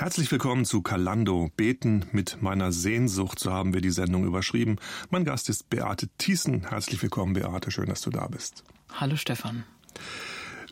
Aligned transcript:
Herzlich 0.00 0.32
willkommen 0.32 0.64
zu 0.64 0.80
Kalando. 0.80 1.50
Beten 1.58 2.06
mit 2.12 2.40
meiner 2.40 2.72
Sehnsucht, 2.72 3.38
so 3.38 3.52
haben 3.52 3.74
wir 3.74 3.82
die 3.82 3.90
Sendung 3.90 4.24
überschrieben. 4.24 4.76
Mein 5.10 5.26
Gast 5.26 5.50
ist 5.50 5.68
Beate 5.68 6.08
Thiessen. 6.16 6.66
Herzlich 6.70 7.02
willkommen, 7.02 7.34
Beate. 7.34 7.70
Schön, 7.70 7.84
dass 7.84 8.00
du 8.00 8.08
da 8.08 8.26
bist. 8.26 8.64
Hallo, 8.94 9.16
Stefan. 9.16 9.64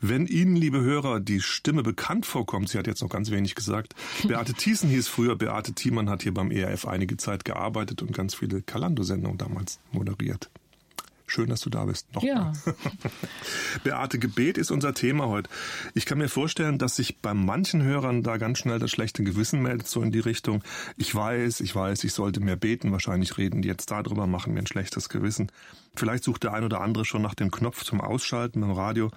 Wenn 0.00 0.26
Ihnen, 0.26 0.56
liebe 0.56 0.80
Hörer, 0.80 1.20
die 1.20 1.42
Stimme 1.42 1.82
bekannt 1.82 2.24
vorkommt, 2.24 2.70
sie 2.70 2.78
hat 2.78 2.86
jetzt 2.86 3.02
noch 3.02 3.10
ganz 3.10 3.30
wenig 3.30 3.54
gesagt, 3.54 3.94
Beate 4.26 4.54
Thiessen 4.54 4.88
hieß 4.88 5.08
früher, 5.08 5.36
Beate 5.36 5.74
Thiemann 5.74 6.08
hat 6.08 6.22
hier 6.22 6.32
beim 6.32 6.50
ERF 6.50 6.86
einige 6.86 7.18
Zeit 7.18 7.44
gearbeitet 7.44 8.00
und 8.00 8.14
ganz 8.14 8.34
viele 8.34 8.62
Kalando-Sendungen 8.62 9.36
damals 9.36 9.78
moderiert. 9.92 10.48
Schön, 11.28 11.50
dass 11.50 11.60
du 11.60 11.68
da 11.68 11.84
bist. 11.84 12.12
Nochmal. 12.14 12.30
Ja. 12.30 12.52
Beate, 13.84 14.18
Gebet 14.18 14.56
ist 14.56 14.70
unser 14.70 14.94
Thema 14.94 15.28
heute. 15.28 15.50
Ich 15.92 16.06
kann 16.06 16.16
mir 16.16 16.30
vorstellen, 16.30 16.78
dass 16.78 16.96
sich 16.96 17.18
bei 17.18 17.34
manchen 17.34 17.82
Hörern 17.82 18.22
da 18.22 18.38
ganz 18.38 18.58
schnell 18.58 18.78
das 18.78 18.90
schlechte 18.90 19.22
Gewissen 19.22 19.60
meldet, 19.60 19.88
so 19.88 20.02
in 20.02 20.10
die 20.10 20.20
Richtung, 20.20 20.64
ich 20.96 21.14
weiß, 21.14 21.60
ich 21.60 21.74
weiß, 21.74 22.02
ich 22.04 22.14
sollte 22.14 22.40
mehr 22.40 22.56
beten. 22.56 22.92
Wahrscheinlich 22.92 23.36
reden 23.36 23.60
die 23.60 23.68
jetzt 23.68 23.90
darüber, 23.90 24.26
machen 24.26 24.54
mir 24.54 24.60
ein 24.60 24.66
schlechtes 24.66 25.10
Gewissen. 25.10 25.52
Vielleicht 25.94 26.24
sucht 26.24 26.44
der 26.44 26.54
ein 26.54 26.64
oder 26.64 26.80
andere 26.80 27.04
schon 27.04 27.20
nach 27.20 27.34
dem 27.34 27.50
Knopf 27.50 27.84
zum 27.84 28.00
Ausschalten 28.00 28.62
beim 28.62 28.72
Radio. 28.72 29.10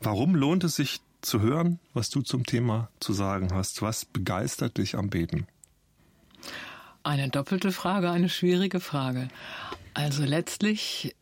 Warum 0.00 0.34
lohnt 0.34 0.64
es 0.64 0.76
sich 0.76 1.02
zu 1.20 1.42
hören, 1.42 1.78
was 1.92 2.08
du 2.08 2.22
zum 2.22 2.46
Thema 2.46 2.88
zu 3.00 3.12
sagen 3.12 3.52
hast? 3.52 3.82
Was 3.82 4.06
begeistert 4.06 4.78
dich 4.78 4.96
am 4.96 5.10
Beten? 5.10 5.46
Eine 7.02 7.28
doppelte 7.28 7.70
Frage, 7.70 8.10
eine 8.10 8.30
schwierige 8.30 8.80
Frage. 8.80 9.28
Also 9.92 10.24
letztlich 10.24 11.14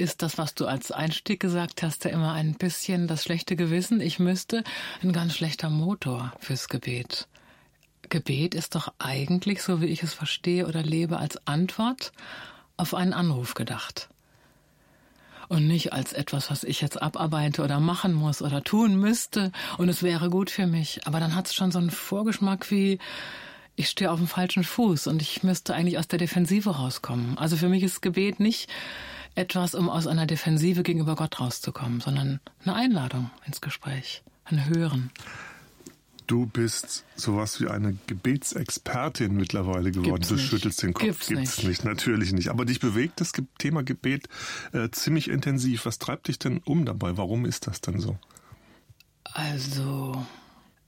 ist 0.00 0.22
das, 0.22 0.38
was 0.38 0.54
du 0.54 0.66
als 0.66 0.90
Einstieg 0.90 1.40
gesagt 1.40 1.82
hast, 1.82 2.04
ja 2.04 2.10
immer 2.10 2.32
ein 2.32 2.54
bisschen 2.54 3.06
das 3.06 3.22
schlechte 3.22 3.54
Gewissen. 3.54 4.00
Ich 4.00 4.18
müsste 4.18 4.64
ein 5.02 5.12
ganz 5.12 5.36
schlechter 5.36 5.68
Motor 5.68 6.32
fürs 6.40 6.68
Gebet. 6.68 7.28
Gebet 8.08 8.54
ist 8.54 8.74
doch 8.74 8.92
eigentlich, 8.98 9.62
so 9.62 9.80
wie 9.80 9.86
ich 9.86 10.02
es 10.02 10.14
verstehe 10.14 10.66
oder 10.66 10.82
lebe, 10.82 11.18
als 11.18 11.46
Antwort 11.46 12.12
auf 12.76 12.94
einen 12.94 13.12
Anruf 13.12 13.54
gedacht. 13.54 14.08
Und 15.48 15.66
nicht 15.66 15.92
als 15.92 16.12
etwas, 16.12 16.50
was 16.50 16.64
ich 16.64 16.80
jetzt 16.80 17.02
abarbeite 17.02 17.62
oder 17.62 17.78
machen 17.78 18.14
muss 18.14 18.40
oder 18.40 18.62
tun 18.62 18.96
müsste 18.96 19.52
und 19.78 19.88
es 19.88 20.02
wäre 20.02 20.30
gut 20.30 20.48
für 20.48 20.66
mich. 20.66 21.06
Aber 21.06 21.20
dann 21.20 21.34
hat 21.34 21.46
es 21.46 21.54
schon 21.54 21.72
so 21.72 21.78
einen 21.78 21.90
Vorgeschmack 21.90 22.70
wie, 22.70 22.98
ich 23.76 23.88
stehe 23.88 24.10
auf 24.10 24.18
dem 24.18 24.28
falschen 24.28 24.64
Fuß 24.64 25.08
und 25.08 25.20
ich 25.20 25.42
müsste 25.42 25.74
eigentlich 25.74 25.98
aus 25.98 26.08
der 26.08 26.18
Defensive 26.18 26.70
rauskommen. 26.70 27.36
Also 27.36 27.56
für 27.56 27.68
mich 27.68 27.82
ist 27.82 28.00
Gebet 28.00 28.40
nicht 28.40 28.70
etwas, 29.34 29.74
um 29.74 29.88
aus 29.88 30.06
einer 30.06 30.26
Defensive 30.26 30.82
gegenüber 30.82 31.16
Gott 31.16 31.40
rauszukommen, 31.40 32.00
sondern 32.00 32.40
eine 32.64 32.74
Einladung 32.74 33.30
ins 33.46 33.60
Gespräch, 33.60 34.22
ein 34.44 34.68
Hören. 34.68 35.10
Du 36.26 36.46
bist 36.46 37.04
sowas 37.16 37.60
wie 37.60 37.66
eine 37.66 37.96
Gebetsexpertin 38.06 39.34
mittlerweile 39.34 39.90
geworden. 39.90 40.14
Gibt's 40.14 40.28
du 40.28 40.34
nicht. 40.34 40.46
schüttelst 40.46 40.80
den 40.80 40.94
Kopf. 40.94 41.04
Gibt's, 41.04 41.26
Gibt's 41.26 41.58
nicht. 41.58 41.66
nicht. 41.68 41.84
natürlich 41.84 42.32
nicht. 42.32 42.50
Aber 42.50 42.64
dich 42.64 42.78
bewegt 42.78 43.20
das 43.20 43.32
Thema 43.58 43.82
Gebet 43.82 44.28
äh, 44.72 44.88
ziemlich 44.90 45.28
intensiv. 45.28 45.86
Was 45.86 45.98
treibt 45.98 46.28
dich 46.28 46.38
denn 46.38 46.58
um 46.58 46.84
dabei? 46.84 47.16
Warum 47.16 47.44
ist 47.44 47.66
das 47.66 47.80
denn 47.80 47.98
so? 47.98 48.16
Also, 49.24 50.24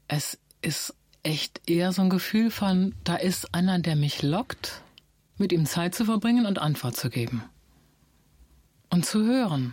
es 0.06 0.38
ist 0.60 0.94
echt 1.24 1.60
eher 1.66 1.92
so 1.92 2.02
ein 2.02 2.10
Gefühl 2.10 2.52
von, 2.52 2.94
da 3.02 3.16
ist 3.16 3.52
einer, 3.52 3.80
der 3.80 3.96
mich 3.96 4.22
lockt, 4.22 4.82
mit 5.38 5.52
ihm 5.52 5.66
Zeit 5.66 5.96
zu 5.96 6.04
verbringen 6.04 6.46
und 6.46 6.58
Antwort 6.60 6.96
zu 6.96 7.10
geben. 7.10 7.42
Und 8.92 9.06
zu 9.06 9.24
hören. 9.24 9.72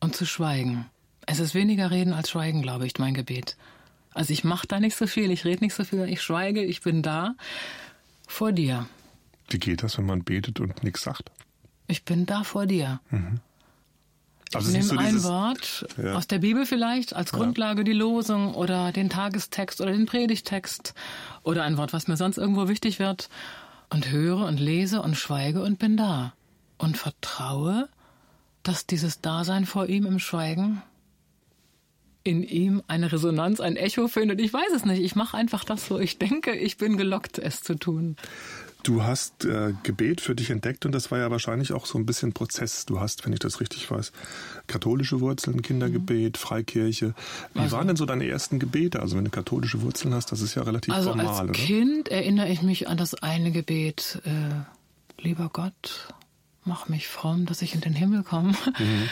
Und 0.00 0.16
zu 0.16 0.26
schweigen. 0.26 0.86
Es 1.24 1.38
ist 1.38 1.54
weniger 1.54 1.92
reden 1.92 2.12
als 2.12 2.30
schweigen, 2.30 2.62
glaube 2.62 2.84
ich, 2.84 2.98
mein 2.98 3.14
Gebet. 3.14 3.56
Also 4.12 4.32
ich 4.32 4.42
mache 4.42 4.66
da 4.66 4.80
nicht 4.80 4.96
so 4.96 5.06
viel, 5.06 5.30
ich 5.30 5.44
rede 5.44 5.62
nicht 5.62 5.72
so 5.74 5.84
viel, 5.84 6.08
ich 6.08 6.20
schweige, 6.20 6.64
ich 6.64 6.80
bin 6.82 7.00
da 7.02 7.36
vor 8.26 8.50
dir. 8.50 8.86
Wie 9.50 9.60
geht 9.60 9.84
das, 9.84 9.98
wenn 9.98 10.06
man 10.06 10.24
betet 10.24 10.58
und 10.58 10.82
nichts 10.82 11.02
sagt? 11.02 11.30
Ich 11.86 12.04
bin 12.04 12.26
da 12.26 12.42
vor 12.42 12.66
dir. 12.66 13.00
Also 14.52 14.68
ich 14.68 14.74
nehme 14.74 14.84
so 14.84 14.96
ein 14.96 15.22
Wort 15.22 15.86
Ja. 15.96 16.14
aus 16.14 16.26
der 16.26 16.40
Bibel 16.40 16.66
vielleicht 16.66 17.14
als 17.14 17.30
Grundlage 17.30 17.84
die 17.84 17.92
Losung 17.92 18.54
oder 18.54 18.90
den 18.90 19.10
Tagestext 19.10 19.80
oder 19.80 19.92
den 19.92 20.06
Predigtext 20.06 20.92
oder 21.44 21.62
ein 21.62 21.76
Wort, 21.76 21.92
was 21.92 22.08
mir 22.08 22.16
sonst 22.16 22.36
irgendwo 22.36 22.66
wichtig 22.68 22.98
wird 22.98 23.28
und 23.90 24.10
höre 24.10 24.44
und 24.44 24.58
lese 24.58 25.02
und 25.02 25.16
schweige 25.16 25.62
und 25.62 25.78
bin 25.78 25.96
da 25.96 26.32
und 26.78 26.96
vertraue, 26.96 27.88
dass 28.62 28.86
dieses 28.86 29.20
Dasein 29.20 29.66
vor 29.66 29.86
ihm 29.88 30.06
im 30.06 30.18
Schweigen 30.18 30.82
in 32.26 32.42
ihm 32.42 32.82
eine 32.88 33.12
Resonanz, 33.12 33.60
ein 33.60 33.76
Echo 33.76 34.08
findet. 34.08 34.40
Ich 34.40 34.50
weiß 34.52 34.72
es 34.74 34.86
nicht. 34.86 35.02
Ich 35.02 35.14
mache 35.14 35.36
einfach 35.36 35.62
das, 35.64 35.90
wo 35.90 35.98
ich 35.98 36.18
denke, 36.18 36.54
ich 36.56 36.78
bin 36.78 36.96
gelockt, 36.96 37.38
es 37.38 37.62
zu 37.62 37.74
tun. 37.74 38.16
Du 38.82 39.02
hast 39.02 39.44
äh, 39.44 39.72
Gebet 39.82 40.22
für 40.22 40.34
dich 40.34 40.48
entdeckt 40.50 40.84
und 40.86 40.92
das 40.92 41.10
war 41.10 41.18
ja 41.18 41.30
wahrscheinlich 41.30 41.72
auch 41.72 41.84
so 41.86 41.98
ein 41.98 42.06
bisschen 42.06 42.32
Prozess. 42.32 42.86
Du 42.86 42.98
hast, 43.00 43.24
wenn 43.26 43.32
ich 43.34 43.38
das 43.40 43.60
richtig 43.60 43.90
weiß, 43.90 44.12
katholische 44.66 45.20
Wurzeln, 45.20 45.60
Kindergebet, 45.62 46.36
Freikirche. 46.38 47.14
Wie 47.52 47.60
Also- 47.60 47.76
waren 47.76 47.86
denn 47.88 47.96
so 47.96 48.06
deine 48.06 48.26
ersten 48.26 48.58
Gebete? 48.58 49.00
Also 49.00 49.16
wenn 49.18 49.24
du 49.24 49.30
katholische 49.30 49.82
Wurzeln 49.82 50.14
hast, 50.14 50.32
das 50.32 50.40
ist 50.40 50.54
ja 50.54 50.62
relativ 50.62 50.94
Also 50.94 51.10
formal, 51.10 51.26
als 51.28 51.40
oder? 51.40 51.52
Kind 51.52 52.08
erinnere 52.08 52.48
ich 52.48 52.62
mich 52.62 52.88
an 52.88 52.96
das 52.96 53.14
eine 53.14 53.52
Gebet, 53.52 54.20
äh, 54.24 55.20
lieber 55.22 55.50
Gott, 55.52 56.08
mach 56.64 56.88
mich 56.88 57.08
fromm, 57.08 57.46
dass 57.46 57.62
ich 57.62 57.74
in 57.74 57.80
den 57.80 57.94
Himmel 57.94 58.22
komme. 58.22 58.52
Mhm. 58.78 59.08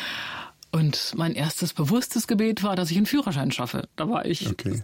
Und 0.71 1.13
mein 1.17 1.33
erstes 1.35 1.75
bewusstes 1.75 2.27
Gebet 2.27 2.63
war, 2.63 2.77
dass 2.77 2.91
ich 2.91 2.97
einen 2.97 3.07
Führerschein 3.07 3.51
schaffe. 3.53 3.89
Da 3.97 4.09
war 4.09 4.25
ich 4.25 4.49
Okay. 4.49 4.83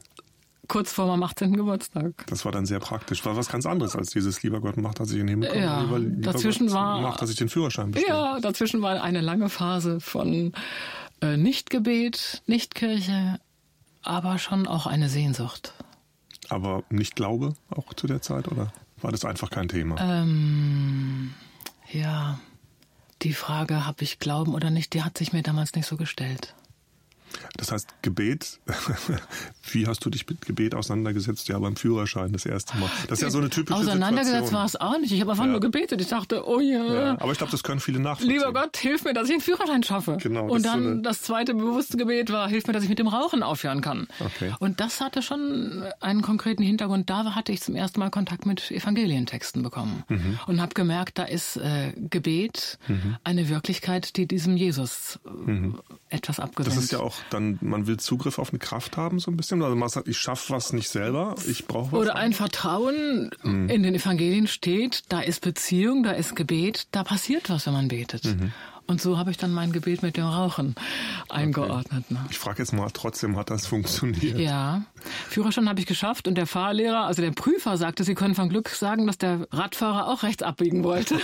kurz 0.69 0.93
vor 0.93 1.07
meinem 1.07 1.23
18. 1.23 1.55
Geburtstag. 1.57 2.27
Das 2.27 2.45
war 2.45 2.53
dann 2.53 2.67
sehr 2.67 2.79
praktisch. 2.79 3.25
War 3.25 3.37
was 3.37 3.49
ganz 3.49 3.65
anderes 3.65 3.97
als 3.97 4.11
dieses 4.11 4.43
lieber 4.43 4.61
Gott 4.61 4.77
macht, 4.77 5.01
dass 5.01 5.09
ich 5.11 5.15
in 5.19 5.27
den 5.27 5.29
Himmel 5.29 5.49
komme. 5.49 5.63
Ja, 5.63 5.81
lieber, 5.81 5.99
lieber 5.99 6.33
dazwischen 6.33 6.67
Gott 6.67 6.77
war- 6.77 7.01
macht, 7.01 7.23
dass 7.23 7.31
ich 7.31 7.37
den 7.37 7.49
Führerschein 7.49 7.91
bestehe. 7.93 8.11
Ja, 8.13 8.39
dazwischen 8.41 8.83
war 8.83 9.03
eine 9.03 9.23
lange 9.23 9.49
Phase 9.49 9.99
von 10.01 10.53
äh, 11.23 11.37
Nichtgebet, 11.39 12.43
Nichtkirche, 12.47 13.41
aber 14.03 14.37
schon 14.39 14.67
auch 14.67 14.87
eine 14.87 15.09
Sehnsucht. 15.09 15.73
Aber 16.51 16.83
nicht 16.91 17.17
Glaube 17.17 17.55
auch 17.71 17.95
zu 17.95 18.07
der 18.07 18.21
Zeit 18.21 18.47
oder 18.49 18.73
war 19.01 19.11
das 19.11 19.25
einfach 19.25 19.49
kein 19.51 19.69
Thema? 19.69 19.97
Ähm, 20.01 21.33
ja, 21.93 22.39
die 23.23 23.33
Frage, 23.33 23.87
habe 23.87 24.05
ich 24.05 24.19
Glauben 24.19 24.55
oder 24.55 24.71
nicht, 24.71 24.95
die 24.95 25.03
hat 25.03 25.19
sich 25.19 25.33
mir 25.33 25.43
damals 25.43 25.75
nicht 25.75 25.87
so 25.87 25.97
gestellt. 25.97 26.55
Das 27.57 27.73
heißt, 27.73 27.89
Gebet, 28.03 28.61
wie 29.73 29.87
hast 29.87 30.05
du 30.05 30.11
dich 30.11 30.27
mit 30.29 30.45
Gebet 30.47 30.75
auseinandergesetzt? 30.75 31.49
Ja, 31.49 31.59
beim 31.59 31.77
Führerschein 31.77 32.33
das 32.33 32.47
erste 32.47 32.77
Mal. 32.79 32.89
Das 33.09 33.19
ist 33.19 33.23
ja 33.23 33.31
so 33.31 33.39
eine 33.39 33.51
typische 33.51 33.79
Auseinandergesetzt 33.79 34.53
war 34.53 34.65
es 34.65 34.77
auch 34.77 34.99
nicht. 34.99 35.13
Ich 35.13 35.21
habe 35.21 35.31
einfach 35.33 35.45
Ja. 35.45 35.51
nur 35.51 35.61
gebetet. 35.61 36.01
Ich 36.01 36.09
dachte, 36.09 36.47
oh 36.47 36.61
ja, 36.61 36.85
Ja, 36.95 37.11
aber 37.21 37.33
ich 37.33 37.39
glaube, 37.39 37.51
das 37.51 37.63
können 37.63 37.81
viele 37.81 38.01
nachvollziehen. 38.01 38.39
lieber 38.39 38.53
Gott, 38.53 38.77
hilf 38.77 39.05
mir, 39.05 39.13
dass 39.15 39.27
ich 39.29 39.33
einen 39.33 39.41
Führerschein 39.41 39.83
schaffe. 39.83 40.17
Genau, 40.21 40.47
Und 40.49 40.63
so 40.63 40.69
dann 40.69 40.87
eine- 40.87 41.03
das 41.03 41.23
zweite 41.23 41.55
bewusste 41.55 41.97
Gebet 41.97 42.31
war, 42.33 42.49
hilf 42.49 42.67
mir, 42.67 42.73
dass 42.73 42.83
ich 42.83 42.89
mit 42.89 42.99
dem 42.99 43.09
Rauchen 43.09 43.43
aufhören 43.43 43.81
kann. 43.81 44.07
Okay. 44.21 44.55
Und 44.61 44.81
das 44.81 45.01
hatte 45.01 45.23
schon 45.23 45.85
einen 46.01 46.23
konkreten 46.23 46.63
Hintergrund. 46.63 47.11
Da 47.11 47.35
hatte 47.35 47.53
ich 47.53 47.61
zum 47.63 47.75
ersten 47.75 48.01
Mal 48.01 48.11
Kontakt 48.11 48.47
mit 48.47 48.71
Evangelientexten 48.71 49.63
bekommen 49.63 50.05
Mhm. 50.09 50.39
und 50.47 50.61
habe 50.61 50.75
gemerkt, 50.75 51.19
da 51.19 51.25
ist 51.25 51.57
äh, 51.57 51.93
Gebet 51.97 52.79
eine 53.25 53.49
Wirklichkeit, 53.49 54.17
die 54.17 54.27
diesem 54.27 54.57
Jesus 54.57 55.19
äh, 55.47 55.71
etwas 56.17 56.41
abgewinnt. 56.41 56.75
Mhm. 56.75 56.77
Das 56.77 56.85
ist 56.85 56.93
ja 56.93 57.01
auch 57.01 57.15
dann, 57.31 57.59
man 57.61 57.87
will 57.87 57.97
Zugriff 57.99 58.39
auf 58.39 58.51
eine 58.51 58.59
Kraft 58.59 58.97
haben, 58.97 59.19
so 59.19 59.31
ein 59.31 59.37
bisschen. 59.37 59.63
Also 59.63 59.77
man 59.77 59.89
sagt, 59.89 60.09
ich 60.09 60.19
schaffe 60.19 60.53
was 60.53 60.73
nicht 60.73 60.89
selber, 60.89 61.35
ich 61.47 61.67
brauche 61.67 61.93
was. 61.93 62.01
Oder 62.01 62.17
ein 62.17 62.33
Vertrauen 62.33 63.31
Mhm. 63.43 63.69
in 63.69 63.83
den 63.83 63.95
Evangelien 63.95 64.47
steht, 64.47 65.05
da 65.09 65.21
ist 65.21 65.41
Beziehung, 65.43 66.03
da 66.03 66.13
ist 66.13 66.35
Gebet, 66.37 66.87
da 66.93 67.05
passiert 67.05 67.51
was, 67.51 67.67
wenn 67.67 67.73
man 67.75 67.89
betet. 67.89 68.25
Mhm. 68.25 68.53
Und 68.91 69.03
so 69.03 69.19
habe 69.19 69.31
ich 69.31 69.37
dann 69.37 69.53
mein 69.53 69.71
Gebet 69.71 70.03
mit 70.03 70.17
dem 70.17 70.25
Rauchen 70.25 70.75
eingeordnet. 71.29 72.11
Ne? 72.11 72.25
Ich 72.31 72.39
frage 72.39 72.61
jetzt 72.61 72.73
mal, 72.73 72.89
trotzdem 72.91 73.37
hat 73.37 73.51
das 73.51 73.67
funktioniert. 73.67 74.39
Ja, 74.39 74.83
Führerschein 75.29 75.69
habe 75.69 75.79
ich 75.79 75.85
geschafft 75.85 76.27
und 76.27 76.37
der 76.37 76.47
Fahrlehrer, 76.47 77.05
also 77.05 77.21
der 77.21 77.33
Prüfer 77.33 77.77
sagte, 77.77 78.03
Sie 78.03 78.15
können 78.15 78.35
von 78.35 78.49
Glück 78.49 78.71
sagen, 78.71 79.07
dass 79.07 79.19
der 79.19 79.47
Radfahrer 79.53 80.09
auch 80.09 80.23
rechts 80.23 80.43
abbiegen 80.43 80.85
wollte. 80.85 81.17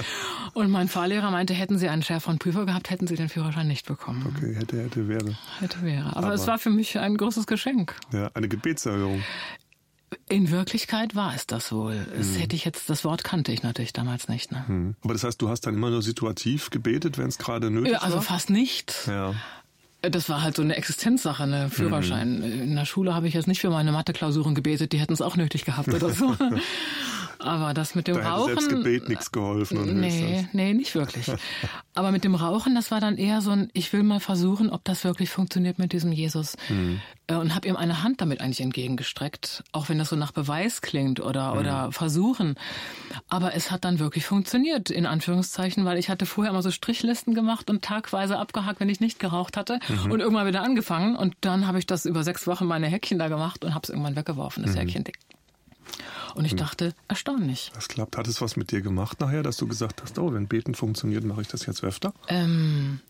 und 0.54 0.70
mein 0.70 0.88
Fahrlehrer 0.88 1.30
meinte, 1.30 1.54
hätten 1.54 1.78
Sie 1.78 1.88
einen 1.88 2.02
schärferen 2.02 2.40
Prüfer 2.40 2.66
gehabt, 2.66 2.90
hätten 2.90 3.06
Sie 3.06 3.14
den 3.14 3.28
Führerschein 3.28 3.68
nicht 3.68 3.86
bekommen. 3.86 4.34
Okay, 4.36 4.56
hätte, 4.56 4.82
hätte, 4.82 5.06
wäre. 5.06 5.36
Hätte 5.60 5.82
wäre. 5.82 6.16
Aber, 6.16 6.26
Aber- 6.26 6.34
es 6.34 6.48
war 6.48 6.58
für 6.58 6.70
mich 6.70 6.98
ein 6.98 7.16
großes 7.16 7.46
Geschenk. 7.46 7.94
Ja, 8.12 8.32
eine 8.34 8.48
Gebetserhörung. 8.48 9.22
In 10.28 10.50
Wirklichkeit 10.50 11.14
war 11.14 11.34
es 11.34 11.46
das 11.46 11.72
wohl. 11.72 11.94
Mhm. 11.94 12.18
Das 12.18 12.38
hätte 12.38 12.56
ich 12.56 12.64
jetzt, 12.64 12.88
das 12.90 13.04
Wort 13.04 13.24
kannte 13.24 13.52
ich 13.52 13.62
natürlich 13.62 13.92
damals 13.92 14.28
nicht. 14.28 14.52
Ne? 14.52 14.64
Hm. 14.66 14.96
Aber 15.02 15.12
das 15.12 15.24
heißt, 15.24 15.40
du 15.40 15.48
hast 15.48 15.62
dann 15.62 15.74
immer 15.74 15.90
nur 15.90 16.02
situativ 16.02 16.70
gebetet, 16.70 17.18
wenn 17.18 17.28
es 17.28 17.38
gerade 17.38 17.70
nötig 17.70 17.92
Ja, 17.92 17.98
also 17.98 18.16
war? 18.16 18.22
fast 18.22 18.50
nicht. 18.50 18.94
Ja. 19.06 19.34
Das 20.02 20.28
war 20.28 20.42
halt 20.42 20.56
so 20.56 20.62
eine 20.62 20.76
Existenzsache, 20.76 21.42
eine 21.42 21.70
Führerschein. 21.70 22.38
Mhm. 22.38 22.62
In 22.62 22.76
der 22.76 22.84
Schule 22.84 23.14
habe 23.14 23.26
ich 23.26 23.34
jetzt 23.34 23.46
nicht 23.48 23.60
für 23.60 23.70
meine 23.70 23.90
Mathe-Klausuren 23.92 24.54
gebetet, 24.54 24.92
die 24.92 24.98
hätten 24.98 25.14
es 25.14 25.22
auch 25.22 25.36
nötig 25.36 25.64
gehabt 25.64 25.88
oder 25.88 26.10
so. 26.10 26.36
Aber 27.44 27.74
das 27.74 27.94
mit 27.94 28.08
dem 28.08 28.16
da 28.16 28.34
Rauchen. 28.34 28.54
Selbst 28.54 28.68
Gebet 28.70 29.08
nichts 29.08 29.30
geholfen. 29.30 29.78
Oder 29.78 29.92
nee, 29.92 30.48
nee, 30.52 30.72
nicht 30.72 30.94
wirklich. 30.94 31.30
Aber 31.94 32.10
mit 32.10 32.24
dem 32.24 32.34
Rauchen, 32.34 32.74
das 32.74 32.90
war 32.90 33.00
dann 33.00 33.18
eher 33.18 33.42
so 33.42 33.50
ein, 33.50 33.68
ich 33.74 33.92
will 33.92 34.02
mal 34.02 34.18
versuchen, 34.18 34.70
ob 34.70 34.82
das 34.84 35.04
wirklich 35.04 35.28
funktioniert 35.30 35.78
mit 35.78 35.92
diesem 35.92 36.10
Jesus. 36.10 36.56
Mhm. 36.70 37.00
Und 37.30 37.54
habe 37.54 37.68
ihm 37.68 37.76
eine 37.76 38.02
Hand 38.02 38.20
damit 38.20 38.40
eigentlich 38.40 38.60
entgegengestreckt, 38.60 39.62
auch 39.72 39.88
wenn 39.88 39.98
das 39.98 40.08
so 40.08 40.16
nach 40.16 40.32
Beweis 40.32 40.80
klingt 40.80 41.20
oder, 41.20 41.52
mhm. 41.52 41.60
oder 41.60 41.92
Versuchen. 41.92 42.54
Aber 43.28 43.54
es 43.54 43.70
hat 43.70 43.84
dann 43.84 43.98
wirklich 43.98 44.24
funktioniert, 44.26 44.90
in 44.90 45.06
Anführungszeichen, 45.06 45.84
weil 45.84 45.98
ich 45.98 46.08
hatte 46.08 46.26
vorher 46.26 46.50
immer 46.50 46.62
so 46.62 46.70
Strichlisten 46.70 47.34
gemacht 47.34 47.68
und 47.68 47.82
tagweise 47.82 48.38
abgehakt, 48.38 48.80
wenn 48.80 48.88
ich 48.88 49.00
nicht 49.00 49.18
geraucht 49.18 49.56
hatte 49.56 49.80
mhm. 49.88 50.12
und 50.12 50.20
irgendwann 50.20 50.46
wieder 50.46 50.62
angefangen. 50.62 51.14
Und 51.14 51.34
dann 51.42 51.66
habe 51.66 51.78
ich 51.78 51.86
das 51.86 52.06
über 52.06 52.24
sechs 52.24 52.46
Wochen 52.46 52.64
meine 52.64 52.86
Häkchen 52.86 53.18
da 53.18 53.28
gemacht 53.28 53.64
und 53.64 53.74
habe 53.74 53.84
es 53.84 53.90
irgendwann 53.90 54.16
weggeworfen, 54.16 54.62
das 54.62 54.74
mhm. 54.74 54.80
Häkchen 54.80 55.04
dick. 55.04 55.18
Und 56.34 56.44
ich 56.44 56.52
hm. 56.52 56.58
dachte, 56.58 56.94
erstaunlich. 57.08 57.70
Das 57.74 57.88
klappt. 57.88 58.16
Hat 58.16 58.26
es 58.26 58.40
was 58.40 58.56
mit 58.56 58.70
dir 58.70 58.80
gemacht 58.80 59.20
nachher, 59.20 59.42
dass 59.42 59.56
du 59.56 59.66
gesagt 59.66 60.02
hast, 60.02 60.18
oh, 60.18 60.32
wenn 60.32 60.48
Beten 60.48 60.74
funktioniert, 60.74 61.24
mache 61.24 61.42
ich 61.42 61.48
das 61.48 61.66
jetzt 61.66 61.84
öfter? 61.84 62.12
Ähm, 62.28 63.00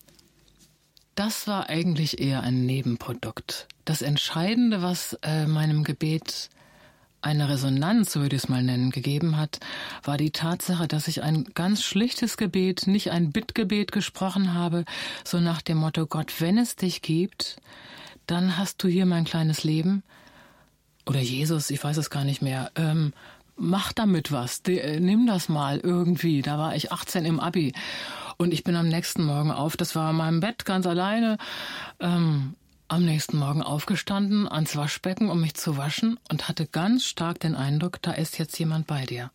das 1.15 1.47
war 1.47 1.69
eigentlich 1.69 2.21
eher 2.21 2.43
ein 2.43 2.67
Nebenprodukt. 2.67 3.69
Das 3.85 4.03
Entscheidende, 4.03 4.83
was 4.83 5.17
äh, 5.23 5.47
meinem 5.47 5.85
Gebet 5.85 6.51
eine 7.25 7.49
Resonanz, 7.49 8.17
würde 8.17 8.37
ich 8.37 8.43
es 8.43 8.49
mal 8.49 8.63
nennen, 8.63 8.91
gegeben 8.91 9.39
hat, 9.39 9.61
war 10.03 10.19
die 10.19 10.31
Tatsache, 10.31 10.87
dass 10.87 11.09
ich 11.09 11.23
ein 11.23 11.45
ganz 11.55 11.83
schlichtes 11.83 12.37
Gebet, 12.37 12.87
nicht 12.87 13.13
ein 13.13 13.33
Bittgebet 13.33 13.93
gesprochen 13.93 14.53
habe, 14.53 14.85
so 15.25 15.41
nach 15.41 15.63
dem 15.63 15.79
Motto, 15.79 16.07
Gott, 16.07 16.41
wenn 16.41 16.59
es 16.59 16.77
dich 16.77 17.01
gibt, 17.01 17.57
dann 18.27 18.59
hast 18.59 18.83
du 18.83 18.89
hier 18.89 19.07
mein 19.07 19.25
kleines 19.25 19.65
Leben, 19.65 20.03
oder 21.07 21.21
Jesus, 21.21 21.71
ich 21.71 21.83
weiß 21.83 21.97
es 21.97 22.11
gar 22.11 22.25
nicht 22.25 22.43
mehr, 22.43 22.71
ähm, 22.77 23.13
mach 23.57 23.93
damit 23.93 24.33
was, 24.33 24.63
de, 24.63 24.79
äh, 24.79 25.01
nimm 25.01 25.27
das 25.27 25.49
mal 25.49 25.79
irgendwie. 25.79 26.43
Da 26.43 26.59
war 26.59 26.75
ich 26.75 26.93
18 26.93 27.25
im 27.25 27.41
Abi. 27.41 27.73
Und 28.37 28.53
ich 28.53 28.65
bin 28.65 28.75
am 28.75 28.89
nächsten 28.89 29.25
Morgen 29.25 29.53
auf, 29.53 29.77
das 29.77 29.95
war 29.95 30.11
in 30.11 30.17
meinem 30.17 30.41
Bett 30.41 30.65
ganz 30.65 30.87
alleine, 30.87 31.39
ähm, 32.01 32.55
am 32.89 33.05
nächsten 33.05 33.39
Morgen 33.39 33.63
aufgestanden 33.63 34.49
ans 34.49 34.77
Waschbecken, 34.77 35.31
um 35.31 35.41
mich 35.41 35.55
zu 35.55 35.77
waschen 35.77 36.19
und 36.31 36.49
hatte 36.49 36.67
ganz 36.67 37.05
stark 37.05 37.41
den 37.41 37.55
Eindruck, 37.55 38.03
da 38.03 38.13
ist 38.13 38.39
jetzt 38.39 38.59
jemand 38.59 38.87
bei 38.87 39.07
dir 39.07 39.31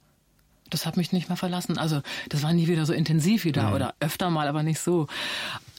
das 0.70 0.86
hat 0.86 0.98
mich 0.98 1.12
nicht 1.12 1.30
mehr 1.30 1.38
verlassen. 1.38 1.78
Also 1.78 2.02
das 2.30 2.44
war 2.44 2.54
nie 2.54 2.68
wieder 2.68 2.86
so 2.86 2.94
intensiv 2.94 3.46
wie 3.46 3.52
da 3.52 3.70
mhm. 3.70 3.76
oder 3.76 3.96
öfter 4.00 4.30
mal, 4.30 4.48
aber 4.48 4.64
nicht 4.64 4.80
so. 4.80 5.08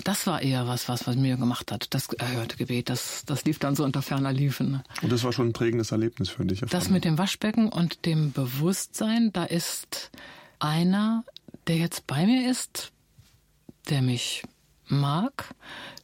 Das 0.05 0.27
war 0.27 0.41
eher 0.41 0.67
was, 0.67 0.89
was, 0.89 1.07
was 1.07 1.17
mir 1.17 1.37
gemacht 1.37 1.73
hat. 1.73 1.93
Das 1.95 2.09
erhörte 2.09 2.57
Gebet, 2.57 2.89
das, 2.89 3.25
das 3.27 3.45
lief 3.45 3.59
dann 3.59 3.77
so 3.77 3.85
unter 3.85 4.03
ferner 4.03 4.33
Liefen. 4.33 4.71
Ne? 4.71 4.85
Und 5.03 5.13
das 5.13 5.25
war 5.25 5.33
schon 5.33 5.49
ein 5.49 5.53
prägendes 5.53 5.93
Erlebnis 5.93 6.31
für 6.31 6.45
dich. 6.45 6.61
Das 6.61 6.89
mit 6.89 7.05
dem 7.05 7.19
Waschbecken 7.19 7.69
und 7.69 8.07
dem 8.07 8.33
Bewusstsein, 8.33 9.33
da 9.33 9.45
ist 9.45 10.11
einer, 10.59 11.25
der 11.67 11.77
jetzt 11.77 12.07
bei 12.07 12.27
mir 12.27 12.51
ist, 12.51 12.93
der 13.89 14.03
mich 14.03 14.43
mag, 14.87 15.55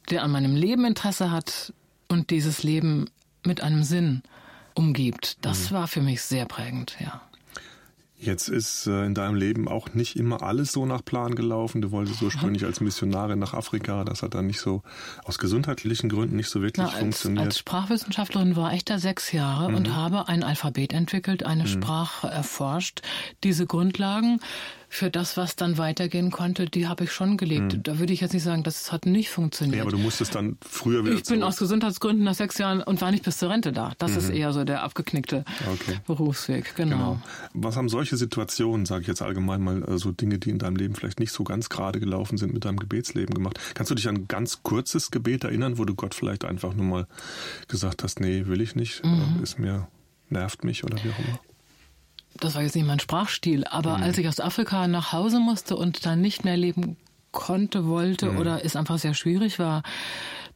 der 0.09 0.23
an 0.23 0.31
meinem 0.31 0.55
Leben 0.55 0.85
Interesse 0.85 1.31
hat 1.31 1.73
und 2.07 2.29
dieses 2.29 2.63
Leben 2.63 3.09
mit 3.43 3.61
einem 3.61 3.83
Sinn 3.83 4.23
umgibt. 4.75 5.37
Das 5.41 5.71
mhm. 5.71 5.75
war 5.75 5.87
für 5.87 6.01
mich 6.01 6.21
sehr 6.21 6.45
prägend, 6.45 6.95
ja. 6.99 7.21
Jetzt 8.19 8.49
ist 8.49 8.87
äh, 8.87 9.05
in 9.05 9.13
deinem 9.13 9.35
Leben 9.35 9.67
auch 9.67 9.93
nicht 9.93 10.15
immer 10.15 10.41
alles 10.41 10.71
so 10.71 10.87
nach 10.87 11.05
Plan 11.05 11.35
gelaufen. 11.35 11.83
Du 11.83 11.91
wolltest 11.91 12.21
ursprünglich 12.23 12.65
als 12.65 12.81
Missionarin 12.81 13.37
nach 13.37 13.53
Afrika. 13.53 14.03
Das 14.03 14.23
hat 14.23 14.33
dann 14.33 14.47
nicht 14.47 14.59
so 14.59 14.81
aus 15.23 15.37
gesundheitlichen 15.37 16.09
Gründen 16.09 16.35
nicht 16.35 16.49
so 16.49 16.61
wirklich 16.61 16.85
Na, 16.87 16.91
als, 16.91 16.99
funktioniert. 16.99 17.45
Als 17.45 17.59
Sprachwissenschaftlerin 17.59 18.55
war 18.55 18.73
ich 18.73 18.83
da 18.83 18.97
sechs 18.97 19.31
Jahre 19.31 19.69
mhm. 19.69 19.75
und 19.75 19.95
habe 19.95 20.27
ein 20.27 20.43
Alphabet 20.43 20.93
entwickelt, 20.93 21.45
eine 21.45 21.63
mhm. 21.63 21.67
Sprache 21.67 22.27
erforscht. 22.27 23.01
Diese 23.43 23.67
Grundlagen 23.67 24.39
für 24.89 25.09
das, 25.09 25.35
was 25.35 25.55
dann 25.55 25.77
weitergehen 25.77 26.31
konnte, 26.31 26.65
die 26.65 26.87
habe 26.87 27.03
ich 27.03 27.11
schon 27.11 27.37
gelegt. 27.37 27.73
Hm. 27.73 27.83
Da 27.83 27.99
würde 27.99 28.13
ich 28.13 28.21
jetzt 28.21 28.33
nicht 28.33 28.43
sagen, 28.43 28.63
das 28.63 28.91
hat 28.91 29.05
nicht 29.05 29.29
funktioniert. 29.29 29.77
Ja, 29.77 29.81
aber 29.83 29.91
du 29.91 29.97
musstest 29.97 30.33
dann 30.33 30.57
früher 30.61 31.03
wieder 31.03 31.15
Ich 31.15 31.23
bin 31.23 31.43
aus 31.43 31.57
Gesundheitsgründen 31.57 32.23
nach 32.23 32.35
sechs 32.35 32.57
Jahren 32.57 32.81
und 32.81 33.01
war 33.01 33.11
nicht 33.11 33.23
bis 33.23 33.37
zur 33.37 33.49
Rente 33.49 33.73
da. 33.73 33.93
Das 33.97 34.11
mhm. 34.11 34.17
ist 34.17 34.29
eher 34.29 34.53
so 34.53 34.63
der 34.63 34.83
abgeknickte 34.83 35.43
okay. 35.71 35.99
Berufsweg. 36.05 36.75
Genau. 36.75 36.95
genau. 36.97 37.21
Was 37.53 37.75
haben 37.75 37.89
solche 37.89 38.15
Situationen, 38.17 38.85
sage 38.85 39.01
ich 39.01 39.07
jetzt 39.07 39.21
allgemein 39.21 39.61
mal, 39.61 39.79
so 39.81 39.91
also 39.91 40.11
Dinge, 40.11 40.39
die 40.39 40.49
in 40.49 40.59
deinem 40.59 40.77
Leben 40.77 40.95
vielleicht 40.95 41.19
nicht 41.19 41.31
so 41.31 41.43
ganz 41.43 41.69
gerade 41.69 41.99
gelaufen 41.99 42.37
sind, 42.37 42.53
mit 42.53 42.63
deinem 42.65 42.77
Gebetsleben 42.77 43.33
gemacht? 43.35 43.59
Kannst 43.73 43.91
du 43.91 43.95
dich 43.95 44.07
an 44.07 44.15
ein 44.15 44.27
ganz 44.27 44.63
kurzes 44.63 45.11
Gebet 45.11 45.43
erinnern, 45.43 45.77
wo 45.77 45.85
du 45.85 45.95
Gott 45.95 46.15
vielleicht 46.15 46.45
einfach 46.45 46.73
nur 46.73 46.85
mal 46.85 47.07
gesagt 47.67 48.03
hast, 48.03 48.19
nee, 48.19 48.45
will 48.47 48.61
ich 48.61 48.75
nicht, 48.75 49.03
mhm. 49.03 49.43
ist 49.43 49.59
mir 49.59 49.87
nervt 50.29 50.63
mich 50.63 50.83
oder 50.83 50.97
wie 51.03 51.09
auch 51.09 51.19
immer? 51.19 51.39
Das 52.39 52.55
war 52.55 52.61
jetzt 52.61 52.75
nicht 52.75 52.87
mein 52.87 52.99
Sprachstil, 52.99 53.65
aber 53.65 53.97
mhm. 53.97 54.03
als 54.03 54.17
ich 54.17 54.27
aus 54.27 54.39
Afrika 54.39 54.87
nach 54.87 55.11
Hause 55.13 55.39
musste 55.39 55.75
und 55.75 56.05
dann 56.05 56.21
nicht 56.21 56.45
mehr 56.45 56.57
leben 56.57 56.97
konnte, 57.31 57.85
wollte 57.85 58.31
mhm. 58.31 58.37
oder 58.37 58.65
es 58.65 58.75
einfach 58.75 58.97
sehr 58.97 59.13
schwierig 59.13 59.59
war, 59.59 59.83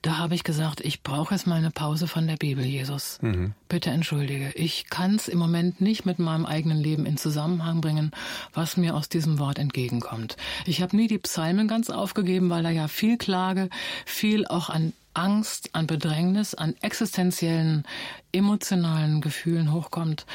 da 0.01 0.17
habe 0.17 0.33
ich 0.33 0.43
gesagt, 0.43 0.81
ich 0.81 1.03
brauche 1.03 1.35
jetzt 1.35 1.45
mal 1.45 1.55
eine 1.55 1.69
Pause 1.69 2.07
von 2.07 2.25
der 2.25 2.35
Bibel, 2.35 2.65
Jesus. 2.65 3.19
Mhm. 3.21 3.53
Bitte 3.69 3.91
entschuldige. 3.91 4.51
Ich 4.55 4.89
kann 4.89 5.15
es 5.15 5.27
im 5.27 5.37
Moment 5.37 5.79
nicht 5.79 6.05
mit 6.05 6.17
meinem 6.17 6.47
eigenen 6.47 6.79
Leben 6.79 7.05
in 7.05 7.17
Zusammenhang 7.17 7.81
bringen, 7.81 8.11
was 8.53 8.77
mir 8.77 8.95
aus 8.95 9.09
diesem 9.09 9.37
Wort 9.37 9.59
entgegenkommt. 9.59 10.37
Ich 10.65 10.81
habe 10.81 10.95
nie 10.95 11.07
die 11.07 11.19
Psalmen 11.19 11.67
ganz 11.67 11.91
aufgegeben, 11.91 12.49
weil 12.49 12.63
da 12.63 12.71
ja 12.71 12.87
viel 12.87 13.17
Klage, 13.17 13.69
viel 14.05 14.47
auch 14.47 14.69
an 14.69 14.93
Angst, 15.13 15.69
an 15.73 15.85
Bedrängnis, 15.85 16.55
an 16.55 16.75
existenziellen, 16.81 17.83
emotionalen 18.31 19.21
Gefühlen 19.21 19.71
hochkommt. 19.71 20.25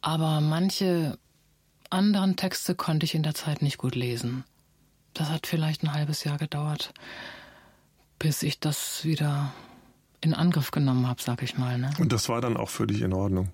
Aber 0.00 0.40
manche 0.40 1.18
anderen 1.90 2.36
Texte 2.36 2.74
konnte 2.74 3.04
ich 3.04 3.14
in 3.14 3.22
der 3.22 3.34
Zeit 3.34 3.62
nicht 3.62 3.78
gut 3.78 3.94
lesen. 3.94 4.44
Das 5.14 5.30
hat 5.30 5.46
vielleicht 5.46 5.82
ein 5.82 5.92
halbes 5.92 6.24
Jahr 6.24 6.38
gedauert, 6.38 6.92
bis 8.18 8.42
ich 8.42 8.60
das 8.60 9.04
wieder 9.04 9.52
in 10.20 10.34
Angriff 10.34 10.70
genommen 10.70 11.06
habe, 11.06 11.22
sag 11.22 11.42
ich 11.42 11.56
mal. 11.58 11.78
Ne? 11.78 11.90
Und 11.98 12.12
das 12.12 12.28
war 12.28 12.40
dann 12.40 12.56
auch 12.56 12.68
für 12.68 12.86
dich 12.86 13.02
in 13.02 13.12
Ordnung? 13.12 13.50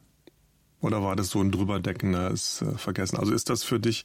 Oder 0.81 1.03
war 1.03 1.17
das 1.17 1.31
so 1.31 1.41
ein 1.41 1.51
drüberdeckender 1.51 2.31
äh, 2.31 2.37
Vergessen? 2.37 3.17
Also 3.17 3.33
ist 3.33 3.49
das 3.49 3.65
für 3.65 3.81
dich 3.81 4.05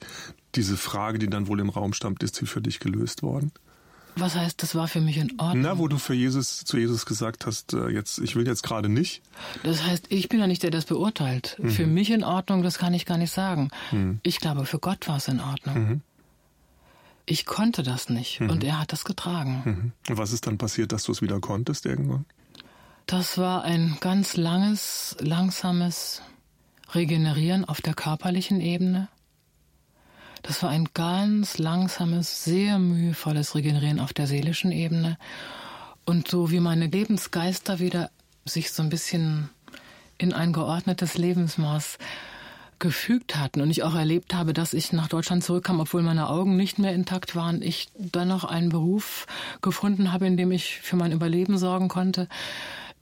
diese 0.55 0.77
Frage, 0.77 1.19
die 1.19 1.29
dann 1.29 1.47
wohl 1.47 1.59
im 1.59 1.69
Raum 1.69 1.93
stammt, 1.93 2.23
ist 2.23 2.35
sie 2.35 2.45
für 2.45 2.61
dich 2.61 2.79
gelöst 2.79 3.21
worden? 3.21 3.51
Was 4.15 4.35
heißt, 4.35 4.61
das 4.61 4.75
war 4.75 4.87
für 4.87 5.01
mich 5.01 5.17
in 5.17 5.39
Ordnung? 5.39 5.61
Na, 5.61 5.77
wo 5.77 5.87
du 5.87 5.97
für 5.97 6.13
Jesus, 6.13 6.63
zu 6.65 6.77
Jesus 6.77 7.05
gesagt 7.05 7.45
hast, 7.45 7.73
äh, 7.73 7.89
jetzt, 7.89 8.19
ich 8.19 8.35
will 8.35 8.45
jetzt 8.45 8.63
gerade 8.63 8.89
nicht. 8.89 9.21
Das 9.63 9.83
heißt, 9.83 10.07
ich 10.09 10.29
bin 10.29 10.39
ja 10.39 10.47
nicht 10.47 10.63
der, 10.63 10.71
der 10.71 10.79
das 10.79 10.85
beurteilt. 10.85 11.55
Mhm. 11.59 11.69
Für 11.69 11.87
mich 11.87 12.11
in 12.11 12.23
Ordnung, 12.23 12.63
das 12.63 12.77
kann 12.77 12.93
ich 12.93 13.05
gar 13.05 13.17
nicht 13.17 13.31
sagen. 13.31 13.69
Mhm. 13.91 14.19
Ich 14.23 14.39
glaube, 14.39 14.65
für 14.65 14.79
Gott 14.79 15.07
war 15.07 15.17
es 15.17 15.27
in 15.27 15.39
Ordnung. 15.39 15.75
Mhm. 15.75 16.01
Ich 17.25 17.45
konnte 17.45 17.83
das 17.83 18.09
nicht 18.09 18.39
mhm. 18.41 18.49
und 18.49 18.63
er 18.63 18.79
hat 18.79 18.91
das 18.91 19.05
getragen. 19.05 19.61
Mhm. 19.63 19.91
Und 20.09 20.17
was 20.17 20.33
ist 20.33 20.47
dann 20.47 20.57
passiert, 20.57 20.91
dass 20.91 21.03
du 21.03 21.11
es 21.11 21.21
wieder 21.21 21.39
konntest 21.39 21.85
irgendwann? 21.85 22.25
Das 23.05 23.37
war 23.37 23.63
ein 23.63 23.97
ganz 24.01 24.35
langes, 24.35 25.15
langsames 25.19 26.21
Regenerieren 26.93 27.65
auf 27.65 27.81
der 27.81 27.93
körperlichen 27.93 28.61
Ebene. 28.61 29.09
Das 30.41 30.63
war 30.63 30.69
ein 30.69 30.89
ganz 30.93 31.57
langsames, 31.57 32.43
sehr 32.43 32.79
mühevolles 32.79 33.55
Regenerieren 33.55 33.99
auf 33.99 34.13
der 34.13 34.27
seelischen 34.27 34.71
Ebene. 34.71 35.17
Und 36.05 36.27
so 36.27 36.51
wie 36.51 36.59
meine 36.59 36.87
Lebensgeister 36.87 37.79
wieder 37.79 38.09
sich 38.45 38.71
so 38.71 38.81
ein 38.81 38.89
bisschen 38.89 39.49
in 40.17 40.33
ein 40.33 40.53
geordnetes 40.53 41.17
Lebensmaß 41.17 41.97
gefügt 42.79 43.35
hatten 43.35 43.61
und 43.61 43.69
ich 43.69 43.83
auch 43.83 43.93
erlebt 43.93 44.33
habe, 44.33 44.53
dass 44.53 44.73
ich 44.73 44.93
nach 44.93 45.09
Deutschland 45.09 45.43
zurückkam, 45.43 45.81
obwohl 45.81 46.01
meine 46.01 46.29
Augen 46.29 46.55
nicht 46.55 46.79
mehr 46.79 46.93
intakt 46.93 47.35
waren, 47.35 47.61
ich 47.61 47.89
dann 47.97 48.29
noch 48.29 48.45
einen 48.45 48.69
Beruf 48.69 49.27
gefunden 49.61 50.11
habe, 50.13 50.27
in 50.27 50.37
dem 50.37 50.51
ich 50.51 50.79
für 50.79 50.95
mein 50.95 51.11
Überleben 51.11 51.57
sorgen 51.57 51.89
konnte, 51.89 52.27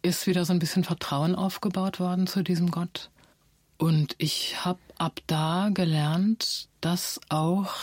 ist 0.02 0.26
wieder 0.26 0.46
so 0.46 0.54
ein 0.54 0.60
bisschen 0.60 0.84
Vertrauen 0.84 1.36
aufgebaut 1.36 2.00
worden 2.00 2.28
zu 2.28 2.44
diesem 2.44 2.72
Gott. 2.72 3.10
Und 3.78 4.16
ich 4.18 4.66
habe 4.66 4.80
ab 4.98 5.20
da 5.28 5.70
gelernt, 5.74 6.68
dass 6.82 7.20
auch 7.30 7.74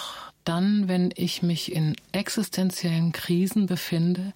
dann, 0.45 0.89
wenn 0.89 1.13
ich 1.15 1.43
mich 1.43 1.73
in 1.73 1.97
existenziellen 2.13 3.13
Krisen 3.13 3.67
befinde, 3.67 4.33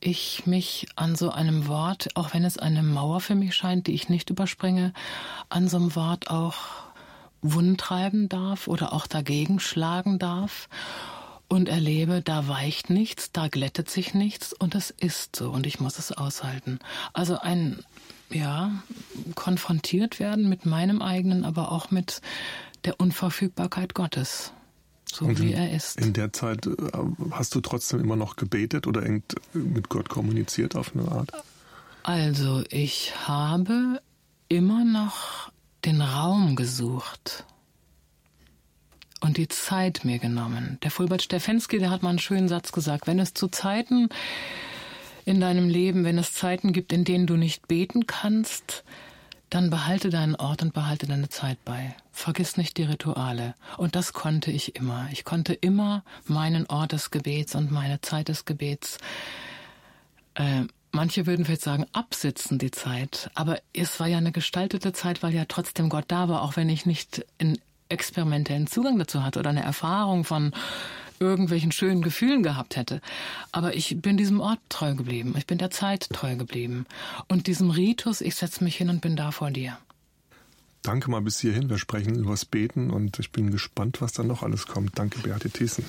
ich 0.00 0.46
mich 0.46 0.86
an 0.96 1.14
so 1.14 1.30
einem 1.30 1.66
Wort, 1.66 2.08
auch 2.14 2.32
wenn 2.32 2.44
es 2.44 2.56
eine 2.56 2.82
Mauer 2.82 3.20
für 3.20 3.34
mich 3.34 3.54
scheint, 3.54 3.86
die 3.86 3.94
ich 3.94 4.08
nicht 4.08 4.30
überspringe, 4.30 4.94
an 5.50 5.68
so 5.68 5.76
einem 5.76 5.94
Wort 5.94 6.30
auch 6.30 6.56
wundtreiben 7.42 8.28
darf 8.28 8.66
oder 8.66 8.92
auch 8.92 9.06
dagegen 9.06 9.60
schlagen 9.60 10.18
darf 10.18 10.68
und 11.48 11.68
erlebe, 11.68 12.22
da 12.22 12.48
weicht 12.48 12.90
nichts, 12.90 13.32
da 13.32 13.48
glättet 13.48 13.90
sich 13.90 14.14
nichts 14.14 14.52
und 14.52 14.74
es 14.74 14.90
ist 14.90 15.36
so 15.36 15.50
und 15.50 15.66
ich 15.66 15.80
muss 15.80 15.98
es 15.98 16.12
aushalten. 16.12 16.78
Also 17.12 17.38
ein 17.38 17.82
ja, 18.34 18.82
konfrontiert 19.34 20.20
werden 20.20 20.48
mit 20.48 20.66
meinem 20.66 21.02
eigenen, 21.02 21.44
aber 21.44 21.72
auch 21.72 21.90
mit 21.90 22.20
der 22.84 22.98
Unverfügbarkeit 23.00 23.94
Gottes, 23.94 24.52
so 25.10 25.26
Und 25.26 25.40
wie 25.40 25.52
er 25.52 25.72
ist. 25.72 26.00
In 26.00 26.12
der 26.12 26.32
Zeit 26.32 26.66
äh, 26.66 26.72
hast 27.32 27.54
du 27.54 27.60
trotzdem 27.60 28.00
immer 28.00 28.16
noch 28.16 28.36
gebetet 28.36 28.86
oder 28.86 29.02
mit 29.52 29.88
Gott 29.88 30.08
kommuniziert 30.08 30.76
auf 30.76 30.94
eine 30.94 31.10
Art? 31.10 31.32
Also 32.02 32.64
ich 32.70 33.12
habe 33.26 34.00
immer 34.48 34.84
noch 34.84 35.50
den 35.84 36.00
Raum 36.00 36.56
gesucht. 36.56 37.44
und 39.20 39.36
die 39.36 39.48
Zeit 39.48 40.04
mir 40.04 40.18
genommen. 40.18 40.78
Der 40.82 40.90
Fulbert 40.90 41.22
Stefensky, 41.22 41.78
der 41.78 41.90
hat 41.90 42.02
mal 42.02 42.10
einen 42.10 42.18
schönen 42.18 42.48
Satz 42.48 42.72
gesagt, 42.72 43.06
wenn 43.06 43.18
es 43.18 43.34
zu 43.34 43.48
Zeiten 43.48 44.08
in 45.24 45.40
deinem 45.40 45.68
Leben, 45.68 46.04
wenn 46.04 46.18
es 46.18 46.32
Zeiten 46.32 46.72
gibt, 46.72 46.92
in 46.92 47.04
denen 47.04 47.26
du 47.26 47.36
nicht 47.36 47.68
beten 47.68 48.06
kannst, 48.06 48.84
dann 49.48 49.70
behalte 49.70 50.10
deinen 50.10 50.36
Ort 50.36 50.62
und 50.62 50.72
behalte 50.72 51.06
deine 51.06 51.28
Zeit 51.28 51.58
bei. 51.64 51.94
Vergiss 52.12 52.56
nicht 52.56 52.76
die 52.76 52.84
Rituale. 52.84 53.54
Und 53.76 53.96
das 53.96 54.12
konnte 54.12 54.50
ich 54.50 54.76
immer. 54.76 55.08
Ich 55.10 55.24
konnte 55.24 55.54
immer 55.54 56.04
meinen 56.26 56.66
Ort 56.66 56.92
des 56.92 57.10
Gebets 57.10 57.54
und 57.54 57.70
meine 57.72 58.00
Zeit 58.00 58.28
des 58.28 58.44
Gebets 58.44 58.98
äh, 60.34 60.64
Manche 60.92 61.26
würden 61.26 61.44
vielleicht 61.44 61.62
sagen, 61.62 61.86
absitzen 61.92 62.58
die 62.58 62.72
Zeit. 62.72 63.30
Aber 63.34 63.58
es 63.72 64.00
war 64.00 64.08
ja 64.08 64.18
eine 64.18 64.32
gestaltete 64.32 64.92
Zeit, 64.92 65.22
weil 65.22 65.32
ja 65.32 65.44
trotzdem 65.46 65.88
Gott 65.88 66.06
da 66.08 66.28
war, 66.28 66.42
auch 66.42 66.56
wenn 66.56 66.68
ich 66.68 66.84
nicht 66.84 67.24
einen 67.38 67.58
experimentellen 67.88 68.66
Zugang 68.66 68.98
dazu 68.98 69.22
hatte 69.22 69.38
oder 69.38 69.50
eine 69.50 69.62
Erfahrung 69.62 70.24
von 70.24 70.52
irgendwelchen 71.20 71.70
schönen 71.70 72.02
Gefühlen 72.02 72.42
gehabt 72.42 72.76
hätte. 72.76 73.00
Aber 73.52 73.76
ich 73.76 74.00
bin 74.00 74.16
diesem 74.16 74.40
Ort 74.40 74.58
treu 74.70 74.94
geblieben. 74.94 75.34
Ich 75.36 75.46
bin 75.46 75.58
der 75.58 75.70
Zeit 75.70 76.08
treu 76.10 76.34
geblieben. 76.34 76.86
Und 77.28 77.46
diesem 77.46 77.70
Ritus, 77.70 78.22
ich 78.22 78.34
setze 78.34 78.64
mich 78.64 78.76
hin 78.76 78.88
und 78.88 79.02
bin 79.02 79.16
da 79.16 79.30
vor 79.30 79.50
dir. 79.50 79.78
Danke 80.82 81.10
mal 81.10 81.20
bis 81.20 81.38
hierhin. 81.38 81.68
Wir 81.68 81.78
sprechen 81.78 82.14
übers 82.14 82.46
Beten 82.46 82.90
und 82.90 83.18
ich 83.18 83.32
bin 83.32 83.50
gespannt, 83.50 84.00
was 84.00 84.12
da 84.12 84.22
noch 84.22 84.42
alles 84.42 84.66
kommt. 84.66 84.98
Danke, 84.98 85.20
Beate 85.20 85.50
Thiessen. 85.50 85.84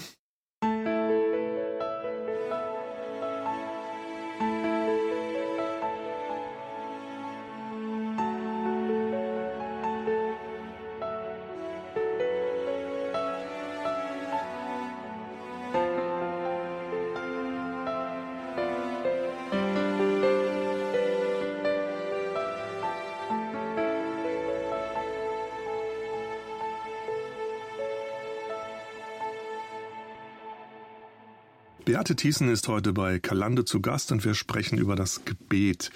Beate 32.02 32.16
Thiessen 32.16 32.50
ist 32.50 32.68
heute 32.68 32.94
bei 32.94 33.20
Kalande 33.20 33.64
zu 33.64 33.80
Gast 33.80 34.12
und 34.12 34.26
wir 34.26 34.34
sprechen 34.34 34.80
über 34.80 34.96
das 34.96 35.24
Gebet. 35.24 35.92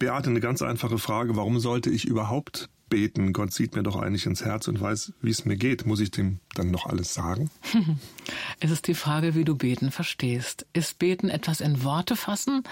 Beate, 0.00 0.30
eine 0.30 0.40
ganz 0.40 0.62
einfache 0.62 0.98
Frage. 0.98 1.36
Warum 1.36 1.60
sollte 1.60 1.90
ich 1.90 2.06
überhaupt 2.06 2.68
beten? 2.88 3.32
Gott 3.32 3.52
sieht 3.52 3.76
mir 3.76 3.84
doch 3.84 3.94
eigentlich 3.94 4.26
ins 4.26 4.44
Herz 4.44 4.66
und 4.66 4.80
weiß, 4.80 5.12
wie 5.22 5.30
es 5.30 5.44
mir 5.44 5.56
geht. 5.56 5.86
Muss 5.86 6.00
ich 6.00 6.10
dem 6.10 6.40
dann 6.56 6.72
noch 6.72 6.86
alles 6.86 7.14
sagen? 7.14 7.52
Es 8.58 8.72
ist 8.72 8.88
die 8.88 8.94
Frage, 8.94 9.36
wie 9.36 9.44
du 9.44 9.54
beten 9.54 9.92
verstehst. 9.92 10.66
Ist 10.72 10.98
beten 10.98 11.28
etwas 11.28 11.60
in 11.60 11.84
Worte 11.84 12.16
fassen, 12.16 12.64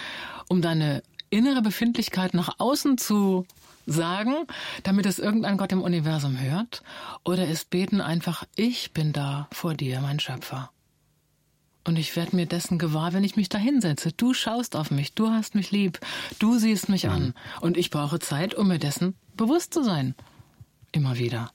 um 0.49 0.61
deine 0.61 1.05
innere 1.31 1.63
Befindlichkeit 1.63 2.35
nach 2.35 2.59
außen 2.59 2.99
zu 2.99 3.47
sagen, 3.87 4.35
damit 4.83 5.07
es 5.07 5.21
irgendein 5.21 5.57
Gott 5.57 5.71
im 5.71 5.83
Universum 5.83 6.37
hört? 6.41 6.83
Oder 7.23 7.47
ist 7.47 7.71
beten 7.71 8.01
einfach, 8.01 8.43
ich 8.57 8.93
bin 8.93 9.13
da 9.13 9.47
vor 9.53 9.75
dir, 9.75 10.01
mein 10.01 10.19
Schöpfer? 10.19 10.73
Und 11.87 11.97
ich 11.99 12.17
werde 12.17 12.35
mir 12.35 12.47
dessen 12.47 12.79
gewahr, 12.79 13.13
wenn 13.13 13.23
ich 13.23 13.37
mich 13.37 13.49
da 13.49 13.59
hinsetze. 13.59 14.11
Du 14.13 14.35
schaust 14.35 14.75
auf 14.75 14.91
mich, 14.91 15.15
du 15.15 15.31
hast 15.31 15.55
mich 15.55 15.71
lieb, 15.71 16.01
du 16.41 16.59
siehst 16.59 16.89
mich 16.89 17.05
mhm. 17.05 17.11
an. 17.11 17.35
Und 17.61 17.77
ich 17.77 17.91
brauche 17.91 18.19
Zeit, 18.19 18.55
um 18.55 18.69
mir 18.69 18.79
dessen 18.79 19.15
bewusst 19.37 19.73
zu 19.73 19.85
sein. 19.85 20.15
Immer 20.91 21.17
wieder. 21.19 21.53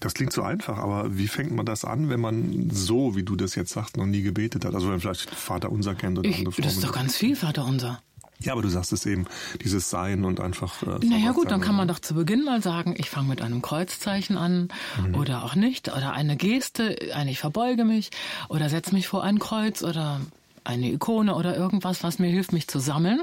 Das 0.00 0.14
klingt 0.14 0.32
so 0.32 0.42
einfach, 0.42 0.78
aber 0.78 1.18
wie 1.18 1.28
fängt 1.28 1.52
man 1.52 1.66
das 1.66 1.84
an, 1.84 2.08
wenn 2.08 2.20
man 2.20 2.70
so, 2.70 3.14
wie 3.16 3.24
du 3.24 3.36
das 3.36 3.54
jetzt 3.56 3.72
sagst, 3.72 3.96
noch 3.96 4.06
nie 4.06 4.22
gebetet 4.22 4.64
hat? 4.64 4.74
Also 4.74 4.86
wenn 4.86 4.92
man 4.92 5.00
vielleicht 5.00 5.28
Vater 5.28 5.70
Unser 5.70 5.94
kennt 5.94 6.18
oder 6.18 6.28
ich, 6.28 6.38
andere 6.38 6.52
Formen. 6.52 6.68
Das 6.68 6.76
ist 6.76 6.84
doch 6.84 6.92
ganz 6.92 7.16
viel 7.16 7.36
Vater 7.36 7.66
Unser. 7.66 8.00
Ja, 8.42 8.52
aber 8.52 8.62
du 8.62 8.68
sagst 8.68 8.92
es 8.92 9.06
eben, 9.06 9.26
dieses 9.62 9.90
Sein 9.90 10.24
und 10.24 10.40
einfach. 10.40 10.82
Äh, 10.82 11.04
naja 11.06 11.32
gut, 11.32 11.50
dann 11.50 11.60
kann 11.60 11.74
man 11.74 11.88
doch 11.88 11.98
zu 11.98 12.14
Beginn 12.14 12.44
mal 12.44 12.62
sagen, 12.62 12.94
ich 12.98 13.10
fange 13.10 13.28
mit 13.28 13.42
einem 13.42 13.62
Kreuzzeichen 13.62 14.36
an 14.36 14.68
mhm. 15.00 15.14
oder 15.14 15.44
auch 15.44 15.54
nicht 15.54 15.88
oder 15.88 16.12
eine 16.12 16.36
Geste, 16.36 16.96
eine 17.14 17.30
ich 17.30 17.38
verbeuge 17.38 17.84
mich 17.84 18.10
oder 18.48 18.68
setze 18.68 18.94
mich 18.94 19.08
vor 19.08 19.22
ein 19.22 19.38
Kreuz 19.38 19.82
oder 19.82 20.20
eine 20.64 20.92
Ikone 20.92 21.34
oder 21.34 21.56
irgendwas, 21.56 22.02
was 22.02 22.18
mir 22.18 22.28
hilft, 22.28 22.52
mich 22.52 22.68
zu 22.68 22.78
sammeln. 22.78 23.22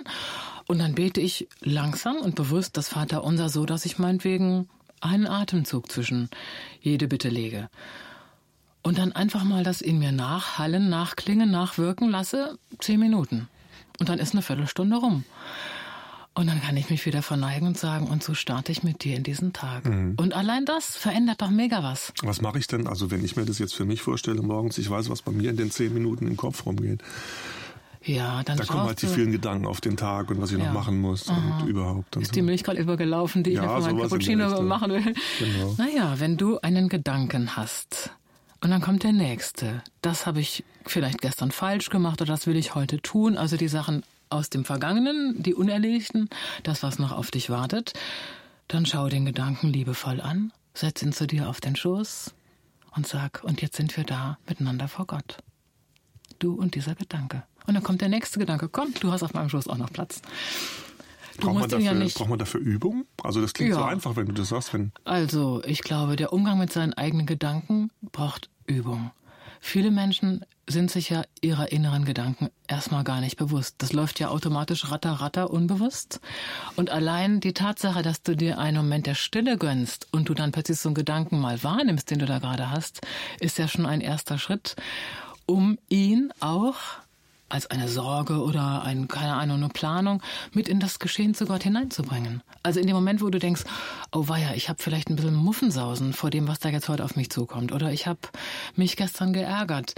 Und 0.68 0.80
dann 0.80 0.96
bete 0.96 1.22
ich 1.22 1.48
langsam 1.62 2.18
und 2.18 2.36
bewusst 2.36 2.78
das 2.78 2.90
Vaterunser 2.90 3.50
so, 3.50 3.66
dass 3.66 3.86
ich 3.86 3.98
meinetwegen 3.98 4.70
einen 5.02 5.28
Atemzug 5.28 5.92
zwischen 5.92 6.30
jede 6.82 7.08
Bitte 7.08 7.30
lege. 7.30 7.70
Und 8.82 8.98
dann 8.98 9.12
einfach 9.12 9.44
mal 9.44 9.64
das 9.64 9.82
in 9.82 10.00
mir 10.00 10.12
nachhallen, 10.12 10.90
nachklingen, 10.90 11.52
nachwirken 11.52 12.10
lasse, 12.10 12.58
zehn 12.80 13.00
Minuten. 13.00 13.48
Und 14.00 14.10
dann 14.10 14.20
ist 14.20 14.34
eine 14.34 14.42
Viertelstunde 14.42 14.98
rum. 14.98 15.24
Und 16.36 16.48
dann 16.48 16.62
kann 16.62 16.78
ich 16.78 16.90
mich 16.90 17.06
wieder 17.06 17.22
verneigen 17.22 17.68
und 17.68 17.78
sagen, 17.78 18.08
und 18.08 18.24
so 18.24 18.34
starte 18.34 18.72
ich 18.72 18.82
mit 18.84 19.04
dir 19.04 19.18
in 19.18 19.24
diesen 19.24 19.52
Tag. 19.52 19.86
Mhm. 19.86 20.16
Und 20.18 20.34
allein 20.34 20.64
das 20.64 20.96
verändert 20.96 21.42
doch 21.42 21.50
mega 21.50 21.84
was. 21.84 22.14
Was 22.22 22.42
mache 22.42 22.60
ich 22.60 22.68
denn? 22.68 22.88
Also 22.88 23.12
wenn 23.12 23.26
ich 23.26 23.36
mir 23.36 23.46
das 23.46 23.60
jetzt 23.60 23.76
für 23.76 23.84
mich 23.84 24.02
vorstelle 24.02 24.42
morgens, 24.42 24.78
ich 24.78 24.90
weiß, 24.90 25.10
was 25.10 25.22
bei 25.22 25.34
mir 25.34 25.50
in 25.50 25.58
den 25.58 25.70
zehn 25.70 25.94
Minuten 25.94 26.28
im 26.28 26.38
Kopf 26.38 26.66
rumgeht. 26.66 27.02
Ja, 28.02 28.44
dann 28.44 28.58
Da 28.58 28.64
kommen 28.64 28.84
halt 28.84 29.02
die 29.02 29.08
vielen 29.08 29.32
Gedanken 29.32 29.66
auf 29.66 29.82
den 29.82 29.98
Tag 29.98 30.32
und 30.32 30.42
was 30.42 30.52
ich 30.52 30.58
ja. 30.58 30.66
noch 30.66 30.74
machen 30.74 31.02
muss 31.02 31.28
Aha. 31.28 31.60
und 31.60 31.68
überhaupt. 31.68 32.16
Und 32.16 32.22
ist 32.22 32.34
die 32.34 32.42
Milch 32.42 32.64
gerade 32.64 32.80
übergelaufen, 32.80 33.44
die 33.44 33.52
ja, 33.52 33.64
ich 33.64 33.84
für 33.84 33.94
meinen 33.94 34.02
Cappuccino 34.02 34.62
machen 34.62 34.92
will? 34.92 35.14
Genau. 35.40 35.76
Naja, 35.78 36.16
wenn 36.20 36.38
du 36.38 36.60
einen 36.60 36.88
Gedanken 36.88 37.58
hast, 37.58 38.12
und 38.62 38.72
dann 38.72 38.82
kommt 38.82 39.04
der 39.04 39.14
nächste. 39.14 39.82
Das 40.02 40.26
habe 40.26 40.42
ich 40.42 40.64
vielleicht 40.86 41.22
gestern 41.22 41.52
falsch 41.52 41.90
gemacht 41.90 42.22
oder 42.22 42.34
das 42.34 42.48
will 42.48 42.58
ich 42.58 42.76
heute 42.76 43.02
tun. 43.02 43.38
Also 43.38 43.58
die 43.58 43.68
Sachen 43.68 44.04
aus 44.30 44.50
dem 44.50 44.66
Vergangenen, 44.66 45.42
die 45.42 45.54
Unerledigten, 45.54 46.30
das, 46.64 46.84
was 46.84 47.00
noch 47.00 47.12
auf 47.12 47.32
dich 47.32 47.50
wartet. 47.50 47.94
Dann 48.68 48.86
schau 48.86 49.08
den 49.10 49.26
Gedanken 49.26 49.70
liebevoll 49.70 50.22
an, 50.22 50.52
setz 50.74 51.02
ihn 51.02 51.14
zu 51.14 51.26
dir 51.26 51.50
auf 51.50 51.62
den 51.62 51.76
Schoß 51.76 52.34
und 52.96 53.08
sag, 53.08 53.44
und 53.44 53.62
jetzt 53.62 53.78
sind 53.78 53.96
wir 53.98 54.04
da 54.04 54.38
miteinander 54.48 54.88
vor 54.88 55.08
Gott. 55.08 55.38
Du 56.38 56.54
und 56.54 56.76
dieser 56.76 56.96
Gedanke. 56.96 57.44
Und 57.66 57.74
dann 57.74 57.84
kommt 57.84 58.02
der 58.02 58.10
nächste 58.10 58.40
Gedanke, 58.40 58.70
komm, 58.70 58.94
du 59.00 59.12
hast 59.12 59.24
auf 59.24 59.34
meinem 59.34 59.50
Schoß 59.50 59.68
auch 59.68 59.78
noch 59.78 59.92
Platz. 59.92 60.22
Braucht 61.40 61.60
man, 61.60 61.70
dafür, 61.70 61.86
ja 61.86 61.94
nicht 61.94 62.18
braucht 62.18 62.30
man 62.30 62.40
dafür 62.40 62.60
Übung? 62.60 63.06
Also 63.24 63.42
das 63.42 63.54
klingt 63.54 63.72
ja. 63.72 63.78
so 63.78 63.84
einfach, 63.84 64.16
wenn 64.16 64.26
du 64.26 64.34
das 64.34 64.50
sagst. 64.50 64.74
Wenn 64.74 64.92
also 65.06 65.64
ich 65.66 65.82
glaube, 65.82 66.16
der 66.16 66.34
Umgang 66.34 66.60
mit 66.60 66.72
seinen 66.72 66.94
eigenen 66.94 67.26
Gedanken 67.26 67.92
braucht 68.12 68.50
Übung. 68.68 69.12
Viele 69.62 69.92
Menschen 69.92 70.46
sind 70.68 70.90
sich 70.90 71.10
ja 71.10 71.24
ihrer 71.42 71.72
inneren 71.72 72.06
Gedanken 72.06 72.50
erstmal 72.68 73.04
gar 73.04 73.20
nicht 73.20 73.38
bewusst. 73.38 73.76
Das 73.80 73.92
läuft 73.92 74.20
ja 74.20 74.30
automatisch 74.30 74.90
ratter, 74.90 75.14
ratter, 75.14 75.52
unbewusst. 75.52 76.22
Und 76.76 76.90
allein 76.90 77.40
die 77.40 77.54
Tatsache, 77.54 78.02
dass 78.02 78.22
du 78.22 78.36
dir 78.36 78.58
einen 78.58 78.78
Moment 78.78 79.06
der 79.06 79.16
Stille 79.16 79.58
gönnst 79.58 80.08
und 80.12 80.30
du 80.30 80.34
dann 80.34 80.52
plötzlich 80.52 80.80
so 80.80 80.90
einen 80.90 80.96
Gedanken 80.96 81.40
mal 81.40 81.62
wahrnimmst, 81.64 82.10
den 82.10 82.20
du 82.20 82.26
da 82.26 82.40
gerade 82.40 82.72
hast, 82.72 83.02
ist 83.40 83.58
ja 83.58 83.68
schon 83.68 83.86
ein 83.86 84.02
erster 84.02 84.38
Schritt, 84.38 84.76
um 85.46 85.78
ihn 85.90 86.32
auch 86.40 86.76
als 87.50 87.68
eine 87.68 87.88
Sorge 87.88 88.42
oder 88.42 88.84
ein, 88.84 89.08
keine 89.08 89.34
Ahnung, 89.34 89.58
eine 89.58 89.70
Planung 89.70 90.22
mit 90.54 90.68
in 90.68 90.80
das 90.80 91.00
Geschehen 91.00 91.34
zu 91.34 91.46
Gott 91.46 91.64
hineinzubringen. 91.64 92.42
Also 92.64 92.80
in 92.80 92.88
dem 92.88 92.96
Moment, 92.96 93.22
wo 93.22 93.30
du 93.30 93.40
denkst, 93.40 93.64
oh 94.12 94.28
weia, 94.28 94.54
ich 94.54 94.70
habe 94.70 94.82
vielleicht 94.82 95.10
ein 95.10 95.16
bisschen 95.16 95.36
Muffensausen 95.36 96.14
vor 96.14 96.30
dem, 96.30 96.48
was 96.48 96.60
da 96.60 96.70
jetzt 96.70 96.90
heute 96.90 97.04
auf 97.04 97.16
mich 97.16 97.30
zukommt. 97.30 97.72
Oder 97.72 97.92
ich 97.92 98.08
habe 98.08 98.20
mich 98.76 98.96
gestern 98.96 99.34
geärgert. 99.34 99.96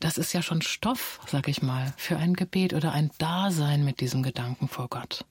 Das 0.00 0.18
ist 0.18 0.32
ja 0.32 0.42
schon 0.42 0.62
Stoff, 0.62 1.20
sag 1.26 1.48
ich 1.48 1.62
mal, 1.62 1.92
für 1.96 2.16
ein 2.16 2.34
Gebet 2.34 2.74
oder 2.74 2.92
ein 2.92 3.10
Dasein 3.18 3.84
mit 3.84 4.00
diesem 4.00 4.22
Gedanken 4.22 4.68
vor 4.68 4.88
Gott. 4.88 5.24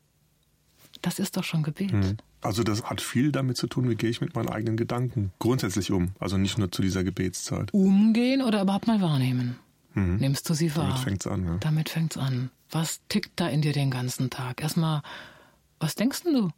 Das 1.01 1.19
ist 1.19 1.35
doch 1.37 1.43
schon 1.43 1.63
Gebet. 1.63 1.91
Hm. 1.91 2.17
Also 2.41 2.63
das 2.63 2.83
hat 2.83 3.01
viel 3.01 3.31
damit 3.31 3.55
zu 3.57 3.67
tun, 3.67 3.89
wie 3.89 3.95
gehe 3.95 4.09
ich 4.09 4.19
mit 4.19 4.35
meinen 4.35 4.49
eigenen 4.49 4.75
Gedanken 4.75 5.31
grundsätzlich 5.39 5.91
um. 5.91 6.11
Also 6.19 6.37
nicht 6.37 6.57
nur 6.57 6.71
zu 6.71 6.81
dieser 6.81 7.03
Gebetszeit. 7.03 7.73
Umgehen 7.73 8.41
oder 8.41 8.61
überhaupt 8.61 8.87
mal 8.87 9.01
wahrnehmen. 9.01 9.57
Mhm. 9.93 10.17
Nimmst 10.17 10.49
du 10.49 10.53
sie 10.53 10.75
wahr? 10.75 10.87
Damit 10.89 10.99
fängt's 10.99 11.27
an. 11.27 11.45
Ja. 11.45 11.57
Damit 11.57 11.89
fängt's 11.89 12.17
an. 12.17 12.49
Was 12.71 13.01
tickt 13.09 13.39
da 13.39 13.47
in 13.47 13.61
dir 13.61 13.73
den 13.73 13.91
ganzen 13.91 14.29
Tag? 14.29 14.61
Erstmal, 14.61 15.01
was 15.79 15.95
denkst 15.95 16.23
du? 16.23 16.49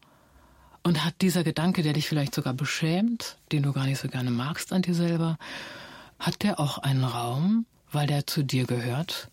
Und 0.84 1.04
hat 1.04 1.16
dieser 1.22 1.44
Gedanke, 1.44 1.82
der 1.82 1.94
dich 1.94 2.08
vielleicht 2.08 2.36
sogar 2.36 2.54
beschämt, 2.54 3.38
den 3.52 3.64
du 3.64 3.74
gar 3.74 3.86
nicht 3.86 4.00
so 4.00 4.08
gerne 4.08 4.32
magst 4.32 4.72
an 4.72 4.84
dir 4.84 4.94
selber, 4.94 5.38
hat 6.20 6.44
der 6.44 6.60
auch 6.60 6.78
einen 6.78 7.04
Raum, 7.04 7.66
weil 7.92 8.08
der 8.08 8.28
zu 8.28 8.44
dir 8.44 8.66
gehört, 8.66 9.30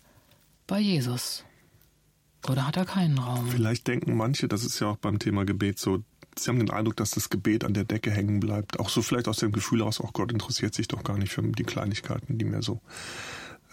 bei 0.67 0.79
Jesus? 0.79 1.43
Oder 2.49 2.67
hat 2.67 2.75
er 2.75 2.85
keinen 2.85 3.17
Raum? 3.17 3.47
Vielleicht 3.49 3.87
denken 3.87 4.17
manche, 4.17 4.47
das 4.47 4.65
ist 4.65 4.79
ja 4.79 4.87
auch 4.87 4.97
beim 4.97 5.19
Thema 5.19 5.45
Gebet 5.45 5.79
so, 5.79 6.03
sie 6.37 6.49
haben 6.49 6.59
den 6.59 6.71
Eindruck, 6.71 6.97
dass 6.97 7.11
das 7.11 7.29
Gebet 7.29 7.63
an 7.63 7.73
der 7.73 7.85
Decke 7.85 8.11
hängen 8.11 8.39
bleibt. 8.39 8.79
Auch 8.79 8.89
so 8.89 9.01
vielleicht 9.01 9.27
aus 9.27 9.37
dem 9.37 9.51
Gefühl 9.51 9.81
aus, 9.81 10.01
auch 10.01 10.13
Gott 10.13 10.31
interessiert 10.31 10.73
sich 10.73 10.87
doch 10.87 11.03
gar 11.03 11.17
nicht 11.17 11.31
für 11.31 11.41
die 11.41 11.63
Kleinigkeiten, 11.63 12.37
die 12.37 12.45
mir 12.45 12.61
so 12.61 12.81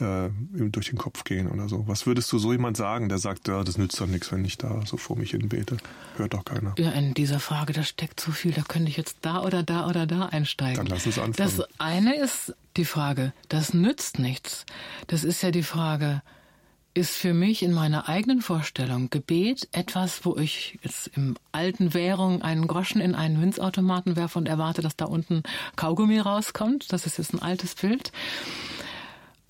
äh, 0.01 0.31
durch 0.53 0.91
den 0.91 0.99
Kopf 0.99 1.25
gehen 1.25 1.49
oder 1.49 1.69
so. 1.69 1.87
Was 1.87 2.07
würdest 2.07 2.33
du 2.33 2.39
so 2.39 2.53
jemand 2.53 2.77
sagen, 2.77 3.09
der 3.09 3.19
sagt, 3.19 3.49
ja, 3.49 3.63
das 3.65 3.79
nützt 3.79 4.01
doch 4.01 4.07
nichts, 4.07 4.33
wenn 4.33 4.45
ich 4.45 4.59
da 4.59 4.81
so 4.85 4.97
vor 4.97 5.17
mich 5.17 5.33
hin 5.33 5.49
bete? 5.49 5.77
Hört 6.17 6.35
doch 6.35 6.45
keiner. 6.45 6.75
Ja, 6.79 6.91
in 6.91 7.15
dieser 7.15 7.41
Frage, 7.41 7.73
da 7.73 7.83
steckt 7.83 8.21
so 8.21 8.33
viel, 8.33 8.53
da 8.53 8.63
könnte 8.63 8.91
ich 8.91 8.97
jetzt 8.97 9.19
da 9.23 9.43
oder 9.43 9.63
da 9.63 9.87
oder 9.87 10.07
da 10.07 10.27
einsteigen. 10.27 10.77
Dann 10.77 10.87
lass 10.87 11.07
uns 11.07 11.19
anfangen. 11.19 11.35
Das 11.37 11.67
eine 11.79 12.17
ist 12.17 12.55
die 12.77 12.85
Frage, 12.85 13.33
das 13.49 13.75
nützt 13.75 14.19
nichts. 14.19 14.65
Das 15.07 15.25
ist 15.25 15.43
ja 15.43 15.51
die 15.51 15.63
Frage, 15.63 16.23
ist 16.93 17.17
für 17.17 17.35
mich 17.35 17.63
in 17.63 17.73
meiner 17.73 18.09
eigenen 18.09 18.43
Vorstellung 18.43 19.11
Gebet 19.11 19.69
etwas, 19.73 20.25
wo 20.25 20.37
ich 20.37 20.79
jetzt 20.83 21.09
im 21.15 21.37
alten 21.53 21.95
Währung 21.95 22.43
einen 22.43 22.67
Groschen 22.67 23.01
in 23.01 23.15
einen 23.15 23.39
Münzautomaten 23.39 24.17
werfe 24.17 24.39
und 24.39 24.49
erwarte, 24.49 24.83
dass 24.83 24.97
da 24.97 25.05
unten 25.05 25.43
Kaugummi 25.77 26.19
rauskommt. 26.19 26.93
Das 26.93 27.07
ist 27.07 27.19
jetzt 27.19 27.33
ein 27.33 27.43
altes 27.43 27.77
Bild. 27.77 28.11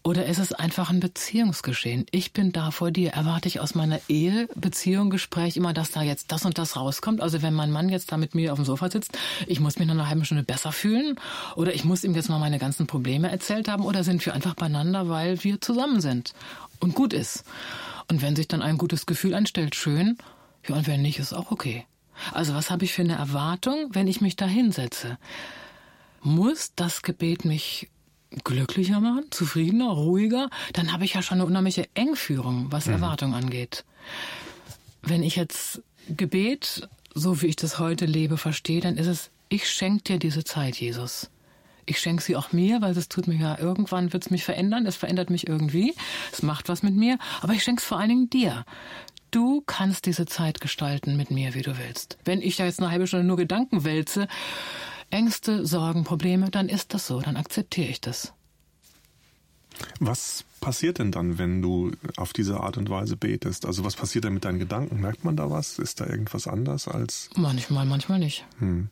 Oder 0.03 0.27
ist 0.27 0.39
es 0.39 0.53
einfach 0.53 0.91
ein 0.91 1.01
Beziehungsgeschehen? 1.01 2.07
Ich 2.11 2.33
bin 2.33 2.53
da 2.53 2.71
vor 2.71 2.91
dir. 2.91 3.11
Erwarte 3.11 3.49
ich 3.49 3.61
aus 3.61 3.75
meiner 3.75 4.01
Ehe, 4.09 4.49
Beziehung, 4.55 5.11
Gespräch 5.11 5.57
immer, 5.57 5.75
dass 5.75 5.91
da 5.91 6.03
jetzt 6.03 6.33
das 6.33 6.45
und 6.45 6.57
das 6.57 6.77
rauskommt? 6.77 7.21
Also 7.21 7.43
wenn 7.43 7.53
mein 7.53 7.71
Mann 7.71 7.89
jetzt 7.91 8.11
da 8.11 8.17
mit 8.17 8.35
mir 8.35 8.53
auf 8.53 8.59
dem 8.59 8.65
Sofa 8.65 8.91
sitzt, 8.91 9.19
ich 9.47 9.61
muss 9.61 9.79
mich 9.79 9.87
nach 9.87 9.95
einer 9.95 10.09
halben 10.09 10.25
Stunde 10.25 10.43
besser 10.43 10.73
fühlen? 10.73 11.17
Oder 11.55 11.75
ich 11.75 11.85
muss 11.85 12.05
ihm 12.05 12.15
jetzt 12.15 12.31
mal 12.31 12.39
meine 12.39 12.59
ganzen 12.59 12.87
Probleme 12.87 13.31
erzählt 13.31 13.69
haben? 13.69 13.85
Oder 13.85 14.03
sind 14.03 14.25
wir 14.25 14.33
einfach 14.33 14.55
beieinander, 14.55 15.09
weil 15.09 15.45
wir 15.45 15.61
zusammen 15.61 16.01
sind? 16.01 16.33
und 16.81 16.95
gut 16.95 17.13
ist. 17.13 17.45
Und 18.09 18.23
wenn 18.23 18.35
sich 18.35 18.49
dann 18.49 18.63
ein 18.63 18.79
gutes 18.79 19.07
Gefühl 19.07 19.35
einstellt, 19.35 19.77
schön. 19.77 20.19
Ja, 20.67 20.75
und 20.75 20.87
wenn 20.87 21.03
nicht, 21.03 21.19
ist 21.19 21.33
auch 21.33 21.53
okay. 21.53 21.87
Also 22.33 22.55
was 22.55 22.71
habe 22.71 22.85
ich 22.85 22.93
für 22.93 23.03
eine 23.03 23.15
Erwartung, 23.15 23.91
wenn 23.93 24.09
ich 24.09 24.21
mich 24.21 24.37
da 24.37 24.47
hinsetze? 24.47 25.19
Muss 26.23 26.73
das 26.75 27.03
Gebet 27.03 27.45
mich 27.45 27.89
glücklicher 28.45 29.01
machen, 29.01 29.25
zufriedener, 29.31 29.91
ruhiger? 29.91 30.51
Dann 30.73 30.93
habe 30.93 31.05
ich 31.05 31.15
ja 31.15 31.23
schon 31.23 31.39
eine 31.39 31.47
unheimliche 31.47 31.89
Engführung, 31.95 32.67
was 32.71 32.87
mhm. 32.87 32.95
Erwartung 32.95 33.35
angeht. 33.35 33.85
Wenn 35.03 35.23
ich 35.23 35.37
jetzt 35.37 35.83
Gebet, 36.09 36.89
so 37.15 37.43
wie 37.43 37.47
ich 37.47 37.57
das 37.57 37.79
heute 37.79 38.07
lebe, 38.07 38.37
verstehe, 38.37 38.81
dann 38.81 38.97
ist 38.97 39.07
es, 39.07 39.31
ich 39.49 39.69
schenke 39.69 40.05
dir 40.05 40.19
diese 40.19 40.45
Zeit, 40.45 40.77
Jesus 40.77 41.31
ich 41.91 41.99
schenke 41.99 42.23
sie 42.23 42.37
auch 42.37 42.53
mir, 42.53 42.81
weil 42.83 42.97
es 42.97 43.09
tut 43.09 43.27
mir 43.27 43.35
ja, 43.35 43.59
irgendwann 43.59 44.13
wird 44.13 44.25
es 44.25 44.31
mich 44.31 44.45
verändern, 44.45 44.87
es 44.87 44.97
verändert 44.97 45.29
mich 45.29 45.49
irgendwie, 45.49 45.95
es 46.33 46.43
macht 46.43 46.69
was 46.69 46.83
mit 46.83 46.95
mir, 46.95 47.19
aber 47.41 47.53
ich 47.53 47.65
schenke 47.65 47.81
es 47.81 47.87
vor 47.87 47.99
allen 47.99 48.09
Dingen 48.09 48.31
dir. 48.31 48.65
Du 49.33 49.63
kannst 49.67 50.07
diese 50.07 50.27
Zeit 50.27 50.61
gestalten 50.61 51.17
mit 51.17 51.31
mir, 51.31 51.55
wie 51.55 51.63
du 51.63 51.79
willst. 51.79 52.19
Wenn 52.25 52.43
ich 52.43 52.57
da 52.57 52.65
jetzt 52.65 52.81
eine 52.81 52.91
halbe 52.91 53.07
Stunde 53.07 53.27
nur 53.27 53.37
Gedanken 53.37 53.85
wälze, 53.85 54.27
Ängste, 55.11 55.67
Sorgen, 55.67 56.05
Probleme, 56.05 56.51
dann 56.51 56.69
ist 56.69 56.95
das 56.95 57.07
so, 57.07 57.21
dann 57.21 57.37
akzeptiere 57.37 57.89
ich 57.89 58.01
das. 58.01 58.33
Was 59.99 60.45
passiert 60.61 60.99
denn 60.99 61.11
dann, 61.11 61.39
wenn 61.39 61.63
du 61.63 61.93
auf 62.17 62.33
diese 62.33 62.61
Art 62.61 62.77
und 62.77 62.91
Weise 62.91 63.17
betest? 63.17 63.65
Also 63.67 63.85
was 63.85 63.97
passiert 63.97 64.25
denn 64.25 64.35
mit 64.35 64.45
deinen 64.45 64.59
Gedanken? 64.59 65.01
Merkt 65.01 65.25
man 65.25 65.37
da 65.37 65.51
was? 65.51 65.79
Ist 65.79 66.01
da 66.01 66.07
irgendwas 66.07 66.47
anders 66.47 66.87
als? 66.87 67.31
Manchmal, 67.35 67.87
manchmal 67.87 68.19
nicht. 68.19 68.45
Hm. 68.59 68.89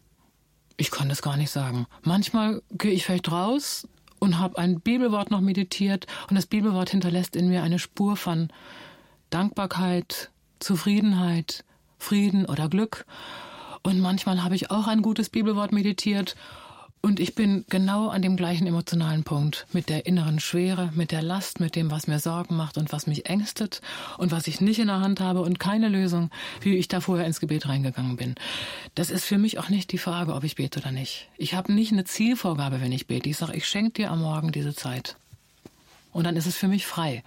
Ich 0.76 0.90
kann 0.90 1.08
das 1.08 1.22
gar 1.22 1.36
nicht 1.36 1.50
sagen. 1.50 1.86
Manchmal 2.02 2.62
gehe 2.70 2.92
ich 2.92 3.04
vielleicht 3.04 3.30
raus 3.30 3.86
und 4.18 4.38
habe 4.38 4.58
ein 4.58 4.80
Bibelwort 4.80 5.30
noch 5.30 5.40
meditiert 5.40 6.06
und 6.28 6.36
das 6.36 6.46
Bibelwort 6.46 6.90
hinterlässt 6.90 7.36
in 7.36 7.48
mir 7.48 7.62
eine 7.62 7.78
Spur 7.78 8.16
von 8.16 8.48
Dankbarkeit, 9.30 10.30
Zufriedenheit, 10.60 11.64
Frieden 11.98 12.46
oder 12.46 12.68
Glück. 12.68 13.04
Und 13.82 14.00
manchmal 14.00 14.42
habe 14.42 14.54
ich 14.54 14.70
auch 14.70 14.86
ein 14.86 15.02
gutes 15.02 15.28
Bibelwort 15.28 15.72
meditiert 15.72 16.36
und 17.00 17.20
ich 17.20 17.36
bin 17.36 17.64
genau 17.68 18.08
an 18.08 18.22
dem 18.22 18.36
gleichen 18.36 18.66
emotionalen 18.66 19.22
Punkt 19.22 19.66
mit 19.72 19.88
der 19.88 20.06
inneren 20.06 20.40
Schwere, 20.40 20.90
mit 20.94 21.12
der 21.12 21.22
Last, 21.22 21.60
mit 21.60 21.76
dem, 21.76 21.92
was 21.92 22.08
mir 22.08 22.18
Sorgen 22.18 22.56
macht 22.56 22.76
und 22.76 22.92
was 22.92 23.06
mich 23.06 23.26
ängstet 23.26 23.80
und 24.18 24.32
was 24.32 24.48
ich 24.48 24.60
nicht 24.60 24.80
in 24.80 24.88
der 24.88 25.00
Hand 25.00 25.20
habe 25.20 25.42
und 25.42 25.60
keine 25.60 25.88
Lösung, 25.88 26.30
wie 26.60 26.76
ich 26.76 26.88
da 26.88 27.00
vorher 27.00 27.26
ins 27.26 27.38
Gebet 27.38 27.68
reingegangen 27.68 28.16
bin. 28.16 28.34
Das 28.96 29.10
ist 29.10 29.24
für 29.24 29.38
mich 29.38 29.58
auch 29.58 29.68
nicht 29.68 29.92
die 29.92 29.98
Frage, 29.98 30.34
ob 30.34 30.42
ich 30.42 30.56
bete 30.56 30.80
oder 30.80 30.90
nicht. 30.90 31.28
Ich 31.36 31.54
habe 31.54 31.72
nicht 31.72 31.92
eine 31.92 32.04
Zielvorgabe, 32.04 32.80
wenn 32.80 32.92
ich 32.92 33.06
bete. 33.06 33.30
Ich 33.30 33.36
sage, 33.36 33.56
ich 33.56 33.68
schenke 33.68 33.92
dir 33.92 34.10
am 34.10 34.20
Morgen 34.20 34.50
diese 34.50 34.74
Zeit. 34.74 35.16
Und 36.12 36.24
dann 36.24 36.36
ist 36.36 36.46
es 36.46 36.56
für 36.56 36.68
mich 36.68 36.84
frei. 36.84 37.22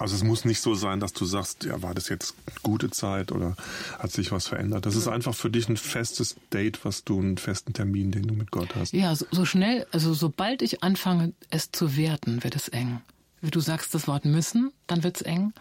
Also 0.00 0.16
es 0.16 0.24
muss 0.24 0.44
nicht 0.44 0.60
so 0.60 0.74
sein, 0.74 0.98
dass 0.98 1.12
du 1.12 1.24
sagst, 1.24 1.64
ja, 1.64 1.80
war 1.80 1.94
das 1.94 2.08
jetzt 2.08 2.34
gute 2.62 2.90
Zeit 2.90 3.30
oder 3.30 3.56
hat 3.98 4.10
sich 4.10 4.32
was 4.32 4.48
verändert. 4.48 4.86
Das 4.86 4.96
ist 4.96 5.06
einfach 5.06 5.34
für 5.34 5.50
dich 5.50 5.68
ein 5.68 5.76
festes 5.76 6.36
Date, 6.52 6.84
was 6.84 7.04
du, 7.04 7.18
einen 7.18 7.38
festen 7.38 7.72
Termin, 7.72 8.10
den 8.10 8.26
du 8.26 8.34
mit 8.34 8.50
Gott 8.50 8.74
hast. 8.74 8.92
Ja, 8.92 9.14
so, 9.14 9.26
so 9.30 9.44
schnell, 9.44 9.86
also 9.92 10.12
sobald 10.12 10.62
ich 10.62 10.82
anfange, 10.82 11.32
es 11.50 11.70
zu 11.70 11.96
werten, 11.96 12.42
wird 12.42 12.56
es 12.56 12.68
eng. 12.68 13.02
Wie 13.40 13.50
du 13.50 13.60
sagst 13.60 13.94
das 13.94 14.08
Wort 14.08 14.24
müssen, 14.24 14.72
dann 14.86 15.04
wird 15.04 15.16
es 15.16 15.22
eng. 15.22 15.52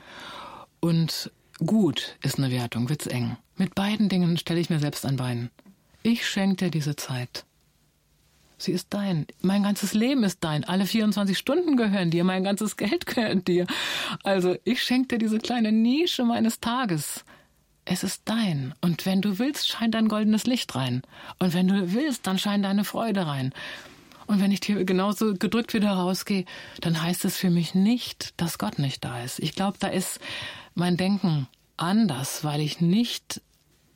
Und 0.80 1.32
gut 1.66 2.18
ist 2.24 2.38
eine 2.38 2.50
Wertung, 2.50 2.90
wird 2.90 3.02
es 3.02 3.08
eng. 3.08 3.38
Mit 3.56 3.76
beiden 3.76 4.10
Dingen 4.10 4.38
stelle 4.38 4.60
ich 4.60 4.70
mir 4.70 4.80
selbst 4.80 5.06
ein 5.06 5.18
Bein. 5.18 5.52
Ich 6.02 6.28
schenke 6.28 6.66
dir 6.66 6.72
diese 6.72 6.96
Zeit. 6.96 7.46
Sie 8.58 8.72
ist 8.72 8.88
dein. 8.92 9.26
Mein 9.42 9.64
ganzes 9.64 9.94
Leben 9.94 10.24
ist 10.24 10.44
dein. 10.44 10.64
Alle 10.64 10.86
24 10.86 11.38
Stunden 11.38 11.78
gehören 11.78 12.12
dir. 12.12 12.24
Mein 12.24 12.44
ganzes 12.44 12.78
Geld 12.78 13.06
gehört 13.06 13.48
dir. 13.48 13.68
Also 14.24 14.56
ich 14.64 14.84
schenke 14.84 15.10
dir 15.10 15.18
diese 15.18 15.40
kleine 15.40 15.72
Nische 15.72 16.24
meines 16.24 16.60
Tages. 16.60 17.26
Es 17.86 18.04
ist 18.04 18.22
dein. 18.26 18.74
Und 18.82 19.06
wenn 19.06 19.22
du 19.22 19.40
willst, 19.40 19.68
scheint 19.68 19.96
dein 19.96 20.08
goldenes 20.08 20.46
Licht 20.46 20.74
rein. 20.76 21.02
Und 21.40 21.54
wenn 21.54 21.68
du 21.68 21.94
willst, 21.94 22.26
dann 22.28 22.40
scheint 22.40 22.64
deine 22.64 22.86
Freude 22.86 23.28
rein. 23.28 23.54
Und 24.26 24.42
wenn 24.42 24.52
ich 24.52 24.62
hier 24.64 24.86
genauso 24.86 25.34
gedrückt 25.34 25.74
wieder 25.74 25.92
rausgehe, 25.92 26.46
dann 26.80 27.02
heißt 27.02 27.26
es 27.26 27.38
für 27.38 27.50
mich 27.50 27.76
nicht, 27.76 28.40
dass 28.40 28.58
Gott 28.58 28.80
nicht 28.80 29.04
da 29.04 29.22
ist. 29.22 29.40
Ich 29.40 29.54
glaube, 29.54 29.78
da 29.80 29.88
ist 29.88 30.20
mein 30.76 30.96
Denken 30.96 31.48
anders, 31.76 32.44
weil 32.44 32.62
ich 32.62 32.80
nicht 32.80 33.42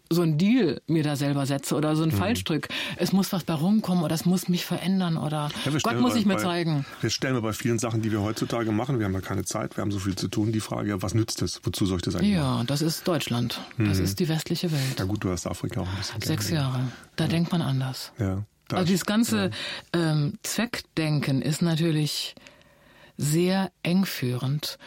so 0.09 0.21
ein 0.21 0.37
Deal 0.37 0.81
mir 0.87 1.03
da 1.03 1.15
selber 1.15 1.45
setze 1.45 1.75
oder 1.75 1.95
so 1.95 2.03
ein 2.03 2.09
mhm. 2.09 2.13
Fallstrick. 2.13 2.69
Es 2.97 3.13
muss 3.13 3.31
was 3.31 3.43
bei 3.43 3.53
rumkommen 3.53 4.03
oder 4.03 4.15
es 4.15 4.25
muss 4.25 4.47
mich 4.47 4.65
verändern 4.65 5.17
oder 5.17 5.49
ja, 5.65 5.71
Gott 5.81 5.99
muss 5.99 6.13
bei, 6.13 6.19
ich 6.19 6.25
mir 6.25 6.35
bei, 6.35 6.41
zeigen. 6.41 6.85
Wir 7.01 7.09
stellen 7.09 7.35
wir 7.35 7.41
bei 7.41 7.53
vielen 7.53 7.79
Sachen, 7.79 8.01
die 8.01 8.11
wir 8.11 8.21
heutzutage 8.21 8.71
machen, 8.71 8.99
wir 8.99 9.05
haben 9.05 9.13
ja 9.13 9.21
keine 9.21 9.45
Zeit, 9.45 9.77
wir 9.77 9.81
haben 9.81 9.91
so 9.91 9.99
viel 9.99 10.15
zu 10.15 10.27
tun, 10.27 10.51
die 10.51 10.59
Frage, 10.59 10.89
ja, 10.89 11.01
was 11.01 11.13
nützt 11.13 11.41
es? 11.41 11.61
Wozu 11.63 11.85
soll 11.85 11.97
ich 11.97 12.03
das 12.03 12.15
eigentlich 12.15 12.33
Ja, 12.33 12.43
machen? 12.43 12.67
das 12.67 12.81
ist 12.81 13.07
Deutschland. 13.07 13.59
Mhm. 13.77 13.89
Das 13.89 13.99
ist 13.99 14.19
die 14.19 14.27
westliche 14.27 14.71
Welt. 14.71 14.99
Ja 14.99 15.05
gut, 15.05 15.23
du 15.23 15.29
hast 15.29 15.47
Afrika 15.47 15.81
auch 15.81 15.87
ein 15.89 15.97
bisschen 15.97 16.21
Sechs 16.21 16.49
Jahre. 16.49 16.81
Da 17.15 17.25
ja. 17.25 17.29
denkt 17.29 17.51
man 17.51 17.61
anders. 17.61 18.11
Ja. 18.19 18.43
also 18.71 18.85
dieses 18.85 19.05
ganze 19.05 19.51
ähm, 19.93 20.37
Zweckdenken 20.43 21.41
ist 21.41 21.61
natürlich 21.61 22.35
sehr 23.17 23.71
engführend 23.83 24.77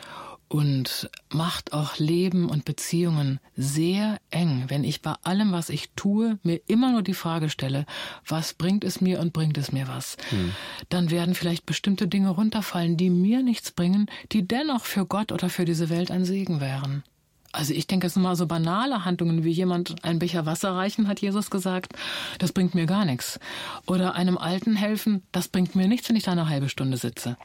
und 0.51 1.09
macht 1.33 1.73
auch 1.73 1.99
Leben 1.99 2.51
und 2.51 2.65
Beziehungen 2.65 3.39
sehr 3.57 4.19
eng, 4.31 4.65
wenn 4.67 4.83
ich 4.83 5.01
bei 5.01 5.15
allem, 5.23 5.53
was 5.53 5.69
ich 5.69 5.93
tue, 5.95 6.41
mir 6.43 6.61
immer 6.67 6.91
nur 6.91 7.03
die 7.03 7.15
Frage 7.15 7.49
stelle, 7.51 7.87
was 8.27 8.53
bringt 8.53 8.83
es 8.83 9.01
mir 9.01 9.21
und 9.21 9.33
bringt 9.33 9.57
es 9.59 9.71
mir 9.71 9.87
was? 9.87 10.17
Hm. 10.31 10.53
Dann 10.89 11.13
werden 11.13 11.37
vielleicht 11.37 11.67
bestimmte 11.67 12.09
Dinge 12.09 12.31
runterfallen, 12.31 12.97
die 12.97 13.11
mir 13.11 13.45
nichts 13.45 13.71
bringen, 13.71 14.11
die 14.33 14.47
dennoch 14.47 14.85
für 14.85 15.07
Gott 15.07 15.31
oder 15.31 15.51
für 15.51 15.65
diese 15.65 15.89
Welt 15.89 16.11
ein 16.11 16.25
Segen 16.25 16.61
wären. 16.61 17.05
Also 17.53 17.73
ich 17.73 17.87
denke, 17.87 18.09
es 18.09 18.15
sind 18.15 18.25
mal 18.25 18.35
so 18.35 18.47
banale 18.47 19.05
Handlungen, 19.05 19.45
wie 19.45 19.53
jemand 19.53 20.05
einen 20.05 20.19
Becher 20.19 20.47
Wasser 20.47 20.75
reichen, 20.75 21.07
hat 21.07 21.21
Jesus 21.21 21.51
gesagt, 21.51 21.93
das 22.41 22.53
bringt 22.53 22.75
mir 22.75 22.87
gar 22.87 23.05
nichts. 23.05 23.39
Oder 23.87 24.17
einem 24.17 24.37
Alten 24.37 24.75
helfen, 24.75 25.23
das 25.31 25.47
bringt 25.47 25.77
mir 25.77 25.87
nichts, 25.87 26.09
wenn 26.09 26.17
ich 26.17 26.25
da 26.25 26.33
eine 26.33 26.49
halbe 26.49 26.69
Stunde 26.69 26.97
sitze. 26.97 27.37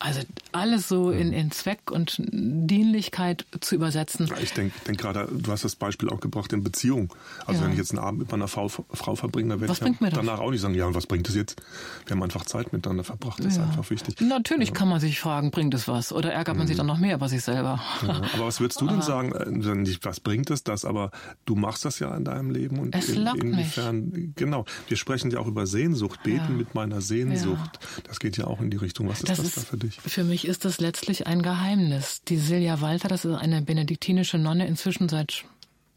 Also 0.00 0.20
alles 0.52 0.88
so 0.88 1.10
in, 1.10 1.32
in 1.32 1.50
Zweck 1.50 1.90
und 1.90 2.16
Dienlichkeit 2.18 3.44
zu 3.60 3.74
übersetzen. 3.74 4.30
Ich 4.42 4.52
denke 4.52 4.74
denk 4.86 4.98
gerade, 4.98 5.28
du 5.30 5.52
hast 5.52 5.64
das 5.64 5.76
Beispiel 5.76 6.08
auch 6.08 6.20
gebracht 6.20 6.52
in 6.52 6.64
Beziehung. 6.64 7.12
Also 7.46 7.60
ja. 7.60 7.66
wenn 7.66 7.72
ich 7.72 7.78
jetzt 7.78 7.92
einen 7.92 8.00
Abend 8.00 8.20
mit 8.20 8.30
meiner 8.30 8.48
Frau, 8.48 8.68
Frau 8.68 9.14
verbringe, 9.14 9.50
dann 9.50 9.60
werde 9.60 9.72
ich 9.72 10.00
ja 10.00 10.10
danach 10.10 10.40
auch 10.40 10.50
nicht 10.50 10.62
sagen, 10.62 10.74
ja, 10.74 10.92
was 10.94 11.06
bringt 11.06 11.28
es 11.28 11.34
jetzt? 11.34 11.60
Wir 12.06 12.16
haben 12.16 12.22
einfach 12.22 12.44
Zeit 12.44 12.72
miteinander 12.72 13.04
verbracht, 13.04 13.44
das 13.44 13.56
ja. 13.56 13.62
ist 13.62 13.68
einfach 13.68 13.90
wichtig. 13.90 14.20
Natürlich 14.20 14.72
kann 14.72 14.88
man 14.88 15.00
sich 15.00 15.20
fragen, 15.20 15.50
bringt 15.50 15.74
es 15.74 15.86
was? 15.86 16.12
Oder 16.12 16.32
ärgert 16.32 16.56
man 16.56 16.64
mhm. 16.64 16.68
sich 16.68 16.76
dann 16.76 16.86
noch 16.86 16.98
mehr 16.98 17.16
über 17.16 17.28
sich 17.28 17.42
selber? 17.42 17.80
aber 18.02 18.46
was 18.46 18.60
würdest 18.60 18.80
du 18.80 18.88
denn 18.88 19.02
sagen, 19.02 19.32
äh, 19.32 19.74
nicht, 19.74 20.04
was 20.04 20.20
bringt 20.20 20.50
es 20.50 20.64
das, 20.64 20.84
aber 20.84 21.10
du 21.44 21.56
machst 21.56 21.84
das 21.84 21.98
ja 21.98 22.14
in 22.16 22.24
deinem 22.24 22.50
Leben 22.50 22.78
und 22.78 22.94
es 22.94 23.10
in, 23.10 23.26
inwiefern, 23.26 24.08
mich. 24.08 24.34
genau. 24.36 24.64
Wir 24.88 24.96
sprechen 24.96 25.30
ja 25.30 25.38
auch 25.38 25.46
über 25.46 25.66
Sehnsucht, 25.66 26.22
beten 26.22 26.56
mit 26.56 26.74
meiner 26.74 27.00
Sehnsucht. 27.00 27.78
Das 28.04 28.18
geht 28.18 28.36
ja 28.36 28.46
auch 28.46 28.60
in 28.60 28.70
die 28.70 28.76
Richtung. 28.76 29.08
Was 29.08 29.20
ist 29.20 29.28
das, 29.28 29.42
das 29.42 29.54
da 29.54 29.60
für 29.62 29.76
dich? 29.76 29.89
Dich? 29.90 30.00
Für 30.12 30.24
mich 30.24 30.46
ist 30.46 30.64
das 30.64 30.80
letztlich 30.80 31.26
ein 31.26 31.42
Geheimnis. 31.42 32.22
Die 32.22 32.36
Silja 32.36 32.80
Walter, 32.80 33.08
das 33.08 33.24
ist 33.24 33.36
eine 33.36 33.62
benediktinische 33.62 34.38
Nonne, 34.38 34.66
inzwischen 34.66 35.08
seit, 35.08 35.44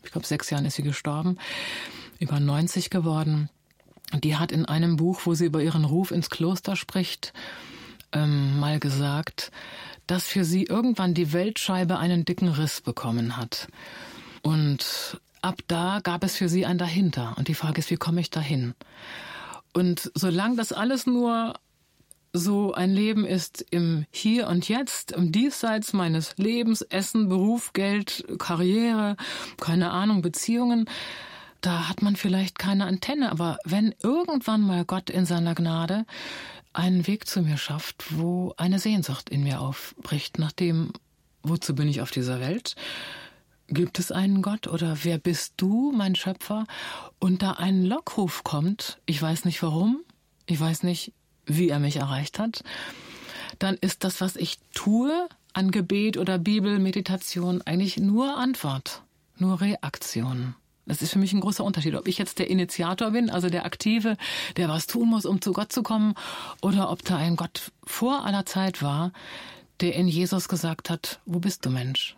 ich 0.04 0.12
glaube, 0.12 0.28
sechs 0.28 0.50
Jahren 0.50 0.66
ist 0.66 0.76
sie 0.76 0.84
gestorben, 0.84 1.38
über 2.20 2.40
90 2.40 2.90
geworden. 2.90 3.50
Die 4.14 4.36
hat 4.36 4.52
in 4.52 4.66
einem 4.66 4.96
Buch, 4.98 5.22
wo 5.26 5.34
sie 5.34 5.46
über 5.46 5.62
ihren 5.62 5.86
Ruf 5.86 6.12
ins 6.12 6.30
Kloster 6.30 6.76
spricht, 6.76 7.34
ähm, 8.12 8.60
mal 8.60 8.80
gesagt, 8.80 9.52
dass 10.08 10.28
für 10.28 10.46
sie 10.46 10.64
irgendwann 10.66 11.14
die 11.14 11.34
Weltscheibe 11.34 11.98
einen 11.98 12.26
dicken 12.26 12.50
Riss 12.50 12.82
bekommen 12.82 13.38
hat. 13.38 13.68
Und 14.42 15.20
ab 15.42 15.62
da 15.68 16.00
gab 16.04 16.24
es 16.24 16.36
für 16.36 16.50
sie 16.50 16.66
ein 16.66 16.78
Dahinter. 16.78 17.34
Und 17.38 17.48
die 17.48 17.56
Frage 17.56 17.80
ist, 17.80 17.90
wie 17.90 17.96
komme 17.98 18.22
ich 18.22 18.30
dahin? 18.30 18.76
Und 19.74 20.12
solange 20.14 20.56
das 20.58 20.72
alles 20.72 21.08
nur 21.08 21.56
so 22.34 22.74
ein 22.74 22.92
Leben 22.92 23.26
ist 23.26 23.64
im 23.70 24.06
Hier 24.12 24.48
und 24.48 24.68
Jetzt, 24.68 25.12
im 25.12 25.32
Diesseits 25.32 25.94
meines 25.94 26.36
Lebens, 26.38 26.82
Essen, 26.82 27.30
Beruf, 27.30 27.74
Geld, 27.74 28.26
Karriere, 28.40 29.16
keine 29.58 29.92
Ahnung, 29.92 30.24
Beziehungen, 30.24 30.90
da 31.62 31.88
hat 31.88 32.02
man 32.02 32.16
vielleicht 32.16 32.58
keine 32.58 32.86
Antenne. 32.86 33.32
Aber 33.32 33.58
wenn 33.64 33.94
irgendwann 34.02 34.62
mal 34.62 34.84
Gott 34.84 35.12
in 35.12 35.26
seiner 35.26 35.54
Gnade 35.54 36.06
einen 36.74 37.06
Weg 37.06 37.28
zu 37.28 37.44
mir 37.44 37.58
schafft, 37.58 38.18
wo 38.18 38.54
eine 38.58 38.80
Sehnsucht 38.80 39.30
in 39.30 39.44
mir 39.44 39.62
aufbricht, 39.62 40.40
nach 40.40 40.52
dem, 40.52 40.92
wozu 41.44 41.76
bin 41.76 41.88
ich 41.88 42.02
auf 42.02 42.10
dieser 42.10 42.40
Welt? 42.40 42.76
Gibt 43.68 44.00
es 44.00 44.12
einen 44.12 44.42
Gott 44.42 44.68
oder 44.68 44.98
wer 45.04 45.20
bist 45.20 45.54
du, 45.58 45.94
mein 45.96 46.16
Schöpfer? 46.16 46.66
Und 47.20 47.44
da 47.44 47.52
ein 47.52 47.86
Lockruf 47.86 48.44
kommt, 48.44 49.00
ich 49.06 49.22
weiß 49.22 49.46
nicht 49.46 49.62
warum, 49.64 50.02
ich 50.48 50.60
weiß 50.60 50.84
nicht, 50.84 51.14
wie 51.46 51.70
er 51.70 51.80
mich 51.80 51.98
erreicht 51.98 52.40
hat, 52.40 52.64
dann 53.60 53.76
ist 53.76 54.04
das, 54.04 54.22
was 54.22 54.36
ich 54.36 54.60
tue, 54.74 55.28
an 55.54 55.72
Gebet 55.72 56.18
oder 56.18 56.40
Bibelmeditation 56.40 57.62
eigentlich 57.62 57.98
nur 57.98 58.38
Antwort, 58.38 59.04
nur 59.38 59.62
Reaktion. 59.62 60.56
Das 60.86 61.02
ist 61.02 61.12
für 61.14 61.20
mich 61.20 61.32
ein 61.32 61.40
großer 61.40 61.64
Unterschied, 61.64 61.96
ob 61.96 62.08
ich 62.08 62.18
jetzt 62.18 62.40
der 62.40 62.50
Initiator 62.50 63.12
bin, 63.12 63.30
also 63.30 63.50
der 63.50 63.66
Aktive, 63.66 64.18
der 64.58 64.68
was 64.68 64.88
tun 64.88 65.10
muss, 65.10 65.26
um 65.26 65.42
zu 65.42 65.54
Gott 65.54 65.72
zu 65.72 65.82
kommen, 65.82 66.16
oder 66.62 66.90
ob 66.90 67.06
da 67.06 67.18
ein 67.18 67.36
Gott 67.36 67.72
vor 67.86 68.26
aller 68.26 68.46
Zeit 68.46 68.82
war, 68.82 69.14
der 69.80 69.96
in 69.96 70.08
Jesus 70.08 70.50
gesagt 70.50 70.90
hat, 70.90 71.20
wo 71.26 71.40
bist 71.40 71.66
du 71.66 71.70
Mensch? 71.70 72.18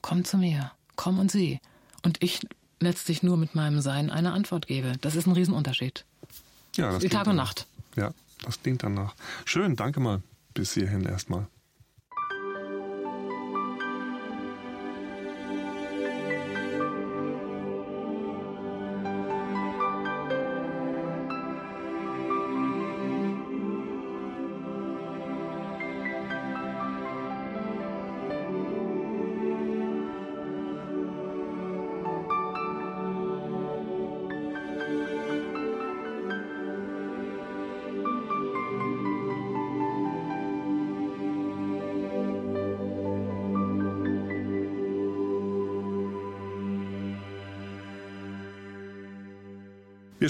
Komm 0.00 0.24
zu 0.24 0.36
mir, 0.36 0.72
komm 0.96 1.20
und 1.20 1.30
sieh. 1.30 1.60
Und 2.02 2.20
ich 2.22 2.40
letztlich 2.80 3.22
nur 3.22 3.36
mit 3.36 3.54
meinem 3.54 3.80
Sein 3.80 4.10
eine 4.10 4.32
Antwort 4.32 4.66
gebe. 4.66 4.94
Das 5.00 5.14
ist 5.14 5.26
ein 5.26 5.32
Riesenunterschied. 5.32 6.04
Ja, 6.76 6.90
das 6.90 7.02
Wie 7.04 7.08
Tag 7.08 7.28
und 7.28 7.36
Nacht. 7.36 7.66
Ja, 7.94 8.12
das 8.42 8.62
klingt 8.62 8.82
danach. 8.82 9.14
Schön, 9.44 9.76
danke 9.76 10.00
mal. 10.00 10.22
Bis 10.54 10.74
hierhin 10.74 11.04
erstmal. 11.04 11.46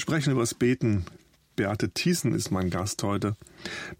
Wir 0.02 0.16
sprechen 0.16 0.32
über 0.32 0.40
das 0.40 0.54
Beten. 0.54 1.04
Beate 1.54 1.90
Thiessen 1.90 2.34
ist 2.34 2.50
mein 2.50 2.70
Gast 2.70 3.04
heute. 3.04 3.36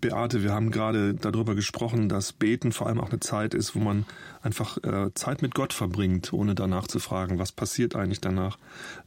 Beate, 0.01 0.43
wir 0.43 0.53
haben 0.53 0.71
gerade 0.71 1.15
darüber 1.15 1.55
gesprochen, 1.55 2.09
dass 2.09 2.33
Beten 2.33 2.73
vor 2.73 2.87
allem 2.87 3.01
auch 3.01 3.11
eine 3.11 3.21
Zeit 3.21 3.55
ist, 3.55 3.75
wo 3.75 3.81
man 3.81 4.07
einfach 4.43 4.77
äh, 4.83 5.15
Zeit 5.15 5.41
mit 5.43 5.55
Gott 5.55 5.73
verbringt, 5.73 6.33
ohne 6.33 6.55
danach 6.55 6.89
zu 6.89 6.99
fragen, 6.99 7.39
was 7.39 7.53
passiert 7.53 7.95
eigentlich 7.95 8.21
danach 8.21 8.59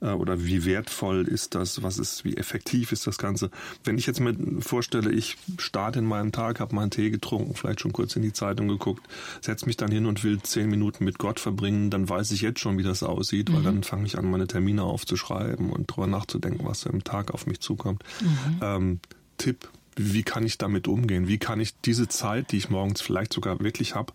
äh, 0.01 0.11
oder 0.11 0.43
wie 0.43 0.65
wertvoll 0.65 1.27
ist 1.27 1.55
das, 1.55 1.83
was 1.83 1.97
ist, 1.97 2.23
wie 2.23 2.37
effektiv 2.37 2.91
ist 2.91 3.05
das 3.05 3.17
Ganze. 3.17 3.51
Wenn 3.83 3.97
ich 3.97 4.05
jetzt 4.05 4.19
mir 4.19 4.35
vorstelle, 4.59 5.11
ich 5.11 5.37
starte 5.57 5.99
in 5.99 6.05
meinen 6.05 6.31
Tag, 6.31 6.59
habe 6.59 6.75
meinen 6.75 6.91
Tee 6.91 7.09
getrunken, 7.09 7.53
vielleicht 7.53 7.81
schon 7.81 7.93
kurz 7.93 8.15
in 8.15 8.21
die 8.21 8.33
Zeitung 8.33 8.67
geguckt, 8.67 9.05
setze 9.41 9.65
mich 9.65 9.77
dann 9.77 9.91
hin 9.91 10.05
und 10.05 10.23
will 10.23 10.41
zehn 10.41 10.69
Minuten 10.69 11.03
mit 11.03 11.17
Gott 11.17 11.39
verbringen, 11.39 11.89
dann 11.89 12.07
weiß 12.07 12.31
ich 12.31 12.41
jetzt 12.41 12.59
schon, 12.59 12.77
wie 12.77 12.83
das 12.83 13.03
aussieht, 13.03 13.49
mhm. 13.49 13.55
weil 13.55 13.63
dann 13.63 13.83
fange 13.83 14.05
ich 14.05 14.17
an, 14.17 14.29
meine 14.29 14.47
Termine 14.47 14.83
aufzuschreiben 14.83 15.69
und 15.69 15.87
drüber 15.87 16.07
nachzudenken, 16.07 16.65
was 16.65 16.85
im 16.85 17.03
Tag 17.03 17.33
auf 17.33 17.45
mich 17.45 17.59
zukommt. 17.59 18.03
Mhm. 18.21 18.59
Ähm, 18.61 18.99
Tipp, 19.37 19.69
wie 19.95 20.23
kann 20.23 20.45
ich 20.45 20.57
damit 20.57 20.87
umgehen? 20.87 21.27
Wie 21.27 21.37
kann 21.37 21.59
ich 21.59 21.79
diese 21.81 22.07
Zeit, 22.07 22.51
die 22.51 22.57
ich 22.57 22.69
morgens 22.69 23.01
vielleicht 23.01 23.33
sogar 23.33 23.59
wirklich 23.59 23.95
habe, 23.95 24.13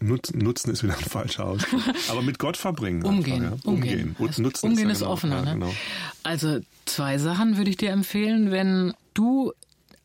nutzen, 0.00 0.38
nutzen 0.38 0.70
ist 0.70 0.82
wieder 0.82 0.96
ein 0.96 1.04
falscher 1.04 1.44
Ausdruck. 1.44 1.82
Aber 2.10 2.22
mit 2.22 2.38
Gott 2.38 2.56
verbringen. 2.56 3.04
Umgehen. 3.04 3.44
Einfach, 3.44 3.64
ja. 3.64 3.70
Umgehen. 3.70 4.16
Umgehen, 4.18 4.42
nutzen 4.42 4.70
umgehen 4.70 4.90
ist, 4.90 5.00
ja 5.00 5.06
genau, 5.06 5.12
offener. 5.12 5.44
Ja, 5.44 5.52
genau. 5.52 5.66
ne? 5.66 5.74
Also 6.22 6.60
zwei 6.84 7.18
Sachen 7.18 7.56
würde 7.56 7.70
ich 7.70 7.76
dir 7.76 7.90
empfehlen, 7.90 8.50
wenn 8.50 8.94
du 9.14 9.52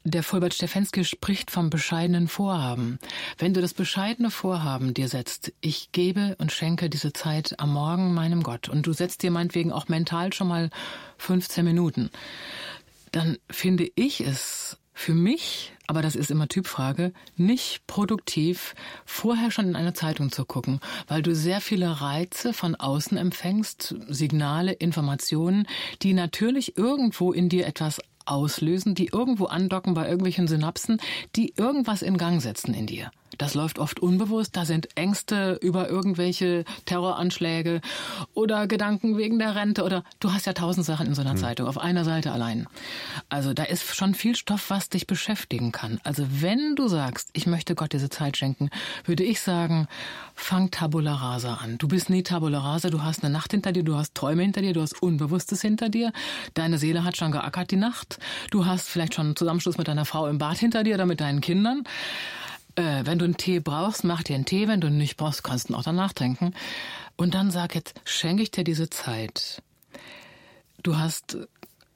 der 0.06 0.24
Fulbert 0.24 0.54
Stefensky 0.54 1.04
spricht 1.04 1.52
vom 1.52 1.70
bescheidenen 1.70 2.28
Vorhaben. 2.28 3.00
Wenn 3.38 3.54
du 3.54 3.62
das 3.62 3.74
bescheidene 3.74 4.32
Vorhaben 4.32 4.94
dir 4.94 5.08
setzt, 5.08 5.52
ich 5.62 5.92
gebe 5.92 6.36
und 6.40 6.52
schenke 6.52 6.90
diese 6.90 7.14
Zeit 7.14 7.60
am 7.60 7.74
Morgen 7.74 8.14
meinem 8.14 8.42
Gott 8.42 8.70
und 8.70 8.88
du 8.88 8.94
setzt 8.94 9.24
dir 9.24 9.32
meinetwegen 9.32 9.72
auch 9.72 9.88
mental 9.88 10.34
schon 10.34 10.48
mal 10.48 10.70
15 11.18 11.66
Minuten, 11.66 12.10
dann 13.12 13.38
finde 13.50 13.92
ich 13.96 14.22
es 14.22 14.78
für 15.00 15.14
mich, 15.14 15.72
aber 15.88 16.02
das 16.02 16.18
ist 16.18 16.30
immer 16.30 16.50
Typfrage, 16.50 17.14
nicht 17.38 17.88
produktiv, 17.88 18.76
vorher 19.06 19.50
schon 19.50 19.70
in 19.70 19.78
eine 19.78 19.94
Zeitung 19.94 20.30
zu 20.30 20.44
gucken, 20.44 20.82
weil 21.08 21.22
du 21.22 21.34
sehr 21.34 21.62
viele 21.62 22.02
Reize 22.02 22.52
von 22.52 22.76
außen 22.76 23.18
empfängst, 23.18 23.96
Signale, 24.10 24.74
Informationen, 24.74 25.68
die 26.02 26.14
natürlich 26.14 26.78
irgendwo 26.78 27.32
in 27.32 27.48
dir 27.48 27.66
etwas 27.66 28.02
auslösen, 28.26 28.94
die 28.94 29.08
irgendwo 29.08 29.46
andocken 29.46 29.94
bei 29.94 30.06
irgendwelchen 30.06 30.50
Synapsen, 30.50 31.00
die 31.38 31.54
irgendwas 31.56 32.02
in 32.02 32.18
Gang 32.18 32.42
setzen 32.42 32.74
in 32.74 32.86
dir. 32.86 33.10
Das 33.38 33.54
läuft 33.54 33.80
oft 33.80 34.00
unbewusst. 34.00 34.56
Da 34.56 34.66
sind 34.66 34.90
Ängste 34.96 35.58
über 35.62 35.90
irgendwelche 35.90 36.66
Terroranschläge 36.86 37.82
oder 38.34 38.68
Gedanken 38.68 39.18
wegen 39.18 39.40
der 39.40 39.56
Rente 39.56 39.84
oder 39.84 40.04
du 40.20 40.34
hast 40.34 40.46
ja 40.46 40.54
tausend 40.54 40.86
Sachen 40.86 41.08
in 41.08 41.16
so 41.16 41.22
einer 41.22 41.34
mhm. 41.34 41.38
Zeitung 41.38 41.68
auf 41.68 41.78
einer 41.78 42.04
Seite 42.04 42.32
allein. 42.32 42.68
Also 43.30 43.54
da 43.54 43.64
ist 43.64 43.96
schon 43.96 44.16
viel 44.16 44.36
Stoff, 44.36 44.70
was 44.70 44.90
dich 44.90 45.08
beschäftigen 45.08 45.72
kann. 45.72 46.00
Also 46.04 46.26
wenn 46.30 46.76
du 46.76 46.88
sagst, 46.88 47.30
ich 47.34 47.48
möchte 47.48 47.76
Gott 47.76 47.94
diese 47.94 48.10
Zeit 48.10 48.38
schenken, 48.38 48.70
würde 49.06 49.24
ich 49.24 49.42
sagen, 49.42 49.88
fang 50.36 50.72
Tabula 50.72 51.16
Rasa 51.16 51.56
an. 51.56 51.78
Du 51.78 51.88
bist 51.88 52.10
nie 52.10 52.24
Tabula 52.24 52.60
Rasa, 52.60 52.90
du 52.90 53.04
hast 53.04 53.24
eine 53.24 53.32
Nacht 53.32 53.52
hinter 53.52 53.72
dir, 53.72 53.84
du 53.84 53.96
hast 53.96 54.16
Träume 54.16 54.42
hinter 54.42 54.62
dir, 54.62 54.74
du 54.74 54.82
hast 54.82 55.02
Unbewusstes 55.02 55.62
hinter 55.62 55.90
dir. 55.90 56.12
Deine 56.54 56.78
Seele 56.78 57.04
hat 57.04 57.18
schon 57.18 57.32
geackert 57.32 57.72
die 57.72 57.76
Nacht. 57.76 58.20
Du 58.52 58.66
hast 58.66 58.90
vielleicht 58.90 59.14
schon 59.14 59.28
einen 59.28 59.36
Zusammenschluss 59.36 59.78
mit 59.78 59.88
deiner 59.88 60.06
Frau 60.06 60.28
im 60.28 60.38
Bad 60.38 60.58
hinter 60.58 60.84
dir 60.84 60.96
oder 60.96 61.06
mit 61.06 61.22
deinen 61.22 61.42
Kindern 61.42 61.84
äh, 62.80 63.06
wenn 63.06 63.20
du 63.20 63.26
einen 63.26 63.38
Tee 63.38 63.60
brauchst, 63.60 64.04
mach 64.04 64.24
dir 64.24 64.36
einen 64.36 64.46
Tee. 64.46 64.68
Wenn 64.68 64.82
du 64.82 64.88
ihn 64.88 64.98
nicht 64.98 65.18
brauchst, 65.18 65.44
kannst 65.44 65.70
du 65.70 65.74
ihn 65.74 65.76
auch 65.76 65.84
danach 65.84 66.14
trinken. 66.14 66.54
Und 67.18 67.34
dann 67.34 67.52
sag 67.52 67.76
jetzt, 67.76 67.94
schenke 68.06 68.44
ich 68.44 68.52
dir 68.52 68.64
diese 68.64 68.90
Zeit. 68.90 69.62
Du 70.82 70.98
hast 70.98 71.38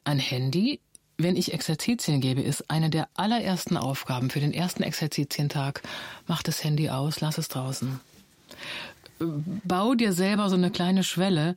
ein 0.03 0.19
Handy. 0.19 0.81
Wenn 1.17 1.37
ich 1.37 1.53
Exerzitien 1.53 2.19
gebe, 2.21 2.41
ist 2.41 2.69
eine 2.69 2.89
der 2.89 3.07
allerersten 3.13 3.77
Aufgaben 3.77 4.29
für 4.29 4.39
den 4.39 4.51
ersten 4.51 4.83
Exerzitientag, 4.83 5.83
mach 6.27 6.41
das 6.41 6.63
Handy 6.63 6.89
aus, 6.89 7.21
lass 7.21 7.37
es 7.37 7.47
draußen. 7.47 7.99
Bau 9.19 9.93
dir 9.93 10.11
selber 10.11 10.49
so 10.49 10.55
eine 10.55 10.71
kleine 10.71 11.03
Schwelle 11.03 11.55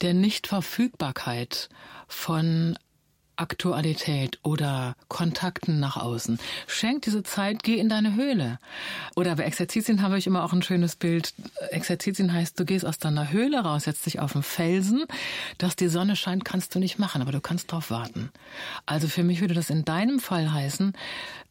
der 0.00 0.12
Nichtverfügbarkeit 0.12 1.68
von 2.08 2.76
Aktualität 3.40 4.38
oder 4.42 4.94
Kontakten 5.08 5.80
nach 5.80 5.96
außen. 5.96 6.38
Schenk 6.66 7.02
diese 7.02 7.22
Zeit, 7.22 7.62
geh 7.62 7.78
in 7.78 7.88
deine 7.88 8.14
Höhle. 8.14 8.58
Oder 9.16 9.36
bei 9.36 9.44
Exerzitien 9.44 10.02
habe 10.02 10.18
ich 10.18 10.26
immer 10.26 10.44
auch 10.44 10.52
ein 10.52 10.62
schönes 10.62 10.96
Bild. 10.96 11.32
Exerzitien 11.70 12.32
heißt, 12.32 12.58
du 12.60 12.64
gehst 12.64 12.84
aus 12.84 12.98
deiner 12.98 13.32
Höhle 13.32 13.60
raus, 13.60 13.84
setzt 13.84 14.06
dich 14.06 14.20
auf 14.20 14.34
einen 14.34 14.42
Felsen. 14.42 15.04
Dass 15.58 15.76
die 15.76 15.88
Sonne 15.88 16.16
scheint, 16.16 16.44
kannst 16.44 16.74
du 16.74 16.78
nicht 16.78 16.98
machen, 16.98 17.22
aber 17.22 17.32
du 17.32 17.40
kannst 17.40 17.72
drauf 17.72 17.90
warten. 17.90 18.30
Also 18.86 19.08
für 19.08 19.24
mich 19.24 19.40
würde 19.40 19.54
das 19.54 19.70
in 19.70 19.84
deinem 19.84 20.20
Fall 20.20 20.52
heißen, 20.52 20.92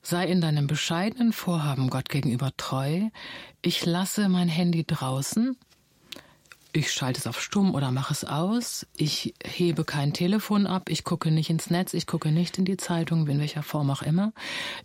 sei 0.02 0.28
in 0.28 0.42
deinem 0.42 0.68
bescheidenen 0.68 1.34
Vorhaben 1.34 1.90
Gott 1.90 2.10
gegenüber 2.10 2.52
treu. 2.56 3.02
Ich 3.62 3.86
lasse 3.86 4.30
mein 4.30 4.48
Handy 4.48 4.86
draußen 4.86 5.58
ich 6.72 6.92
schalte 6.92 7.20
es 7.20 7.26
auf 7.26 7.42
stumm 7.42 7.74
oder 7.74 7.92
mache 7.92 8.14
es 8.14 8.24
aus. 8.24 8.86
Ich 8.96 9.34
hebe 9.44 9.84
kein 9.84 10.14
Telefon 10.14 10.68
ab. 10.68 10.90
Ich 10.90 11.04
gucke 11.04 11.32
nicht 11.32 11.50
ins 11.50 11.72
Netz. 11.72 11.96
Ich 11.96 12.06
gucke 12.06 12.32
nicht 12.32 12.60
in 12.60 12.66
die 12.66 12.78
Zeitung, 12.78 13.28
in 13.28 13.40
welcher 13.40 13.64
Form 13.64 13.90
auch 13.90 14.04
immer. 14.04 14.34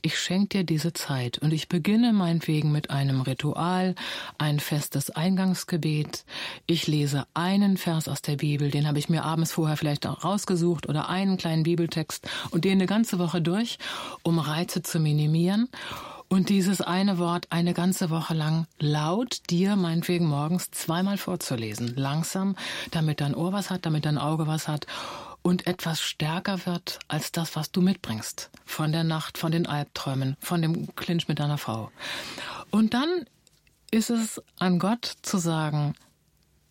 Ich 0.00 0.18
schenke 0.18 0.58
dir 0.58 0.64
diese 0.64 0.94
Zeit 0.94 1.38
und 1.38 1.52
ich 1.52 1.68
beginne 1.68 2.14
meinetwegen 2.14 2.72
mit 2.72 2.88
einem 2.88 3.20
Ritual, 3.20 3.94
ein 4.38 4.60
festes 4.60 5.10
Eingangsgebet. 5.10 6.24
Ich 6.66 6.86
lese 6.86 7.26
einen 7.34 7.76
Vers 7.76 8.08
aus 8.08 8.22
der 8.22 8.36
Bibel, 8.36 8.70
den 8.70 8.88
habe 8.88 8.98
ich 8.98 9.10
mir 9.10 9.22
abends 9.24 9.52
vorher 9.52 9.76
vielleicht 9.76 10.06
auch 10.06 10.24
rausgesucht 10.24 10.88
oder 10.88 11.10
einen 11.10 11.36
kleinen 11.36 11.64
Bibeltext 11.64 12.26
und 12.50 12.64
den 12.64 12.78
eine 12.78 12.86
ganze 12.86 13.18
Woche 13.18 13.42
durch, 13.42 13.78
um 14.22 14.38
Reize 14.38 14.82
zu 14.82 15.00
minimieren. 15.00 15.68
Und 16.34 16.48
dieses 16.48 16.80
eine 16.80 17.18
Wort 17.18 17.46
eine 17.50 17.74
ganze 17.74 18.10
Woche 18.10 18.34
lang 18.34 18.66
laut 18.80 19.38
dir 19.50 19.76
meinetwegen 19.76 20.26
morgens 20.26 20.68
zweimal 20.72 21.16
vorzulesen. 21.16 21.94
Langsam, 21.94 22.56
damit 22.90 23.20
dein 23.20 23.36
Ohr 23.36 23.52
was 23.52 23.70
hat, 23.70 23.86
damit 23.86 24.04
dein 24.04 24.18
Auge 24.18 24.48
was 24.48 24.66
hat. 24.66 24.88
und 25.42 25.68
etwas 25.68 26.00
stärker 26.00 26.66
wird 26.66 26.98
als 27.06 27.30
das, 27.30 27.54
was 27.54 27.70
du 27.70 27.82
mitbringst. 27.82 28.50
Von 28.64 28.90
der 28.90 29.04
Nacht, 29.04 29.38
von 29.38 29.52
den 29.52 29.68
Albträumen, 29.68 30.36
von 30.40 30.60
dem 30.60 30.92
Clinch 30.96 31.28
mit 31.28 31.38
deiner 31.38 31.56
Frau. 31.56 31.92
Und 32.72 32.94
dann 32.94 33.26
ist 33.92 34.10
es 34.10 34.42
an 34.58 34.80
Gott 34.80 35.04
zu 35.22 35.38
sagen, 35.38 35.94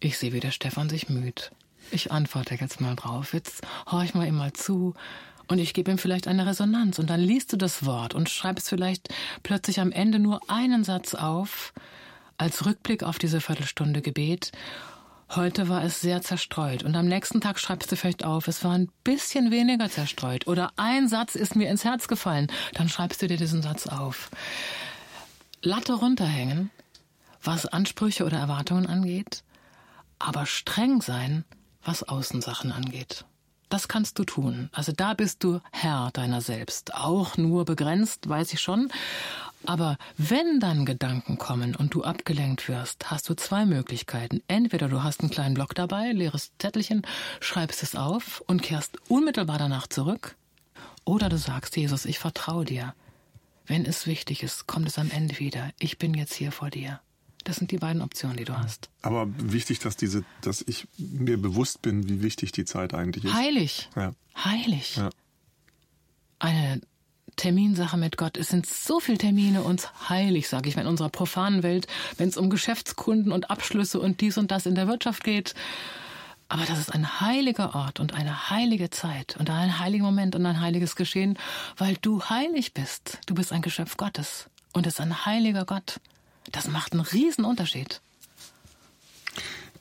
ich 0.02 0.18
sehe, 0.18 0.34
wie 0.34 0.42
der 0.42 0.52
Stefan 0.52 0.90
sich 0.90 1.08
müht. 1.08 1.52
Ich 1.90 2.12
antworte 2.12 2.56
jetzt 2.56 2.82
mal 2.82 2.98
drauf. 2.98 3.34
Jetzt 3.34 3.62
horch 3.90 4.14
mal 4.14 4.28
ihm 4.28 4.42
zu. 4.56 4.94
Und 5.48 5.60
ich 5.60 5.74
gebe 5.74 5.92
ihm 5.92 5.98
vielleicht 5.98 6.28
eine 6.28 6.46
Resonanz. 6.46 7.00
Und 7.00 7.10
dann 7.10 7.20
liest 7.20 7.54
du 7.54 7.58
das 7.58 7.86
Wort 7.86 8.14
und 8.14 8.30
schreibst 8.30 8.70
vielleicht 8.70 9.10
plötzlich 9.44 9.80
am 9.80 9.92
Ende 9.92 10.20
nur 10.20 10.40
einen 10.50 10.84
Satz 10.84 11.16
auf, 11.16 11.74
als 12.38 12.66
Rückblick 12.66 13.04
auf 13.04 13.20
diese 13.20 13.42
Viertelstunde 13.42 14.02
Gebet. 14.02 14.52
Heute 15.30 15.68
war 15.70 15.84
es 15.84 16.02
sehr 16.02 16.22
zerstreut. 16.22 16.84
Und 16.84 16.96
am 16.96 17.08
nächsten 17.08 17.42
Tag 17.42 17.60
schreibst 17.60 17.92
du 17.92 17.96
vielleicht 17.96 18.24
auf, 18.24 18.48
es 18.48 18.64
war 18.64 18.74
ein 18.74 18.90
bisschen 19.04 19.52
weniger 19.52 19.90
zerstreut. 19.90 20.48
Oder 20.48 20.72
ein 20.76 21.08
Satz 21.08 21.36
ist 21.36 21.56
mir 21.56 21.70
ins 21.70 21.84
Herz 21.84 22.08
gefallen. 22.08 22.48
Dann 22.74 22.90
schreibst 22.90 23.22
du 23.22 23.28
dir 23.28 23.38
diesen 23.38 23.62
Satz 23.62 23.88
auf. 23.88 24.30
Latte 25.62 25.94
runterhängen, 25.94 26.72
was 27.42 27.66
Ansprüche 27.66 28.26
oder 28.26 28.38
Erwartungen 28.38 28.86
angeht, 28.86 29.44
aber 30.20 30.46
streng 30.46 31.02
sein, 31.02 31.46
was 31.84 32.04
Außensachen 32.04 32.72
angeht. 32.72 33.26
Das 33.74 33.88
kannst 33.88 34.20
du 34.20 34.24
tun. 34.24 34.70
Also 34.72 34.92
da 34.92 35.16
bist 35.16 35.44
du 35.44 35.60
Herr 35.72 36.12
deiner 36.14 36.42
selbst. 36.42 36.94
Auch 36.94 37.38
nur 37.38 37.66
begrenzt, 37.66 38.30
weiß 38.30 38.54
ich 38.54 38.62
schon. 38.62 38.92
Aber 39.66 39.98
wenn 40.16 40.60
dann 40.60 40.86
Gedanken 40.86 41.40
kommen 41.40 41.76
und 41.76 41.96
du 41.96 42.04
abgelenkt 42.04 42.70
wirst, 42.70 43.10
hast 43.10 43.28
du 43.28 43.34
zwei 43.34 43.66
Möglichkeiten. 43.66 44.44
Entweder 44.48 44.90
du 44.90 45.02
hast 45.02 45.22
einen 45.22 45.32
kleinen 45.32 45.56
Block 45.56 45.74
dabei, 45.74 46.12
leeres 46.12 46.52
Zettelchen, 46.60 47.02
schreibst 47.40 47.82
es 47.82 47.96
auf 47.96 48.44
und 48.46 48.62
kehrst 48.62 49.00
unmittelbar 49.10 49.58
danach 49.58 49.88
zurück. 49.88 50.36
Oder 51.04 51.28
du 51.30 51.40
sagst, 51.40 51.76
Jesus, 51.76 52.06
ich 52.06 52.20
vertraue 52.20 52.66
dir. 52.66 52.94
Wenn 53.66 53.88
es 53.88 54.06
wichtig 54.06 54.44
ist, 54.44 54.68
kommt 54.68 54.88
es 54.88 55.00
am 55.00 55.10
Ende 55.10 55.40
wieder. 55.40 55.72
Ich 55.80 55.98
bin 55.98 56.14
jetzt 56.14 56.36
hier 56.36 56.52
vor 56.52 56.70
dir. 56.70 57.00
Das 57.44 57.58
sind 57.58 57.72
die 57.72 57.78
beiden 57.78 58.02
Optionen, 58.02 58.38
die 58.38 58.46
du 58.46 58.58
hast. 58.58 58.90
Aber 59.02 59.28
wichtig, 59.38 59.80
dass 59.80 59.98
diese, 59.98 60.24
dass 60.42 60.62
ich 60.62 60.88
mir 60.98 61.42
bewusst 61.42 61.82
bin, 61.82 62.08
wie 62.08 62.22
wichtig 62.22 62.52
die 62.52 62.66
Zeit 62.66 62.94
eigentlich 62.94 63.26
ist. 63.26 63.34
Heilig. 63.34 63.90
Ja. 63.96 64.14
Heilig. 64.36 64.96
Ja. 64.96 65.10
Eine 66.40 66.82
Terminsache 67.36 67.98
mit 67.98 68.18
Gott. 68.18 68.38
Es 68.38 68.50
sind 68.50 68.66
so 68.66 69.00
viele 69.00 69.18
Termine 69.18 69.64
uns 69.64 70.10
heilig, 70.10 70.48
sage 70.48 70.70
ich 70.70 70.76
mal, 70.76 70.84
in 70.84 70.88
unserer 70.88 71.10
profanen 71.10 71.64
Welt, 71.64 71.88
wenn 72.18 72.30
es 72.30 72.38
um 72.38 72.50
Geschäftskunden 72.50 73.32
und 73.32 73.50
Abschlüsse 73.50 74.00
und 74.00 74.22
dies 74.22 74.38
und 74.38 74.52
das 74.52 74.66
in 74.66 74.76
der 74.76 74.88
Wirtschaft 74.88 75.24
geht. 75.24 75.54
Aber 76.50 76.66
das 76.66 76.80
ist 76.80 76.94
ein 76.94 77.20
heiliger 77.20 77.74
Ort 77.74 78.00
und 78.00 78.14
eine 78.14 78.50
heilige 78.50 78.90
Zeit 78.90 79.38
und 79.40 79.50
ein 79.50 79.80
heiliger 79.80 80.04
Moment 80.04 80.36
und 80.36 80.46
ein 80.46 80.60
heiliges 80.60 80.96
Geschehen, 80.96 81.40
weil 81.78 81.98
du 82.02 82.24
heilig 82.24 82.74
bist. 82.74 83.20
Du 83.26 83.34
bist 83.34 83.52
ein 83.52 83.62
Geschöpf 83.62 83.98
Gottes 83.98 84.50
und 84.74 84.86
es 84.86 84.96
ist 84.96 85.00
ein 85.00 85.26
heiliger 85.26 85.66
Gott. 85.66 86.00
Das 86.52 86.68
macht 86.68 86.94
einen 86.94 87.02
riesen 87.02 87.46
Unterschied. 87.46 88.02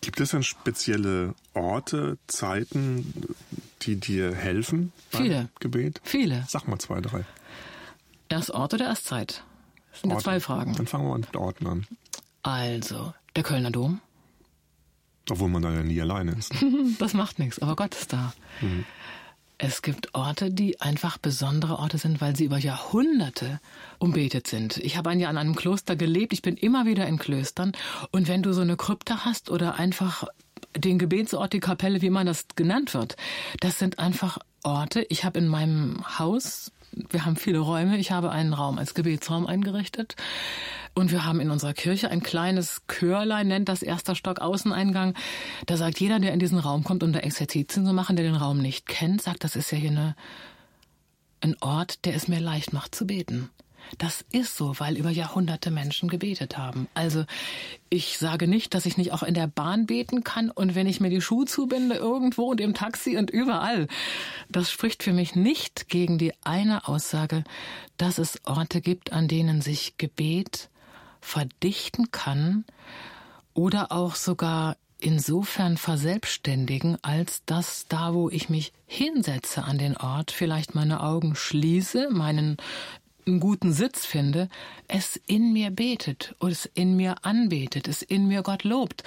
Gibt 0.00 0.20
es 0.20 0.30
denn 0.30 0.42
spezielle 0.42 1.34
Orte, 1.54 2.18
Zeiten, 2.26 3.36
die 3.82 3.96
dir 3.96 4.34
helfen 4.34 4.92
beim 5.12 5.22
Viele. 5.22 5.48
Gebet? 5.60 6.00
Viele. 6.02 6.44
Sag 6.48 6.66
mal 6.66 6.78
zwei, 6.78 7.00
drei. 7.00 7.24
Erst 8.28 8.50
Ort 8.50 8.74
oder 8.74 8.86
erst 8.86 9.04
Zeit? 9.04 9.44
Das 9.92 10.00
sind 10.00 10.10
ja 10.10 10.18
zwei 10.18 10.40
Fragen. 10.40 10.74
Dann 10.74 10.86
fangen 10.86 11.06
wir 11.06 11.18
mit 11.18 11.36
Orten 11.36 11.66
an. 11.66 11.86
Also, 12.42 13.14
der 13.36 13.42
Kölner 13.42 13.70
Dom. 13.70 14.00
Obwohl 15.30 15.48
man 15.48 15.62
da 15.62 15.72
ja 15.72 15.82
nie 15.82 16.00
alleine 16.00 16.32
ist. 16.32 16.52
das 16.98 17.14
macht 17.14 17.38
nichts, 17.38 17.60
aber 17.60 17.76
Gott 17.76 17.94
ist 17.94 18.12
da. 18.12 18.32
Mhm. 18.60 18.84
Es 19.64 19.80
gibt 19.80 20.12
Orte, 20.16 20.50
die 20.50 20.80
einfach 20.80 21.18
besondere 21.18 21.78
Orte 21.78 21.96
sind, 21.96 22.20
weil 22.20 22.34
sie 22.34 22.46
über 22.46 22.58
Jahrhunderte 22.58 23.60
umbetet 24.00 24.48
sind. 24.48 24.78
Ich 24.78 24.96
habe 24.96 25.10
ein 25.10 25.20
Jahr 25.20 25.30
an 25.30 25.38
einem 25.38 25.54
Kloster 25.54 25.94
gelebt, 25.94 26.32
ich 26.32 26.42
bin 26.42 26.56
immer 26.56 26.84
wieder 26.84 27.06
in 27.06 27.16
Klöstern. 27.16 27.70
Und 28.10 28.26
wenn 28.26 28.42
du 28.42 28.52
so 28.54 28.62
eine 28.62 28.76
Krypta 28.76 29.24
hast 29.24 29.50
oder 29.50 29.76
einfach 29.76 30.24
den 30.76 30.98
Gebetsort, 30.98 31.52
die 31.52 31.60
Kapelle, 31.60 32.02
wie 32.02 32.10
man 32.10 32.26
das 32.26 32.46
genannt 32.56 32.92
wird, 32.92 33.16
das 33.60 33.78
sind 33.78 34.00
einfach 34.00 34.38
Orte. 34.64 35.06
Ich 35.10 35.22
habe 35.22 35.38
in 35.38 35.46
meinem 35.46 36.18
Haus, 36.18 36.72
wir 36.92 37.24
haben 37.24 37.36
viele 37.36 37.58
Räume, 37.58 37.96
ich 37.98 38.12
habe 38.12 38.30
einen 38.30 38.52
Raum 38.52 38.78
als 38.78 38.94
Gebetsraum 38.94 39.46
eingerichtet. 39.46 40.16
Und 40.94 41.10
wir 41.10 41.24
haben 41.24 41.40
in 41.40 41.50
unserer 41.50 41.72
Kirche 41.72 42.10
ein 42.10 42.22
kleines 42.22 42.82
Chörlein, 42.86 43.48
nennt 43.48 43.68
das 43.68 43.82
erster 43.82 44.14
Stock 44.14 44.40
Außeneingang. 44.40 45.14
Da 45.64 45.78
sagt 45.78 46.00
jeder, 46.00 46.20
der 46.20 46.34
in 46.34 46.38
diesen 46.38 46.58
Raum 46.58 46.84
kommt, 46.84 47.02
um 47.02 47.12
da 47.12 47.20
Exerzitien 47.20 47.86
zu 47.86 47.92
machen, 47.94 48.16
der 48.16 48.26
den 48.26 48.34
Raum 48.34 48.58
nicht 48.58 48.86
kennt, 48.86 49.22
sagt, 49.22 49.42
das 49.44 49.56
ist 49.56 49.70
ja 49.72 49.78
hier 49.78 49.90
eine, 49.90 50.16
ein 51.40 51.56
Ort, 51.60 52.04
der 52.04 52.14
es 52.14 52.28
mir 52.28 52.40
leicht 52.40 52.74
macht 52.74 52.94
zu 52.94 53.06
beten. 53.06 53.48
Das 53.98 54.24
ist 54.32 54.56
so, 54.56 54.74
weil 54.78 54.96
über 54.96 55.10
Jahrhunderte 55.10 55.70
Menschen 55.70 56.08
gebetet 56.08 56.56
haben. 56.56 56.88
Also 56.94 57.24
ich 57.90 58.18
sage 58.18 58.48
nicht, 58.48 58.74
dass 58.74 58.86
ich 58.86 58.96
nicht 58.96 59.12
auch 59.12 59.22
in 59.22 59.34
der 59.34 59.46
Bahn 59.46 59.86
beten 59.86 60.24
kann 60.24 60.50
und 60.50 60.74
wenn 60.74 60.86
ich 60.86 61.00
mir 61.00 61.10
die 61.10 61.20
Schuhe 61.20 61.44
zubinde 61.44 61.96
irgendwo 61.96 62.44
und 62.44 62.60
im 62.60 62.74
Taxi 62.74 63.16
und 63.16 63.30
überall. 63.30 63.88
Das 64.48 64.70
spricht 64.70 65.02
für 65.02 65.12
mich 65.12 65.34
nicht 65.34 65.88
gegen 65.88 66.18
die 66.18 66.32
eine 66.42 66.88
Aussage, 66.88 67.44
dass 67.96 68.18
es 68.18 68.40
Orte 68.44 68.80
gibt, 68.80 69.12
an 69.12 69.28
denen 69.28 69.60
sich 69.60 69.98
Gebet 69.98 70.70
verdichten 71.20 72.10
kann 72.10 72.64
oder 73.54 73.92
auch 73.92 74.14
sogar 74.14 74.76
insofern 75.02 75.76
verselbstständigen, 75.76 76.96
als 77.02 77.44
dass 77.44 77.86
da, 77.88 78.14
wo 78.14 78.30
ich 78.30 78.48
mich 78.48 78.72
hinsetze 78.86 79.64
an 79.64 79.78
den 79.78 79.96
Ort, 79.96 80.30
vielleicht 80.30 80.74
meine 80.74 81.02
Augen 81.02 81.34
schließe, 81.34 82.08
meinen 82.10 82.56
einen 83.26 83.40
guten 83.40 83.72
Sitz 83.72 84.04
finde, 84.04 84.48
es 84.88 85.20
in 85.26 85.52
mir 85.52 85.70
betet 85.70 86.34
es 86.40 86.66
in 86.74 86.96
mir 86.96 87.24
anbetet, 87.24 87.88
es 87.88 88.02
in 88.02 88.28
mir 88.28 88.42
Gott 88.42 88.64
lobt. 88.64 89.02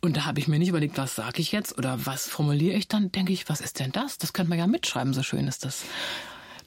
Und 0.00 0.16
da 0.16 0.24
habe 0.24 0.40
ich 0.40 0.48
mir 0.48 0.58
nicht 0.58 0.68
überlegt, 0.68 0.98
was 0.98 1.14
sage 1.14 1.40
ich 1.40 1.52
jetzt 1.52 1.76
oder 1.76 2.06
was 2.06 2.28
formuliere 2.28 2.76
ich 2.76 2.88
dann, 2.88 3.12
denke 3.12 3.32
ich, 3.32 3.48
was 3.48 3.60
ist 3.60 3.80
denn 3.80 3.92
das? 3.92 4.18
Das 4.18 4.32
könnte 4.32 4.50
man 4.50 4.58
ja 4.58 4.66
mitschreiben, 4.66 5.14
so 5.14 5.22
schön 5.22 5.48
ist 5.48 5.64
das. 5.64 5.84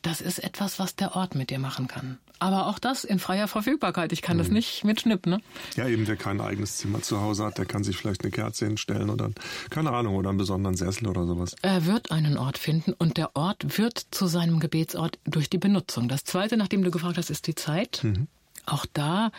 Das 0.02 0.22
ist 0.22 0.40
etwas, 0.40 0.80
was 0.80 0.96
der 0.96 1.16
Ort 1.16 1.36
mit 1.36 1.50
dir 1.50 1.60
machen 1.60 1.88
kann. 1.88 2.20
Aber 2.40 2.68
auch 2.68 2.80
das 2.80 3.04
in 3.04 3.20
freier 3.20 3.50
Verfügbarkeit. 3.50 4.14
Ich 4.14 4.22
kann 4.22 4.38
mhm. 4.38 4.42
das 4.42 4.50
nicht 4.50 4.86
mit 4.86 5.02
Schnipp, 5.02 5.26
ne? 5.26 5.42
Ja, 5.76 5.88
eben, 5.88 6.08
wer 6.08 6.16
kein 6.16 6.40
eigenes 6.40 6.78
Zimmer 6.78 7.02
zu 7.02 7.20
Hause 7.20 7.44
hat, 7.44 7.58
der 7.58 7.66
kann 7.66 7.84
sich 7.84 7.98
vielleicht 7.98 8.24
eine 8.24 8.32
Kerze 8.32 8.66
hinstellen 8.66 9.10
oder, 9.10 9.30
keine 9.70 9.92
Ahnung, 9.92 10.16
oder 10.16 10.30
einen 10.30 10.38
besonderen 10.38 10.78
Sessel 10.78 11.08
oder 11.08 11.26
sowas. 11.26 11.56
Er 11.62 11.86
wird 11.86 12.12
einen 12.12 12.38
Ort 12.38 12.58
finden 12.58 12.94
und 12.94 13.18
der 13.18 13.36
Ort 13.36 13.78
wird 13.78 14.08
zu 14.12 14.28
seinem 14.28 14.60
Gebetsort 14.60 15.20
durch 15.26 15.50
die 15.50 15.58
Benutzung. 15.58 16.08
Das 16.08 16.24
zweite, 16.24 16.56
nachdem 16.56 16.84
du 16.84 16.92
gefragt 16.92 17.18
hast, 17.18 17.30
ist 17.30 17.48
die 17.48 17.56
Zeit. 17.56 18.02
Mhm. 18.04 18.28
Auch 18.66 18.86
da 18.94 19.32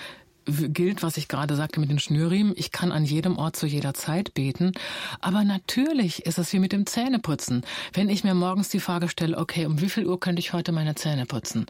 gilt, 0.50 1.02
was 1.02 1.16
ich 1.16 1.28
gerade 1.28 1.56
sagte 1.56 1.80
mit 1.80 1.90
den 1.90 1.98
Schnürriemen. 1.98 2.54
Ich 2.56 2.72
kann 2.72 2.92
an 2.92 3.04
jedem 3.04 3.36
Ort 3.36 3.56
zu 3.56 3.66
jeder 3.66 3.94
Zeit 3.94 4.34
beten. 4.34 4.72
Aber 5.20 5.44
natürlich 5.44 6.26
ist 6.26 6.38
es 6.38 6.52
wie 6.52 6.58
mit 6.58 6.72
dem 6.72 6.86
Zähneputzen. 6.86 7.62
Wenn 7.92 8.08
ich 8.08 8.24
mir 8.24 8.34
morgens 8.34 8.68
die 8.68 8.80
Frage 8.80 9.08
stelle, 9.08 9.38
okay, 9.38 9.66
um 9.66 9.80
wie 9.80 9.88
viel 9.88 10.06
Uhr 10.06 10.20
könnte 10.20 10.40
ich 10.40 10.52
heute 10.52 10.72
meine 10.72 10.94
Zähne 10.94 11.26
putzen? 11.26 11.66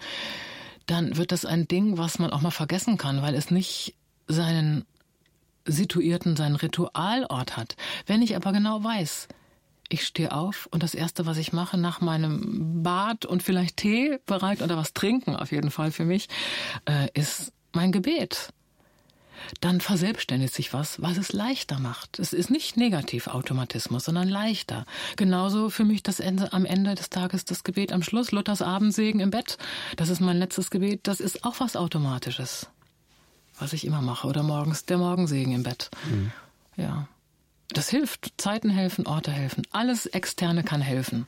Dann 0.87 1.17
wird 1.17 1.33
das 1.33 1.45
ein 1.45 1.69
Ding, 1.69 1.99
was 1.99 2.19
man 2.19 2.31
auch 2.31 2.41
mal 2.41 2.51
vergessen 2.51 2.97
kann, 2.97 3.23
weil 3.23 3.35
es 3.35 3.51
nicht 3.51 3.95
seinen 4.27 4.85
situierten, 5.65 6.37
seinen 6.37 6.57
Ritualort 6.57 7.57
hat. 7.57 7.77
Wenn 8.07 8.23
ich 8.23 8.35
aber 8.35 8.53
genau 8.53 8.83
weiß, 8.83 9.29
ich 9.89 10.07
stehe 10.07 10.33
auf 10.33 10.69
und 10.71 10.83
das 10.83 10.95
erste, 10.95 11.27
was 11.27 11.37
ich 11.37 11.53
mache 11.53 11.77
nach 11.77 12.01
meinem 12.01 12.83
Bad 12.83 13.27
und 13.27 13.43
vielleicht 13.43 13.77
Tee 13.77 14.19
bereit 14.25 14.63
oder 14.63 14.77
was 14.77 14.95
trinken 14.95 15.37
auf 15.37 15.53
jeden 15.53 15.71
Fall 15.71 15.91
für 15.91 16.05
mich, 16.05 16.29
äh, 16.87 17.09
ist 17.15 17.53
mein 17.73 17.93
Gebet 17.93 18.53
dann 19.61 19.81
verselbstständigt 19.81 20.55
sich 20.55 20.73
was, 20.73 21.01
was 21.03 21.17
es 21.17 21.33
leichter 21.33 21.79
macht. 21.79 22.19
Es 22.19 22.33
ist 22.33 22.51
nicht 22.51 22.77
Negativautomatismus, 22.77 24.05
sondern 24.05 24.29
leichter. 24.29 24.87
Genauso 25.17 25.71
für 25.71 25.85
mich 25.85 26.03
das 26.03 26.21
Ende, 26.21 26.53
am 26.53 26.65
Ende 26.65 26.95
des 26.95 27.11
Tages 27.11 27.45
das 27.45 27.65
Gebet 27.65 27.93
am 27.93 28.03
Schluss, 28.03 28.33
Luthers 28.33 28.63
Abendsegen 28.63 29.21
im 29.21 29.31
Bett. 29.31 29.59
Das 29.97 30.09
ist 30.09 30.21
mein 30.21 30.39
letztes 30.39 30.71
Gebet. 30.71 31.01
Das 31.05 31.21
ist 31.21 31.45
auch 31.45 31.61
was 31.61 31.77
Automatisches, 31.77 32.69
was 33.59 33.73
ich 33.73 33.85
immer 33.85 34.03
mache. 34.03 34.27
Oder 34.27 34.43
morgens 34.43 34.85
der 34.85 34.99
Morgensegen 34.99 35.53
im 35.53 35.63
Bett. 35.63 35.91
Mhm. 36.09 36.33
Ja. 36.77 37.09
Das 37.69 37.89
hilft. 37.89 38.33
Zeiten 38.37 38.71
helfen, 38.71 39.07
Orte 39.07 39.31
helfen. 39.31 39.63
Alles 39.71 40.07
Externe 40.07 40.65
kann 40.65 40.81
helfen. 40.81 41.27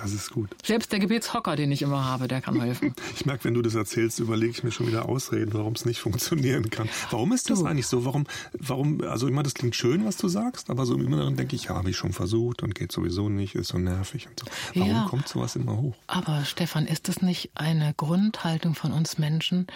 Das 0.00 0.12
ist 0.12 0.30
gut. 0.30 0.50
Selbst 0.64 0.92
der 0.92 1.00
Gebetshocker, 1.00 1.56
den 1.56 1.72
ich 1.72 1.82
immer 1.82 2.04
habe, 2.04 2.28
der 2.28 2.40
kann 2.40 2.60
helfen. 2.60 2.94
Ich 3.14 3.26
merke, 3.26 3.44
wenn 3.44 3.54
du 3.54 3.62
das 3.62 3.74
erzählst, 3.74 4.20
überlege 4.20 4.50
ich 4.50 4.62
mir 4.62 4.70
schon 4.70 4.86
wieder 4.86 5.08
Ausreden, 5.08 5.52
warum 5.54 5.72
es 5.72 5.84
nicht 5.84 5.98
funktionieren 6.00 6.70
kann. 6.70 6.88
Warum 7.10 7.32
ist 7.32 7.50
das 7.50 7.60
du. 7.60 7.66
eigentlich 7.66 7.86
so? 7.86 8.04
Warum, 8.04 8.26
warum, 8.52 9.00
also 9.02 9.26
immer, 9.26 9.42
das 9.42 9.54
klingt 9.54 9.74
schön, 9.74 10.04
was 10.04 10.16
du 10.16 10.28
sagst, 10.28 10.70
aber 10.70 10.86
so 10.86 10.94
im 10.94 11.06
Inneren 11.06 11.36
denke 11.36 11.56
ich, 11.56 11.64
ja, 11.64 11.74
habe 11.74 11.90
ich 11.90 11.96
schon 11.96 12.12
versucht 12.12 12.62
und 12.62 12.74
geht 12.74 12.92
sowieso 12.92 13.28
nicht, 13.28 13.54
ist 13.54 13.68
so 13.68 13.78
nervig 13.78 14.28
und 14.28 14.40
so. 14.40 14.46
Warum 14.74 14.90
ja, 14.90 15.06
kommt 15.08 15.28
sowas 15.28 15.56
immer 15.56 15.76
hoch? 15.76 15.96
Aber 16.06 16.44
Stefan, 16.44 16.86
ist 16.86 17.08
es 17.08 17.22
nicht 17.22 17.50
eine 17.54 17.94
Grundhaltung 17.96 18.74
von 18.74 18.92
uns 18.92 19.18
Menschen, 19.18 19.66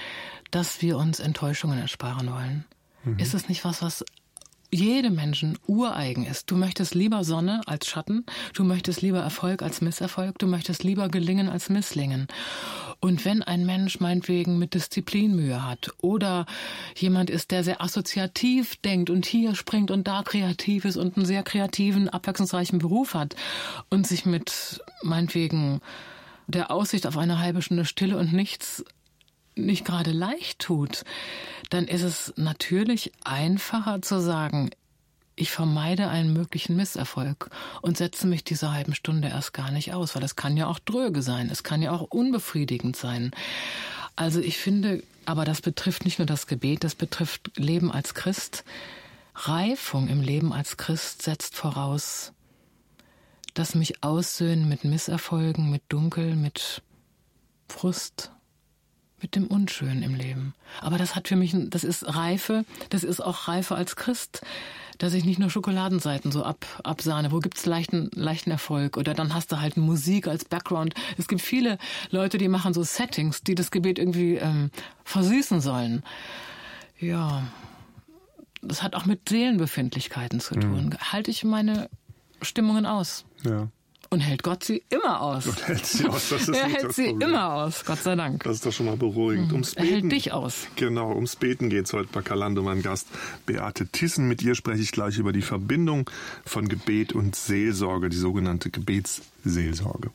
dass 0.50 0.82
wir 0.82 0.98
uns 0.98 1.18
Enttäuschungen 1.20 1.78
ersparen 1.78 2.30
wollen? 2.30 2.64
Mhm. 3.04 3.18
Ist 3.18 3.34
es 3.34 3.48
nicht 3.48 3.64
was, 3.64 3.82
was 3.82 4.04
jedem 4.72 5.14
Menschen 5.14 5.58
ureigen 5.66 6.24
ist. 6.24 6.50
Du 6.50 6.56
möchtest 6.56 6.94
lieber 6.94 7.24
Sonne 7.24 7.60
als 7.66 7.86
Schatten, 7.86 8.24
du 8.54 8.64
möchtest 8.64 9.02
lieber 9.02 9.20
Erfolg 9.20 9.62
als 9.62 9.82
Misserfolg, 9.82 10.38
du 10.38 10.46
möchtest 10.46 10.82
lieber 10.82 11.08
gelingen 11.08 11.48
als 11.48 11.68
misslingen. 11.68 12.26
Und 12.98 13.24
wenn 13.24 13.42
ein 13.42 13.66
Mensch 13.66 14.00
meinetwegen 14.00 14.58
mit 14.58 14.74
Disziplin 14.74 15.36
Mühe 15.36 15.66
hat 15.66 15.90
oder 16.00 16.46
jemand 16.96 17.30
ist, 17.30 17.50
der 17.50 17.64
sehr 17.64 17.82
assoziativ 17.82 18.76
denkt 18.76 19.10
und 19.10 19.26
hier 19.26 19.54
springt 19.54 19.90
und 19.90 20.08
da 20.08 20.22
kreativ 20.22 20.84
ist 20.84 20.96
und 20.96 21.16
einen 21.16 21.26
sehr 21.26 21.42
kreativen, 21.42 22.08
abwechslungsreichen 22.08 22.78
Beruf 22.78 23.14
hat 23.14 23.36
und 23.90 24.06
sich 24.06 24.24
mit 24.24 24.80
meinetwegen 25.02 25.80
der 26.46 26.70
Aussicht 26.70 27.06
auf 27.06 27.18
eine 27.18 27.38
halbe 27.38 27.60
Stunde 27.60 27.84
Stille 27.84 28.16
und 28.16 28.32
nichts 28.32 28.84
nicht 29.54 29.84
gerade 29.84 30.12
leicht 30.12 30.58
tut, 30.60 31.04
dann 31.70 31.86
ist 31.86 32.02
es 32.02 32.32
natürlich 32.36 33.12
einfacher 33.24 34.02
zu 34.02 34.20
sagen, 34.20 34.70
ich 35.34 35.50
vermeide 35.50 36.08
einen 36.08 36.32
möglichen 36.32 36.76
Misserfolg 36.76 37.50
und 37.80 37.96
setze 37.96 38.26
mich 38.26 38.44
diese 38.44 38.72
halben 38.72 38.94
Stunde 38.94 39.28
erst 39.28 39.52
gar 39.54 39.70
nicht 39.70 39.94
aus, 39.94 40.14
weil 40.14 40.22
das 40.22 40.36
kann 40.36 40.56
ja 40.56 40.66
auch 40.66 40.78
dröge 40.78 41.22
sein, 41.22 41.48
es 41.50 41.62
kann 41.62 41.82
ja 41.82 41.92
auch 41.92 42.02
unbefriedigend 42.02 42.96
sein. 42.96 43.30
Also 44.14 44.40
ich 44.40 44.58
finde, 44.58 45.02
aber 45.24 45.44
das 45.44 45.62
betrifft 45.62 46.04
nicht 46.04 46.18
nur 46.18 46.26
das 46.26 46.46
Gebet, 46.46 46.84
das 46.84 46.94
betrifft 46.94 47.50
Leben 47.56 47.90
als 47.90 48.14
Christ. 48.14 48.64
Reifung 49.34 50.08
im 50.08 50.20
Leben 50.20 50.52
als 50.52 50.76
Christ 50.76 51.22
setzt 51.22 51.56
voraus, 51.56 52.32
dass 53.54 53.74
mich 53.74 54.02
aussöhnen 54.02 54.68
mit 54.68 54.84
Misserfolgen, 54.84 55.70
mit 55.70 55.82
Dunkel, 55.88 56.36
mit 56.36 56.82
Frust, 57.68 58.32
mit 59.22 59.36
dem 59.36 59.46
Unschönen 59.46 60.02
im 60.02 60.14
Leben. 60.14 60.54
Aber 60.80 60.98
das 60.98 61.14
hat 61.14 61.28
für 61.28 61.36
mich, 61.36 61.54
das 61.68 61.84
ist 61.84 62.14
Reife, 62.14 62.64
das 62.90 63.04
ist 63.04 63.20
auch 63.20 63.48
Reife 63.48 63.74
als 63.74 63.96
Christ, 63.96 64.42
dass 64.98 65.14
ich 65.14 65.24
nicht 65.24 65.38
nur 65.38 65.50
Schokoladenseiten 65.50 66.30
so 66.30 66.44
ab, 66.44 66.66
absahne, 66.84 67.32
wo 67.32 67.38
gibt's 67.38 67.66
leichten, 67.66 68.10
leichten 68.14 68.50
Erfolg 68.50 68.96
oder 68.96 69.14
dann 69.14 69.34
hast 69.34 69.52
du 69.52 69.60
halt 69.60 69.76
Musik 69.76 70.28
als 70.28 70.44
Background. 70.44 70.94
Es 71.18 71.28
gibt 71.28 71.40
viele 71.40 71.78
Leute, 72.10 72.38
die 72.38 72.48
machen 72.48 72.74
so 72.74 72.82
Settings, 72.82 73.42
die 73.42 73.54
das 73.54 73.70
Gebet 73.70 73.98
irgendwie 73.98 74.36
ähm, 74.36 74.70
versüßen 75.04 75.60
sollen. 75.60 76.02
Ja, 76.98 77.42
das 78.62 78.82
hat 78.82 78.94
auch 78.94 79.06
mit 79.06 79.28
Seelenbefindlichkeiten 79.28 80.40
zu 80.40 80.54
tun. 80.54 80.86
Mhm. 80.86 81.12
Halte 81.12 81.30
ich 81.30 81.42
meine 81.44 81.88
Stimmungen 82.40 82.86
aus. 82.86 83.24
Ja. 83.44 83.68
Und 84.12 84.20
hält 84.20 84.42
Gott 84.42 84.62
sie 84.62 84.82
immer 84.90 85.22
aus. 85.22 85.46
Und 85.46 85.66
hält 85.66 85.86
sie 85.86 86.06
aus, 86.06 86.28
das 86.28 86.42
ist 86.42 86.48
Er 86.54 86.68
hält 86.68 86.92
sie 86.92 87.08
Problem. 87.08 87.30
immer 87.30 87.54
aus, 87.54 87.82
Gott 87.86 88.02
sei 88.02 88.14
Dank. 88.14 88.44
Das 88.44 88.56
ist 88.56 88.66
doch 88.66 88.72
schon 88.72 88.84
mal 88.84 88.98
beruhigend. 88.98 89.48
Mhm. 89.48 89.52
Ums 89.54 89.74
Beten, 89.74 89.86
er 89.86 89.94
hält 89.94 90.12
dich 90.12 90.32
aus. 90.32 90.66
Genau, 90.76 91.14
ums 91.14 91.34
Beten 91.36 91.70
geht 91.70 91.86
es 91.86 91.94
heute 91.94 92.10
bei 92.12 92.20
Kalando, 92.20 92.62
mein 92.62 92.82
Gast 92.82 93.08
Beate 93.46 93.86
Tissen. 93.86 94.28
Mit 94.28 94.42
ihr 94.42 94.54
spreche 94.54 94.82
ich 94.82 94.92
gleich 94.92 95.16
über 95.16 95.32
die 95.32 95.40
Verbindung 95.40 96.10
von 96.44 96.68
Gebet 96.68 97.14
und 97.14 97.34
Seelsorge, 97.36 98.10
die 98.10 98.18
sogenannte 98.18 98.68
Gebetsseelsorge. 98.68 100.10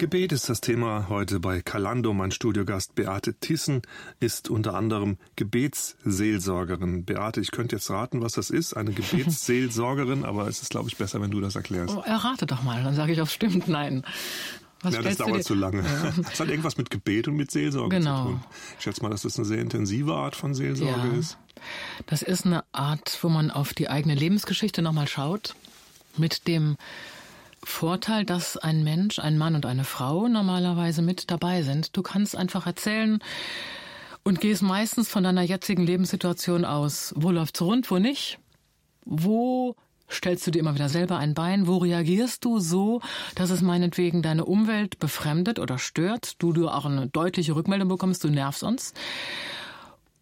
Gebet 0.00 0.32
ist 0.32 0.48
das 0.48 0.62
Thema 0.62 1.10
heute 1.10 1.40
bei 1.40 1.60
Kalando. 1.60 2.14
Mein 2.14 2.30
Studiogast 2.30 2.94
Beate 2.94 3.34
Tissen 3.34 3.82
ist 4.18 4.48
unter 4.48 4.72
anderem 4.72 5.18
Gebetsseelsorgerin. 5.36 7.04
Beate, 7.04 7.42
ich 7.42 7.50
könnte 7.50 7.76
jetzt 7.76 7.90
raten, 7.90 8.22
was 8.22 8.32
das 8.32 8.48
ist, 8.48 8.72
eine 8.72 8.92
Gebetsseelsorgerin, 8.92 10.24
aber 10.24 10.48
es 10.48 10.62
ist, 10.62 10.70
glaube 10.70 10.88
ich, 10.88 10.96
besser, 10.96 11.20
wenn 11.20 11.30
du 11.30 11.42
das 11.42 11.54
erklärst. 11.54 11.94
Oh, 11.94 12.00
errate 12.00 12.46
doch 12.46 12.62
mal, 12.62 12.82
dann 12.82 12.94
sage 12.94 13.12
ich, 13.12 13.20
ob 13.20 13.26
es 13.26 13.34
stimmt. 13.34 13.68
Nein. 13.68 14.02
Was 14.80 14.94
ja, 14.94 15.02
das 15.02 15.18
dauert 15.18 15.44
zu 15.44 15.52
lange. 15.52 15.82
Ja. 15.82 16.14
Das 16.16 16.40
hat 16.40 16.48
irgendwas 16.48 16.78
mit 16.78 16.88
Gebet 16.88 17.28
und 17.28 17.36
mit 17.36 17.50
Seelsorge 17.50 17.98
genau. 17.98 18.22
zu 18.22 18.28
tun. 18.30 18.44
Ich 18.78 18.84
schätze 18.84 19.02
mal, 19.02 19.10
dass 19.10 19.20
das 19.20 19.36
eine 19.36 19.44
sehr 19.44 19.58
intensive 19.58 20.14
Art 20.14 20.34
von 20.34 20.54
Seelsorge 20.54 21.08
ja. 21.08 21.18
ist. 21.18 21.36
Das 22.06 22.22
ist 22.22 22.46
eine 22.46 22.64
Art, 22.72 23.18
wo 23.20 23.28
man 23.28 23.50
auf 23.50 23.74
die 23.74 23.90
eigene 23.90 24.14
Lebensgeschichte 24.14 24.80
nochmal 24.80 25.08
schaut, 25.08 25.54
mit 26.16 26.48
dem 26.48 26.78
Vorteil, 27.62 28.24
dass 28.24 28.56
ein 28.56 28.82
Mensch, 28.84 29.18
ein 29.18 29.36
Mann 29.36 29.54
und 29.54 29.66
eine 29.66 29.84
Frau 29.84 30.28
normalerweise 30.28 31.02
mit 31.02 31.30
dabei 31.30 31.62
sind. 31.62 31.96
Du 31.96 32.02
kannst 32.02 32.36
einfach 32.36 32.66
erzählen 32.66 33.20
und 34.22 34.40
gehst 34.40 34.62
meistens 34.62 35.08
von 35.08 35.24
deiner 35.24 35.42
jetzigen 35.42 35.84
Lebenssituation 35.84 36.64
aus. 36.64 37.12
Wo 37.16 37.30
läuft's 37.30 37.60
rund, 37.60 37.90
wo 37.90 37.98
nicht? 37.98 38.38
Wo 39.04 39.76
stellst 40.10 40.46
du 40.46 40.50
dir 40.50 40.60
immer 40.60 40.74
wieder 40.74 40.88
selber 40.88 41.18
ein 41.18 41.34
Bein? 41.34 41.66
Wo 41.66 41.76
reagierst 41.78 42.44
du 42.44 42.58
so, 42.60 43.00
dass 43.34 43.50
es 43.50 43.60
meinetwegen 43.60 44.22
deine 44.22 44.44
Umwelt 44.46 44.98
befremdet 44.98 45.58
oder 45.58 45.78
stört? 45.78 46.42
Du, 46.42 46.52
du 46.52 46.68
auch 46.68 46.86
eine 46.86 47.08
deutliche 47.08 47.54
Rückmeldung 47.54 47.88
bekommst, 47.88 48.24
du 48.24 48.28
nervst 48.28 48.62
uns. 48.62 48.94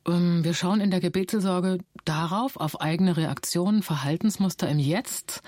Ähm, 0.06 0.42
wir 0.42 0.54
schauen 0.54 0.80
in 0.80 0.90
der 0.90 1.00
Gebetssorge 1.00 1.78
darauf, 2.04 2.56
auf 2.56 2.80
eigene 2.80 3.16
Reaktionen, 3.16 3.82
Verhaltensmuster 3.82 4.68
im 4.68 4.78
Jetzt 4.78 5.42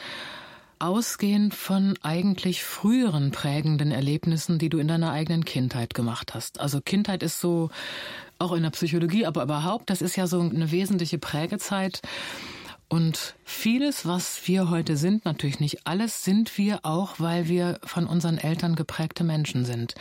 ausgehend 0.81 1.55
von 1.55 1.95
eigentlich 2.03 2.65
früheren 2.65 3.31
prägenden 3.31 3.93
Erlebnissen, 3.93 4.59
die 4.59 4.71
du 4.71 4.79
in 4.79 4.89
deiner 4.89 5.13
eigenen 5.13 5.45
Kindheit 5.45 5.95
gemacht 5.95 6.35
hast. 6.35 6.59
Also 6.59 6.81
Kindheit 6.81 7.23
ist 7.23 7.41
so, 7.41 7.71
auch 8.39 8.53
in 8.53 8.63
der 8.63 8.71
Psychologie, 8.71 9.27
aber 9.27 9.43
überhaupt, 9.43 9.91
das 9.91 10.03
ist 10.03 10.17
ja 10.17 10.27
so 10.27 10.41
eine 10.41 10.71
wesentliche 10.71 11.19
Prägezeit. 11.19 12.01
Und 12.89 13.37
vieles, 13.45 14.07
was 14.07 14.49
wir 14.49 14.71
heute 14.71 14.97
sind, 14.97 15.25
natürlich 15.25 15.61
nicht 15.61 15.87
alles, 15.87 16.25
sind 16.25 16.57
wir 16.59 16.81
auch, 16.83 17.21
weil 17.21 17.47
wir 17.47 17.79
von 17.85 18.07
unseren 18.07 18.39
Eltern 18.39 18.75
geprägte 18.75 19.23
Menschen 19.23 19.65
sind. 19.65 19.95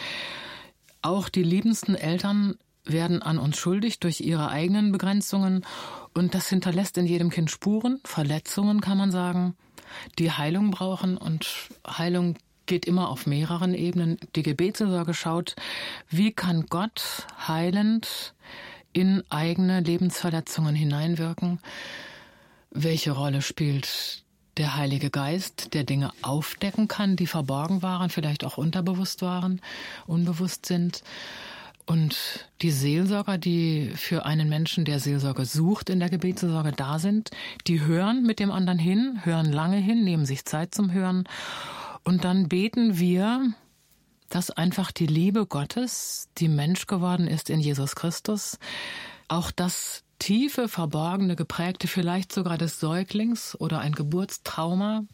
Auch 1.01 1.29
die 1.29 1.43
liebendsten 1.43 1.95
Eltern 1.95 2.55
werden 2.85 3.21
an 3.21 3.37
uns 3.37 3.57
schuldig 3.57 3.99
durch 3.99 4.21
ihre 4.21 4.49
eigenen 4.49 4.91
Begrenzungen 4.91 5.65
und 6.15 6.33
das 6.33 6.49
hinterlässt 6.49 6.97
in 6.97 7.05
jedem 7.05 7.29
Kind 7.29 7.51
Spuren, 7.51 7.99
Verletzungen 8.05 8.81
kann 8.81 8.97
man 8.97 9.11
sagen 9.11 9.55
die 10.17 10.31
Heilung 10.31 10.71
brauchen 10.71 11.17
und 11.17 11.47
Heilung 11.87 12.35
geht 12.65 12.85
immer 12.85 13.09
auf 13.09 13.25
mehreren 13.25 13.73
Ebenen. 13.73 14.19
Die 14.35 14.43
Gebetsseelsorge 14.43 15.13
schaut, 15.13 15.55
wie 16.09 16.31
kann 16.31 16.67
Gott 16.67 17.25
heilend 17.47 18.33
in 18.93 19.23
eigene 19.29 19.79
Lebensverletzungen 19.81 20.75
hineinwirken? 20.75 21.59
Welche 22.71 23.11
Rolle 23.11 23.41
spielt 23.41 24.23
der 24.57 24.75
Heilige 24.75 25.09
Geist, 25.09 25.73
der 25.73 25.83
Dinge 25.83 26.11
aufdecken 26.21 26.87
kann, 26.87 27.15
die 27.15 27.27
verborgen 27.27 27.81
waren, 27.81 28.09
vielleicht 28.09 28.43
auch 28.43 28.57
unterbewusst 28.57 29.21
waren, 29.21 29.61
unbewusst 30.05 30.65
sind? 30.65 31.03
Und 31.89 32.47
die 32.61 32.69
Seelsorger, 32.69 33.39
die 33.39 33.93
für 33.95 34.23
einen 34.23 34.47
Menschen, 34.47 34.85
der 34.85 34.99
Seelsorge 34.99 35.45
sucht, 35.45 35.89
in 35.89 35.99
der 35.99 36.11
Gebetsseelsorge 36.11 36.71
da 36.71 36.99
sind, 36.99 37.31
die 37.65 37.81
hören 37.81 38.21
mit 38.21 38.39
dem 38.39 38.51
anderen 38.51 38.77
hin, 38.77 39.21
hören 39.23 39.51
lange 39.51 39.77
hin, 39.77 40.03
nehmen 40.03 40.27
sich 40.27 40.45
Zeit 40.45 40.75
zum 40.75 40.91
Hören. 40.91 41.23
Und 42.03 42.25
dann 42.25 42.47
beten 42.47 42.99
wir, 42.99 43.55
dass 44.29 44.51
einfach 44.51 44.91
die 44.91 45.07
Liebe 45.07 45.47
Gottes, 45.47 46.29
die 46.37 46.47
Mensch 46.47 46.85
geworden 46.85 47.25
ist 47.25 47.49
in 47.49 47.59
Jesus 47.59 47.95
Christus, 47.95 48.59
auch 49.27 49.49
das 49.49 50.03
tiefe, 50.19 50.67
verborgene, 50.67 51.35
geprägte, 51.35 51.87
vielleicht 51.87 52.31
sogar 52.31 52.59
des 52.59 52.79
Säuglings 52.79 53.59
oder 53.59 53.79
ein 53.79 53.93
Geburtstrauma 53.93 55.05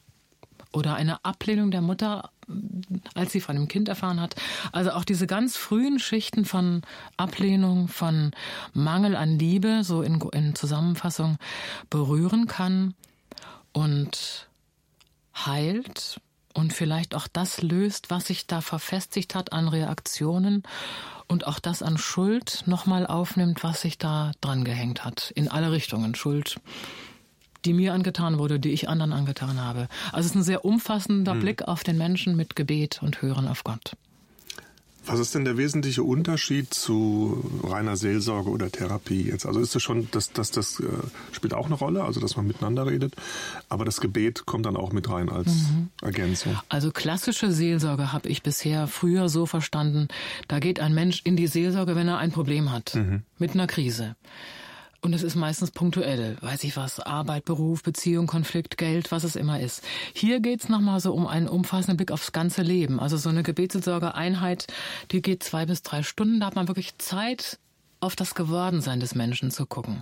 oder 0.76 0.96
eine 0.96 1.24
Ablehnung 1.24 1.72
der 1.72 1.82
Mutter 1.82 2.30
als 3.16 3.32
sie 3.32 3.42
von 3.42 3.56
dem 3.56 3.68
Kind 3.68 3.90
erfahren 3.90 4.20
hat. 4.20 4.36
Also 4.72 4.92
auch 4.92 5.04
diese 5.04 5.28
ganz 5.28 5.58
frühen 5.58 6.00
Schichten 6.00 6.46
von 6.46 6.82
Ablehnung, 7.18 7.88
von 7.88 8.32
Mangel 8.74 9.16
an 9.16 9.40
Liebe, 9.40 9.84
so 9.84 10.02
in, 10.02 10.22
in 10.32 10.56
Zusammenfassung, 10.56 11.38
berühren 11.90 12.48
kann 12.48 12.94
und 13.74 14.48
heilt 15.36 16.22
und 16.54 16.72
vielleicht 16.72 17.16
auch 17.16 17.28
das 17.28 17.62
löst, 17.62 18.10
was 18.10 18.28
sich 18.28 18.48
da 18.48 18.62
verfestigt 18.62 19.36
hat 19.36 19.52
an 19.52 19.68
Reaktionen 19.68 20.64
und 21.28 21.48
auch 21.48 21.60
das 21.60 21.82
an 21.82 21.98
Schuld 21.98 22.64
nochmal 22.66 23.08
aufnimmt, 23.08 23.64
was 23.64 23.82
sich 23.82 23.98
da 23.98 24.32
dran 24.42 24.64
gehängt 24.64 25.04
hat. 25.04 25.32
In 25.32 25.50
alle 25.50 25.72
Richtungen. 25.72 26.16
Schuld 26.16 26.58
die 27.66 27.74
mir 27.74 27.94
angetan 27.94 28.38
wurde, 28.38 28.60
die 28.60 28.72
ich 28.72 28.90
anderen 28.90 29.14
angetan 29.14 29.60
habe. 29.60 29.88
Also 30.12 30.22
es 30.22 30.26
ist 30.28 30.36
ein 30.36 30.44
sehr 30.44 30.66
umfassender 30.66 31.34
hm. 31.34 31.40
Blick 31.40 31.68
auf 31.68 31.84
den 31.84 31.98
Menschen 31.98 32.36
mit 32.36 32.56
Gebet 32.56 33.02
und 33.02 33.22
Hören 33.22 33.48
auf 33.48 33.64
Gott. 33.64 33.96
Was 35.08 35.20
ist 35.20 35.36
denn 35.36 35.46
der 35.46 35.58
wesentliche 35.58 36.02
Unterschied 36.02 36.74
zu 36.74 37.44
reiner 37.64 37.96
Seelsorge 37.96 38.50
oder 38.50 38.72
Therapie 38.72 39.24
jetzt? 39.24 39.46
Also 39.46 39.60
ist 39.60 39.76
es 39.76 39.84
schon, 39.84 40.10
dass 40.12 40.32
das, 40.34 40.50
das, 40.52 40.78
das 40.78 40.88
äh, 40.88 40.92
spielt 41.32 41.54
auch 41.54 41.68
eine 41.68 41.76
Rolle, 41.76 42.04
also 42.04 42.20
dass 42.20 42.36
man 42.38 42.48
miteinander 42.48 42.88
redet, 42.88 43.14
aber 43.70 43.86
das 43.86 44.02
Gebet 44.02 44.46
kommt 44.46 44.66
dann 44.66 44.76
auch 44.76 44.92
mit 44.92 45.10
rein 45.10 45.30
als 45.30 45.48
mhm. 45.48 45.90
Ergänzung. 46.02 46.58
Also 46.70 46.92
klassische 46.92 47.52
Seelsorge 47.52 48.14
habe 48.14 48.30
ich 48.30 48.42
bisher 48.42 48.88
früher 48.88 49.30
so 49.30 49.46
verstanden, 49.46 50.08
da 50.48 50.60
geht 50.60 50.80
ein 50.80 50.94
Mensch 50.96 51.22
in 51.24 51.36
die 51.36 51.48
Seelsorge, 51.48 51.96
wenn 51.96 52.08
er 52.08 52.18
ein 52.18 52.32
Problem 52.32 52.72
hat, 52.72 52.96
mhm. 52.96 53.22
mit 53.38 53.54
einer 53.54 53.68
Krise. 53.68 54.16
Und 55.06 55.14
es 55.14 55.22
ist 55.22 55.36
meistens 55.36 55.70
punktuell, 55.70 56.36
weiß 56.42 56.64
ich 56.64 56.76
was, 56.78 57.00
Arbeit, 57.00 57.46
Beruf, 57.46 57.84
Beziehung, 57.84 58.26
Konflikt, 58.26 58.76
Geld, 58.76 59.12
was 59.12 59.24
es 59.24 59.36
immer 59.36 59.60
ist. 59.60 59.84
Hier 60.16 60.40
geht's 60.40 60.68
nochmal 60.68 61.00
so 61.00 61.14
um 61.14 61.28
einen 61.28 61.48
umfassenden 61.48 61.98
Blick 61.98 62.12
aufs 62.12 62.32
ganze 62.32 62.64
Leben. 62.64 63.00
Also 63.00 63.16
so 63.18 63.30
eine 63.30 63.44
Gebetssorge-Einheit, 63.44 64.66
die 65.12 65.22
geht 65.22 65.44
zwei 65.44 65.68
bis 65.68 65.84
drei 65.84 66.02
Stunden. 66.02 66.40
Da 66.40 66.48
hat 66.48 66.56
man 66.56 66.68
wirklich 66.68 66.98
Zeit, 66.98 67.60
auf 68.00 68.16
das 68.16 68.34
Gewordensein 68.34 69.00
des 69.00 69.14
Menschen 69.16 69.52
zu 69.52 69.68
gucken. 69.68 70.02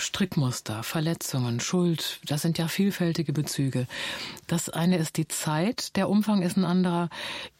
Strickmuster, 0.00 0.84
Verletzungen, 0.84 1.58
Schuld, 1.58 2.20
das 2.24 2.42
sind 2.42 2.56
ja 2.56 2.68
vielfältige 2.68 3.32
Bezüge. 3.32 3.88
Das 4.46 4.68
eine 4.68 4.96
ist 4.96 5.16
die 5.16 5.26
Zeit, 5.26 5.96
der 5.96 6.08
Umfang 6.08 6.42
ist 6.42 6.56
ein 6.56 6.64
anderer. 6.64 7.10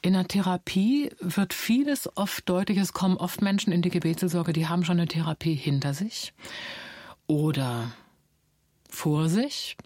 In 0.02 0.12
der 0.12 0.28
Therapie 0.28 1.10
wird 1.20 1.52
vieles 1.52 2.08
oft 2.16 2.48
deutlich, 2.48 2.78
es 2.78 2.92
kommen 2.92 3.16
oft 3.16 3.42
Menschen 3.42 3.72
in 3.72 3.82
die 3.82 3.90
Gebetsseelsorge, 3.90 4.52
die 4.52 4.68
haben 4.68 4.84
schon 4.84 4.98
eine 4.98 5.08
Therapie 5.08 5.54
hinter 5.54 5.94
sich 5.94 6.32
oder 7.26 7.90
vor 8.88 9.28
sich. 9.28 9.76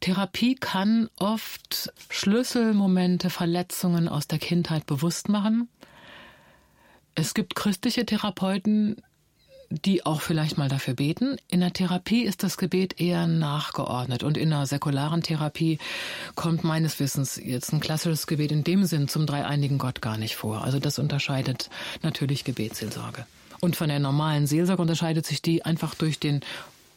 Therapie 0.00 0.56
kann 0.56 1.08
oft 1.16 1.92
Schlüsselmomente, 2.10 3.30
Verletzungen 3.30 4.08
aus 4.08 4.26
der 4.26 4.40
Kindheit 4.40 4.84
bewusst 4.86 5.28
machen. 5.28 5.68
Es 7.14 7.34
gibt 7.34 7.54
christliche 7.54 8.04
Therapeuten, 8.04 9.00
die 9.70 10.04
auch 10.06 10.20
vielleicht 10.20 10.58
mal 10.58 10.68
dafür 10.68 10.94
beten. 10.94 11.36
In 11.48 11.60
der 11.60 11.72
Therapie 11.72 12.22
ist 12.22 12.42
das 12.42 12.56
Gebet 12.56 13.00
eher 13.00 13.26
nachgeordnet 13.26 14.22
und 14.22 14.36
in 14.36 14.50
der 14.50 14.66
säkularen 14.66 15.22
Therapie 15.22 15.78
kommt 16.34 16.64
meines 16.64 16.98
Wissens 17.00 17.36
jetzt 17.36 17.72
ein 17.72 17.80
klassisches 17.80 18.26
Gebet 18.26 18.52
in 18.52 18.64
dem 18.64 18.84
Sinn 18.84 19.08
zum 19.08 19.26
dreieinigen 19.26 19.78
Gott 19.78 20.00
gar 20.00 20.16
nicht 20.16 20.36
vor. 20.36 20.64
Also 20.64 20.78
das 20.78 20.98
unterscheidet 20.98 21.70
natürlich 22.02 22.44
Gebetsseelsorge. 22.44 23.26
Und 23.60 23.76
von 23.76 23.88
der 23.88 23.98
normalen 23.98 24.46
Seelsorge 24.46 24.82
unterscheidet 24.82 25.24
sich 25.24 25.40
die 25.40 25.64
einfach 25.64 25.94
durch 25.94 26.18
den 26.18 26.40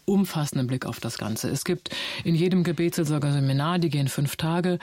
umfassenden 0.08 0.68
Blick 0.68 0.86
auf 0.86 1.00
das 1.00 1.18
Ganze. 1.18 1.50
Es 1.50 1.66
gibt 1.66 1.90
in 2.24 2.34
jedem 2.34 2.64
Gebetsseelsorger-Seminar, 2.64 3.78
die 3.78 3.90
gehen 3.90 4.08
fünf 4.08 4.38
Tage, 4.38 4.80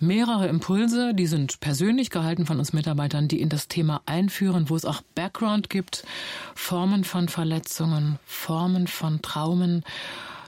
mehrere 0.00 0.48
Impulse, 0.48 1.14
die 1.14 1.26
sind 1.26 1.60
persönlich 1.60 2.10
gehalten 2.10 2.46
von 2.46 2.58
uns 2.58 2.72
Mitarbeitern, 2.72 3.28
die 3.28 3.40
in 3.40 3.50
das 3.50 3.68
Thema 3.68 4.00
einführen, 4.06 4.70
wo 4.70 4.76
es 4.76 4.86
auch 4.86 5.02
Background 5.14 5.68
gibt, 5.68 6.04
Formen 6.54 7.04
von 7.04 7.28
Verletzungen, 7.28 8.18
Formen 8.24 8.86
von 8.86 9.20
Traumen 9.20 9.84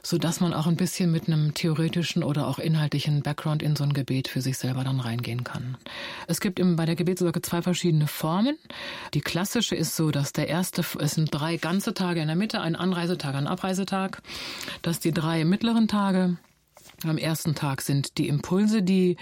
so 0.07 0.19
dass 0.19 0.39
man 0.39 0.55
auch 0.55 0.69
ein 0.69 0.77
bisschen 0.77 1.11
mit 1.11 1.27
einem 1.27 1.53
theoretischen 1.53 2.23
oder 2.23 2.47
auch 2.47 2.61
inhaltlichen 2.61 3.23
Background 3.23 3.61
in 3.61 3.75
so 3.75 3.83
ein 3.83 3.93
Gebet 3.93 4.29
für 4.29 4.41
sich 4.41 4.57
selber 4.57 4.85
dann 4.85 5.01
reingehen 5.01 5.43
kann. 5.43 5.77
Es 6.29 6.41
gibt 6.41 6.61
im, 6.61 6.77
bei 6.77 6.87
der 6.87 6.95
Gebetssorge 6.95 7.43
zwei 7.43 7.61
verschiedene 7.61 8.07
Formen. 8.07 8.57
Die 9.15 9.21
klassische 9.21 9.75
ist 9.75 9.97
so, 9.97 10.13
dass 10.13 10.33
der 10.33 10.47
erste, 10.47 10.85
es 11.01 11.17
sind 11.17 11.31
drei 11.35 11.57
ganze 11.57 11.93
Tage 11.93 12.21
in 12.21 12.29
der 12.29 12.37
Mitte, 12.37 12.61
ein 12.61 12.77
Anreisetag, 12.77 13.35
ein 13.35 13.49
Abreisetag, 13.49 14.23
dass 14.83 15.01
die 15.01 15.11
drei 15.11 15.45
mittleren 15.45 15.89
Tage 15.89 16.37
am 17.03 17.19
ersten 17.19 17.57
Tag 17.57 17.83
sind 17.83 18.17
die 18.17 18.29
Impulse, 18.29 18.85
die 18.85 19.17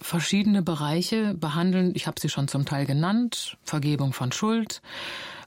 verschiedene 0.00 0.62
Bereiche 0.62 1.34
behandeln. 1.34 1.92
Ich 1.94 2.06
habe 2.06 2.18
sie 2.18 2.30
schon 2.30 2.48
zum 2.48 2.64
Teil 2.64 2.86
genannt. 2.86 3.58
Vergebung 3.62 4.14
von 4.14 4.32
Schuld, 4.32 4.80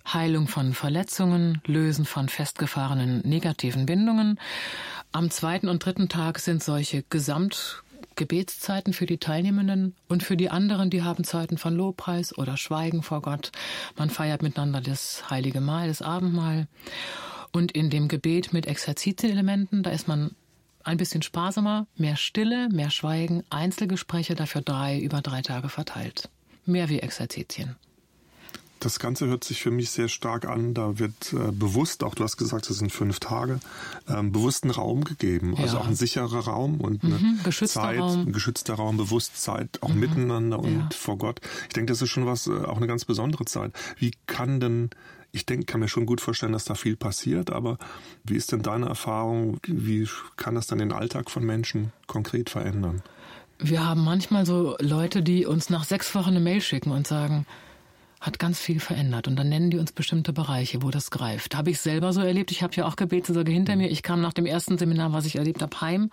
Heilung 0.07 0.47
von 0.47 0.73
Verletzungen, 0.73 1.61
Lösen 1.65 2.05
von 2.05 2.29
festgefahrenen 2.29 3.21
negativen 3.21 3.85
Bindungen. 3.85 4.39
Am 5.11 5.29
zweiten 5.29 5.67
und 5.67 5.85
dritten 5.85 6.09
Tag 6.09 6.39
sind 6.39 6.63
solche 6.63 7.03
Gesamtgebetszeiten 7.03 8.93
für 8.93 9.05
die 9.05 9.17
Teilnehmenden 9.17 9.95
und 10.07 10.23
für 10.23 10.37
die 10.37 10.49
anderen, 10.49 10.89
die 10.89 11.03
haben 11.03 11.23
Zeiten 11.23 11.57
von 11.57 11.75
Lobpreis 11.75 12.37
oder 12.37 12.57
Schweigen 12.57 13.03
vor 13.03 13.21
Gott. 13.21 13.51
Man 13.97 14.09
feiert 14.09 14.41
miteinander 14.41 14.81
das 14.81 15.29
heilige 15.29 15.61
Mahl, 15.61 15.87
das 15.87 16.01
Abendmahl. 16.01 16.67
Und 17.51 17.73
in 17.73 17.89
dem 17.89 18.07
Gebet 18.07 18.53
mit 18.53 18.65
Exerzitienelementen, 18.67 19.83
da 19.83 19.89
ist 19.89 20.07
man 20.07 20.31
ein 20.83 20.97
bisschen 20.97 21.21
sparsamer, 21.21 21.87
mehr 21.95 22.15
Stille, 22.15 22.69
mehr 22.69 22.89
Schweigen, 22.89 23.43
Einzelgespräche, 23.49 24.35
dafür 24.35 24.61
drei 24.61 24.99
über 24.99 25.21
drei 25.21 25.41
Tage 25.41 25.69
verteilt. 25.69 26.29
Mehr 26.65 26.89
wie 26.89 26.99
Exerzitien. 26.99 27.75
Das 28.81 28.97
Ganze 28.97 29.27
hört 29.27 29.43
sich 29.43 29.61
für 29.61 29.69
mich 29.69 29.91
sehr 29.91 30.07
stark 30.07 30.47
an. 30.47 30.73
Da 30.73 30.97
wird 30.97 31.33
äh, 31.33 31.51
bewusst, 31.51 32.03
auch 32.03 32.15
du 32.15 32.23
hast 32.23 32.35
gesagt, 32.35 32.67
es 32.69 32.79
sind 32.79 32.91
fünf 32.91 33.19
Tage, 33.19 33.59
ähm, 34.09 34.31
bewussten 34.31 34.71
Raum 34.71 35.03
gegeben. 35.03 35.55
Also 35.55 35.77
auch 35.77 35.87
ein 35.87 35.95
sicherer 35.95 36.45
Raum 36.45 36.81
und 36.81 37.03
eine 37.03 37.19
mhm, 37.19 37.39
geschützter 37.43 37.81
Zeit, 37.81 37.99
Raum. 37.99 38.21
ein 38.21 38.31
geschützter 38.33 38.73
Raum, 38.73 38.97
Bewusstsein, 38.97 39.69
auch 39.81 39.93
mhm. 39.93 39.99
miteinander 39.99 40.57
und 40.57 40.79
ja. 40.79 40.89
vor 40.95 41.19
Gott. 41.19 41.41
Ich 41.67 41.73
denke, 41.75 41.91
das 41.91 42.01
ist 42.01 42.09
schon 42.09 42.25
was, 42.25 42.47
äh, 42.47 42.51
auch 42.51 42.77
eine 42.77 42.87
ganz 42.87 43.05
besondere 43.05 43.45
Zeit. 43.45 43.71
Wie 43.99 44.13
kann 44.25 44.59
denn 44.59 44.89
ich 45.31 45.45
denke, 45.45 45.65
kann 45.65 45.79
mir 45.79 45.87
schon 45.87 46.05
gut 46.05 46.19
vorstellen, 46.19 46.51
dass 46.51 46.65
da 46.65 46.75
viel 46.75 46.97
passiert, 46.97 47.51
aber 47.51 47.77
wie 48.23 48.35
ist 48.35 48.51
denn 48.51 48.63
deine 48.63 48.87
Erfahrung? 48.87 49.59
Wie 49.65 50.09
kann 50.35 50.55
das 50.55 50.67
dann 50.67 50.79
den 50.79 50.91
Alltag 50.91 51.29
von 51.29 51.45
Menschen 51.45 51.93
konkret 52.07 52.49
verändern? 52.49 53.01
Wir 53.57 53.85
haben 53.85 54.03
manchmal 54.03 54.45
so 54.45 54.75
Leute, 54.81 55.21
die 55.21 55.45
uns 55.45 55.69
nach 55.69 55.83
sechs 55.83 56.13
Wochen 56.15 56.31
eine 56.31 56.39
Mail 56.39 56.61
schicken 56.61 56.91
und 56.91 57.07
sagen, 57.07 57.45
hat 58.21 58.39
ganz 58.39 58.59
viel 58.59 58.79
verändert. 58.79 59.27
Und 59.27 59.35
dann 59.35 59.49
nennen 59.49 59.71
die 59.71 59.79
uns 59.79 59.91
bestimmte 59.91 60.31
Bereiche, 60.31 60.83
wo 60.83 60.91
das 60.91 61.11
greift. 61.11 61.55
Habe 61.55 61.71
ich 61.71 61.81
selber 61.81 62.13
so 62.13 62.21
erlebt. 62.21 62.51
Ich 62.51 62.61
habe 62.63 62.73
ja 62.75 62.85
auch 62.85 62.95
Gebetssorge 62.95 63.51
hinter 63.51 63.75
mir. 63.75 63.89
Ich 63.89 64.03
kam 64.03 64.21
nach 64.21 64.33
dem 64.33 64.45
ersten 64.45 64.77
Seminar, 64.77 65.11
was 65.11 65.25
ich 65.25 65.35
erlebt 65.35 65.61
habe, 65.61 65.81
heim 65.81 66.11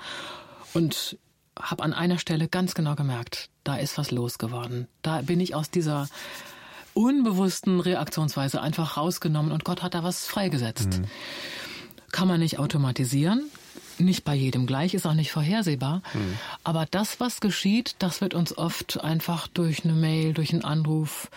und 0.72 1.18
habe 1.60 1.82
an 1.82 1.92
einer 1.92 2.18
Stelle 2.18 2.48
ganz 2.48 2.74
genau 2.74 2.94
gemerkt, 2.94 3.50
da 3.64 3.76
ist 3.76 3.98
was 3.98 4.10
los 4.10 4.38
geworden. 4.38 4.86
Da 5.02 5.22
bin 5.22 5.40
ich 5.40 5.54
aus 5.54 5.70
dieser 5.70 6.08
unbewussten 6.94 7.80
Reaktionsweise 7.80 8.62
einfach 8.62 8.96
rausgenommen 8.96 9.52
und 9.52 9.64
Gott 9.64 9.82
hat 9.82 9.94
da 9.94 10.02
was 10.02 10.26
freigesetzt. 10.26 11.00
Mhm. 11.00 11.04
Kann 12.10 12.28
man 12.28 12.40
nicht 12.40 12.58
automatisieren, 12.58 13.50
nicht 13.98 14.24
bei 14.24 14.34
jedem 14.34 14.66
gleich, 14.66 14.94
ist 14.94 15.06
auch 15.06 15.14
nicht 15.14 15.32
vorhersehbar. 15.32 16.02
Mhm. 16.14 16.38
Aber 16.64 16.86
das, 16.90 17.20
was 17.20 17.40
geschieht, 17.40 17.96
das 17.98 18.20
wird 18.20 18.34
uns 18.34 18.56
oft 18.56 19.00
einfach 19.00 19.48
durch 19.48 19.84
eine 19.84 19.94
Mail, 19.94 20.32
durch 20.32 20.52
einen 20.52 20.64
Anruf 20.64 21.28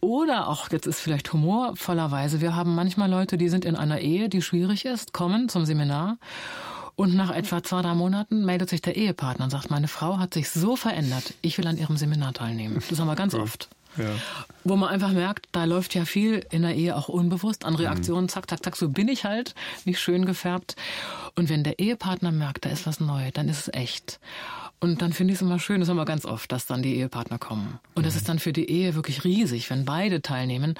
oder 0.00 0.48
auch, 0.48 0.70
jetzt 0.70 0.86
ist 0.86 1.00
vielleicht 1.00 1.32
humorvollerweise, 1.32 2.40
wir 2.40 2.56
haben 2.56 2.74
manchmal 2.74 3.10
Leute, 3.10 3.36
die 3.36 3.48
sind 3.48 3.64
in 3.64 3.76
einer 3.76 4.00
Ehe, 4.00 4.28
die 4.28 4.42
schwierig 4.42 4.84
ist, 4.84 5.12
kommen 5.12 5.48
zum 5.48 5.64
Seminar 5.64 6.18
und 6.96 7.14
nach 7.14 7.30
etwa 7.30 7.62
zwei, 7.62 7.82
drei 7.82 7.94
Monaten 7.94 8.44
meldet 8.44 8.68
sich 8.70 8.82
der 8.82 8.96
Ehepartner 8.96 9.44
und 9.44 9.50
sagt, 9.50 9.70
meine 9.70 9.88
Frau 9.88 10.18
hat 10.18 10.34
sich 10.34 10.50
so 10.50 10.76
verändert, 10.76 11.34
ich 11.42 11.56
will 11.58 11.66
an 11.66 11.78
ihrem 11.78 11.96
Seminar 11.96 12.34
teilnehmen. 12.34 12.82
Das 12.90 12.98
haben 12.98 13.06
wir 13.06 13.16
ganz 13.16 13.34
oft. 13.34 13.68
Ja. 13.96 14.10
Wo 14.64 14.76
man 14.76 14.90
einfach 14.90 15.10
merkt, 15.10 15.48
da 15.52 15.64
läuft 15.64 15.94
ja 15.94 16.04
viel 16.04 16.46
in 16.50 16.62
der 16.62 16.76
Ehe 16.76 16.96
auch 16.96 17.08
unbewusst 17.08 17.64
an 17.64 17.74
Reaktionen, 17.74 18.28
zack, 18.28 18.48
zack, 18.48 18.62
zack, 18.62 18.76
so 18.76 18.88
bin 18.88 19.08
ich 19.08 19.24
halt, 19.24 19.54
nicht 19.84 19.98
schön 19.98 20.26
gefärbt. 20.26 20.76
Und 21.36 21.48
wenn 21.48 21.64
der 21.64 21.78
Ehepartner 21.78 22.32
merkt, 22.32 22.66
da 22.66 22.70
ist 22.70 22.86
was 22.86 23.00
neu, 23.00 23.30
dann 23.32 23.48
ist 23.48 23.68
es 23.68 23.74
echt. 23.74 24.20
Und 24.80 25.02
dann 25.02 25.12
finde 25.12 25.32
ich 25.32 25.38
es 25.38 25.42
immer 25.42 25.58
schön, 25.58 25.80
das 25.80 25.88
haben 25.88 25.96
wir 25.96 26.06
ganz 26.06 26.24
oft, 26.24 26.50
dass 26.52 26.66
dann 26.66 26.82
die 26.82 26.96
Ehepartner 26.96 27.38
kommen. 27.38 27.78
Und 27.94 28.06
das 28.06 28.14
mhm. 28.14 28.18
ist 28.18 28.28
dann 28.28 28.38
für 28.38 28.52
die 28.52 28.70
Ehe 28.70 28.94
wirklich 28.94 29.24
riesig, 29.24 29.68
wenn 29.68 29.84
beide 29.84 30.22
teilnehmen, 30.22 30.74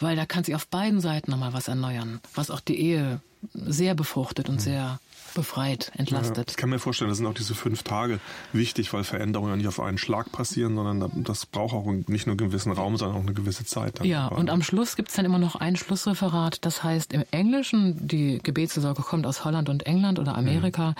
weil 0.00 0.16
da 0.16 0.26
kann 0.26 0.42
sich 0.42 0.54
auf 0.54 0.66
beiden 0.66 1.00
Seiten 1.00 1.30
nochmal 1.30 1.52
was 1.52 1.68
erneuern, 1.68 2.20
was 2.34 2.50
auch 2.50 2.60
die 2.60 2.80
Ehe 2.80 3.20
sehr 3.52 3.94
befruchtet 3.94 4.48
und 4.48 4.56
mhm. 4.56 4.60
sehr 4.60 5.00
befreit, 5.34 5.92
entlastet. 5.96 6.36
Ja, 6.36 6.44
ich 6.48 6.56
kann 6.56 6.70
mir 6.70 6.78
vorstellen, 6.78 7.08
das 7.08 7.18
sind 7.18 7.26
auch 7.26 7.34
diese 7.34 7.54
fünf 7.54 7.82
Tage 7.82 8.20
wichtig, 8.52 8.92
weil 8.92 9.04
Veränderungen 9.04 9.50
ja 9.50 9.56
nicht 9.56 9.66
auf 9.66 9.80
einen 9.80 9.98
Schlag 9.98 10.32
passieren, 10.32 10.76
sondern 10.76 11.24
das 11.24 11.44
braucht 11.44 11.74
auch 11.74 11.86
nicht 12.06 12.26
nur 12.26 12.32
einen 12.32 12.48
gewissen 12.48 12.72
Raum, 12.72 12.96
sondern 12.96 13.18
auch 13.18 13.22
eine 13.22 13.34
gewisse 13.34 13.64
Zeit. 13.64 14.04
Ja, 14.04 14.28
und 14.28 14.48
am 14.48 14.62
Schluss 14.62 14.96
gibt 14.96 15.08
es 15.10 15.16
dann 15.16 15.24
immer 15.24 15.38
noch 15.38 15.56
ein 15.56 15.76
Schlussreferat. 15.76 16.64
Das 16.64 16.82
heißt 16.82 17.12
im 17.12 17.24
Englischen, 17.32 18.06
die 18.06 18.40
Gebetssorge 18.42 19.02
kommt 19.02 19.26
aus 19.26 19.44
Holland 19.44 19.68
und 19.68 19.84
England 19.86 20.18
oder 20.18 20.36
Amerika, 20.36 20.90
mhm. 20.90 20.94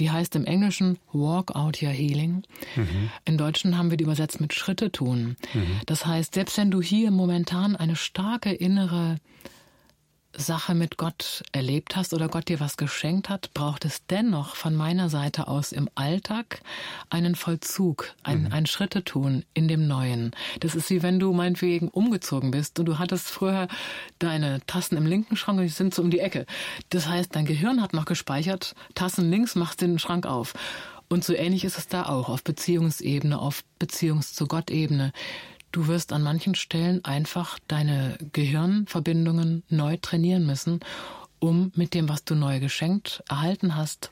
Die 0.00 0.10
heißt 0.10 0.34
im 0.34 0.46
Englischen 0.46 0.98
Walk 1.12 1.54
Out 1.54 1.82
Your 1.82 1.90
Healing. 1.90 2.42
Mhm. 2.74 3.10
Im 3.26 3.36
Deutschen 3.36 3.76
haben 3.76 3.90
wir 3.90 3.98
die 3.98 4.04
übersetzt 4.04 4.40
mit 4.40 4.54
Schritte 4.54 4.90
tun. 4.90 5.36
Mhm. 5.52 5.80
Das 5.84 6.06
heißt, 6.06 6.34
selbst 6.34 6.56
wenn 6.56 6.70
du 6.70 6.80
hier 6.80 7.10
momentan 7.10 7.76
eine 7.76 7.96
starke 7.96 8.50
innere 8.50 9.18
Sache 10.36 10.74
mit 10.74 10.96
Gott 10.96 11.42
erlebt 11.52 11.96
hast 11.96 12.14
oder 12.14 12.28
Gott 12.28 12.48
dir 12.48 12.60
was 12.60 12.76
geschenkt 12.76 13.28
hat, 13.28 13.52
braucht 13.52 13.84
es 13.84 14.06
dennoch 14.06 14.54
von 14.54 14.74
meiner 14.74 15.08
Seite 15.08 15.48
aus 15.48 15.72
im 15.72 15.88
Alltag 15.94 16.60
einen 17.10 17.34
Vollzug, 17.34 18.14
ein, 18.22 18.44
mhm. 18.44 18.52
ein 18.52 18.66
Schritte 18.66 19.04
tun 19.04 19.44
in 19.54 19.68
dem 19.68 19.86
Neuen. 19.88 20.30
Das 20.60 20.74
ist 20.74 20.90
wie 20.90 21.02
wenn 21.02 21.18
du 21.18 21.32
meinetwegen 21.32 21.88
umgezogen 21.88 22.50
bist 22.50 22.78
und 22.78 22.86
du 22.86 22.98
hattest 22.98 23.28
früher 23.28 23.68
deine 24.18 24.60
Tassen 24.66 24.96
im 24.96 25.06
linken 25.06 25.36
Schrank 25.36 25.58
und 25.58 25.64
die 25.64 25.70
sind 25.70 25.94
so 25.94 26.02
um 26.02 26.10
die 26.10 26.20
Ecke. 26.20 26.46
Das 26.90 27.08
heißt, 27.08 27.34
dein 27.34 27.46
Gehirn 27.46 27.82
hat 27.82 27.92
noch 27.92 28.04
gespeichert, 28.04 28.74
Tassen 28.94 29.30
links, 29.30 29.56
machst 29.56 29.80
den 29.80 29.98
Schrank 29.98 30.26
auf. 30.26 30.54
Und 31.08 31.24
so 31.24 31.34
ähnlich 31.34 31.64
ist 31.64 31.76
es 31.76 31.88
da 31.88 32.06
auch, 32.06 32.28
auf 32.28 32.44
Beziehungsebene, 32.44 33.36
auf 33.36 33.64
Beziehungs 33.80 34.32
zu 34.32 34.46
Gott-Ebene 34.46 35.12
du 35.72 35.86
wirst 35.86 36.12
an 36.12 36.22
manchen 36.22 36.54
Stellen 36.54 37.04
einfach 37.04 37.58
deine 37.68 38.18
Gehirnverbindungen 38.32 39.62
neu 39.68 39.96
trainieren 40.00 40.46
müssen, 40.46 40.80
um 41.38 41.72
mit 41.74 41.94
dem, 41.94 42.08
was 42.08 42.24
du 42.24 42.34
neu 42.34 42.60
geschenkt 42.60 43.22
erhalten 43.28 43.76
hast, 43.76 44.10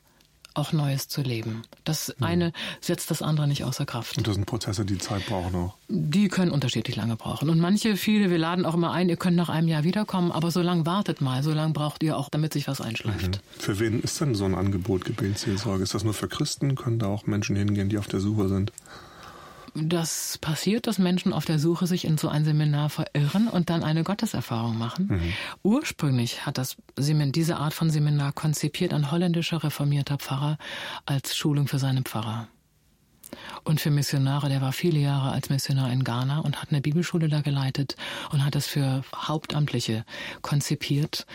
auch 0.54 0.72
Neues 0.72 1.08
zu 1.08 1.22
leben. 1.22 1.62
Das 1.84 2.14
mhm. 2.18 2.24
eine 2.24 2.52
setzt 2.80 3.10
das 3.10 3.22
andere 3.22 3.46
nicht 3.46 3.64
außer 3.64 3.86
Kraft. 3.86 4.18
Und 4.18 4.26
das 4.26 4.34
sind 4.34 4.46
Prozesse, 4.46 4.84
die 4.84 4.98
Zeit 4.98 5.24
brauchen 5.26 5.54
auch. 5.54 5.76
Die 5.88 6.28
können 6.28 6.50
unterschiedlich 6.50 6.96
lange 6.96 7.16
brauchen. 7.16 7.48
Und 7.48 7.60
manche, 7.60 7.96
viele, 7.96 8.30
wir 8.30 8.38
laden 8.38 8.66
auch 8.66 8.74
immer 8.74 8.90
ein, 8.90 9.08
ihr 9.08 9.16
könnt 9.16 9.36
nach 9.36 9.48
einem 9.48 9.68
Jahr 9.68 9.84
wiederkommen, 9.84 10.32
aber 10.32 10.50
so 10.50 10.60
lange 10.60 10.84
wartet 10.84 11.20
mal, 11.20 11.42
so 11.42 11.52
lange 11.52 11.72
braucht 11.72 12.02
ihr 12.02 12.16
auch, 12.16 12.28
damit 12.28 12.52
sich 12.52 12.66
was 12.66 12.80
einschleift. 12.80 13.36
Mhm. 13.36 13.60
Für 13.60 13.78
wen 13.78 14.00
ist 14.00 14.20
denn 14.20 14.34
so 14.34 14.44
ein 14.44 14.54
Angebot 14.54 15.04
Gebetsseelsorge? 15.04 15.82
Ist 15.82 15.94
das 15.94 16.04
nur 16.04 16.14
für 16.14 16.28
Christen? 16.28 16.74
Können 16.74 16.98
da 16.98 17.06
auch 17.06 17.26
Menschen 17.26 17.54
hingehen, 17.54 17.88
die 17.88 17.98
auf 17.98 18.08
der 18.08 18.20
Suche 18.20 18.48
sind? 18.48 18.72
Das 19.86 20.38
passiert, 20.38 20.86
dass 20.86 20.98
Menschen 20.98 21.32
auf 21.32 21.44
der 21.44 21.58
Suche 21.58 21.86
sich 21.86 22.04
in 22.04 22.18
so 22.18 22.28
ein 22.28 22.44
Seminar 22.44 22.90
verirren 22.90 23.48
und 23.48 23.70
dann 23.70 23.84
eine 23.84 24.04
Gotteserfahrung 24.04 24.76
machen. 24.78 25.08
Mhm. 25.10 25.32
Ursprünglich 25.62 26.46
hat 26.46 26.58
das 26.58 26.76
Seminar, 26.96 27.32
diese 27.32 27.56
Art 27.56 27.74
von 27.74 27.90
Seminar 27.90 28.32
konzipiert 28.32 28.92
ein 28.92 29.10
holländischer 29.10 29.62
reformierter 29.62 30.18
Pfarrer 30.18 30.58
als 31.06 31.36
Schulung 31.36 31.68
für 31.68 31.78
seine 31.78 32.02
Pfarrer. 32.02 32.48
Und 33.64 33.80
für 33.80 33.90
Missionare, 33.90 34.48
der 34.48 34.60
war 34.60 34.72
viele 34.72 34.98
Jahre 34.98 35.32
als 35.32 35.50
Missionar 35.50 35.92
in 35.92 36.04
Ghana 36.04 36.40
und 36.40 36.60
hat 36.60 36.70
eine 36.70 36.80
Bibelschule 36.80 37.28
da 37.28 37.40
geleitet 37.40 37.96
und 38.32 38.44
hat 38.44 38.56
es 38.56 38.66
für 38.66 39.02
Hauptamtliche 39.14 40.04
konzipiert, 40.42 41.26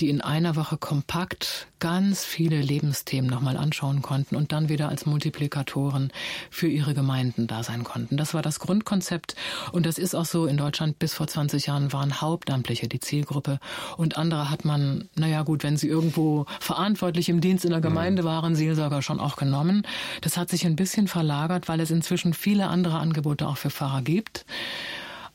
die 0.00 0.10
in 0.10 0.20
einer 0.20 0.56
Woche 0.56 0.76
kompakt 0.76 1.68
ganz 1.80 2.24
viele 2.24 2.60
Lebensthemen 2.60 3.30
nochmal 3.30 3.56
anschauen 3.56 4.02
konnten 4.02 4.36
und 4.36 4.52
dann 4.52 4.68
wieder 4.68 4.88
als 4.88 5.06
Multiplikatoren 5.06 6.12
für 6.50 6.66
ihre 6.66 6.94
Gemeinden 6.94 7.46
da 7.46 7.62
sein 7.62 7.84
konnten. 7.84 8.16
Das 8.16 8.34
war 8.34 8.42
das 8.42 8.58
Grundkonzept 8.58 9.36
und 9.72 9.86
das 9.86 9.98
ist 9.98 10.14
auch 10.14 10.24
so 10.24 10.46
in 10.46 10.56
Deutschland 10.56 10.98
bis 10.98 11.14
vor 11.14 11.28
20 11.28 11.66
Jahren 11.66 11.92
waren 11.92 12.20
Hauptamtliche 12.20 12.88
die 12.88 13.00
Zielgruppe 13.00 13.60
und 13.96 14.16
andere 14.16 14.50
hat 14.50 14.64
man, 14.64 15.08
naja 15.14 15.42
gut, 15.42 15.62
wenn 15.62 15.76
sie 15.76 15.88
irgendwo 15.88 16.46
verantwortlich 16.60 17.28
im 17.28 17.40
Dienst 17.40 17.64
in 17.64 17.70
der 17.70 17.80
Gemeinde 17.80 18.24
waren, 18.24 18.56
Seelsorger 18.56 19.02
schon 19.02 19.20
auch 19.20 19.36
genommen. 19.36 19.82
Das 20.20 20.36
hat 20.36 20.50
sich 20.50 20.66
ein 20.66 20.76
bisschen 20.76 21.06
verlagert, 21.08 21.37
weil 21.68 21.80
es 21.80 21.90
inzwischen 21.90 22.34
viele 22.34 22.68
andere 22.68 22.98
Angebote 22.98 23.46
auch 23.46 23.56
für 23.56 23.70
Pfarrer 23.70 24.02
gibt. 24.02 24.44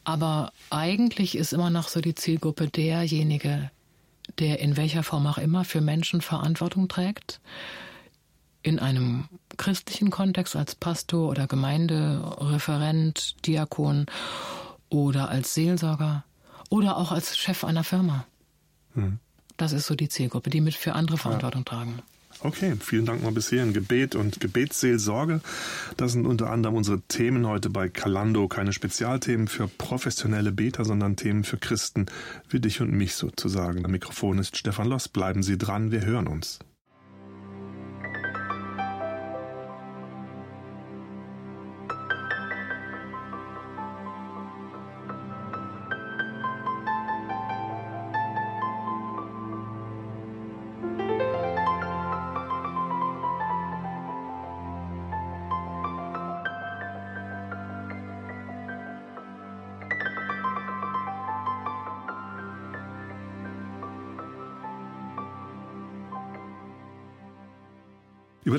Aber 0.04 0.52
eigentlich 0.70 1.38
ist 1.38 1.54
immer 1.54 1.70
noch 1.70 1.88
so 1.88 2.02
die 2.02 2.16
Zielgruppe 2.16 2.68
derjenige, 2.68 3.72
der 4.40 4.60
in 4.60 4.76
welcher 4.78 5.04
Form 5.04 5.28
auch 5.28 5.38
immer 5.38 5.64
für 5.66 5.82
Menschen 5.82 6.22
Verantwortung 6.22 6.88
trägt, 6.88 7.40
in 8.62 8.80
einem 8.80 9.26
christlichen 9.58 10.10
Kontext 10.10 10.56
als 10.56 10.76
Pastor 10.76 11.30
oder 11.30 11.48
Gemeindereferent, 11.48 13.36
Diakon 13.46 14.06
oder 14.90 15.30
als 15.30 15.54
Seelsorger 15.54 16.24
oder 16.70 16.98
auch 16.98 17.12
als 17.12 17.38
Chef 17.38 17.64
einer 17.64 17.84
Firma. 17.84 18.26
Hm. 18.94 19.20
Das 19.58 19.74
ist 19.74 19.86
so 19.86 19.96
die 19.96 20.10
Zielgruppe, 20.10 20.50
die 20.50 20.62
mit 20.62 20.76
für 20.76 20.94
andere 20.94 21.18
Verantwortung 21.18 21.62
ja. 21.62 21.72
tragen. 21.72 22.00
Okay, 22.44 22.76
vielen 22.78 23.06
Dank 23.06 23.24
mal 23.24 23.32
bisher. 23.32 23.66
Gebet 23.68 24.16
und 24.16 24.42
Gebetsseelsorge. 24.42 25.40
Das 25.96 26.12
sind 26.12 26.28
unter 26.28 26.50
anderem 26.50 26.76
unsere 26.76 27.00
Themen 27.00 27.48
heute 27.48 27.70
bei 27.70 27.88
Kalando. 27.88 28.50
Keine 28.50 28.74
Spezialthemen 28.74 29.48
für 29.48 29.70
professionelle 29.70 30.52
Beter, 30.52 30.84
sondern 30.84 31.16
Themen 31.16 31.46
für 31.46 31.58
Christen 31.58 32.08
wie 32.50 32.60
dich 32.60 32.82
und 32.82 32.92
mich 32.92 33.16
sozusagen. 33.16 33.86
Am 33.86 33.92
Mikrofon 33.92 34.40
ist 34.40 34.58
Stefan 34.58 34.90
Loss. 34.90 35.08
Bleiben 35.08 35.42
Sie 35.42 35.58
dran, 35.58 35.92
wir 35.92 36.06
hören 36.06 36.28
uns. 36.28 36.60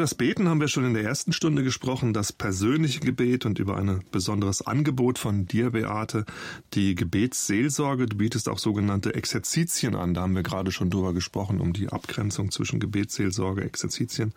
Das 0.04 0.14
Beten 0.14 0.50
haben 0.50 0.60
wir 0.60 0.68
schon 0.68 0.84
in 0.84 0.92
der 0.92 1.02
ersten 1.02 1.32
Stunde 1.32 1.62
gesprochen, 1.62 2.12
das 2.12 2.30
persönliche 2.30 3.00
Gebet 3.00 3.46
und 3.46 3.58
über 3.58 3.78
ein 3.78 4.04
besonderes 4.12 4.60
Angebot 4.60 5.18
von 5.18 5.46
dir, 5.46 5.70
Beate, 5.70 6.26
die 6.74 6.94
Gebetsseelsorge. 6.94 8.04
Du 8.04 8.18
bietest 8.18 8.50
auch 8.50 8.58
sogenannte 8.58 9.14
Exerzitien 9.14 9.94
an. 9.94 10.12
Da 10.12 10.20
haben 10.20 10.34
wir 10.34 10.42
gerade 10.42 10.72
schon 10.72 10.90
drüber 10.90 11.14
gesprochen, 11.14 11.58
um 11.58 11.72
die 11.72 11.88
Abgrenzung 11.88 12.50
zwischen 12.50 12.80
Gebetsseelsorge, 12.80 13.64
Exerzitien. 13.64 14.34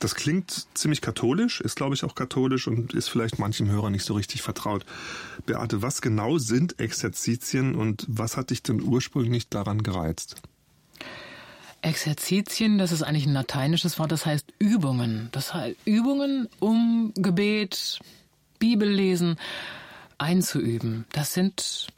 Das 0.00 0.16
klingt 0.16 0.66
ziemlich 0.74 1.00
katholisch, 1.00 1.60
ist 1.60 1.76
glaube 1.76 1.94
ich 1.94 2.02
auch 2.02 2.16
katholisch 2.16 2.66
und 2.66 2.92
ist 2.92 3.06
vielleicht 3.06 3.38
manchem 3.38 3.70
Hörer 3.70 3.90
nicht 3.90 4.04
so 4.04 4.14
richtig 4.14 4.42
vertraut. 4.42 4.84
Beate, 5.46 5.80
was 5.80 6.02
genau 6.02 6.38
sind 6.38 6.80
Exerzitien 6.80 7.76
und 7.76 8.04
was 8.08 8.36
hat 8.36 8.50
dich 8.50 8.64
denn 8.64 8.82
ursprünglich 8.82 9.48
daran 9.48 9.84
gereizt? 9.84 10.42
Exerzitien, 11.82 12.78
das 12.78 12.92
ist 12.92 13.02
eigentlich 13.02 13.26
ein 13.26 13.32
lateinisches 13.32 13.98
Wort, 13.98 14.12
das 14.12 14.26
heißt 14.26 14.52
Übungen. 14.58 15.28
Das 15.32 15.54
heißt 15.54 15.76
Übungen, 15.84 16.48
um 16.60 17.12
Gebet, 17.14 18.00
Bibellesen 18.58 19.36
einzuüben. 20.18 21.06
Das 21.12 21.34
sind 21.34 21.88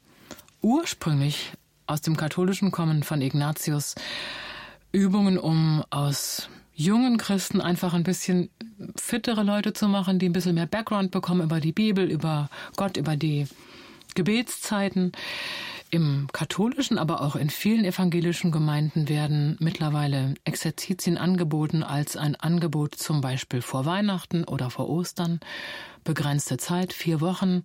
ursprünglich 0.63 1.53
aus 1.87 2.03
dem 2.03 2.17
katholischen 2.17 2.71
Kommen 2.71 3.03
von 3.03 3.21
Ignatius 3.23 3.95
Übungen, 4.93 5.39
um 5.39 5.85
aus 5.91 6.49
jungen 6.75 7.19
Christen 7.19 7.61
einfach 7.61 7.95
ein 7.95 8.05
bisschen 8.05 8.51
fittere 8.97 9.43
Leute 9.43 9.73
zu 9.73 9.89
machen, 9.89 10.19
die 10.19 10.29
ein 10.29 10.33
bisschen 10.33 10.55
mehr 10.55 10.67
Background 10.67 11.11
bekommen 11.11 11.43
über 11.43 11.61
die 11.61 11.73
Bibel, 11.73 12.11
über 12.11 12.49
Gott, 12.77 12.97
über 12.97 13.17
die 13.17 13.47
Gebetszeiten. 14.15 15.13
Im 15.93 16.29
katholischen, 16.33 16.99
aber 16.99 17.21
auch 17.21 17.35
in 17.35 17.51
vielen 17.51 17.85
evangelischen 17.85 18.53
Gemeinden 18.53 19.09
werden 19.09 19.57
mittlerweile 19.59 20.35
Exerzitien 20.45 21.19
angeboten 21.19 21.83
als 21.83 22.17
ein 22.17 22.37
Angebot 22.37 22.95
zum 22.95 23.21
Beispiel 23.21 23.61
vor 23.61 23.87
Weihnachten 23.87 24.45
oder 24.45 24.71
vor 24.71 24.89
Ostern. 24.89 25.41
Begrenzte 26.05 26.59
Zeit, 26.59 26.93
vier 26.93 27.21
Wochen, 27.21 27.65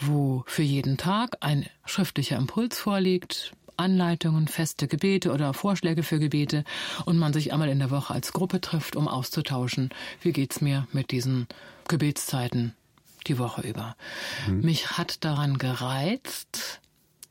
wo 0.00 0.42
für 0.46 0.62
jeden 0.62 0.96
Tag 0.96 1.36
ein 1.40 1.66
schriftlicher 1.84 2.36
Impuls 2.36 2.76
vorliegt, 2.78 3.52
Anleitungen, 3.76 4.48
feste 4.48 4.88
Gebete 4.88 5.32
oder 5.32 5.54
Vorschläge 5.54 6.02
für 6.02 6.18
Gebete 6.18 6.64
und 7.06 7.18
man 7.18 7.32
sich 7.32 7.52
einmal 7.52 7.68
in 7.68 7.78
der 7.78 7.90
Woche 7.90 8.12
als 8.12 8.32
Gruppe 8.32 8.60
trifft, 8.60 8.96
um 8.96 9.06
auszutauschen, 9.06 9.90
wie 10.22 10.32
geht's 10.32 10.60
mir 10.60 10.88
mit 10.92 11.12
diesen 11.12 11.46
Gebetszeiten 11.86 12.74
die 13.26 13.38
Woche 13.38 13.62
über. 13.62 13.96
Mhm. 14.48 14.60
Mich 14.62 14.98
hat 14.98 15.24
daran 15.24 15.58
gereizt, 15.58 16.79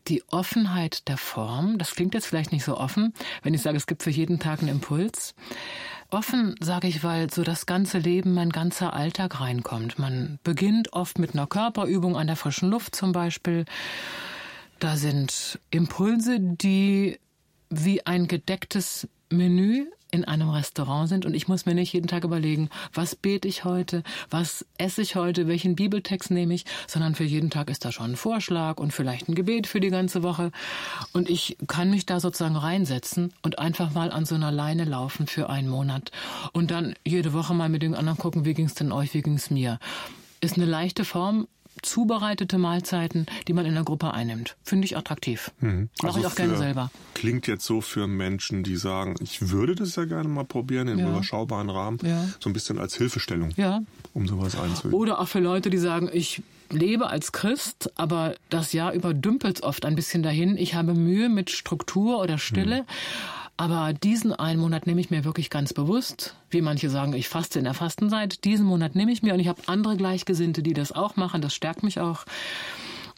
die 0.10 0.24
Offenheit 0.30 1.08
der 1.08 1.18
Form. 1.18 1.78
Das 1.78 1.96
klingt 1.96 2.14
jetzt 2.14 2.26
vielleicht 2.26 2.52
nicht 2.52 2.64
so 2.64 2.78
offen, 2.78 3.14
wenn 3.44 3.54
ich 3.54 3.62
sage, 3.62 3.78
es 3.78 3.88
gibt 3.88 4.04
für 4.04 4.10
jeden 4.10 4.40
Tag 4.40 4.60
einen 4.60 4.70
Impuls. 4.70 5.36
Offen 6.10 6.56
sage 6.60 6.88
ich, 6.88 7.04
weil 7.04 7.32
so 7.32 7.44
das 7.44 7.68
ganze 7.68 8.00
Leben, 8.00 8.34
mein 8.34 8.50
ganzer 8.50 8.94
Alltag 8.94 9.40
reinkommt. 9.40 10.00
Man 10.00 10.40
beginnt 10.44 10.94
oft 10.94 11.20
mit 11.20 11.34
einer 11.34 11.46
Körperübung 11.46 12.18
an 12.18 12.26
der 12.26 12.36
frischen 12.36 12.70
Luft 12.70 12.96
zum 12.96 13.12
Beispiel. 13.12 13.66
Da 14.80 14.98
sind 14.98 15.60
Impulse, 15.70 16.40
die 16.40 17.20
wie 17.70 18.06
ein 18.08 18.28
gedecktes 18.28 19.08
Menü 19.30 19.86
in 20.12 20.26
einem 20.26 20.50
Restaurant 20.50 21.10
sind 21.10 21.26
und 21.26 21.34
ich 21.34 21.48
muss 21.48 21.66
mir 21.66 21.76
nicht 21.76 21.94
jeden 21.94 22.08
Tag 22.08 22.24
überlegen, 22.24 22.70
was 22.94 23.16
bete 23.16 23.48
ich 23.48 23.64
heute, 23.64 24.04
was 24.30 24.66
esse 24.78 25.02
ich 25.02 25.16
heute, 25.16 25.48
welchen 25.48 25.76
Bibeltext 25.76 26.32
nehme 26.32 26.54
ich, 26.54 26.66
sondern 26.88 27.16
für 27.16 27.24
jeden 27.24 27.50
Tag 27.50 27.70
ist 27.70 27.86
da 27.86 27.92
schon 27.92 28.12
ein 28.12 28.16
Vorschlag 28.16 28.78
und 28.78 28.92
vielleicht 28.92 29.30
ein 29.30 29.36
Gebet 29.36 29.68
für 29.68 29.80
die 29.80 29.90
ganze 29.90 30.24
Woche 30.24 30.52
und 31.14 31.30
ich 31.30 31.58
kann 31.68 31.90
mich 31.90 32.06
da 32.06 32.20
sozusagen 32.20 32.56
reinsetzen 32.56 33.34
und 33.42 33.60
einfach 33.60 33.94
mal 33.94 34.12
an 34.12 34.26
so 34.26 34.36
einer 34.36 34.52
Leine 34.52 34.86
laufen 34.86 35.28
für 35.28 35.50
einen 35.50 35.70
Monat 35.70 36.12
und 36.54 36.72
dann 36.72 36.96
jede 37.06 37.34
Woche 37.34 37.54
mal 37.54 37.70
mit 37.70 37.82
den 37.82 37.96
anderen 37.96 38.18
gucken, 38.18 38.46
wie 38.46 38.54
ging's 38.54 38.74
denn 38.76 38.92
euch, 38.92 39.14
wie 39.14 39.22
ging's 39.22 39.50
mir. 39.50 39.80
Ist 40.42 40.56
eine 40.56 40.66
leichte 40.66 41.04
Form, 41.04 41.48
zubereitete 41.82 42.58
Mahlzeiten, 42.58 43.26
die 43.48 43.54
man 43.54 43.66
in 43.66 43.74
der 43.74 43.84
Gruppe 43.84 44.14
einnimmt. 44.14 44.58
Finde 44.64 44.86
ich 44.86 44.98
attraktiv. 44.98 45.52
Mhm. 45.60 45.90
Mache 46.02 46.08
also 46.08 46.20
ich 46.20 46.26
auch 46.28 46.36
gerne 46.36 46.58
selber. 46.58 46.92
Klingt 47.14 47.48
jetzt 47.48 47.66
so 47.66 47.82
für 47.82 48.08
Menschen, 48.08 48.64
die 48.64 48.76
sagen, 48.76 49.16
ich 49.22 49.50
würde 49.50 49.76
das 49.76 49.96
ja 49.96 50.06
gerne 50.06 50.30
mal 50.30 50.46
probieren 50.46 50.88
in 50.88 51.00
einem 51.00 51.12
überschaubaren 51.12 51.70
Rahmen. 51.70 52.00
Ja. 52.04 52.26
So 52.40 52.50
ein 52.50 52.54
bisschen 52.54 52.80
als 52.80 52.96
Hilfestellung, 52.96 53.52
ja. 53.56 53.82
um 54.14 54.28
sowas 54.28 54.58
einzuüben. 54.58 54.94
Oder 54.94 55.20
auch 55.20 55.28
für 55.28 55.40
Leute, 55.40 55.70
die 55.70 55.78
sagen, 55.78 56.10
ich 56.12 56.42
lebe 56.72 57.08
als 57.08 57.32
Christ, 57.32 57.92
aber 57.96 58.36
das 58.50 58.74
Jahr 58.74 58.94
über 58.94 59.14
dümpelt 59.14 59.64
oft 59.64 59.86
ein 59.86 59.96
bisschen 59.96 60.24
dahin. 60.24 60.58
Ich 60.58 60.76
habe 60.76 60.94
Mühe 60.94 61.30
mit 61.30 61.50
Struktur 61.50 62.20
oder 62.20 62.38
Stille. 62.38 62.82
Mhm. 62.82 62.86
Aber 63.60 63.92
diesen 63.92 64.32
einen 64.32 64.62
Monat 64.62 64.88
nehme 64.88 65.02
ich 65.02 65.10
mir 65.10 65.26
wirklich 65.26 65.50
ganz 65.50 65.74
bewusst. 65.74 66.34
Wie 66.50 66.62
manche 66.62 66.90
sagen, 66.90 67.12
ich 67.12 67.28
faste 67.28 67.60
in 67.60 67.66
der 67.66 67.74
Fastenzeit. 67.74 68.46
Diesen 68.46 68.66
Monat 68.66 68.96
nehme 68.96 69.12
ich 69.12 69.22
mir 69.22 69.34
und 69.34 69.42
ich 69.42 69.50
habe 69.50 69.62
andere 69.66 69.98
Gleichgesinnte, 69.98 70.64
die 70.64 70.74
das 70.74 70.94
auch 70.94 71.18
machen. 71.18 71.42
Das 71.42 71.54
stärkt 71.54 71.84
mich 71.84 72.00
auch. 72.00 72.24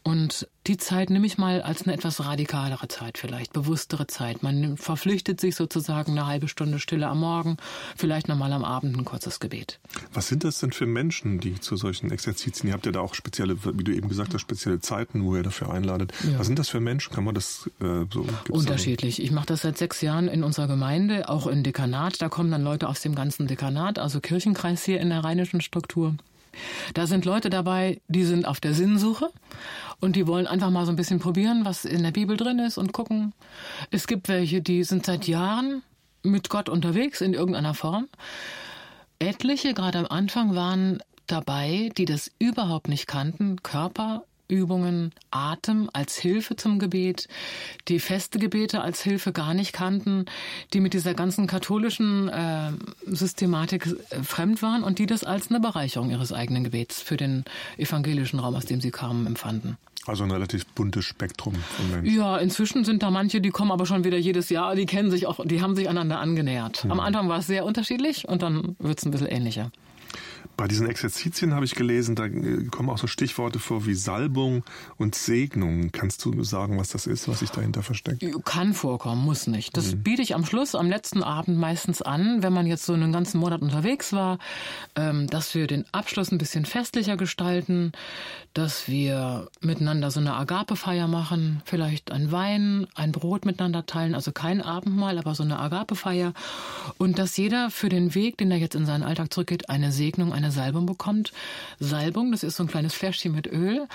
Und 0.03 0.47
die 0.65 0.77
Zeit 0.77 1.11
nehme 1.11 1.27
ich 1.27 1.37
mal 1.37 1.61
als 1.61 1.83
eine 1.83 1.93
etwas 1.93 2.25
radikalere 2.25 2.87
Zeit 2.87 3.19
vielleicht, 3.19 3.53
bewusstere 3.53 4.07
Zeit. 4.07 4.41
Man 4.41 4.77
verpflichtet 4.77 5.39
sich 5.39 5.55
sozusagen 5.55 6.13
eine 6.13 6.25
halbe 6.25 6.47
Stunde 6.47 6.79
Stille 6.79 7.07
am 7.07 7.19
Morgen, 7.19 7.57
vielleicht 7.95 8.27
nochmal 8.27 8.51
am 8.53 8.63
Abend 8.63 8.97
ein 8.97 9.05
kurzes 9.05 9.39
Gebet. 9.39 9.79
Was 10.11 10.27
sind 10.27 10.43
das 10.43 10.59
denn 10.59 10.71
für 10.71 10.87
Menschen, 10.87 11.39
die 11.39 11.59
zu 11.59 11.75
solchen 11.75 12.09
Exerzitien, 12.09 12.69
ihr 12.69 12.73
habt 12.73 12.87
ja 12.87 12.91
da 12.91 12.99
auch 12.99 13.13
spezielle, 13.13 13.63
wie 13.63 13.83
du 13.83 13.93
eben 13.93 14.09
gesagt 14.09 14.33
hast, 14.33 14.41
spezielle 14.41 14.79
Zeiten, 14.79 15.23
wo 15.23 15.35
ihr 15.35 15.43
dafür 15.43 15.71
einladet. 15.71 16.13
Ja. 16.23 16.39
Was 16.39 16.47
sind 16.47 16.57
das 16.57 16.69
für 16.69 16.79
Menschen? 16.79 17.13
Kann 17.13 17.23
man 17.23 17.35
das 17.35 17.69
äh, 17.79 18.05
so? 18.11 18.25
Unterschiedlich. 18.49 19.21
Ich 19.21 19.31
mache 19.31 19.47
das 19.47 19.61
seit 19.61 19.77
sechs 19.77 20.01
Jahren 20.01 20.27
in 20.27 20.43
unserer 20.43 20.67
Gemeinde, 20.67 21.29
auch 21.29 21.45
im 21.45 21.61
Dekanat. 21.61 22.21
Da 22.21 22.29
kommen 22.29 22.49
dann 22.49 22.63
Leute 22.63 22.89
aus 22.89 23.01
dem 23.01 23.13
ganzen 23.13 23.45
Dekanat, 23.45 23.99
also 23.99 24.19
Kirchenkreis 24.19 24.83
hier 24.83 24.99
in 24.99 25.09
der 25.09 25.23
rheinischen 25.23 25.61
Struktur. 25.61 26.15
Da 26.93 27.07
sind 27.07 27.25
Leute 27.25 27.49
dabei, 27.49 28.01
die 28.07 28.23
sind 28.23 28.47
auf 28.47 28.59
der 28.59 28.73
Sinnsuche 28.73 29.29
und 29.99 30.15
die 30.15 30.27
wollen 30.27 30.47
einfach 30.47 30.69
mal 30.69 30.85
so 30.85 30.91
ein 30.91 30.95
bisschen 30.95 31.19
probieren, 31.19 31.65
was 31.65 31.85
in 31.85 32.03
der 32.03 32.11
Bibel 32.11 32.37
drin 32.37 32.59
ist 32.59 32.77
und 32.77 32.93
gucken. 32.93 33.33
Es 33.89 34.07
gibt 34.07 34.27
welche, 34.27 34.61
die 34.61 34.83
sind 34.83 35.05
seit 35.05 35.27
Jahren 35.27 35.83
mit 36.23 36.49
Gott 36.49 36.69
unterwegs 36.69 37.21
in 37.21 37.33
irgendeiner 37.33 37.73
Form. 37.73 38.07
Etliche, 39.19 39.73
gerade 39.73 39.99
am 39.99 40.07
Anfang, 40.07 40.55
waren 40.55 41.01
dabei, 41.27 41.91
die 41.97 42.05
das 42.05 42.31
überhaupt 42.39 42.87
nicht 42.87 43.07
kannten, 43.07 43.61
Körper 43.63 44.23
Übungen, 44.51 45.13
Atem 45.31 45.89
als 45.93 46.17
Hilfe 46.17 46.55
zum 46.55 46.77
Gebet, 46.77 47.27
die 47.87 47.99
feste 47.99 48.37
Gebete 48.37 48.81
als 48.81 49.01
Hilfe 49.01 49.31
gar 49.31 49.53
nicht 49.53 49.73
kannten, 49.73 50.25
die 50.73 50.81
mit 50.81 50.93
dieser 50.93 51.13
ganzen 51.13 51.47
katholischen 51.47 52.27
äh, 52.29 52.71
Systematik 53.07 53.87
äh, 54.09 54.21
fremd 54.23 54.61
waren 54.61 54.83
und 54.83 54.99
die 54.99 55.05
das 55.05 55.23
als 55.23 55.49
eine 55.49 55.59
Bereicherung 55.59 56.11
ihres 56.11 56.33
eigenen 56.33 56.63
Gebets 56.63 57.01
für 57.01 57.17
den 57.17 57.45
evangelischen 57.77 58.39
Raum, 58.39 58.55
aus 58.55 58.65
dem 58.65 58.81
sie 58.81 58.91
kamen, 58.91 59.25
empfanden. 59.25 59.77
Also 60.07 60.23
ein 60.23 60.31
relativ 60.31 60.65
buntes 60.65 61.05
Spektrum 61.05 61.53
von 61.53 61.91
Menschen. 61.91 62.15
Ja, 62.15 62.37
inzwischen 62.37 62.83
sind 62.83 63.03
da 63.03 63.11
manche, 63.11 63.39
die 63.39 63.51
kommen 63.51 63.71
aber 63.71 63.85
schon 63.85 64.03
wieder 64.03 64.17
jedes 64.17 64.49
Jahr, 64.49 64.75
die 64.75 64.87
kennen 64.87 65.11
sich 65.11 65.27
auch, 65.27 65.45
die 65.45 65.61
haben 65.61 65.75
sich 65.75 65.87
einander 65.87 66.19
angenähert. 66.19 66.85
Am 66.89 66.99
Anfang 66.99 67.29
war 67.29 67.39
es 67.39 67.47
sehr 67.47 67.65
unterschiedlich 67.65 68.27
und 68.27 68.41
dann 68.41 68.75
wird 68.79 68.97
es 68.97 69.05
ein 69.05 69.11
bisschen 69.11 69.27
ähnlicher. 69.27 69.71
Bei 70.61 70.67
diesen 70.67 70.87
Exerzitien 70.87 71.55
habe 71.55 71.65
ich 71.65 71.73
gelesen, 71.73 72.13
da 72.13 72.25
äh, 72.25 72.65
kommen 72.69 72.91
auch 72.91 72.99
so 72.99 73.07
Stichworte 73.07 73.57
vor 73.57 73.87
wie 73.87 73.95
Salbung 73.95 74.63
und 74.95 75.15
Segnung. 75.15 75.91
Kannst 75.91 76.23
du 76.23 76.43
sagen, 76.43 76.77
was 76.77 76.89
das 76.89 77.07
ist, 77.07 77.27
was 77.27 77.39
sich 77.39 77.49
dahinter 77.49 77.81
versteckt? 77.81 78.23
Kann 78.45 78.75
vorkommen, 78.75 79.25
muss 79.25 79.47
nicht. 79.47 79.75
Das 79.75 79.95
mhm. 79.95 80.03
biete 80.03 80.21
ich 80.21 80.35
am 80.35 80.45
Schluss, 80.45 80.75
am 80.75 80.87
letzten 80.87 81.23
Abend 81.23 81.57
meistens 81.57 82.03
an, 82.03 82.43
wenn 82.43 82.53
man 82.53 82.67
jetzt 82.67 82.85
so 82.85 82.93
einen 82.93 83.11
ganzen 83.11 83.39
Monat 83.39 83.63
unterwegs 83.63 84.13
war, 84.13 84.37
ähm, 84.95 85.25
dass 85.25 85.55
wir 85.55 85.65
den 85.65 85.83
Abschluss 85.93 86.31
ein 86.31 86.37
bisschen 86.37 86.65
festlicher 86.65 87.17
gestalten, 87.17 87.91
dass 88.53 88.87
wir 88.87 89.47
miteinander 89.61 90.11
so 90.11 90.19
eine 90.19 90.35
Agapefeier 90.35 91.07
machen, 91.07 91.63
vielleicht 91.65 92.11
ein 92.11 92.31
Wein, 92.31 92.85
ein 92.93 93.11
Brot 93.11 93.45
miteinander 93.45 93.87
teilen, 93.87 94.13
also 94.13 94.31
kein 94.31 94.61
Abendmahl, 94.61 95.17
aber 95.17 95.33
so 95.33 95.41
eine 95.41 95.57
Agapefeier 95.57 96.33
und 96.99 97.17
dass 97.17 97.35
jeder 97.37 97.71
für 97.71 97.89
den 97.89 98.13
Weg, 98.13 98.37
den 98.37 98.51
er 98.51 98.57
jetzt 98.57 98.75
in 98.75 98.85
seinen 98.85 99.01
Alltag 99.01 99.33
zurückgeht, 99.33 99.67
eine 99.69 99.91
Segnung, 99.91 100.33
eine 100.33 100.50
Salbung 100.51 100.85
bekommt. 100.85 101.33
Salbung, 101.79 102.31
das 102.31 102.43
ist 102.43 102.57
so 102.57 102.63
ein 102.63 102.67
kleines 102.67 102.93
Fläschchen 102.93 103.33
mit 103.33 103.47
Öl, 103.47 103.87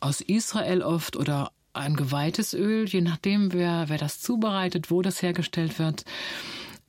aus 0.00 0.20
Israel 0.20 0.82
oft 0.82 1.16
oder 1.16 1.50
ein 1.72 1.96
geweihtes 1.96 2.54
Öl, 2.54 2.86
je 2.88 3.00
nachdem, 3.00 3.52
wer, 3.52 3.88
wer 3.88 3.98
das 3.98 4.20
zubereitet, 4.20 4.90
wo 4.90 5.02
das 5.02 5.22
hergestellt 5.22 5.78
wird. 5.78 6.04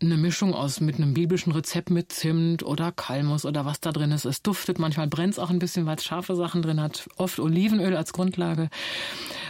Eine 0.01 0.15
Mischung 0.15 0.53
aus 0.53 0.79
mit 0.79 0.95
einem 0.95 1.13
biblischen 1.13 1.51
Rezept 1.51 1.89
mit 1.89 2.11
Zimt 2.11 2.63
oder 2.63 2.91
Kalmus 2.93 3.45
oder 3.45 3.65
was 3.65 3.81
da 3.81 3.91
drin 3.91 4.13
ist. 4.13 4.23
Es 4.23 4.41
duftet, 4.41 4.79
manchmal 4.79 5.07
brennt 5.07 5.33
es 5.33 5.39
auch 5.39 5.49
ein 5.49 5.59
bisschen, 5.59 5.85
weil 5.85 5.97
es 5.97 6.05
scharfe 6.05 6.35
Sachen 6.35 6.61
drin 6.61 6.79
hat. 6.79 7.09
Oft 7.17 7.39
Olivenöl 7.39 7.97
als 7.97 8.13
Grundlage. 8.13 8.69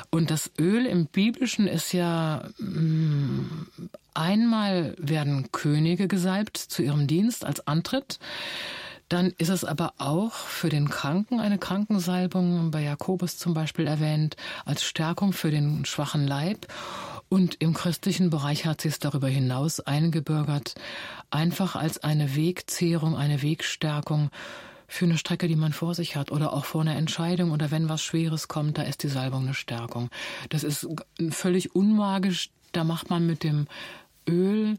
Und 0.09 0.31
das 0.31 0.51
Öl 0.57 0.87
im 0.87 1.05
Biblischen 1.05 1.67
ist 1.67 1.93
ja 1.93 2.49
mm, 2.57 3.67
einmal 4.15 4.95
werden 4.97 5.51
Könige 5.51 6.07
gesalbt 6.07 6.57
zu 6.57 6.81
ihrem 6.81 7.05
Dienst 7.05 7.45
als 7.45 7.67
Antritt. 7.67 8.17
Dann 9.09 9.33
ist 9.37 9.49
es 9.49 9.65
aber 9.65 9.93
auch 9.97 10.33
für 10.33 10.69
den 10.69 10.89
Kranken 10.89 11.39
eine 11.39 11.57
Krankensalbung, 11.57 12.69
bei 12.69 12.83
Jakobus 12.83 13.37
zum 13.37 13.55
Beispiel 13.55 13.87
erwähnt, 13.87 14.35
als 14.65 14.83
Stärkung 14.83 15.33
für 15.33 15.49
den 15.49 15.83
schwachen 15.85 16.27
Leib. 16.27 16.67
Und 17.27 17.55
im 17.59 17.73
christlichen 17.73 18.29
Bereich 18.29 18.65
hat 18.65 18.81
sie 18.81 18.87
es 18.87 18.99
darüber 18.99 19.27
hinaus 19.27 19.79
eingebürgert, 19.79 20.75
einfach 21.29 21.75
als 21.75 22.03
eine 22.03 22.35
Wegzehrung, 22.35 23.15
eine 23.15 23.41
Wegstärkung 23.41 24.29
für 24.87 25.05
eine 25.05 25.17
Strecke, 25.17 25.47
die 25.47 25.55
man 25.55 25.73
vor 25.73 25.93
sich 25.93 26.15
hat 26.15 26.31
oder 26.31 26.53
auch 26.53 26.65
vor 26.65 26.81
einer 26.81 26.95
Entscheidung 26.95 27.51
oder 27.51 27.69
wenn 27.69 27.89
was 27.89 28.01
Schweres 28.01 28.47
kommt, 28.47 28.77
da 28.79 28.81
ist 28.81 29.03
die 29.03 29.07
Salbung 29.07 29.43
eine 29.43 29.53
Stärkung. 29.53 30.09
Das 30.49 30.63
ist 30.63 30.87
völlig 31.29 31.75
unmagisch. 31.75 32.49
Da 32.71 32.83
macht 32.83 33.09
man 33.09 33.25
mit 33.25 33.43
dem 33.43 33.67
Öl 34.27 34.77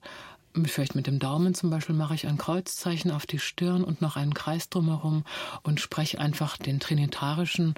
vielleicht 0.64 0.94
mit 0.94 1.06
dem 1.06 1.18
Daumen 1.18 1.54
zum 1.54 1.70
Beispiel 1.70 1.94
mache 1.94 2.14
ich 2.14 2.26
ein 2.26 2.38
Kreuzzeichen 2.38 3.10
auf 3.10 3.26
die 3.26 3.38
Stirn 3.38 3.84
und 3.84 4.00
noch 4.00 4.16
einen 4.16 4.34
Kreis 4.34 4.68
drumherum 4.68 5.24
und 5.62 5.80
spreche 5.80 6.18
einfach 6.18 6.56
den 6.56 6.80
Trinitarischen, 6.80 7.74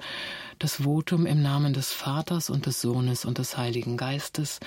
das 0.59 0.83
Votum 0.83 1.25
im 1.25 1.41
Namen 1.41 1.73
des 1.73 1.91
Vaters 1.91 2.49
und 2.49 2.65
des 2.65 2.81
Sohnes 2.81 3.25
und 3.25 3.37
des 3.37 3.57
Heiligen 3.57 3.97
Geistes 3.97 4.59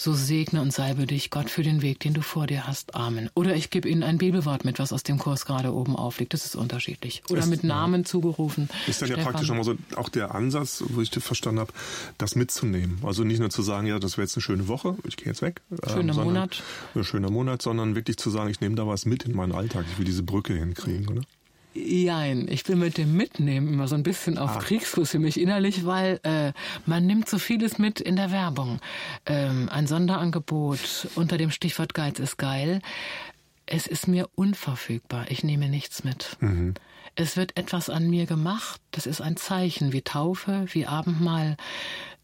so 0.00 0.14
segne 0.14 0.62
und 0.62 0.72
salbe 0.72 1.06
dich, 1.06 1.28
Gott, 1.28 1.50
für 1.50 1.62
den 1.62 1.82
Weg, 1.82 2.00
den 2.00 2.14
du 2.14 2.22
vor 2.22 2.46
dir 2.46 2.66
hast. 2.66 2.94
Amen. 2.94 3.28
Oder 3.34 3.54
ich 3.54 3.68
gebe 3.68 3.86
Ihnen 3.86 4.02
ein 4.02 4.16
Bibelwort 4.16 4.64
mit, 4.64 4.78
was 4.78 4.94
aus 4.94 5.02
dem 5.02 5.18
Kurs 5.18 5.44
gerade 5.44 5.74
oben 5.74 5.94
aufliegt. 5.94 6.32
Das 6.32 6.46
ist 6.46 6.56
unterschiedlich. 6.56 7.22
Oder 7.28 7.40
ist, 7.40 7.48
mit 7.48 7.64
Namen 7.64 8.00
ja. 8.00 8.06
zugerufen. 8.06 8.70
Ist 8.86 9.02
dann 9.02 9.08
Stefan. 9.08 9.24
ja 9.24 9.30
praktisch 9.30 9.48
nochmal 9.48 9.64
so 9.64 9.76
auch 9.96 10.08
der 10.08 10.34
Ansatz, 10.34 10.82
wo 10.88 11.02
ich 11.02 11.10
das 11.10 11.22
verstanden 11.22 11.60
habe, 11.60 11.72
das 12.16 12.34
mitzunehmen. 12.34 12.98
Also 13.02 13.24
nicht 13.24 13.40
nur 13.40 13.50
zu 13.50 13.60
sagen, 13.60 13.86
ja, 13.86 13.98
das 13.98 14.16
wäre 14.16 14.22
jetzt 14.22 14.36
eine 14.36 14.42
schöne 14.42 14.68
Woche, 14.68 14.96
ich 15.04 15.18
gehe 15.18 15.26
jetzt 15.26 15.42
weg. 15.42 15.60
Schöner 15.86 16.16
ähm, 16.16 16.24
Monat. 16.24 16.62
Ein 16.94 17.04
schöner 17.04 17.30
Monat, 17.30 17.60
sondern 17.60 17.94
wirklich 17.94 18.16
zu 18.16 18.30
sagen, 18.30 18.48
ich 18.48 18.62
nehme 18.62 18.76
da 18.76 18.86
was 18.86 19.04
mit 19.04 19.24
in 19.24 19.36
meinen 19.36 19.52
Alltag. 19.52 19.84
Ich 19.92 19.98
will 19.98 20.06
diese 20.06 20.22
Brücke 20.22 20.54
hinkriegen, 20.54 21.08
oder? 21.08 21.22
Jein, 21.72 22.48
ich 22.48 22.64
bin 22.64 22.80
mit 22.80 22.98
dem 22.98 23.16
Mitnehmen 23.16 23.68
immer 23.68 23.86
so 23.86 23.94
ein 23.94 24.02
bisschen 24.02 24.38
auf 24.38 24.56
ah. 24.56 24.58
Kriegsfuß 24.58 25.10
für 25.10 25.18
mich 25.20 25.40
innerlich, 25.40 25.86
weil 25.86 26.18
äh, 26.24 26.52
man 26.84 27.06
nimmt 27.06 27.28
so 27.28 27.38
vieles 27.38 27.78
mit 27.78 28.00
in 28.00 28.16
der 28.16 28.32
Werbung. 28.32 28.80
Ähm, 29.26 29.68
ein 29.70 29.86
Sonderangebot 29.86 31.08
unter 31.14 31.38
dem 31.38 31.50
Stichwort 31.50 31.94
Geiz 31.94 32.18
ist 32.18 32.38
geil. 32.38 32.80
Es 33.66 33.86
ist 33.86 34.08
mir 34.08 34.28
unverfügbar. 34.34 35.26
Ich 35.28 35.44
nehme 35.44 35.68
nichts 35.68 36.02
mit. 36.02 36.36
Mhm. 36.40 36.74
Es 37.14 37.36
wird 37.36 37.56
etwas 37.56 37.88
an 37.88 38.10
mir 38.10 38.26
gemacht. 38.26 38.80
Das 38.90 39.06
ist 39.06 39.20
ein 39.20 39.36
Zeichen 39.36 39.92
wie 39.92 40.02
Taufe, 40.02 40.64
wie 40.72 40.86
Abendmahl. 40.86 41.56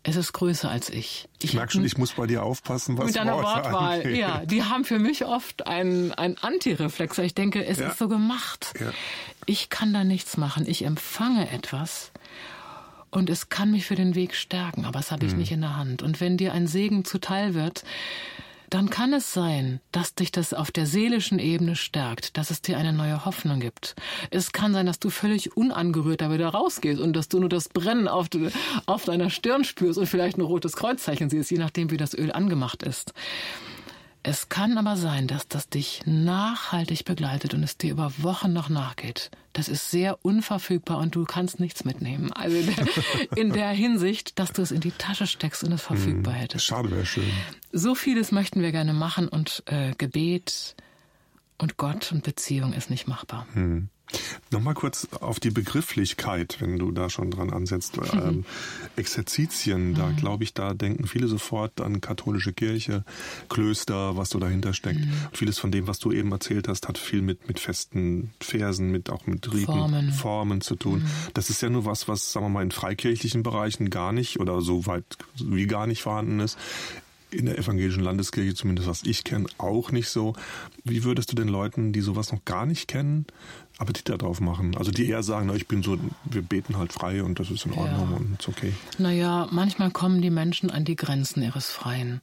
Es 0.08 0.14
ist 0.14 0.32
größer 0.32 0.70
als 0.70 0.88
ich. 0.88 1.28
Ich, 1.38 1.46
ich 1.46 1.54
merke 1.54 1.72
schon, 1.72 1.84
ich 1.84 1.98
muss 1.98 2.12
bei 2.12 2.28
dir 2.28 2.44
aufpassen, 2.44 2.96
was 2.96 3.06
Mit 3.06 3.16
deiner 3.16 3.34
Wortwahl, 3.34 3.98
angeht. 3.98 4.16
ja. 4.16 4.44
Die 4.44 4.62
haben 4.62 4.84
für 4.84 5.00
mich 5.00 5.24
oft 5.24 5.66
einen, 5.66 6.12
Antireflex. 6.12 7.18
Ich 7.18 7.34
denke, 7.34 7.64
es 7.64 7.78
ja. 7.78 7.88
ist 7.88 7.98
so 7.98 8.06
gemacht. 8.06 8.72
Ja. 8.78 8.92
Ich 9.46 9.68
kann 9.68 9.92
da 9.92 10.04
nichts 10.04 10.36
machen. 10.36 10.64
Ich 10.68 10.84
empfange 10.84 11.50
etwas 11.50 12.12
und 13.10 13.28
es 13.30 13.48
kann 13.48 13.72
mich 13.72 13.84
für 13.84 13.96
den 13.96 14.14
Weg 14.14 14.36
stärken, 14.36 14.84
aber 14.84 15.00
das 15.00 15.10
habe 15.10 15.26
ich 15.26 15.32
mhm. 15.32 15.38
nicht 15.38 15.50
in 15.50 15.62
der 15.62 15.76
Hand. 15.76 16.02
Und 16.02 16.20
wenn 16.20 16.36
dir 16.36 16.52
ein 16.52 16.68
Segen 16.68 17.04
zuteil 17.04 17.54
wird, 17.54 17.82
dann 18.70 18.90
kann 18.90 19.12
es 19.12 19.32
sein, 19.32 19.80
dass 19.92 20.14
dich 20.14 20.32
das 20.32 20.52
auf 20.54 20.70
der 20.70 20.86
seelischen 20.86 21.38
Ebene 21.38 21.76
stärkt, 21.76 22.36
dass 22.36 22.50
es 22.50 22.62
dir 22.62 22.78
eine 22.78 22.92
neue 22.92 23.24
Hoffnung 23.24 23.60
gibt. 23.60 23.94
Es 24.30 24.52
kann 24.52 24.72
sein, 24.72 24.86
dass 24.86 24.98
du 24.98 25.10
völlig 25.10 25.56
unangerührt 25.56 26.20
da 26.20 26.32
wieder 26.32 26.48
rausgehst 26.48 27.00
und 27.00 27.14
dass 27.14 27.28
du 27.28 27.40
nur 27.40 27.48
das 27.48 27.68
Brennen 27.68 28.08
auf, 28.08 28.28
auf 28.86 29.04
deiner 29.04 29.30
Stirn 29.30 29.64
spürst 29.64 29.98
und 29.98 30.06
vielleicht 30.06 30.38
ein 30.38 30.42
rotes 30.42 30.74
Kreuzzeichen 30.74 31.30
siehst, 31.30 31.50
je 31.50 31.58
nachdem, 31.58 31.90
wie 31.90 31.96
das 31.96 32.14
Öl 32.14 32.32
angemacht 32.32 32.82
ist. 32.82 33.12
Es 34.28 34.48
kann 34.48 34.76
aber 34.76 34.96
sein, 34.96 35.28
dass 35.28 35.46
das 35.46 35.68
dich 35.68 36.02
nachhaltig 36.04 37.04
begleitet 37.04 37.54
und 37.54 37.62
es 37.62 37.78
dir 37.78 37.92
über 37.92 38.12
Wochen 38.18 38.52
noch 38.52 38.68
nachgeht. 38.68 39.30
Das 39.52 39.68
ist 39.68 39.92
sehr 39.92 40.18
unverfügbar 40.24 40.98
und 40.98 41.14
du 41.14 41.22
kannst 41.22 41.60
nichts 41.60 41.84
mitnehmen. 41.84 42.32
Also 42.32 42.56
in 43.36 43.52
der 43.52 43.68
Hinsicht, 43.70 44.36
dass 44.40 44.52
du 44.52 44.62
es 44.62 44.72
in 44.72 44.80
die 44.80 44.90
Tasche 44.90 45.28
steckst 45.28 45.62
und 45.62 45.70
es 45.70 45.82
verfügbar 45.82 46.34
hm, 46.34 46.40
hättest. 46.40 46.64
Schade 46.64 46.90
wäre 46.90 47.06
schön. 47.06 47.30
So 47.70 47.94
vieles 47.94 48.32
möchten 48.32 48.62
wir 48.62 48.72
gerne 48.72 48.94
machen 48.94 49.28
und 49.28 49.62
äh, 49.66 49.92
Gebet 49.96 50.74
und 51.58 51.76
Gott 51.76 52.10
und 52.10 52.24
Beziehung 52.24 52.72
ist 52.72 52.90
nicht 52.90 53.06
machbar. 53.06 53.46
Hm. 53.52 53.90
Nochmal 54.50 54.74
kurz 54.74 55.08
auf 55.20 55.40
die 55.40 55.50
Begrifflichkeit, 55.50 56.58
wenn 56.60 56.78
du 56.78 56.92
da 56.92 57.10
schon 57.10 57.30
dran 57.30 57.52
ansetzt. 57.52 57.98
Ähm, 58.16 58.44
Exerzitien, 58.94 59.94
da 59.94 60.06
mhm. 60.06 60.16
glaube 60.16 60.44
ich, 60.44 60.54
da 60.54 60.72
denken 60.72 61.06
viele 61.06 61.26
sofort 61.26 61.80
an 61.80 62.00
katholische 62.00 62.52
Kirche, 62.52 63.04
Klöster, 63.48 64.16
was 64.16 64.30
so 64.30 64.38
dahinter 64.38 64.72
steckt. 64.72 65.00
Mhm. 65.00 65.12
Und 65.26 65.36
vieles 65.36 65.58
von 65.58 65.70
dem, 65.70 65.86
was 65.86 65.98
du 65.98 66.12
eben 66.12 66.30
erzählt 66.32 66.68
hast, 66.68 66.88
hat 66.88 66.98
viel 66.98 67.20
mit, 67.20 67.48
mit 67.48 67.58
festen 67.58 68.32
Versen, 68.40 68.90
mit 68.90 69.10
auch 69.10 69.26
mit 69.26 69.52
Riten, 69.52 69.66
Formen, 69.66 70.12
Formen 70.12 70.60
zu 70.60 70.76
tun. 70.76 71.00
Mhm. 71.00 71.06
Das 71.34 71.50
ist 71.50 71.60
ja 71.62 71.68
nur 71.68 71.84
was, 71.84 72.08
was, 72.08 72.32
sagen 72.32 72.46
wir 72.46 72.50
mal, 72.50 72.62
in 72.62 72.70
freikirchlichen 72.70 73.42
Bereichen 73.42 73.90
gar 73.90 74.12
nicht 74.12 74.38
oder 74.40 74.62
so 74.62 74.86
weit 74.86 75.04
wie 75.34 75.66
gar 75.66 75.86
nicht 75.86 76.02
vorhanden 76.02 76.40
ist 76.40 76.56
in 77.36 77.46
der 77.46 77.58
evangelischen 77.58 78.02
Landeskirche, 78.02 78.54
zumindest 78.54 78.88
was 78.88 79.02
ich 79.02 79.24
kenne, 79.24 79.46
auch 79.58 79.92
nicht 79.92 80.08
so. 80.08 80.34
Wie 80.84 81.04
würdest 81.04 81.30
du 81.30 81.36
den 81.36 81.48
Leuten, 81.48 81.92
die 81.92 82.00
sowas 82.00 82.32
noch 82.32 82.44
gar 82.44 82.66
nicht 82.66 82.88
kennen, 82.88 83.26
Appetit 83.78 84.08
darauf 84.08 84.40
machen? 84.40 84.76
Also 84.76 84.90
die 84.90 85.08
eher 85.08 85.22
sagen, 85.22 85.46
na, 85.46 85.54
ich 85.54 85.68
bin 85.68 85.82
so, 85.82 85.98
wir 86.24 86.42
beten 86.42 86.76
halt 86.76 86.92
frei 86.92 87.22
und 87.22 87.38
das 87.38 87.50
ist 87.50 87.66
in 87.66 87.72
Ordnung 87.72 88.10
ja. 88.10 88.16
und 88.16 88.40
ist 88.40 88.48
okay. 88.48 88.72
Naja, 88.98 89.48
manchmal 89.50 89.90
kommen 89.90 90.22
die 90.22 90.30
Menschen 90.30 90.70
an 90.70 90.84
die 90.84 90.96
Grenzen 90.96 91.42
ihres 91.42 91.70
Freien. 91.70 92.20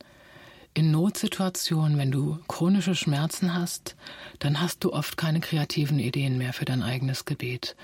In 0.76 0.90
Notsituationen, 0.90 2.00
wenn 2.00 2.10
du 2.10 2.40
chronische 2.48 2.96
Schmerzen 2.96 3.54
hast, 3.54 3.96
dann 4.40 4.60
hast 4.60 4.84
du 4.84 4.92
oft 4.92 5.18
keine 5.18 5.40
kreativen 5.40 6.00
Ideen 6.00 6.40
mehr 6.40 6.52
für 6.52 6.66
dein 6.66 6.82
eigenes 6.82 7.26
Gebet. 7.26 7.76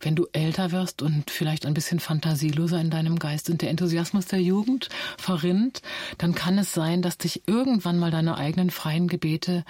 Wenn 0.00 0.16
du 0.16 0.26
älter 0.32 0.72
wirst 0.72 1.02
und 1.02 1.30
vielleicht 1.30 1.66
ein 1.66 1.74
bisschen 1.74 2.00
fantasieloser 2.00 2.80
in 2.80 2.90
deinem 2.90 3.18
Geist 3.18 3.50
und 3.50 3.62
der 3.62 3.70
Enthusiasmus 3.70 4.26
der 4.26 4.40
Jugend 4.40 4.88
verrinnt, 5.18 5.82
dann 6.18 6.34
kann 6.34 6.58
es 6.58 6.72
sein, 6.72 7.02
dass 7.02 7.18
dich 7.18 7.42
irgendwann 7.46 7.98
mal 7.98 8.10
deine 8.10 8.38
eigenen 8.38 8.70
freien 8.70 9.08
Gebete 9.08 9.64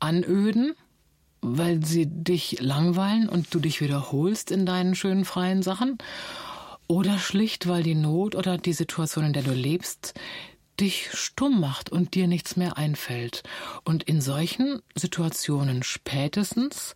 anöden, 0.00 0.74
weil 1.40 1.84
sie 1.84 2.06
dich 2.06 2.60
langweilen 2.60 3.28
und 3.28 3.54
du 3.54 3.60
dich 3.60 3.80
wiederholst 3.80 4.50
in 4.50 4.66
deinen 4.66 4.94
schönen 4.94 5.24
freien 5.24 5.62
Sachen. 5.62 5.98
Oder 6.88 7.18
schlicht, 7.18 7.66
weil 7.66 7.82
die 7.82 7.94
Not 7.94 8.34
oder 8.34 8.58
die 8.58 8.72
Situation, 8.72 9.24
in 9.24 9.32
der 9.32 9.42
du 9.42 9.52
lebst, 9.52 10.14
dich 10.80 11.10
stumm 11.12 11.60
macht 11.60 11.90
und 11.90 12.14
dir 12.14 12.26
nichts 12.26 12.56
mehr 12.56 12.76
einfällt. 12.76 13.42
Und 13.84 14.02
in 14.04 14.20
solchen 14.20 14.82
Situationen 14.94 15.82
spätestens 15.82 16.94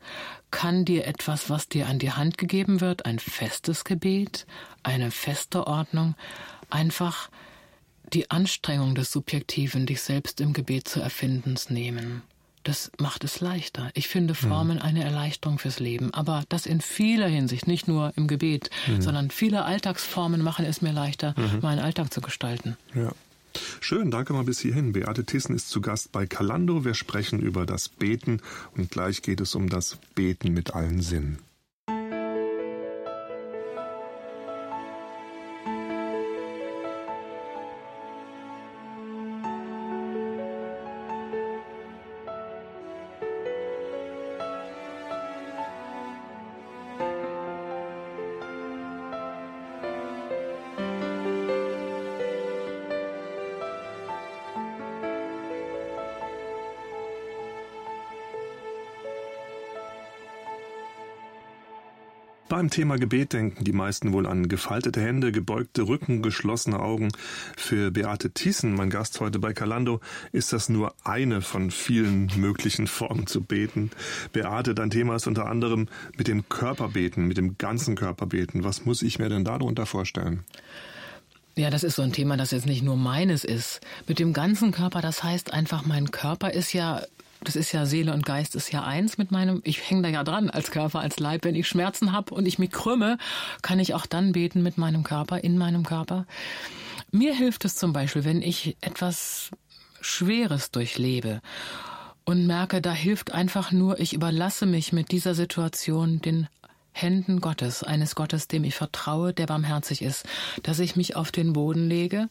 kann 0.51 0.85
dir 0.85 1.07
etwas, 1.07 1.51
was 1.51 1.69
dir 1.69 1.89
an 1.89 1.99
die 1.99 2.13
Hand 2.13 2.39
gegeben 2.39 2.81
wird, 2.81 3.07
ein 3.07 3.19
festes 3.19 3.85
Gebet, 3.85 4.47
eine 4.83 5.11
feste 5.11 5.67
Ordnung, 5.67 6.15
einfach 6.69 7.31
die 8.13 8.31
Anstrengung 8.31 8.95
des 8.95 9.13
Subjektiven, 9.13 9.87
dich 9.87 10.03
selbst 10.03 10.41
im 10.41 10.53
Gebet 10.53 10.89
zu 10.89 11.01
erfinden, 11.01 11.57
nehmen. 11.69 12.23
Das 12.63 12.91
macht 12.99 13.25
es 13.25 13.41
leichter. 13.41 13.91
Ich 13.95 14.09
finde 14.09 14.35
mhm. 14.35 14.49
Formen 14.49 14.77
mhm. 14.77 14.83
eine 14.83 15.05
Erleichterung 15.05 15.59
fürs 15.59 15.81
Leben. 15.81 16.13
Aber 16.13 16.45
das 16.49 16.67
in 16.67 16.81
vieler 16.81 17.29
Hinsicht, 17.29 17.67
nicht 17.67 17.89
nur 17.89 18.13
im 18.17 18.27
Gebet, 18.27 18.71
mhm. 18.87 19.01
sondern 19.01 19.31
viele 19.31 19.65
Alltagsformen 19.65 20.43
machen 20.43 20.67
es 20.67 20.83
mir 20.83 20.93
leichter, 20.93 21.35
mhm. 21.37 21.61
meinen 21.63 21.79
Alltag 21.79 22.13
zu 22.13 22.21
gestalten. 22.21 22.77
Ja. 22.95 23.13
Schön, 23.81 24.11
danke 24.11 24.33
mal 24.33 24.45
bis 24.45 24.61
hierhin. 24.61 24.93
Beate 24.93 25.25
Thyssen 25.25 25.55
ist 25.55 25.69
zu 25.71 25.81
Gast 25.81 26.13
bei 26.13 26.27
Kalando. 26.27 26.85
Wir 26.85 26.95
sprechen 26.95 27.41
über 27.41 27.67
das 27.67 27.89
Beten 27.89 28.41
und 28.77 28.91
gleich 28.91 29.23
geht 29.23 29.41
es 29.41 29.55
um 29.55 29.69
das 29.69 29.99
Beten 30.15 30.53
mit 30.53 30.75
allen 30.75 31.01
Sinnen. 31.01 31.39
Thema 62.71 62.97
Gebet 62.97 63.33
denken 63.33 63.65
die 63.65 63.73
meisten 63.73 64.13
wohl 64.13 64.27
an 64.27 64.49
gefaltete 64.49 65.01
Hände, 65.01 65.33
gebeugte 65.33 65.83
Rücken, 65.83 66.23
geschlossene 66.23 66.81
Augen. 66.81 67.09
Für 67.57 67.91
Beate 67.91 68.31
Thiessen, 68.31 68.75
mein 68.75 68.91
Gast 68.91 69.21
heute 69.21 69.39
bei 69.39 69.53
Calando, 69.53 70.01
ist 70.33 70.53
das 70.53 70.69
nur 70.69 70.95
eine 71.05 71.43
von 71.43 71.71
vielen 71.71 72.31
möglichen 72.37 72.87
Formen 72.87 73.27
zu 73.27 73.43
beten. 73.43 73.91
Beate, 74.33 74.75
dein 74.75 74.91
Thema 74.91 75.17
ist 75.17 75.27
unter 75.27 75.47
anderem 75.47 75.89
mit 76.17 76.29
dem 76.29 76.49
Körperbeten, 76.49 77.27
mit 77.27 77.37
dem 77.37 77.59
ganzen 77.59 77.97
Körperbeten. 77.97 78.65
Was 78.65 78.85
muss 78.85 79.03
ich 79.03 79.19
mir 79.19 79.29
denn 79.29 79.45
darunter 79.45 79.87
vorstellen? 79.87 80.45
Ja, 81.57 81.71
das 81.71 81.83
ist 81.83 81.97
so 81.97 82.03
ein 82.03 82.13
Thema, 82.13 82.37
das 82.37 82.53
jetzt 82.53 82.67
nicht 82.67 82.83
nur 82.83 82.97
meines 82.97 83.45
ist. 83.45 83.81
Mit 84.07 84.19
dem 84.19 84.33
ganzen 84.33 84.73
Körper, 84.73 85.03
das 85.03 85.23
heißt 85.23 85.53
einfach, 85.53 85.85
mein 85.85 86.11
Körper 86.11 86.53
ist 86.53 86.73
ja 86.73 87.03
das 87.43 87.57
ist 87.57 87.73
ja 87.73 87.87
Seele 87.87 88.13
und 88.13 88.27
Geist 88.27 88.55
ist 88.55 88.73
ja 88.73 88.85
eins 88.85 89.19
mit 89.19 89.31
meinem, 89.31 89.61
ich 89.65 89.89
hänge 89.89 90.03
da 90.03 90.09
ja 90.09 90.25
dran 90.25 90.51
als 90.51 90.71
Körper, 90.71 91.01
als 91.01 91.19
Leib. 91.19 91.45
Wenn 91.45 91.55
ich 91.55 91.69
Schmerzen 91.69 92.13
habe 92.13 92.35
und 92.35 92.47
ich 92.47 92.59
mich 92.59 92.71
krümme, 92.71 93.19
kann 93.63 93.79
ich 93.79 93.95
auch 93.95 94.07
dann 94.07 94.33
beten 94.33 94.63
mit 94.63 94.79
meinem 94.79 95.05
Körper, 95.05 95.43
in 95.43 95.57
meinem 95.57 95.85
Körper. 95.85 96.27
Mir 97.11 97.35
hilft 97.35 97.65
es 97.65 97.77
zum 97.77 97.93
Beispiel, 97.93 98.25
wenn 98.25 98.43
ich 98.43 98.77
etwas 98.81 99.51
Schweres 100.01 100.71
durchlebe 100.71 101.41
und 102.25 102.47
merke, 102.47 102.81
da 102.81 102.93
hilft 102.93 103.33
einfach 103.33 103.73
nur, 103.73 103.99
ich 104.01 104.13
überlasse 104.13 104.67
mich 104.67 104.93
mit 104.93 105.11
dieser 105.11 105.35
Situation 105.35 106.21
den 106.21 106.49
Händen 106.93 107.41
Gottes, 107.41 107.83
eines 107.83 108.15
Gottes, 108.15 108.49
dem 108.49 108.65
ich 108.65 108.75
vertraue, 108.75 109.33
der 109.33 109.47
barmherzig 109.47 110.03
ist, 110.03 110.27
dass 110.63 110.79
ich 110.79 110.97
mich 110.97 111.17
auf 111.17 111.33
den 111.33 111.53
Boden 111.53 111.89
lege, 111.89 112.29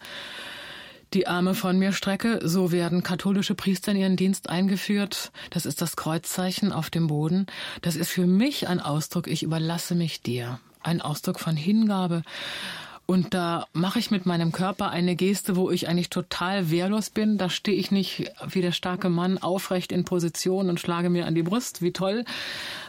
die 1.13 1.27
Arme 1.27 1.55
von 1.55 1.77
mir 1.77 1.91
strecke. 1.91 2.39
So 2.43 2.71
werden 2.71 3.03
katholische 3.03 3.55
Priester 3.55 3.91
in 3.91 3.97
ihren 3.97 4.15
Dienst 4.15 4.49
eingeführt. 4.49 5.31
Das 5.49 5.65
ist 5.65 5.81
das 5.81 5.95
Kreuzzeichen 5.95 6.71
auf 6.71 6.89
dem 6.89 7.07
Boden. 7.07 7.47
Das 7.81 7.95
ist 7.95 8.09
für 8.09 8.27
mich 8.27 8.67
ein 8.67 8.79
Ausdruck, 8.79 9.27
ich 9.27 9.43
überlasse 9.43 9.95
mich 9.95 10.21
dir. 10.21 10.59
Ein 10.81 11.01
Ausdruck 11.01 11.39
von 11.39 11.55
Hingabe. 11.55 12.23
Und 13.09 13.33
da 13.33 13.65
mache 13.73 13.97
ich 13.97 14.11
mit 14.11 14.27
meinem 14.27 14.51
Körper 14.51 14.91
eine 14.91 15.15
Geste, 15.15 15.55
wo 15.55 15.71
ich 15.71 15.89
eigentlich 15.89 16.11
total 16.11 16.69
wehrlos 16.69 17.09
bin. 17.09 17.39
Da 17.39 17.49
stehe 17.49 17.75
ich 17.75 17.89
nicht 17.89 18.31
wie 18.47 18.61
der 18.61 18.71
starke 18.71 19.09
Mann 19.09 19.39
aufrecht 19.39 19.91
in 19.91 20.05
Position 20.05 20.69
und 20.69 20.79
schlage 20.79 21.09
mir 21.09 21.25
an 21.25 21.33
die 21.33 21.41
Brust, 21.41 21.81
wie 21.81 21.91
toll, 21.91 22.23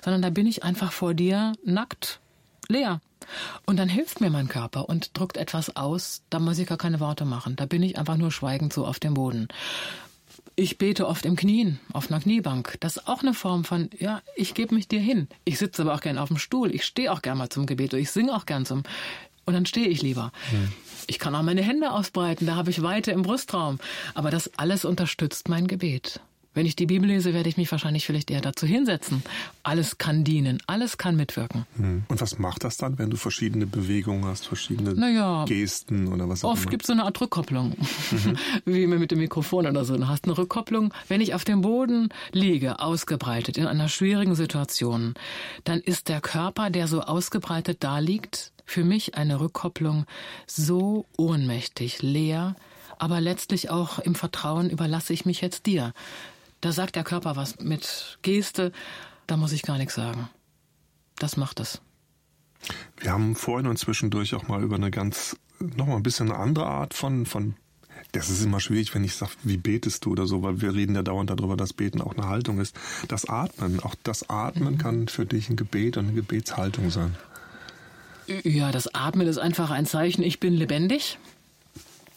sondern 0.04 0.20
da 0.20 0.28
bin 0.28 0.46
ich 0.46 0.62
einfach 0.62 0.92
vor 0.92 1.14
dir 1.14 1.54
nackt, 1.64 2.20
leer. 2.70 3.00
Und 3.66 3.78
dann 3.78 3.88
hilft 3.88 4.20
mir 4.20 4.30
mein 4.30 4.48
Körper 4.48 4.88
und 4.88 5.18
drückt 5.18 5.36
etwas 5.36 5.76
aus, 5.76 6.22
da 6.30 6.38
muss 6.38 6.58
ich 6.58 6.66
gar 6.66 6.78
keine 6.78 7.00
Worte 7.00 7.24
machen. 7.24 7.56
Da 7.56 7.66
bin 7.66 7.82
ich 7.82 7.98
einfach 7.98 8.16
nur 8.16 8.32
schweigend 8.32 8.72
so 8.72 8.86
auf 8.86 8.98
dem 8.98 9.14
Boden. 9.14 9.48
Ich 10.56 10.78
bete 10.78 11.06
oft 11.06 11.24
im 11.24 11.36
Knien, 11.36 11.78
auf 11.92 12.10
einer 12.10 12.20
Kniebank. 12.20 12.76
Das 12.80 12.96
ist 12.96 13.08
auch 13.08 13.22
eine 13.22 13.34
Form 13.34 13.64
von, 13.64 13.88
ja, 13.98 14.20
ich 14.36 14.54
gebe 14.54 14.74
mich 14.74 14.88
dir 14.88 15.00
hin. 15.00 15.28
Ich 15.44 15.58
sitze 15.58 15.82
aber 15.82 15.94
auch 15.94 16.00
gern 16.00 16.18
auf 16.18 16.28
dem 16.28 16.38
Stuhl. 16.38 16.74
Ich 16.74 16.84
stehe 16.84 17.12
auch 17.12 17.22
gern 17.22 17.38
mal 17.38 17.48
zum 17.48 17.66
Gebet 17.66 17.92
oder 17.92 18.00
ich 18.00 18.10
singe 18.10 18.34
auch 18.34 18.46
gern 18.46 18.66
zum. 18.66 18.82
Und 19.46 19.54
dann 19.54 19.66
stehe 19.66 19.88
ich 19.88 20.02
lieber. 20.02 20.32
Hm. 20.50 20.72
Ich 21.06 21.18
kann 21.18 21.34
auch 21.34 21.42
meine 21.42 21.62
Hände 21.62 21.90
ausbreiten, 21.92 22.46
da 22.46 22.56
habe 22.56 22.70
ich 22.70 22.82
Weite 22.82 23.10
im 23.10 23.22
Brustraum. 23.22 23.78
Aber 24.14 24.30
das 24.30 24.58
alles 24.58 24.84
unterstützt 24.84 25.48
mein 25.48 25.66
Gebet. 25.66 26.20
Wenn 26.52 26.66
ich 26.66 26.74
die 26.74 26.86
Bibel 26.86 27.08
lese, 27.08 27.32
werde 27.32 27.48
ich 27.48 27.56
mich 27.56 27.70
wahrscheinlich 27.70 28.06
vielleicht 28.06 28.30
eher 28.30 28.40
dazu 28.40 28.66
hinsetzen. 28.66 29.22
Alles 29.62 29.98
kann 29.98 30.24
dienen, 30.24 30.60
alles 30.66 30.98
kann 30.98 31.14
mitwirken. 31.14 31.64
Hm. 31.76 32.04
Und 32.08 32.20
was 32.20 32.40
macht 32.40 32.64
das 32.64 32.76
dann, 32.76 32.98
wenn 32.98 33.08
du 33.08 33.16
verschiedene 33.16 33.66
Bewegungen 33.66 34.24
hast, 34.24 34.46
verschiedene 34.46 34.94
naja, 34.94 35.44
Gesten 35.44 36.08
oder 36.08 36.28
was 36.28 36.44
auch 36.44 36.50
immer? 36.50 36.60
Oft 36.60 36.70
gibt 36.70 36.82
es 36.82 36.88
so 36.88 36.92
eine 36.92 37.04
Art 37.04 37.20
Rückkopplung, 37.20 37.76
mhm. 38.10 38.36
wie 38.64 38.88
mit 38.88 39.12
dem 39.12 39.20
Mikrofon 39.20 39.66
oder 39.66 39.84
so. 39.84 39.96
Du 39.96 40.08
hast 40.08 40.24
eine 40.24 40.36
Rückkopplung. 40.36 40.92
Wenn 41.06 41.20
ich 41.20 41.34
auf 41.34 41.44
dem 41.44 41.60
Boden 41.60 42.08
liege, 42.32 42.80
ausgebreitet, 42.80 43.56
in 43.56 43.66
einer 43.66 43.88
schwierigen 43.88 44.34
Situation, 44.34 45.14
dann 45.62 45.78
ist 45.78 46.08
der 46.08 46.20
Körper, 46.20 46.70
der 46.70 46.88
so 46.88 47.02
ausgebreitet 47.02 47.78
da 47.84 48.00
liegt, 48.00 48.52
für 48.64 48.84
mich 48.84 49.14
eine 49.14 49.40
Rückkopplung 49.40 50.04
so 50.46 51.06
ohnmächtig, 51.16 52.02
leer, 52.02 52.56
aber 52.98 53.20
letztlich 53.20 53.70
auch 53.70 53.98
im 53.98 54.14
Vertrauen 54.14 54.68
überlasse 54.68 55.12
ich 55.12 55.24
mich 55.24 55.40
jetzt 55.40 55.66
dir. 55.66 55.92
Da 56.60 56.72
sagt 56.72 56.96
der 56.96 57.04
Körper 57.04 57.36
was 57.36 57.58
mit 57.60 58.18
Geste, 58.22 58.72
da 59.26 59.36
muss 59.36 59.52
ich 59.52 59.62
gar 59.62 59.78
nichts 59.78 59.94
sagen. 59.94 60.28
Das 61.18 61.36
macht 61.36 61.60
es. 61.60 61.80
Wir 62.98 63.12
haben 63.12 63.34
vorhin 63.34 63.66
und 63.66 63.78
zwischendurch 63.78 64.34
auch 64.34 64.48
mal 64.48 64.62
über 64.62 64.76
eine 64.76 64.90
ganz, 64.90 65.36
nochmal 65.58 65.96
ein 65.96 66.02
bisschen 66.02 66.30
eine 66.30 66.38
andere 66.38 66.66
Art 66.66 66.92
von, 66.94 67.24
von 67.24 67.54
das 68.12 68.28
ist 68.28 68.42
immer 68.42 68.60
schwierig, 68.60 68.94
wenn 68.94 69.04
ich 69.04 69.14
sage, 69.14 69.32
wie 69.42 69.56
betest 69.56 70.04
du 70.04 70.12
oder 70.12 70.26
so, 70.26 70.42
weil 70.42 70.60
wir 70.60 70.74
reden 70.74 70.94
ja 70.94 71.02
dauernd 71.02 71.30
darüber, 71.30 71.56
dass 71.56 71.72
Beten 71.72 72.00
auch 72.00 72.16
eine 72.16 72.28
Haltung 72.28 72.58
ist. 72.58 72.74
Das 73.08 73.28
Atmen, 73.28 73.80
auch 73.80 73.94
das 74.02 74.28
Atmen 74.28 74.74
mhm. 74.74 74.78
kann 74.78 75.08
für 75.08 75.26
dich 75.26 75.48
ein 75.48 75.56
Gebet 75.56 75.96
und 75.96 76.06
eine 76.06 76.14
Gebetshaltung 76.14 76.90
sein. 76.90 77.16
Ja, 78.44 78.70
das 78.70 78.94
Atmen 78.94 79.26
ist 79.26 79.38
einfach 79.38 79.70
ein 79.70 79.86
Zeichen, 79.86 80.22
ich 80.22 80.40
bin 80.40 80.54
lebendig 80.54 81.18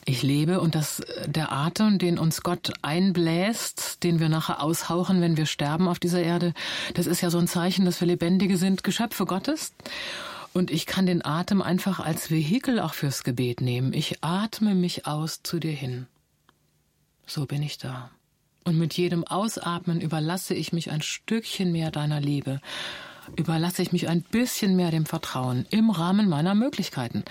ich 0.05 0.23
lebe 0.23 0.59
und 0.59 0.75
dass 0.75 1.01
der 1.25 1.51
Atem, 1.51 1.97
den 1.97 2.17
uns 2.17 2.43
Gott 2.43 2.73
einbläst, 2.81 4.03
den 4.03 4.19
wir 4.19 4.29
nachher 4.29 4.61
aushauchen, 4.61 5.21
wenn 5.21 5.37
wir 5.37 5.45
sterben 5.45 5.87
auf 5.87 5.99
dieser 5.99 6.21
Erde, 6.21 6.53
das 6.93 7.07
ist 7.07 7.21
ja 7.21 7.29
so 7.29 7.37
ein 7.37 7.47
Zeichen, 7.47 7.85
dass 7.85 7.99
wir 8.01 8.07
Lebendige 8.07 8.57
sind, 8.57 8.83
Geschöpfe 8.83 9.25
Gottes. 9.25 9.73
Und 10.53 10.69
ich 10.69 10.85
kann 10.85 11.05
den 11.05 11.25
Atem 11.25 11.61
einfach 11.61 11.99
als 11.99 12.29
Vehikel 12.29 12.79
auch 12.79 12.93
fürs 12.93 13.23
Gebet 13.23 13.61
nehmen. 13.61 13.93
Ich 13.93 14.23
atme 14.23 14.75
mich 14.75 15.07
aus 15.07 15.41
zu 15.41 15.59
dir 15.59 15.71
hin. 15.71 16.05
So 17.25 17.45
bin 17.45 17.63
ich 17.63 17.77
da. 17.77 18.11
Und 18.63 18.77
mit 18.77 18.93
jedem 18.93 19.25
Ausatmen 19.25 19.99
überlasse 19.99 20.53
ich 20.53 20.71
mich 20.71 20.91
ein 20.91 21.01
Stückchen 21.01 21.71
mehr 21.71 21.91
deiner 21.91 22.21
Liebe. 22.21 22.61
Überlasse 23.35 23.81
ich 23.81 23.91
mich 23.91 24.07
ein 24.07 24.21
bisschen 24.21 24.75
mehr 24.75 24.91
dem 24.91 25.05
Vertrauen 25.05 25.65
im 25.69 25.89
Rahmen 25.89 26.29
meiner 26.29 26.55
Möglichkeiten. 26.55 27.23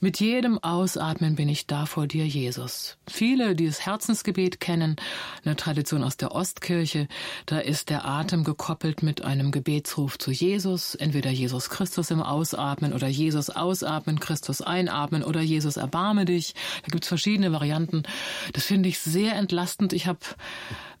Mit 0.00 0.20
jedem 0.20 0.62
Ausatmen 0.62 1.36
bin 1.36 1.48
ich 1.48 1.66
da 1.66 1.86
vor 1.86 2.06
dir, 2.06 2.26
Jesus. 2.26 2.96
Viele, 3.08 3.54
die 3.54 3.66
das 3.66 3.84
Herzensgebet 3.84 4.60
kennen, 4.60 4.96
eine 5.44 5.56
Tradition 5.56 6.04
aus 6.04 6.16
der 6.16 6.32
Ostkirche, 6.32 7.08
da 7.46 7.58
ist 7.58 7.90
der 7.90 8.04
Atem 8.04 8.44
gekoppelt 8.44 9.02
mit 9.02 9.22
einem 9.22 9.50
Gebetsruf 9.50 10.18
zu 10.18 10.30
Jesus, 10.30 10.94
entweder 10.94 11.30
Jesus 11.30 11.70
Christus 11.70 12.10
im 12.10 12.22
Ausatmen 12.22 12.92
oder 12.92 13.08
Jesus 13.08 13.50
ausatmen, 13.50 14.20
Christus 14.20 14.62
einatmen 14.62 15.22
oder 15.22 15.40
Jesus 15.40 15.76
erbarme 15.76 16.24
dich. 16.24 16.54
Da 16.82 16.88
gibt's 16.90 17.08
verschiedene 17.08 17.52
Varianten. 17.52 18.02
Das 18.52 18.64
finde 18.64 18.88
ich 18.88 18.98
sehr 18.98 19.34
entlastend. 19.34 19.92
Ich 19.92 20.06
habe 20.06 20.18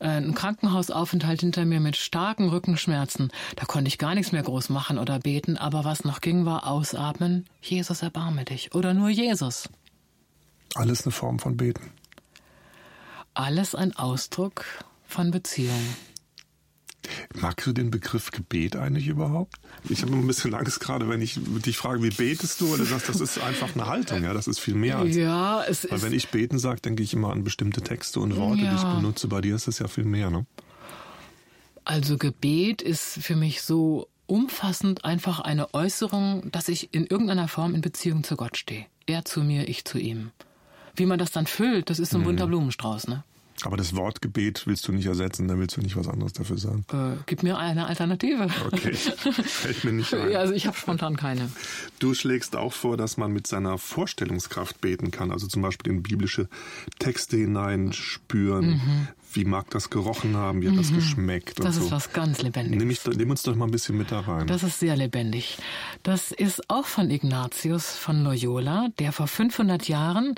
äh, 0.00 0.08
einen 0.08 0.34
Krankenhausaufenthalt 0.34 1.40
hinter 1.40 1.64
mir 1.64 1.80
mit 1.80 1.96
starken 1.96 2.48
Rückenschmerzen. 2.48 3.30
Da 3.56 3.64
konnte 3.66 3.88
ich 3.88 3.98
gar 3.98 4.14
nichts 4.14 4.29
mehr 4.32 4.42
groß 4.42 4.68
machen 4.70 4.98
oder 4.98 5.18
beten, 5.18 5.56
aber 5.56 5.84
was 5.84 6.04
noch 6.04 6.20
ging, 6.20 6.44
war 6.44 6.66
ausatmen. 6.66 7.46
Jesus, 7.62 8.02
erbarme 8.02 8.44
dich. 8.44 8.74
Oder 8.74 8.94
nur 8.94 9.08
Jesus. 9.10 9.68
Alles 10.74 11.02
eine 11.04 11.12
Form 11.12 11.38
von 11.38 11.56
Beten. 11.56 11.90
Alles 13.34 13.74
ein 13.74 13.94
Ausdruck 13.96 14.64
von 15.06 15.30
Beziehung. 15.30 15.82
Magst 17.34 17.66
du 17.66 17.72
den 17.72 17.90
Begriff 17.90 18.30
Gebet 18.30 18.76
eigentlich 18.76 19.08
überhaupt? 19.08 19.54
Ich 19.88 20.02
habe 20.02 20.12
ein 20.12 20.26
bisschen 20.26 20.54
Angst 20.54 20.78
gerade, 20.80 21.08
wenn 21.08 21.20
ich 21.20 21.38
dich 21.64 21.76
frage, 21.76 22.02
wie 22.02 22.10
betest 22.10 22.60
du, 22.60 22.72
oder 22.74 22.84
sagst, 22.84 23.08
das 23.08 23.20
ist 23.20 23.38
einfach 23.38 23.74
eine 23.74 23.86
Haltung, 23.86 24.22
ja, 24.22 24.32
das 24.34 24.46
ist 24.46 24.60
viel 24.60 24.74
mehr 24.74 24.98
als. 24.98 25.16
Ja, 25.16 25.64
es 25.64 25.84
Weil 25.90 25.96
ist. 25.96 26.04
wenn 26.04 26.12
ich 26.12 26.28
beten 26.28 26.58
sage, 26.58 26.80
denke 26.82 27.02
ich 27.02 27.12
immer 27.14 27.32
an 27.32 27.42
bestimmte 27.42 27.80
Texte 27.80 28.20
und 28.20 28.36
Worte, 28.36 28.58
die 28.58 28.74
ich 28.74 28.82
Ja. 28.82 28.94
benutze. 28.94 29.26
Bei 29.28 29.40
dir 29.40 29.56
ist 29.56 29.66
es 29.66 29.78
ja 29.78 29.88
viel 29.88 30.04
mehr, 30.04 30.30
ne? 30.30 30.46
Also 31.84 32.18
Gebet 32.18 32.82
ist 32.82 33.18
für 33.22 33.34
mich 33.34 33.62
so 33.62 34.06
umfassend 34.30 35.04
einfach 35.04 35.40
eine 35.40 35.74
Äußerung, 35.74 36.50
dass 36.52 36.68
ich 36.68 36.94
in 36.94 37.04
irgendeiner 37.06 37.48
Form 37.48 37.74
in 37.74 37.80
Beziehung 37.80 38.22
zu 38.22 38.36
Gott 38.36 38.56
stehe. 38.56 38.86
Er 39.06 39.24
zu 39.24 39.42
mir, 39.42 39.68
ich 39.68 39.84
zu 39.84 39.98
ihm. 39.98 40.30
Wie 40.94 41.06
man 41.06 41.18
das 41.18 41.32
dann 41.32 41.46
füllt, 41.46 41.90
das 41.90 41.98
ist 41.98 42.12
so 42.12 42.18
ein 42.18 42.24
bunter 42.24 42.46
Blumenstrauß, 42.46 43.08
ne? 43.08 43.24
Aber 43.62 43.76
das 43.76 43.94
Wort 43.94 44.22
Gebet 44.22 44.66
willst 44.66 44.88
du 44.88 44.92
nicht 44.92 45.04
ersetzen, 45.04 45.46
dann 45.46 45.58
willst 45.58 45.76
du 45.76 45.82
nicht 45.82 45.94
was 45.94 46.08
anderes 46.08 46.32
dafür 46.32 46.56
sagen. 46.56 46.86
Äh, 46.92 47.22
gib 47.26 47.42
mir 47.42 47.58
eine 47.58 47.86
Alternative. 47.86 48.48
Okay, 48.66 48.92
fällt 48.94 49.84
mir 49.84 49.92
nicht 49.92 50.14
ein. 50.14 50.30
Ja, 50.30 50.38
also 50.38 50.54
ich 50.54 50.66
habe 50.66 50.76
spontan 50.76 51.16
keine. 51.16 51.50
Du 51.98 52.14
schlägst 52.14 52.56
auch 52.56 52.72
vor, 52.72 52.96
dass 52.96 53.18
man 53.18 53.32
mit 53.32 53.46
seiner 53.46 53.76
Vorstellungskraft 53.76 54.80
beten 54.80 55.10
kann, 55.10 55.30
also 55.30 55.46
zum 55.46 55.60
Beispiel 55.60 55.92
in 55.92 56.02
biblische 56.02 56.48
Texte 56.98 57.36
hineinspüren. 57.36 59.08
Wie 59.32 59.44
mag 59.44 59.70
das 59.70 59.90
gerochen 59.90 60.36
haben, 60.36 60.60
wie 60.62 60.68
hat 60.68 60.76
das 60.78 60.92
geschmeckt 60.92 61.60
und 61.60 61.66
Das 61.66 61.76
so. 61.76 61.84
ist 61.84 61.90
was 61.92 62.12
ganz 62.12 62.42
Lebendiges. 62.42 63.06
Nimm, 63.06 63.16
nimm 63.16 63.30
uns 63.30 63.42
doch 63.42 63.54
mal 63.54 63.66
ein 63.66 63.70
bisschen 63.70 63.96
mit 63.96 64.10
da 64.10 64.20
rein. 64.20 64.46
Das 64.46 64.62
ist 64.62 64.80
sehr 64.80 64.96
lebendig. 64.96 65.58
Das 66.02 66.32
ist 66.32 66.68
auch 66.68 66.86
von 66.86 67.10
Ignatius 67.10 67.90
von 67.96 68.24
Loyola, 68.24 68.88
der 68.98 69.12
vor 69.12 69.28
500 69.28 69.88
Jahren 69.88 70.34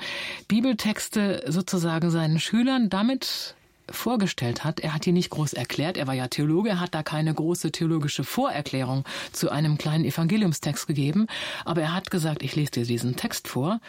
Bibeltexte 0.49 1.45
sozusagen 1.49 2.11
seinen 2.11 2.39
Schülern 2.39 2.91
damit 2.91 3.55
vorgestellt 3.91 4.65
hat. 4.65 4.81
Er 4.81 4.95
hat 4.95 5.07
die 5.07 5.13
nicht 5.13 5.31
groß 5.31 5.55
erklärt. 5.55 5.97
Er 5.97 6.07
war 6.07 6.15
ja 6.15 6.29
Theologe. 6.29 6.71
Er 6.71 6.81
hat 6.81 6.95
da 6.95 7.03
keine 7.03 7.33
große 7.35 7.73
theologische 7.73 8.25
Vorerklärung 8.25 9.05
zu 9.33 9.51
einem 9.51 9.79
kleinen 9.79 10.05
Evangeliumstext 10.05 10.87
gegeben. 10.87 11.27
Aber 11.65 11.83
er 11.83 11.95
hat 11.95 12.11
gesagt, 12.11 12.43
ich 12.43 12.55
lese 12.57 12.73
dir 12.73 12.85
diesen 12.87 13.17
Text 13.17 13.49
vor. 13.49 13.81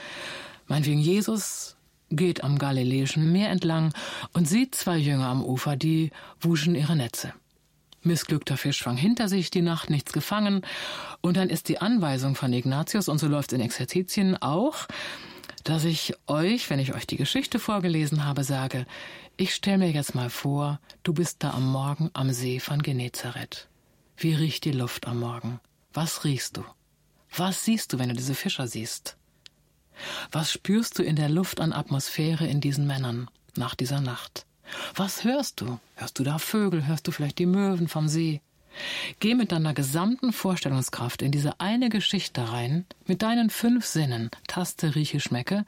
Meinetwegen 0.68 1.00
Jesus 1.00 1.76
geht 2.10 2.44
am 2.44 2.58
Galiläischen 2.58 3.32
Meer 3.32 3.50
entlang 3.50 3.94
und 4.34 4.48
sieht 4.48 4.76
zwei 4.76 4.98
Jünger 4.98 5.28
am 5.28 5.44
Ufer, 5.44 5.76
die 5.76 6.12
wuschen 6.40 6.76
ihre 6.76 6.96
Netze. 6.96 7.34
Missglückter 8.04 8.58
Fisch 8.58 8.84
fang 8.84 8.98
hinter 8.98 9.30
sich 9.30 9.50
die 9.50 9.62
Nacht, 9.62 9.90
nichts 9.90 10.12
gefangen. 10.12 10.66
Und 11.22 11.38
dann 11.38 11.50
ist 11.50 11.70
die 11.70 11.80
Anweisung 11.80 12.36
von 12.36 12.52
Ignatius, 12.52 13.08
und 13.08 13.18
so 13.18 13.28
läuft 13.28 13.54
in 13.54 13.62
Exerzitien 13.62 14.42
auch, 14.42 14.88
dass 15.64 15.86
ich 15.86 16.14
euch, 16.28 16.70
wenn 16.70 16.80
ich 16.80 16.94
euch 16.94 17.08
die 17.08 17.16
Geschichte 17.16 17.60
vorgelesen 17.60 18.26
habe, 18.26 18.44
sage, 18.44 18.86
ich 19.38 19.56
stelle 19.56 19.78
mir 19.78 19.92
jetzt 19.92 20.16
mal 20.16 20.30
vor, 20.30 20.80
du 21.04 21.14
bist 21.14 21.44
da 21.44 21.52
am 21.52 21.72
Morgen 21.72 22.10
am 22.14 22.32
See 22.34 22.60
von 22.60 22.82
Genezareth. 22.82 23.70
Wie 24.18 24.36
riecht 24.36 24.66
die 24.66 24.72
Luft 24.72 25.08
am 25.08 25.20
Morgen? 25.20 25.60
Was 25.94 26.26
riechst 26.26 26.58
du? 26.58 26.66
Was 27.36 27.64
siehst 27.64 27.94
du, 27.94 28.00
wenn 28.00 28.10
du 28.10 28.16
diese 28.16 28.36
Fischer 28.36 28.68
siehst? 28.68 29.18
Was 30.32 30.52
spürst 30.52 31.00
du 31.00 31.04
in 31.04 31.16
der 31.16 31.30
Luft 31.30 31.60
an 31.60 31.74
Atmosphäre 31.74 32.48
in 32.48 32.62
diesen 32.62 32.88
Männern 32.88 33.30
nach 33.56 33.76
dieser 33.76 34.02
Nacht? 34.02 34.46
Was 34.96 35.24
hörst 35.24 35.62
du? 35.62 35.80
Hörst 35.96 36.20
du 36.20 36.24
da 36.24 36.38
Vögel? 36.40 36.88
Hörst 36.88 37.08
du 37.08 37.12
vielleicht 37.12 37.40
die 37.40 37.46
Möwen 37.46 37.88
vom 37.88 38.08
See? 38.08 38.42
Geh 39.20 39.36
mit 39.36 39.52
deiner 39.52 39.74
gesamten 39.74 40.34
Vorstellungskraft 40.34 41.22
in 41.22 41.32
diese 41.32 41.60
eine 41.60 41.90
Geschichte 41.90 42.52
rein, 42.52 42.86
mit 43.06 43.22
deinen 43.22 43.50
fünf 43.50 43.86
Sinnen, 43.86 44.32
Taste, 44.48 44.96
Rieche, 44.96 45.20
Schmecke. 45.20 45.66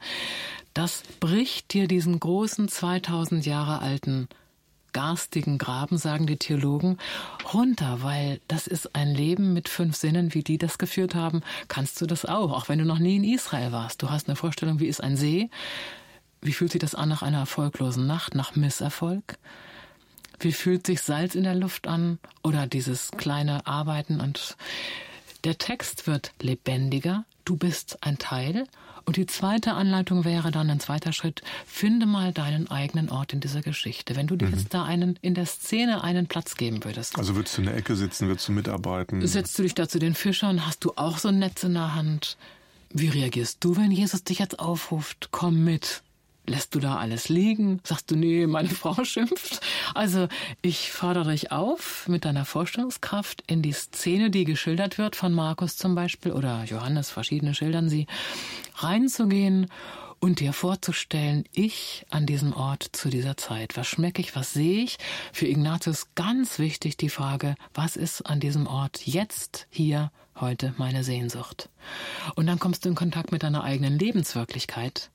Das 0.74 1.02
bricht 1.20 1.72
dir 1.72 1.86
diesen 1.86 2.18
großen 2.18 2.68
2000 2.68 3.46
Jahre 3.46 3.80
alten 3.80 4.28
garstigen 4.96 5.58
Graben, 5.58 5.98
sagen 5.98 6.26
die 6.26 6.38
Theologen, 6.38 6.96
runter, 7.52 7.98
weil 8.00 8.40
das 8.48 8.66
ist 8.66 8.96
ein 8.96 9.14
Leben 9.14 9.52
mit 9.52 9.68
fünf 9.68 9.94
Sinnen, 9.94 10.32
wie 10.32 10.42
die 10.42 10.56
das 10.56 10.78
geführt 10.78 11.14
haben, 11.14 11.42
kannst 11.68 12.00
du 12.00 12.06
das 12.06 12.24
auch, 12.24 12.50
auch 12.50 12.70
wenn 12.70 12.78
du 12.78 12.86
noch 12.86 12.98
nie 12.98 13.16
in 13.16 13.24
Israel 13.24 13.72
warst. 13.72 14.00
Du 14.00 14.08
hast 14.08 14.26
eine 14.26 14.36
Vorstellung, 14.36 14.80
wie 14.80 14.86
ist 14.86 15.02
ein 15.02 15.18
See? 15.18 15.50
Wie 16.40 16.54
fühlt 16.54 16.72
sich 16.72 16.80
das 16.80 16.94
an 16.94 17.10
nach 17.10 17.20
einer 17.20 17.40
erfolglosen 17.40 18.06
Nacht, 18.06 18.34
nach 18.34 18.56
Misserfolg? 18.56 19.36
Wie 20.40 20.52
fühlt 20.52 20.86
sich 20.86 21.02
Salz 21.02 21.34
in 21.34 21.44
der 21.44 21.54
Luft 21.54 21.88
an? 21.88 22.18
Oder 22.42 22.66
dieses 22.66 23.10
kleine 23.10 23.66
Arbeiten 23.66 24.18
und 24.22 24.56
der 25.44 25.58
Text 25.58 26.06
wird 26.06 26.32
lebendiger, 26.40 27.26
du 27.44 27.56
bist 27.56 27.98
ein 28.02 28.16
Teil. 28.16 28.66
Und 29.06 29.16
die 29.16 29.26
zweite 29.26 29.74
Anleitung 29.74 30.24
wäre 30.24 30.50
dann 30.50 30.68
ein 30.68 30.80
zweiter 30.80 31.12
Schritt, 31.12 31.42
finde 31.64 32.06
mal 32.06 32.32
deinen 32.32 32.68
eigenen 32.68 33.08
Ort 33.08 33.32
in 33.32 33.38
dieser 33.38 33.62
Geschichte. 33.62 34.16
Wenn 34.16 34.26
du 34.26 34.34
dir 34.34 34.48
jetzt 34.48 34.74
da 34.74 34.84
einen, 34.84 35.16
in 35.22 35.34
der 35.34 35.46
Szene 35.46 36.02
einen 36.02 36.26
Platz 36.26 36.56
geben 36.56 36.84
würdest. 36.84 37.16
also 37.16 37.36
würdest 37.36 37.56
du 37.56 37.62
in 37.62 37.68
der 37.68 37.76
Ecke 37.76 37.94
sitzen, 37.94 38.26
würdest 38.26 38.48
du 38.48 38.52
mitarbeiten? 38.52 39.24
Setzt 39.24 39.56
du 39.58 39.62
dich 39.62 39.74
da 39.74 39.88
zu 39.88 40.00
den 40.00 40.14
Fischern? 40.14 40.66
Hast 40.66 40.84
du 40.84 40.92
auch 40.96 41.18
so 41.18 41.28
ein 41.28 41.38
Netz 41.38 41.62
in 41.62 41.74
der 41.74 41.94
Hand? 41.94 42.36
Wie 42.90 43.08
reagierst 43.08 43.58
du, 43.60 43.76
wenn 43.76 43.92
Jesus 43.92 44.24
dich 44.24 44.40
jetzt 44.40 44.58
aufruft? 44.58 45.28
Komm 45.30 45.62
mit. 45.62 46.02
Lässt 46.48 46.74
du 46.74 46.80
da 46.80 46.96
alles 46.96 47.28
liegen? 47.28 47.80
Sagst 47.82 48.10
du, 48.10 48.16
nee, 48.16 48.46
meine 48.46 48.68
Frau 48.68 48.94
schimpft? 49.04 49.60
Also, 49.94 50.28
ich 50.62 50.92
fordere 50.92 51.32
dich 51.32 51.50
auf, 51.50 52.06
mit 52.08 52.24
deiner 52.24 52.44
Vorstellungskraft 52.44 53.42
in 53.46 53.62
die 53.62 53.72
Szene, 53.72 54.30
die 54.30 54.44
geschildert 54.44 54.96
wird, 54.98 55.16
von 55.16 55.32
Markus 55.32 55.76
zum 55.76 55.94
Beispiel 55.94 56.32
oder 56.32 56.64
Johannes, 56.64 57.10
verschiedene 57.10 57.54
schildern 57.54 57.88
sie, 57.88 58.06
reinzugehen 58.76 59.66
und 60.20 60.40
dir 60.40 60.52
vorzustellen, 60.52 61.44
ich 61.52 62.06
an 62.10 62.26
diesem 62.26 62.52
Ort 62.52 62.88
zu 62.92 63.08
dieser 63.08 63.36
Zeit. 63.36 63.76
Was 63.76 63.86
schmecke 63.88 64.22
ich, 64.22 64.36
was 64.36 64.52
sehe 64.52 64.84
ich? 64.84 64.98
Für 65.32 65.46
Ignatius 65.46 66.08
ganz 66.14 66.58
wichtig 66.58 66.96
die 66.96 67.10
Frage, 67.10 67.56
was 67.74 67.96
ist 67.96 68.22
an 68.22 68.40
diesem 68.40 68.66
Ort 68.66 69.06
jetzt, 69.06 69.66
hier, 69.70 70.10
heute 70.40 70.74
meine 70.78 71.04
Sehnsucht? 71.04 71.68
Und 72.34 72.46
dann 72.46 72.58
kommst 72.58 72.84
du 72.84 72.88
in 72.88 72.94
Kontakt 72.94 73.32
mit 73.32 73.42
deiner 73.42 73.64
eigenen 73.64 73.98
Lebenswirklichkeit. 73.98 75.10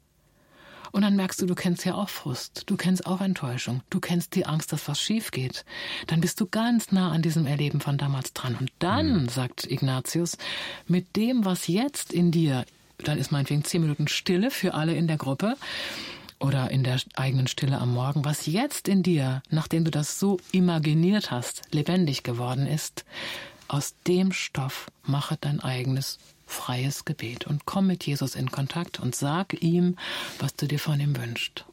Und 0.91 1.03
dann 1.03 1.15
merkst 1.15 1.41
du, 1.41 1.45
du 1.45 1.55
kennst 1.55 1.85
ja 1.85 1.95
auch 1.95 2.09
Frust, 2.09 2.63
du 2.65 2.75
kennst 2.75 3.05
auch 3.05 3.21
Enttäuschung, 3.21 3.81
du 3.89 3.99
kennst 3.99 4.35
die 4.35 4.45
Angst, 4.45 4.73
dass 4.73 4.87
was 4.87 4.99
schief 4.99 5.31
geht. 5.31 5.65
Dann 6.07 6.21
bist 6.21 6.39
du 6.41 6.45
ganz 6.45 6.91
nah 6.91 7.11
an 7.11 7.21
diesem 7.21 7.45
Erleben 7.45 7.79
von 7.79 7.97
damals 7.97 8.33
dran. 8.33 8.55
Und 8.59 8.71
dann, 8.79 9.29
sagt 9.29 9.69
Ignatius, 9.69 10.37
mit 10.87 11.15
dem, 11.15 11.45
was 11.45 11.67
jetzt 11.67 12.11
in 12.11 12.31
dir, 12.31 12.65
dann 12.99 13.17
ist 13.17 13.31
meinetwegen 13.31 13.63
zehn 13.63 13.81
Minuten 13.81 14.07
Stille 14.07 14.51
für 14.51 14.73
alle 14.73 14.93
in 14.93 15.07
der 15.07 15.17
Gruppe 15.17 15.55
oder 16.39 16.71
in 16.71 16.83
der 16.83 16.99
eigenen 17.15 17.47
Stille 17.47 17.77
am 17.77 17.93
Morgen, 17.93 18.25
was 18.25 18.45
jetzt 18.45 18.87
in 18.87 19.03
dir, 19.03 19.41
nachdem 19.49 19.85
du 19.85 19.91
das 19.91 20.19
so 20.19 20.39
imaginiert 20.51 21.31
hast, 21.31 21.61
lebendig 21.71 22.23
geworden 22.23 22.67
ist, 22.67 23.05
aus 23.67 23.95
dem 24.07 24.33
Stoff 24.33 24.87
mache 25.03 25.37
dein 25.39 25.61
eigenes 25.61 26.19
freies 26.51 27.05
Gebet 27.05 27.47
und 27.47 27.65
komm 27.65 27.87
mit 27.87 28.05
Jesus 28.05 28.35
in 28.35 28.51
Kontakt 28.51 28.99
und 28.99 29.15
sag 29.15 29.61
ihm, 29.61 29.95
was 30.39 30.55
du 30.55 30.67
dir 30.67 30.79
von 30.79 30.99
ihm 30.99 31.17
wünschst. 31.17 31.65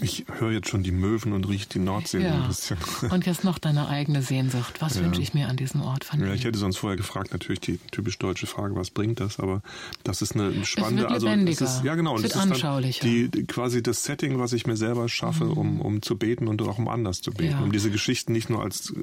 Ich 0.00 0.26
höre 0.38 0.52
jetzt 0.52 0.68
schon 0.68 0.84
die 0.84 0.92
Möwen 0.92 1.32
und 1.32 1.48
rieche 1.48 1.66
die 1.68 1.80
Nordsee 1.80 2.22
Ja. 2.22 2.34
ein 2.42 2.46
bisschen. 2.46 2.76
Und 3.10 3.26
jetzt 3.26 3.42
noch 3.42 3.58
deine 3.58 3.88
eigene 3.88 4.22
Sehnsucht. 4.22 4.80
Was 4.80 5.00
wünsche 5.02 5.20
ich 5.20 5.34
mir 5.34 5.48
an 5.48 5.56
diesem 5.56 5.82
Ort 5.82 6.04
von 6.04 6.20
Ja, 6.20 6.26
ihm? 6.26 6.32
ich 6.34 6.44
hätte 6.44 6.56
sonst 6.56 6.76
vorher 6.76 6.96
gefragt, 6.96 7.32
natürlich 7.32 7.58
die 7.60 7.78
typisch 7.90 8.16
deutsche 8.18 8.46
Frage, 8.46 8.76
was 8.76 8.90
bringt 8.90 9.18
das? 9.18 9.40
Aber 9.40 9.60
das 10.04 10.22
ist 10.22 10.36
eine 10.36 10.64
spannende, 10.64 11.02
wird 11.02 11.10
also 11.12 11.26
lebendiger. 11.26 11.64
es 11.64 11.74
ist, 11.78 11.84
ja 11.84 11.96
genau, 11.96 12.12
Es 12.12 12.18
und 12.18 12.22
wird 12.24 12.34
es 12.36 12.38
ist 12.38 12.42
anschaulicher. 12.52 13.06
Mhm. 13.06 13.22
dann 13.22 13.40
die 13.40 13.46
quasi 13.48 13.82
das 13.82 14.04
Setting, 14.04 14.38
was 14.38 14.52
ich 14.52 14.68
mir 14.68 14.76
selber 14.76 15.08
schaffe, 15.08 15.46
um, 15.48 15.80
um 15.80 16.00
zu 16.00 16.16
beten 16.16 16.46
und 16.46 16.62
auch 16.62 16.78
um 16.78 16.86
anders 16.86 17.20
zu 17.20 17.32
beten, 17.32 17.52
Ja. 17.52 17.60
um 17.60 17.72
diese 17.72 17.90
Geschichten 17.90 18.30
nicht 18.32 18.50
nur 18.50 18.62
als 18.62 18.90
äh, 18.90 18.94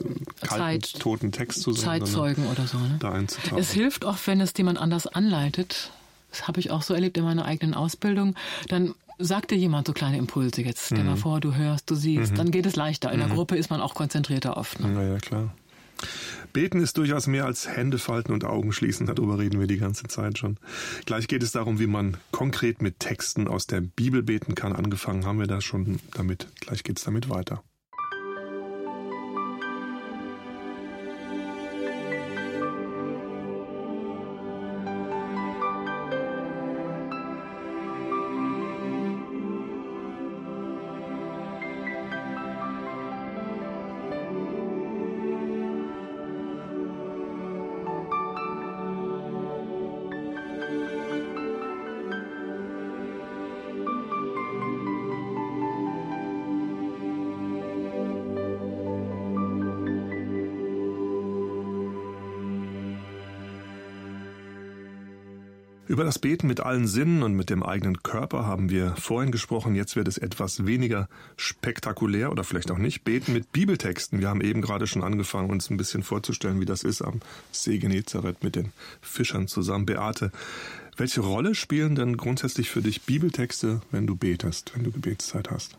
kalten, 0.47 0.81
Zeit- 0.83 0.99
toten 1.01 1.31
Text 1.33 1.61
zu 1.61 1.73
sehen, 1.73 1.83
Zeitzeugen 1.83 2.47
oder 2.47 2.67
so. 2.67 2.77
Ne? 2.77 2.95
da 2.99 3.11
einzutauchen. 3.11 3.57
Es 3.57 3.71
hilft 3.73 4.05
auch, 4.05 4.17
wenn 4.27 4.39
es 4.39 4.53
jemand 4.57 4.77
anders 4.77 5.07
anleitet. 5.07 5.91
Das 6.31 6.47
habe 6.47 6.59
ich 6.61 6.71
auch 6.71 6.81
so 6.83 6.93
erlebt 6.93 7.17
in 7.17 7.23
meiner 7.25 7.43
eigenen 7.45 7.73
Ausbildung. 7.73 8.35
Dann 8.69 8.93
sagt 9.19 9.51
dir 9.51 9.57
jemand 9.57 9.87
so 9.87 9.93
kleine 9.93 10.17
Impulse 10.17 10.61
jetzt. 10.61 10.85
Stell 10.87 10.99
Mhm. 10.99 11.05
mal 11.05 11.15
vor, 11.17 11.39
du 11.39 11.55
hörst, 11.55 11.89
du 11.89 11.95
siehst. 11.95 12.37
Dann 12.37 12.51
geht 12.51 12.65
es 12.65 12.75
leichter. 12.75 13.11
In 13.11 13.19
der 13.19 13.29
Gruppe 13.29 13.55
ist 13.57 13.69
man 13.69 13.81
auch 13.81 13.93
konzentrierter 13.95 14.57
oft. 14.57 14.79
Ne? 14.79 14.93
Ja, 14.93 15.03
ja, 15.13 15.17
klar. 15.19 15.53
Beten 16.53 16.79
ist 16.81 16.97
durchaus 16.97 17.27
mehr 17.27 17.45
als 17.45 17.67
Hände 17.67 17.97
falten 17.97 18.31
und 18.33 18.43
Augen 18.43 18.71
schließen, 18.73 19.07
darüber 19.07 19.39
reden 19.39 19.59
wir 19.59 19.67
die 19.67 19.77
ganze 19.77 20.03
Zeit 20.03 20.37
schon. 20.37 20.57
Gleich 21.05 21.27
geht 21.27 21.43
es 21.43 21.51
darum, 21.51 21.79
wie 21.79 21.87
man 21.87 22.17
konkret 22.31 22.81
mit 22.81 22.99
Texten 22.99 23.47
aus 23.47 23.67
der 23.67 23.81
Bibel 23.81 24.21
beten 24.23 24.55
kann. 24.55 24.73
Angefangen 24.73 25.25
haben 25.25 25.39
wir 25.39 25.47
da 25.47 25.61
schon 25.61 25.99
damit. 26.13 26.47
Gleich 26.61 26.83
geht 26.83 26.97
es 26.97 27.03
damit 27.05 27.29
weiter. 27.29 27.63
Über 65.95 66.03
das 66.03 66.19
Beten 66.19 66.47
mit 66.47 66.59
allen 66.59 66.87
Sinnen 66.87 67.23
und 67.23 67.35
mit 67.35 67.49
dem 67.49 67.63
eigenen 67.63 68.03
Körper 68.03 68.45
haben 68.45 68.69
wir 68.69 68.97
vorhin 68.97 69.31
gesprochen. 69.31 69.75
Jetzt 69.75 69.95
wird 69.95 70.09
es 70.09 70.17
etwas 70.17 70.65
weniger 70.65 71.07
spektakulär 71.37 72.33
oder 72.33 72.43
vielleicht 72.43 72.69
auch 72.69 72.77
nicht. 72.77 73.05
Beten 73.05 73.31
mit 73.31 73.53
Bibeltexten. 73.53 74.19
Wir 74.19 74.27
haben 74.27 74.41
eben 74.41 74.61
gerade 74.61 74.87
schon 74.87 75.05
angefangen, 75.05 75.49
uns 75.49 75.69
ein 75.69 75.77
bisschen 75.77 76.03
vorzustellen, 76.03 76.59
wie 76.59 76.65
das 76.65 76.83
ist 76.83 77.01
am 77.01 77.21
See 77.53 77.77
Genezareth 77.77 78.43
mit 78.43 78.57
den 78.57 78.73
Fischern 78.99 79.47
zusammen. 79.47 79.85
Beate, 79.85 80.33
welche 80.97 81.21
Rolle 81.21 81.55
spielen 81.55 81.95
denn 81.95 82.17
grundsätzlich 82.17 82.69
für 82.69 82.81
dich 82.81 83.03
Bibeltexte, 83.03 83.79
wenn 83.89 84.05
du 84.05 84.17
betest, 84.17 84.73
wenn 84.75 84.83
du 84.83 84.91
Gebetszeit 84.91 85.49
hast? 85.49 85.77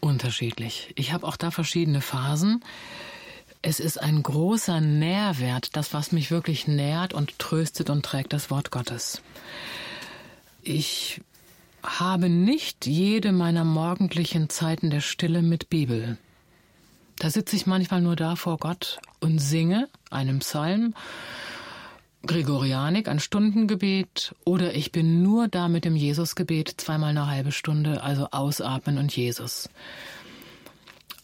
Unterschiedlich. 0.00 0.94
Ich 0.96 1.12
habe 1.12 1.26
auch 1.26 1.36
da 1.36 1.50
verschiedene 1.50 2.00
Phasen. 2.00 2.64
Es 3.64 3.78
ist 3.78 3.98
ein 3.98 4.24
großer 4.24 4.80
Nährwert, 4.80 5.76
das, 5.76 5.94
was 5.94 6.10
mich 6.10 6.32
wirklich 6.32 6.66
nährt 6.66 7.14
und 7.14 7.38
tröstet 7.38 7.90
und 7.90 8.04
trägt, 8.04 8.32
das 8.32 8.50
Wort 8.50 8.72
Gottes. 8.72 9.22
Ich 10.62 11.20
habe 11.84 12.28
nicht 12.28 12.86
jede 12.86 13.30
meiner 13.30 13.62
morgendlichen 13.62 14.48
Zeiten 14.48 14.90
der 14.90 15.00
Stille 15.00 15.42
mit 15.42 15.70
Bibel. 15.70 16.18
Da 17.18 17.30
sitze 17.30 17.54
ich 17.54 17.66
manchmal 17.66 18.00
nur 18.00 18.16
da 18.16 18.34
vor 18.34 18.58
Gott 18.58 18.98
und 19.20 19.38
singe 19.38 19.88
einen 20.10 20.40
Psalm, 20.40 20.94
Gregorianik, 22.26 23.06
ein 23.06 23.20
Stundengebet, 23.20 24.34
oder 24.44 24.74
ich 24.74 24.90
bin 24.90 25.22
nur 25.22 25.46
da 25.46 25.68
mit 25.68 25.84
dem 25.84 25.94
Jesusgebet 25.94 26.74
zweimal 26.80 27.10
eine 27.10 27.28
halbe 27.28 27.52
Stunde, 27.52 28.02
also 28.02 28.28
ausatmen 28.32 28.98
und 28.98 29.16
Jesus. 29.16 29.68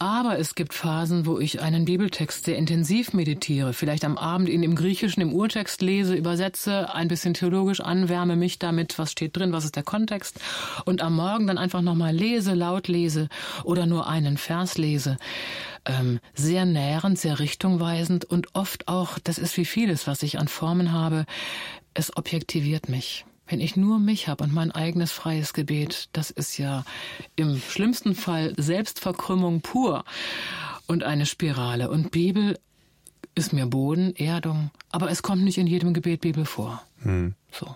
Aber 0.01 0.38
es 0.38 0.55
gibt 0.55 0.74
Phasen, 0.74 1.26
wo 1.26 1.40
ich 1.40 1.61
einen 1.61 1.84
Bibeltext 1.84 2.44
sehr 2.44 2.57
intensiv 2.57 3.14
meditiere, 3.14 3.72
vielleicht 3.72 4.05
am 4.05 4.16
Abend 4.16 4.49
ihn 4.49 4.62
im 4.62 4.76
Griechischen, 4.76 5.20
im 5.20 5.32
Urtext 5.32 5.82
lese, 5.82 6.14
übersetze, 6.14 6.94
ein 6.94 7.09
bisschen 7.09 7.34
theologisch 7.34 7.80
anwärme 7.80 8.36
mich 8.36 8.61
damit, 8.61 8.96
was 8.99 9.11
steht 9.11 9.36
drin, 9.36 9.53
was 9.53 9.64
ist 9.64 9.74
der 9.74 9.82
Kontext, 9.82 10.38
und 10.84 11.03
am 11.03 11.16
Morgen 11.16 11.49
dann 11.49 11.59
einfach 11.59 11.82
nochmal 11.82 12.14
lese, 12.14 12.55
laut 12.55 12.86
lese 12.86 13.28
oder 13.64 13.86
nur 13.86 14.07
einen 14.07 14.36
Vers 14.36 14.78
lese. 14.78 15.16
Ähm, 15.84 16.20
sehr 16.32 16.64
nährend, 16.64 17.18
sehr 17.18 17.40
richtungweisend 17.40 18.24
und 18.24 18.55
oft 18.55 18.86
auch, 18.86 19.18
das 19.18 19.38
ist 19.38 19.57
wie 19.57 19.64
vieles, 19.64 20.07
was 20.07 20.22
ich 20.22 20.38
an 20.38 20.46
Formen 20.46 20.92
habe, 20.92 21.26
es 21.94 22.16
objektiviert 22.16 22.88
mich. 22.88 23.24
Wenn 23.49 23.61
ich 23.61 23.76
nur 23.76 23.99
mich 23.99 24.28
habe 24.28 24.44
und 24.44 24.53
mein 24.53 24.72
eigenes 24.72 25.11
freies 25.11 25.55
Gebet, 25.55 26.11
das 26.12 26.30
ist 26.30 26.59
ja 26.59 26.84
im 27.34 27.59
schlimmsten 27.59 28.14
Fall 28.14 28.53
Selbstverkrümmung 28.57 29.62
pur 29.62 30.05
und 30.86 31.03
eine 31.03 31.24
Spirale. 31.24 31.90
Und 31.90 32.11
Bibel 32.11 32.59
ist 33.34 33.53
mir 33.55 33.66
Boden, 33.66 34.14
Erdung, 34.16 34.70
aber 34.90 35.11
es 35.11 35.22
kommt 35.22 35.44
nicht 35.44 35.59
in 35.59 35.66
jedem 35.66 35.94
Gebet 35.94 36.20
Bibel 36.20 36.44
vor. 36.44 36.82
Hm. 37.03 37.34
So. 37.51 37.74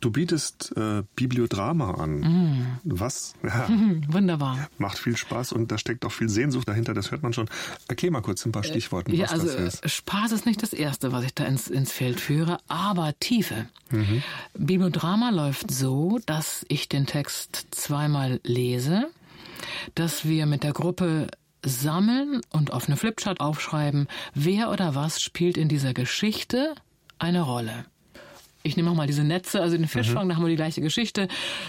Du 0.00 0.10
bietest 0.10 0.72
äh, 0.76 1.02
Bibliodrama 1.14 1.92
an. 1.94 2.20
Mm. 2.20 2.80
Was? 2.84 3.34
Ja, 3.42 3.68
Wunderbar. 4.08 4.68
Macht 4.78 4.98
viel 4.98 5.16
Spaß 5.16 5.52
und 5.52 5.70
da 5.70 5.78
steckt 5.78 6.04
auch 6.04 6.12
viel 6.12 6.28
Sehnsucht 6.28 6.68
dahinter, 6.68 6.94
das 6.94 7.10
hört 7.10 7.22
man 7.22 7.32
schon. 7.32 7.48
Erklär 7.88 8.12
mal 8.12 8.22
kurz 8.22 8.44
ein 8.46 8.52
paar 8.52 8.64
äh, 8.64 8.68
Stichworte. 8.68 9.14
Ja, 9.14 9.26
also 9.26 9.48
ist. 9.48 9.88
Spaß 9.88 10.32
ist 10.32 10.46
nicht 10.46 10.62
das 10.62 10.72
Erste, 10.72 11.12
was 11.12 11.24
ich 11.24 11.34
da 11.34 11.44
ins, 11.44 11.68
ins 11.68 11.92
Feld 11.92 12.20
führe, 12.20 12.58
aber 12.68 13.14
Tiefe. 13.20 13.66
Mhm. 13.90 14.22
Bibliodrama 14.54 15.30
läuft 15.30 15.70
so, 15.70 16.18
dass 16.26 16.64
ich 16.68 16.88
den 16.88 17.06
Text 17.06 17.66
zweimal 17.70 18.40
lese, 18.44 19.08
dass 19.94 20.24
wir 20.24 20.46
mit 20.46 20.62
der 20.62 20.72
Gruppe 20.72 21.28
sammeln 21.62 22.40
und 22.50 22.72
auf 22.72 22.86
eine 22.86 22.96
Flipchart 22.96 23.40
aufschreiben, 23.40 24.08
wer 24.34 24.70
oder 24.70 24.94
was 24.94 25.20
spielt 25.20 25.58
in 25.58 25.68
dieser 25.68 25.92
Geschichte 25.92 26.74
eine 27.18 27.42
Rolle 27.42 27.84
ich 28.62 28.76
nehme 28.76 28.90
auch 28.90 28.94
mal 28.94 29.06
diese 29.06 29.24
Netze, 29.24 29.60
also 29.60 29.76
den 29.76 29.88
Fischfang, 29.88 30.24
mhm. 30.24 30.28
da 30.30 30.36
haben 30.36 30.42
wir 30.44 30.50
die 30.50 30.56
gleiche 30.56 30.80
Geschichte. 30.80 31.28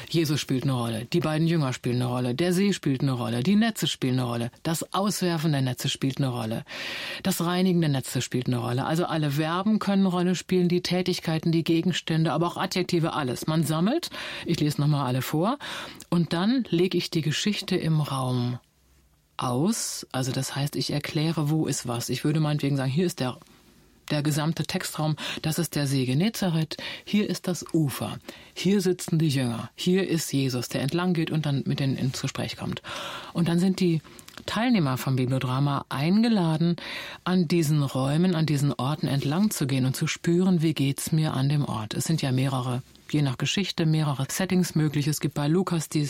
Jesus 0.09 0.39
spielt 0.39 0.63
eine 0.63 0.73
Rolle, 0.73 1.05
die 1.05 1.19
beiden 1.19 1.47
Jünger 1.47 1.73
spielen 1.73 1.95
eine 1.97 2.05
Rolle, 2.05 2.35
der 2.35 2.53
See 2.53 2.73
spielt 2.73 3.01
eine 3.01 3.13
Rolle, 3.13 3.43
die 3.43 3.55
Netze 3.55 3.87
spielen 3.87 4.19
eine 4.19 4.27
Rolle, 4.27 4.51
das 4.63 4.93
Auswerfen 4.93 5.51
der 5.51 5.61
Netze 5.61 5.89
spielt 5.89 6.17
eine 6.17 6.27
Rolle, 6.27 6.65
das 7.23 7.41
Reinigen 7.41 7.81
der 7.81 7.89
Netze 7.89 8.21
spielt 8.21 8.47
eine 8.47 8.57
Rolle. 8.57 8.85
Also 8.85 9.05
alle 9.05 9.31
Verben 9.31 9.79
können 9.79 10.05
eine 10.05 10.15
Rolle 10.15 10.35
spielen, 10.35 10.67
die 10.67 10.81
Tätigkeiten, 10.81 11.51
die 11.51 11.63
Gegenstände, 11.63 12.33
aber 12.33 12.47
auch 12.47 12.57
Adjektive, 12.57 13.13
alles. 13.13 13.47
Man 13.47 13.63
sammelt, 13.63 14.09
ich 14.45 14.59
lese 14.59 14.81
nochmal 14.81 15.07
alle 15.07 15.21
vor, 15.21 15.57
und 16.09 16.33
dann 16.33 16.65
lege 16.69 16.97
ich 16.97 17.09
die 17.09 17.21
Geschichte 17.21 17.75
im 17.75 18.01
Raum 18.01 18.59
aus. 19.37 20.05
Also 20.11 20.31
das 20.31 20.55
heißt, 20.55 20.75
ich 20.75 20.91
erkläre, 20.91 21.49
wo 21.49 21.65
ist 21.65 21.87
was. 21.87 22.09
Ich 22.09 22.23
würde 22.23 22.39
meinetwegen 22.39 22.77
sagen, 22.77 22.91
hier 22.91 23.05
ist 23.05 23.19
der 23.19 23.37
der 24.11 24.23
gesamte 24.23 24.63
Textraum, 24.63 25.15
das 25.41 25.59
ist 25.59 25.75
der 25.75 25.87
See 25.87 26.05
Genezareth, 26.05 26.77
hier 27.03 27.29
ist 27.29 27.47
das 27.47 27.65
Ufer, 27.73 28.19
hier 28.53 28.81
sitzen 28.81 29.19
die 29.19 29.29
Jünger, 29.29 29.69
hier 29.75 30.07
ist 30.07 30.31
Jesus, 30.31 30.69
der 30.69 30.81
entlang 30.81 31.13
geht 31.13 31.31
und 31.31 31.45
dann 31.45 31.63
mit 31.65 31.79
denen 31.79 31.97
ins 31.97 32.21
Gespräch 32.21 32.57
kommt. 32.57 32.81
Und 33.33 33.47
dann 33.47 33.59
sind 33.59 33.79
die 33.79 34.01
Teilnehmer 34.45 34.97
vom 34.97 35.15
Bibliodrama 35.15 35.85
eingeladen, 35.89 36.75
an 37.23 37.47
diesen 37.47 37.83
Räumen, 37.83 38.35
an 38.35 38.45
diesen 38.45 38.73
Orten 38.73 39.07
entlang 39.07 39.51
zu 39.51 39.67
gehen 39.67 39.85
und 39.85 39.95
zu 39.95 40.07
spüren, 40.07 40.61
wie 40.61 40.73
geht's 40.73 41.11
mir 41.11 41.33
an 41.33 41.49
dem 41.49 41.65
Ort. 41.65 41.93
Es 41.93 42.05
sind 42.05 42.21
ja 42.21 42.31
mehrere 42.31 42.81
je 43.13 43.21
nach 43.21 43.37
Geschichte 43.37 43.85
mehrere 43.85 44.25
Settings 44.29 44.75
möglich. 44.75 45.07
Es 45.07 45.19
gibt 45.19 45.33
bei 45.33 45.47
Lukas 45.47 45.89
die 45.89 46.07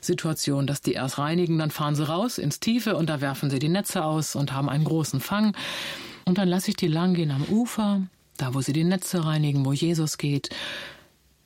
Situation, 0.00 0.66
dass 0.66 0.80
die 0.82 0.92
erst 0.92 1.18
reinigen, 1.18 1.58
dann 1.58 1.70
fahren 1.70 1.94
sie 1.94 2.06
raus 2.06 2.38
ins 2.38 2.60
Tiefe 2.60 2.96
und 2.96 3.08
da 3.08 3.20
werfen 3.20 3.50
sie 3.50 3.58
die 3.58 3.68
Netze 3.68 4.04
aus 4.04 4.34
und 4.34 4.52
haben 4.52 4.68
einen 4.68 4.84
großen 4.84 5.20
Fang. 5.20 5.54
Und 6.24 6.38
dann 6.38 6.48
lasse 6.48 6.70
ich 6.70 6.76
die 6.76 6.88
lang 6.88 7.14
gehen 7.14 7.30
am 7.30 7.44
Ufer, 7.44 8.02
da 8.36 8.54
wo 8.54 8.60
sie 8.60 8.72
die 8.72 8.84
Netze 8.84 9.24
reinigen, 9.24 9.64
wo 9.64 9.72
Jesus 9.72 10.18
geht, 10.18 10.50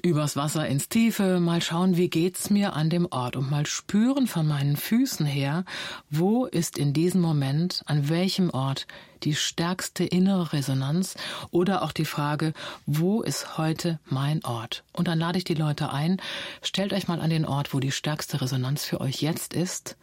übers 0.03 0.37
Wasser 0.37 0.69
ins 0.69 0.89
Tiefe, 0.89 1.41
mal 1.41 1.61
schauen, 1.61 1.97
wie 1.97 2.09
geht's 2.09 2.49
mir 2.49 2.75
an 2.75 2.91
dem 2.91 3.09
Ort 3.11 3.35
und 3.35 3.51
mal 3.51 3.67
spüren 3.67 4.27
von 4.27 4.47
meinen 4.47 4.77
Füßen 4.77 5.27
her, 5.27 5.65
wo 6.11 6.47
ist 6.47 6.79
in 6.79 6.93
diesem 6.93 7.21
Moment, 7.21 7.83
an 7.87 8.09
welchem 8.09 8.51
Ort 8.51 8.87
die 9.25 9.35
stärkste 9.35 10.05
innere 10.05 10.53
Resonanz 10.53 11.17
oder 11.51 11.83
auch 11.83 11.93
die 11.93 12.05
Frage, 12.05 12.53
wo 12.85 13.23
ist 13.23 13.59
heute 13.59 13.99
mein 14.05 14.45
Ort? 14.45 14.85
Und 14.93 15.09
dann 15.09 15.19
lade 15.19 15.39
ich 15.39 15.45
die 15.45 15.55
Leute 15.55 15.91
ein, 15.91 16.19
stellt 16.63 16.93
euch 16.93 17.09
mal 17.09 17.21
an 17.21 17.31
den 17.31 17.45
Ort, 17.45 17.75
wo 17.75 17.81
die 17.81 17.93
stärkste 17.93 18.41
Resonanz 18.41 18.85
für 18.85 19.01
euch 19.01 19.23
jetzt 19.23 19.55
ist 19.55 19.97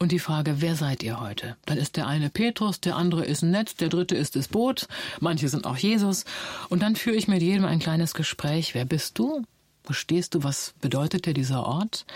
und 0.00 0.12
die 0.12 0.18
Frage, 0.18 0.62
wer 0.62 0.76
seid 0.76 1.02
ihr 1.02 1.20
heute? 1.20 1.56
Dann 1.66 1.76
ist 1.76 1.96
der 1.96 2.06
eine 2.06 2.30
Petrus, 2.30 2.80
der 2.80 2.96
andere 2.96 3.26
ist 3.26 3.42
ein 3.42 3.50
Netz, 3.50 3.74
der 3.76 3.90
dritte 3.90 4.16
ist 4.16 4.34
das 4.34 4.48
Boot, 4.48 4.88
manche 5.20 5.48
sind 5.48 5.66
auch 5.66 5.76
Jesus. 5.76 6.24
Und 6.70 6.82
dann 6.82 6.96
führe 6.96 7.16
ich 7.16 7.28
mit 7.28 7.42
jedem 7.42 7.66
ein 7.66 7.80
kleines 7.80 8.14
Gespräch. 8.14 8.74
Wer 8.74 8.86
bist 8.86 9.18
du? 9.18 9.42
Wo 9.84 9.92
stehst 9.92 10.34
du? 10.34 10.42
Was 10.42 10.72
bedeutet 10.80 11.26
dir 11.26 11.34
dieser 11.34 11.66
Ort? 11.66 12.06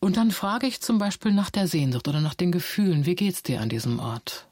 Und 0.00 0.18
dann 0.18 0.30
frage 0.30 0.66
ich 0.66 0.82
zum 0.82 0.98
Beispiel 0.98 1.32
nach 1.32 1.48
der 1.48 1.66
Sehnsucht 1.66 2.08
oder 2.08 2.20
nach 2.20 2.34
den 2.34 2.52
Gefühlen. 2.52 3.06
Wie 3.06 3.14
geht's 3.14 3.42
dir 3.42 3.62
an 3.62 3.70
diesem 3.70 3.98
Ort? 3.98 4.46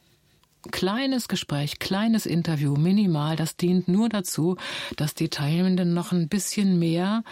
Kleines 0.71 1.29
Gespräch, 1.29 1.79
kleines 1.79 2.25
Interview, 2.25 2.75
minimal, 2.75 3.37
das 3.37 3.59
dient 3.59 3.87
nur 3.87 4.09
dazu, 4.09 4.57
dass 4.97 5.13
die 5.15 5.29
Teilnehmenden 5.29 5.93
noch 5.93 6.11
ein 6.11 6.29
bisschen 6.29 6.79
mehr 6.79 7.23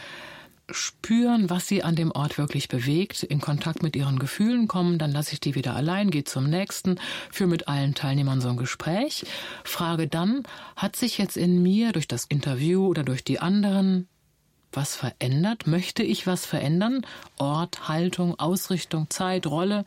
spüren, 0.70 1.50
was 1.50 1.66
sie 1.66 1.82
an 1.82 1.96
dem 1.96 2.12
Ort 2.12 2.38
wirklich 2.38 2.68
bewegt, 2.68 3.22
in 3.22 3.40
Kontakt 3.40 3.82
mit 3.82 3.96
ihren 3.96 4.18
Gefühlen 4.18 4.68
kommen, 4.68 4.98
dann 4.98 5.12
lasse 5.12 5.34
ich 5.34 5.40
die 5.40 5.54
wieder 5.54 5.74
allein, 5.74 6.10
gehe 6.10 6.24
zum 6.24 6.48
nächsten, 6.48 6.98
führe 7.30 7.50
mit 7.50 7.68
allen 7.68 7.94
Teilnehmern 7.94 8.40
so 8.40 8.48
ein 8.48 8.56
Gespräch, 8.56 9.24
frage 9.64 10.08
dann, 10.08 10.44
hat 10.76 10.96
sich 10.96 11.18
jetzt 11.18 11.36
in 11.36 11.62
mir 11.62 11.92
durch 11.92 12.08
das 12.08 12.24
Interview 12.24 12.86
oder 12.86 13.02
durch 13.02 13.24
die 13.24 13.40
anderen 13.40 14.08
was 14.72 14.96
verändert? 14.96 15.66
Möchte 15.66 16.02
ich 16.02 16.26
was 16.26 16.46
verändern? 16.46 17.04
Ort, 17.36 17.88
Haltung, 17.88 18.38
Ausrichtung, 18.38 19.10
Zeit, 19.10 19.46
Rolle? 19.46 19.84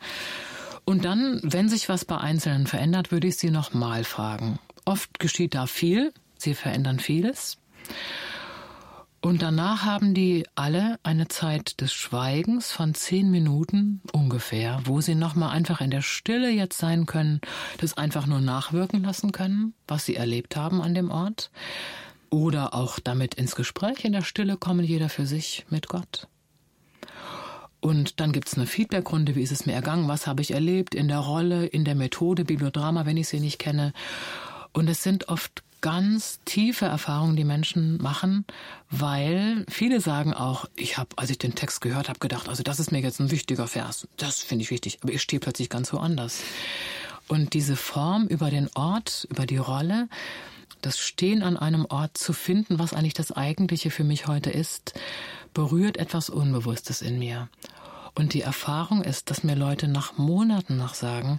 Und 0.84 1.04
dann, 1.04 1.40
wenn 1.42 1.68
sich 1.68 1.88
was 1.88 2.04
bei 2.04 2.18
Einzelnen 2.18 2.68
verändert, 2.68 3.10
würde 3.10 3.26
ich 3.26 3.36
sie 3.36 3.50
nochmal 3.50 4.04
fragen 4.04 4.60
Oft 4.84 5.18
geschieht 5.18 5.56
da 5.56 5.66
viel, 5.66 6.12
sie 6.38 6.54
verändern 6.54 7.00
vieles. 7.00 7.58
Und 9.26 9.42
danach 9.42 9.84
haben 9.84 10.14
die 10.14 10.46
alle 10.54 11.00
eine 11.02 11.26
Zeit 11.26 11.80
des 11.80 11.92
Schweigens 11.92 12.70
von 12.70 12.94
zehn 12.94 13.28
Minuten 13.28 14.00
ungefähr, 14.12 14.80
wo 14.84 15.00
sie 15.00 15.16
nochmal 15.16 15.50
einfach 15.50 15.80
in 15.80 15.90
der 15.90 16.00
Stille 16.00 16.48
jetzt 16.48 16.78
sein 16.78 17.06
können, 17.06 17.40
das 17.78 17.96
einfach 17.96 18.28
nur 18.28 18.40
nachwirken 18.40 19.02
lassen 19.02 19.32
können, 19.32 19.74
was 19.88 20.04
sie 20.04 20.14
erlebt 20.14 20.54
haben 20.54 20.80
an 20.80 20.94
dem 20.94 21.10
Ort. 21.10 21.50
Oder 22.30 22.72
auch 22.72 23.00
damit 23.00 23.34
ins 23.34 23.56
Gespräch 23.56 24.04
in 24.04 24.12
der 24.12 24.22
Stille 24.22 24.56
kommen, 24.56 24.84
jeder 24.84 25.08
für 25.08 25.26
sich 25.26 25.66
mit 25.70 25.88
Gott. 25.88 26.28
Und 27.80 28.20
dann 28.20 28.30
gibt's 28.30 28.54
eine 28.54 28.68
Feedbackrunde, 28.68 29.34
wie 29.34 29.42
ist 29.42 29.50
es 29.50 29.66
mir 29.66 29.72
ergangen, 29.72 30.06
was 30.06 30.28
habe 30.28 30.40
ich 30.40 30.52
erlebt 30.52 30.94
in 30.94 31.08
der 31.08 31.18
Rolle, 31.18 31.66
in 31.66 31.84
der 31.84 31.96
Methode, 31.96 32.44
Bibliodrama, 32.44 33.06
wenn 33.06 33.16
ich 33.16 33.26
sie 33.26 33.40
nicht 33.40 33.58
kenne. 33.58 33.92
Und 34.72 34.88
es 34.88 35.02
sind 35.02 35.28
oft 35.30 35.64
ganz 35.86 36.40
tiefe 36.44 36.86
Erfahrungen, 36.86 37.36
die 37.36 37.44
Menschen 37.44 38.02
machen, 38.02 38.44
weil 38.90 39.64
viele 39.68 40.00
sagen 40.00 40.34
auch, 40.34 40.64
ich 40.74 40.98
habe, 40.98 41.10
als 41.14 41.30
ich 41.30 41.38
den 41.38 41.54
Text 41.54 41.80
gehört 41.80 42.08
habe, 42.08 42.18
gedacht, 42.18 42.48
also 42.48 42.64
das 42.64 42.80
ist 42.80 42.90
mir 42.90 42.98
jetzt 42.98 43.20
ein 43.20 43.30
wichtiger 43.30 43.68
Vers, 43.68 44.08
das 44.16 44.42
finde 44.42 44.64
ich 44.64 44.72
wichtig, 44.72 44.98
aber 45.04 45.12
ich 45.12 45.22
stehe 45.22 45.38
plötzlich 45.38 45.70
ganz 45.70 45.92
woanders. 45.92 46.42
Und 47.28 47.54
diese 47.54 47.76
Form 47.76 48.26
über 48.26 48.50
den 48.50 48.68
Ort, 48.74 49.28
über 49.30 49.46
die 49.46 49.58
Rolle, 49.58 50.08
das 50.82 50.98
Stehen 50.98 51.44
an 51.44 51.56
einem 51.56 51.86
Ort 51.88 52.18
zu 52.18 52.32
finden, 52.32 52.80
was 52.80 52.92
eigentlich 52.92 53.14
das 53.14 53.30
Eigentliche 53.30 53.92
für 53.92 54.02
mich 54.02 54.26
heute 54.26 54.50
ist, 54.50 54.94
berührt 55.54 55.98
etwas 55.98 56.30
Unbewusstes 56.30 57.00
in 57.00 57.20
mir. 57.20 57.48
Und 58.16 58.34
die 58.34 58.42
Erfahrung 58.42 59.02
ist, 59.02 59.30
dass 59.30 59.44
mir 59.44 59.54
Leute 59.54 59.86
nach 59.86 60.18
Monaten 60.18 60.78
noch 60.78 60.94
sagen, 60.94 61.38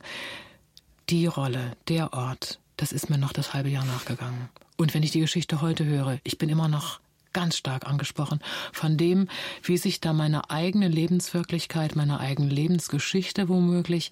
die 1.10 1.26
Rolle, 1.26 1.74
der 1.90 2.14
Ort, 2.14 2.60
das 2.78 2.92
ist 2.92 3.10
mir 3.10 3.18
noch 3.18 3.34
das 3.34 3.54
halbe 3.54 3.70
Jahr 3.70 3.86
nachgegangen. 3.86 4.50
Und 4.78 4.94
wenn 4.94 5.04
ich 5.04 5.12
die 5.12 5.20
Geschichte 5.20 5.62
heute 5.62 5.86
höre, 5.86 6.20
ich 6.24 6.38
bin 6.38 6.50
immer 6.50 6.68
noch 6.68 7.00
ganz 7.34 7.58
stark 7.58 7.86
angesprochen 7.86 8.40
von 8.72 8.98
dem, 8.98 9.28
wie 9.64 9.78
sich 9.78 10.00
da 10.00 10.14
meine 10.14 10.50
eigene 10.50 10.88
Lebenswirklichkeit, 10.88 11.96
meine 11.96 12.20
eigene 12.20 12.50
Lebensgeschichte 12.50 13.50
womöglich 13.50 14.10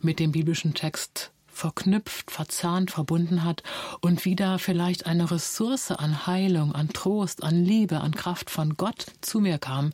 mit 0.00 0.18
dem 0.18 0.32
biblischen 0.32 0.74
Text 0.74 1.30
verknüpft, 1.46 2.30
verzahnt, 2.30 2.92
verbunden 2.92 3.42
hat 3.42 3.64
und 4.00 4.24
wieder 4.24 4.60
vielleicht 4.60 5.06
eine 5.06 5.30
Ressource 5.30 5.90
an 5.90 6.26
Heilung, 6.26 6.72
an 6.72 6.88
Trost, 6.88 7.42
an 7.42 7.64
Liebe, 7.64 8.00
an 8.00 8.12
Kraft 8.12 8.48
von 8.48 8.76
Gott 8.76 9.06
zu 9.20 9.40
mir 9.40 9.58
kam, 9.58 9.92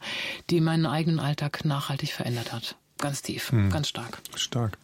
die 0.50 0.60
meinen 0.60 0.84
eigenen 0.84 1.20
Alltag 1.20 1.64
nachhaltig 1.64 2.12
verändert 2.12 2.52
hat. 2.52 2.76
Ganz 2.98 3.22
tief, 3.22 3.50
hm. 3.50 3.70
ganz 3.70 3.88
stark. 3.88 4.20
Stark. 4.36 4.78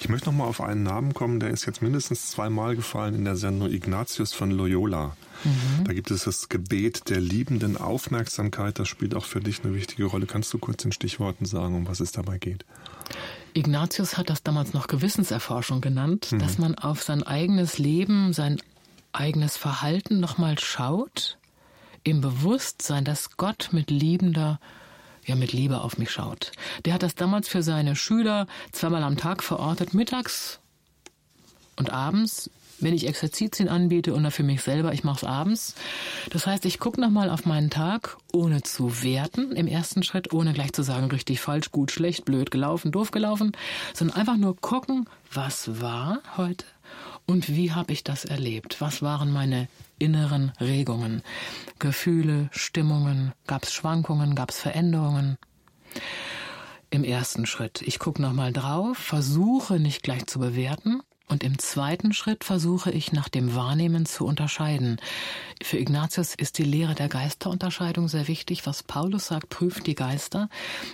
Ich 0.00 0.08
möchte 0.08 0.26
noch 0.26 0.34
mal 0.34 0.44
auf 0.44 0.60
einen 0.60 0.84
Namen 0.84 1.12
kommen, 1.12 1.40
der 1.40 1.50
ist 1.50 1.66
jetzt 1.66 1.82
mindestens 1.82 2.30
zweimal 2.30 2.76
gefallen 2.76 3.14
in 3.14 3.24
der 3.24 3.36
Sendung 3.36 3.70
Ignatius 3.70 4.32
von 4.32 4.50
Loyola. 4.50 5.16
Mhm. 5.44 5.84
Da 5.84 5.92
gibt 5.92 6.10
es 6.10 6.24
das 6.24 6.48
Gebet 6.48 7.10
der 7.10 7.20
liebenden 7.20 7.76
Aufmerksamkeit. 7.76 8.78
Das 8.78 8.88
spielt 8.88 9.14
auch 9.14 9.24
für 9.24 9.40
dich 9.40 9.64
eine 9.64 9.74
wichtige 9.74 10.04
Rolle. 10.04 10.26
Kannst 10.26 10.52
du 10.52 10.58
kurz 10.58 10.84
in 10.84 10.92
Stichworten 10.92 11.46
sagen, 11.46 11.74
um 11.74 11.86
was 11.86 12.00
es 12.00 12.12
dabei 12.12 12.38
geht? 12.38 12.64
Ignatius 13.54 14.16
hat 14.16 14.30
das 14.30 14.42
damals 14.42 14.72
noch 14.72 14.86
Gewissenserforschung 14.86 15.80
genannt, 15.80 16.32
mhm. 16.32 16.38
dass 16.38 16.58
man 16.58 16.76
auf 16.76 17.02
sein 17.02 17.22
eigenes 17.22 17.78
Leben, 17.78 18.32
sein 18.32 18.60
eigenes 19.12 19.56
Verhalten 19.56 20.20
nochmal 20.20 20.58
schaut, 20.58 21.38
im 22.04 22.20
Bewusstsein, 22.20 23.04
dass 23.04 23.36
Gott 23.36 23.70
mit 23.72 23.90
liebender 23.90 24.60
ja 25.28 25.36
mit 25.36 25.52
Liebe 25.52 25.80
auf 25.80 25.98
mich 25.98 26.10
schaut. 26.10 26.52
Der 26.84 26.94
hat 26.94 27.02
das 27.02 27.14
damals 27.14 27.48
für 27.48 27.62
seine 27.62 27.94
Schüler 27.96 28.46
zweimal 28.72 29.02
am 29.02 29.16
Tag 29.16 29.42
verortet, 29.42 29.94
mittags 29.94 30.60
und 31.76 31.90
abends, 31.90 32.50
wenn 32.80 32.94
ich 32.94 33.06
Exerzitien 33.06 33.68
anbiete 33.68 34.14
oder 34.14 34.30
für 34.30 34.42
mich 34.42 34.62
selber, 34.62 34.92
ich 34.92 35.04
mache 35.04 35.18
es 35.18 35.24
abends. 35.24 35.74
Das 36.30 36.46
heißt, 36.46 36.64
ich 36.64 36.78
gucke 36.78 37.00
nochmal 37.00 37.30
auf 37.30 37.44
meinen 37.44 37.70
Tag, 37.70 38.16
ohne 38.32 38.62
zu 38.62 39.02
werten 39.02 39.52
im 39.52 39.66
ersten 39.66 40.02
Schritt, 40.02 40.32
ohne 40.32 40.52
gleich 40.52 40.72
zu 40.72 40.82
sagen, 40.82 41.10
richtig, 41.10 41.40
falsch, 41.40 41.72
gut, 41.72 41.90
schlecht, 41.90 42.24
blöd 42.24 42.50
gelaufen, 42.50 42.92
doof 42.92 43.10
gelaufen, 43.10 43.52
sondern 43.94 44.16
einfach 44.16 44.36
nur 44.36 44.56
gucken, 44.56 45.08
was 45.32 45.80
war 45.80 46.20
heute 46.36 46.64
und 47.28 47.48
wie 47.48 47.72
habe 47.72 47.92
ich 47.92 48.02
das 48.02 48.24
erlebt? 48.24 48.80
Was 48.80 49.02
waren 49.02 49.30
meine 49.30 49.68
inneren 49.98 50.50
Regungen? 50.60 51.22
Gefühle, 51.78 52.48
Stimmungen? 52.52 53.32
Gab 53.46 53.64
es 53.64 53.72
Schwankungen? 53.72 54.34
Gab 54.34 54.50
es 54.50 54.58
Veränderungen? 54.58 55.36
Im 56.90 57.04
ersten 57.04 57.44
Schritt, 57.44 57.82
ich 57.82 57.98
gucke 57.98 58.22
nochmal 58.22 58.52
drauf, 58.52 58.96
versuche 58.96 59.78
nicht 59.78 60.02
gleich 60.02 60.26
zu 60.26 60.38
bewerten, 60.38 61.02
und 61.28 61.44
im 61.44 61.58
zweiten 61.58 62.14
Schritt 62.14 62.42
versuche 62.42 62.90
ich 62.90 63.12
nach 63.12 63.28
dem 63.28 63.54
Wahrnehmen 63.54 64.06
zu 64.06 64.24
unterscheiden. 64.24 64.98
Für 65.62 65.76
Ignatius 65.76 66.34
ist 66.34 66.56
die 66.56 66.64
Lehre 66.64 66.94
der 66.94 67.10
Geisterunterscheidung 67.10 68.08
sehr 68.08 68.28
wichtig. 68.28 68.66
Was 68.66 68.82
Paulus 68.82 69.26
sagt, 69.26 69.50
prüft 69.50 69.86
die 69.86 69.94
Geister. 69.94 70.48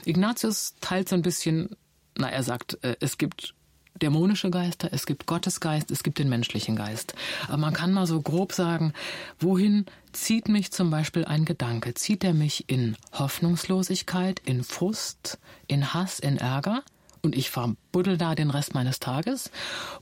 Ignatius 0.05 0.74
teilt 0.80 1.09
so 1.09 1.14
ein 1.14 1.22
bisschen, 1.22 1.76
na, 2.18 2.28
er 2.28 2.43
sagt, 2.43 2.82
äh, 2.82 2.97
es 2.99 3.16
gibt 3.16 3.55
dämonische 4.01 4.51
Geister, 4.51 4.88
es 4.92 5.07
gibt 5.07 5.26
Gottesgeist, 5.26 5.90
es 5.90 6.03
gibt 6.03 6.18
den 6.18 6.28
menschlichen 6.28 6.76
Geist. 6.76 7.14
Aber 7.47 7.59
man 7.59 7.74
kann 7.74 7.92
mal 7.92 8.07
so 8.07 8.20
grob 8.20 8.53
sagen, 8.53 8.92
wohin 9.38 9.86
zieht 10.12 10.49
mich 10.49 10.72
zum 10.72 10.90
Beispiel 10.90 11.24
ein 11.24 11.45
Gedanke? 11.45 11.95
Zieht 11.95 12.24
er 12.24 12.34
mich 12.34 12.64
in 12.68 12.97
Hoffnungslosigkeit, 13.12 14.40
in 14.45 14.64
Frust, 14.64 15.38
in 15.66 15.95
Hass, 15.95 16.18
in 16.18 16.38
Ärger? 16.38 16.82
Und 17.22 17.34
ich 17.34 17.51
verbuddel 17.51 18.18
da 18.18 18.34
den 18.34 18.51
Rest 18.51 18.74
meines 18.74 19.01
Tages? 19.01 19.51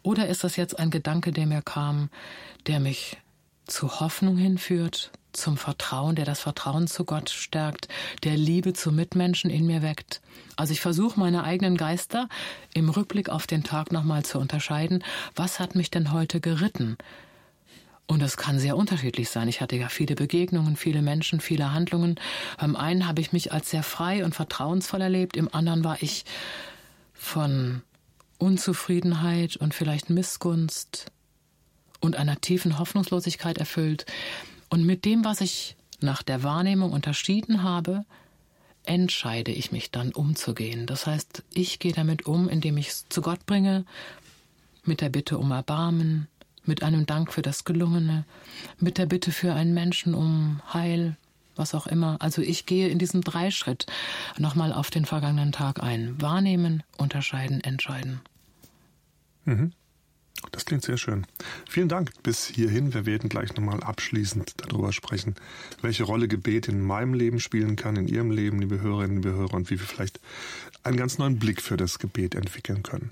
Oder 0.02 0.28
ist 0.28 0.42
das 0.42 0.56
jetzt 0.56 0.78
ein 0.78 0.90
Gedanke, 0.90 1.32
der 1.32 1.46
mir 1.46 1.62
kam, 1.62 2.10
der 2.66 2.80
mich 2.80 3.18
zu 3.66 4.00
Hoffnung 4.00 4.36
hinführt, 4.36 5.12
zum 5.32 5.56
Vertrauen, 5.56 6.14
der 6.14 6.24
das 6.24 6.40
Vertrauen 6.40 6.86
zu 6.86 7.04
Gott 7.04 7.30
stärkt, 7.30 7.88
der 8.24 8.36
Liebe 8.36 8.72
zu 8.72 8.92
Mitmenschen 8.92 9.50
in 9.50 9.66
mir 9.66 9.82
weckt. 9.82 10.20
Also 10.56 10.72
ich 10.72 10.80
versuche 10.80 11.18
meine 11.18 11.44
eigenen 11.44 11.76
Geister 11.76 12.28
im 12.74 12.88
Rückblick 12.88 13.28
auf 13.28 13.46
den 13.46 13.64
Tag 13.64 13.92
nochmal 13.92 14.24
zu 14.24 14.38
unterscheiden, 14.38 15.02
was 15.34 15.60
hat 15.60 15.74
mich 15.74 15.90
denn 15.90 16.12
heute 16.12 16.40
geritten? 16.40 16.96
Und 18.06 18.20
das 18.20 18.36
kann 18.36 18.58
sehr 18.58 18.76
unterschiedlich 18.76 19.30
sein. 19.30 19.48
Ich 19.48 19.60
hatte 19.60 19.76
ja 19.76 19.88
viele 19.88 20.14
Begegnungen, 20.14 20.76
viele 20.76 21.02
Menschen, 21.02 21.40
viele 21.40 21.72
Handlungen. 21.72 22.16
Beim 22.58 22.76
einen 22.76 23.06
habe 23.06 23.20
ich 23.20 23.32
mich 23.32 23.52
als 23.52 23.70
sehr 23.70 23.82
frei 23.82 24.24
und 24.24 24.34
vertrauensvoll 24.34 25.00
erlebt, 25.00 25.36
im 25.36 25.52
anderen 25.54 25.84
war 25.84 26.02
ich 26.02 26.24
von 27.14 27.82
Unzufriedenheit 28.38 29.56
und 29.56 29.72
vielleicht 29.72 30.10
Missgunst 30.10 31.06
und 32.00 32.16
einer 32.16 32.40
tiefen 32.40 32.78
Hoffnungslosigkeit 32.78 33.58
erfüllt. 33.58 34.04
Und 34.72 34.86
mit 34.86 35.04
dem, 35.04 35.22
was 35.22 35.42
ich 35.42 35.76
nach 36.00 36.22
der 36.22 36.42
Wahrnehmung 36.42 36.92
unterschieden 36.92 37.62
habe, 37.62 38.06
entscheide 38.84 39.52
ich 39.52 39.70
mich 39.70 39.90
dann 39.90 40.12
umzugehen. 40.12 40.86
Das 40.86 41.06
heißt, 41.06 41.42
ich 41.52 41.78
gehe 41.78 41.92
damit 41.92 42.24
um, 42.24 42.48
indem 42.48 42.78
ich 42.78 42.88
es 42.88 43.06
zu 43.10 43.20
Gott 43.20 43.44
bringe, 43.44 43.84
mit 44.82 45.02
der 45.02 45.10
Bitte 45.10 45.36
um 45.36 45.50
Erbarmen, 45.50 46.26
mit 46.64 46.82
einem 46.82 47.04
Dank 47.04 47.34
für 47.34 47.42
das 47.42 47.64
Gelungene, 47.64 48.24
mit 48.78 48.96
der 48.96 49.04
Bitte 49.04 49.30
für 49.30 49.52
einen 49.52 49.74
Menschen 49.74 50.14
um 50.14 50.62
Heil, 50.72 51.18
was 51.54 51.74
auch 51.74 51.86
immer. 51.86 52.16
Also 52.20 52.40
ich 52.40 52.64
gehe 52.64 52.88
in 52.88 52.98
diesem 52.98 53.20
Dreischritt 53.20 53.84
nochmal 54.38 54.72
auf 54.72 54.88
den 54.88 55.04
vergangenen 55.04 55.52
Tag 55.52 55.82
ein. 55.82 56.18
Wahrnehmen, 56.18 56.82
unterscheiden, 56.96 57.60
entscheiden. 57.62 58.22
Mhm. 59.44 59.74
Das 60.50 60.64
klingt 60.64 60.84
sehr 60.84 60.98
schön. 60.98 61.26
Vielen 61.68 61.88
Dank 61.88 62.10
bis 62.22 62.46
hierhin. 62.46 62.92
Wir 62.92 63.06
werden 63.06 63.28
gleich 63.28 63.54
nochmal 63.54 63.82
abschließend 63.82 64.54
darüber 64.58 64.92
sprechen, 64.92 65.34
welche 65.80 66.04
Rolle 66.04 66.28
Gebet 66.28 66.68
in 66.68 66.80
meinem 66.80 67.14
Leben 67.14 67.40
spielen 67.40 67.76
kann, 67.76 67.96
in 67.96 68.08
Ihrem 68.08 68.30
Leben, 68.30 68.60
liebe 68.60 68.80
Hörerinnen, 68.80 69.22
liebe 69.22 69.34
Hörer, 69.34 69.54
und 69.54 69.70
wie 69.70 69.78
wir 69.78 69.86
vielleicht 69.86 70.20
einen 70.82 70.96
ganz 70.96 71.18
neuen 71.18 71.38
Blick 71.38 71.62
für 71.62 71.76
das 71.76 71.98
Gebet 71.98 72.34
entwickeln 72.34 72.82
können. 72.82 73.10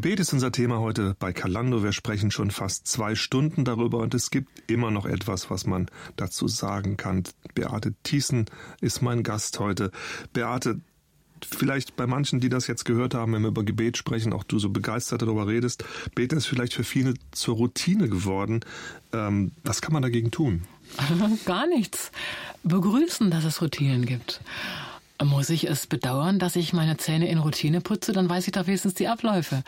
Gebet 0.00 0.20
ist 0.20 0.32
unser 0.32 0.52
Thema 0.52 0.78
heute 0.78 1.16
bei 1.18 1.32
Kalando. 1.32 1.82
Wir 1.82 1.90
sprechen 1.90 2.30
schon 2.30 2.52
fast 2.52 2.86
zwei 2.86 3.16
Stunden 3.16 3.64
darüber 3.64 3.98
und 3.98 4.14
es 4.14 4.30
gibt 4.30 4.70
immer 4.70 4.92
noch 4.92 5.06
etwas, 5.06 5.50
was 5.50 5.66
man 5.66 5.90
dazu 6.14 6.46
sagen 6.46 6.96
kann. 6.96 7.24
Beate 7.56 7.94
Thiessen 8.04 8.46
ist 8.80 9.02
mein 9.02 9.24
Gast 9.24 9.58
heute. 9.58 9.90
Beate, 10.32 10.78
vielleicht 11.44 11.96
bei 11.96 12.06
manchen, 12.06 12.38
die 12.38 12.48
das 12.48 12.68
jetzt 12.68 12.84
gehört 12.84 13.14
haben, 13.14 13.32
wenn 13.32 13.42
wir 13.42 13.48
über 13.48 13.64
Gebet 13.64 13.96
sprechen, 13.96 14.32
auch 14.32 14.44
du 14.44 14.60
so 14.60 14.70
begeistert 14.70 15.22
darüber 15.22 15.48
redest, 15.48 15.84
Beten 16.14 16.36
ist 16.36 16.46
vielleicht 16.46 16.74
für 16.74 16.84
viele 16.84 17.14
zur 17.32 17.56
Routine 17.56 18.08
geworden. 18.08 18.60
Ähm, 19.12 19.50
was 19.64 19.82
kann 19.82 19.92
man 19.92 20.02
dagegen 20.02 20.30
tun? 20.30 20.62
Gar 21.44 21.66
nichts. 21.66 22.12
Begrüßen, 22.62 23.32
dass 23.32 23.42
es 23.42 23.60
Routinen 23.60 24.06
gibt. 24.06 24.42
Muss 25.24 25.50
ich 25.50 25.68
es 25.68 25.88
bedauern, 25.88 26.38
dass 26.38 26.54
ich 26.54 26.72
meine 26.72 26.96
Zähne 26.96 27.28
in 27.28 27.38
Routine 27.38 27.80
putze? 27.80 28.12
Dann 28.12 28.28
weiß 28.28 28.46
ich 28.46 28.52
doch 28.52 28.68
wenigstens 28.68 28.94
die 28.94 29.08
Abläufe. 29.08 29.64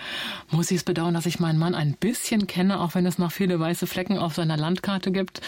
Muss 0.51 0.71
ich 0.71 0.77
es 0.79 0.85
bedauern, 0.85 1.13
dass 1.13 1.27
ich 1.27 1.41
meinen 1.41 1.59
Mann 1.59 1.75
ein 1.75 1.95
bisschen 1.95 2.47
kenne, 2.47 2.81
auch 2.81 2.95
wenn 2.95 3.05
es 3.05 3.19
noch 3.19 3.33
viele 3.33 3.59
weiße 3.59 3.89
Flecken 3.89 4.17
auf 4.17 4.35
seiner 4.35 4.57
Landkarte 4.57 5.11
gibt? 5.11 5.41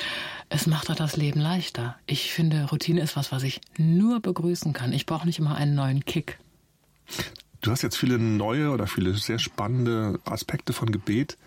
Es 0.48 0.66
macht 0.66 0.88
doch 0.88 0.96
das 0.96 1.16
Leben 1.16 1.38
leichter. 1.40 1.96
Ich 2.06 2.32
finde, 2.32 2.68
Routine 2.70 3.00
ist 3.00 3.16
was, 3.16 3.30
was 3.30 3.44
ich 3.44 3.60
nur 3.78 4.20
begrüßen 4.20 4.72
kann. 4.72 4.92
Ich 4.92 5.06
brauche 5.06 5.26
nicht 5.26 5.38
immer 5.38 5.54
einen 5.54 5.76
neuen 5.76 6.04
Kick. 6.04 6.38
Du 7.62 7.70
hast 7.70 7.82
jetzt 7.82 7.96
viele 7.96 8.18
neue 8.18 8.70
oder 8.70 8.88
viele 8.88 9.14
sehr 9.14 9.38
spannende 9.38 10.18
Aspekte 10.24 10.72
von 10.72 10.90
Gebet 10.90 11.38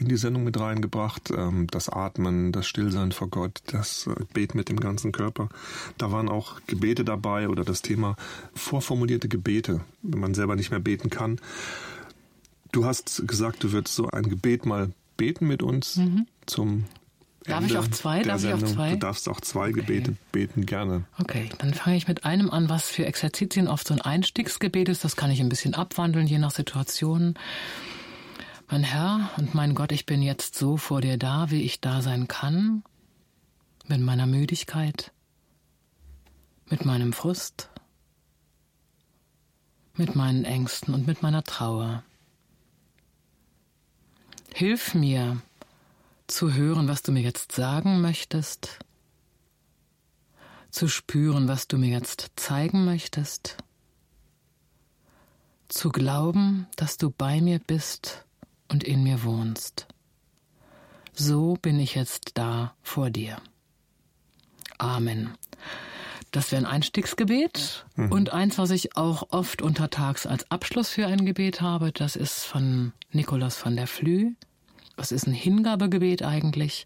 in 0.00 0.08
die 0.08 0.16
Sendung 0.16 0.42
mit 0.42 0.58
reingebracht. 0.58 1.30
Ähm, 1.30 1.68
das 1.70 1.88
Atmen, 1.88 2.50
das 2.50 2.66
Stillsein 2.66 3.12
vor 3.12 3.28
Gott, 3.28 3.62
das 3.66 4.08
äh, 4.08 4.24
Beten 4.34 4.58
mit 4.58 4.68
dem 4.68 4.80
ganzen 4.80 5.12
Körper. 5.12 5.48
Da 5.96 6.10
waren 6.10 6.28
auch 6.28 6.60
Gebete 6.66 7.04
dabei 7.04 7.48
oder 7.48 7.64
das 7.64 7.82
Thema 7.82 8.16
vorformulierte 8.52 9.28
Gebete, 9.28 9.80
wenn 10.02 10.18
man 10.18 10.34
selber 10.34 10.56
nicht 10.56 10.72
mehr 10.72 10.80
beten 10.80 11.08
kann. 11.08 11.40
Du 12.72 12.84
hast 12.84 13.26
gesagt, 13.28 13.62
du 13.62 13.70
würdest 13.70 13.94
so 13.94 14.08
ein 14.08 14.28
Gebet 14.28 14.66
mal 14.66 14.90
beten 15.16 15.46
mit 15.46 15.62
uns 15.62 15.96
mhm. 15.96 16.26
zum 16.46 16.84
Darf 17.44 17.64
ich 17.64 17.76
auch 17.78 17.88
zwei? 17.88 18.22
Darf 18.22 18.44
ich 18.44 18.52
auch 18.52 18.62
zwei? 18.62 18.90
Du 18.90 18.98
darfst 18.98 19.28
auch 19.28 19.40
zwei 19.40 19.70
okay. 19.70 19.80
Gebete 19.80 20.16
beten, 20.30 20.66
gerne. 20.66 21.04
Okay, 21.18 21.48
dann 21.58 21.72
fange 21.72 21.96
ich 21.96 22.06
mit 22.06 22.24
einem 22.24 22.50
an, 22.50 22.68
was 22.68 22.90
für 22.90 23.06
Exerzitien 23.06 23.66
oft 23.66 23.86
so 23.86 23.94
ein 23.94 24.00
Einstiegsgebet 24.00 24.88
ist. 24.88 25.04
Das 25.04 25.16
kann 25.16 25.30
ich 25.30 25.40
ein 25.40 25.48
bisschen 25.48 25.74
abwandeln, 25.74 26.26
je 26.26 26.38
nach 26.38 26.50
Situation. 26.50 27.34
Mein 28.68 28.84
Herr 28.84 29.30
und 29.36 29.54
mein 29.54 29.74
Gott, 29.74 29.90
ich 29.90 30.06
bin 30.06 30.22
jetzt 30.22 30.54
so 30.54 30.76
vor 30.76 31.00
dir 31.00 31.16
da, 31.16 31.50
wie 31.50 31.62
ich 31.62 31.80
da 31.80 32.02
sein 32.02 32.28
kann, 32.28 32.84
mit 33.88 34.00
meiner 34.00 34.26
Müdigkeit, 34.26 35.10
mit 36.68 36.84
meinem 36.84 37.12
Frust, 37.12 37.70
mit 39.94 40.14
meinen 40.14 40.44
Ängsten 40.44 40.94
und 40.94 41.06
mit 41.06 41.22
meiner 41.22 41.42
Trauer. 41.42 42.04
Hilf 44.54 44.94
mir, 44.94 45.40
zu 46.30 46.54
hören, 46.54 46.88
was 46.88 47.02
du 47.02 47.12
mir 47.12 47.22
jetzt 47.22 47.52
sagen 47.52 48.00
möchtest, 48.00 48.78
zu 50.70 50.88
spüren, 50.88 51.48
was 51.48 51.68
du 51.68 51.78
mir 51.78 51.90
jetzt 51.90 52.30
zeigen 52.36 52.84
möchtest, 52.84 53.56
zu 55.68 55.90
glauben, 55.90 56.66
dass 56.76 56.96
du 56.96 57.10
bei 57.10 57.40
mir 57.40 57.58
bist 57.58 58.24
und 58.68 58.84
in 58.84 59.02
mir 59.02 59.24
wohnst. 59.24 59.86
So 61.12 61.58
bin 61.60 61.78
ich 61.80 61.94
jetzt 61.94 62.32
da 62.34 62.74
vor 62.82 63.10
dir. 63.10 63.40
Amen. 64.78 65.34
Das 66.30 66.52
wäre 66.52 66.62
ein 66.62 66.66
Einstiegsgebet 66.66 67.84
mhm. 67.96 68.12
und 68.12 68.32
eins, 68.32 68.56
was 68.56 68.70
ich 68.70 68.96
auch 68.96 69.30
oft 69.30 69.62
untertags 69.62 70.26
als 70.26 70.48
Abschluss 70.50 70.90
für 70.90 71.06
ein 71.06 71.26
Gebet 71.26 71.60
habe, 71.60 71.90
das 71.90 72.14
ist 72.14 72.44
von 72.44 72.92
Nikolaus 73.10 73.56
von 73.56 73.74
der 73.74 73.88
Flü. 73.88 74.34
Was 75.00 75.12
ist 75.12 75.26
ein 75.26 75.32
Hingabegebet 75.32 76.22
eigentlich? 76.22 76.84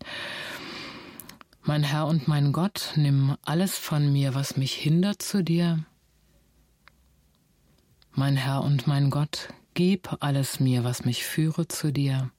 Mein 1.65 1.82
Herr 1.82 2.07
und 2.07 2.28
mein 2.28 2.53
Gott, 2.53 2.93
nimm 2.95 3.36
alles 3.43 3.77
von 3.77 4.12
mir, 4.12 4.36
was 4.36 4.57
mich 4.57 4.73
hindert 4.73 5.20
zu 5.20 5.43
dir. 5.43 5.85
Mein 8.12 8.36
Herr 8.36 8.62
und 8.62 8.86
mein 8.86 9.11
Gott, 9.11 9.49
gib 9.74 10.23
alles 10.23 10.61
mir, 10.61 10.85
was 10.85 11.05
mich 11.05 11.24
führe 11.24 11.66
zu 11.66 11.93
dir. 11.93 12.31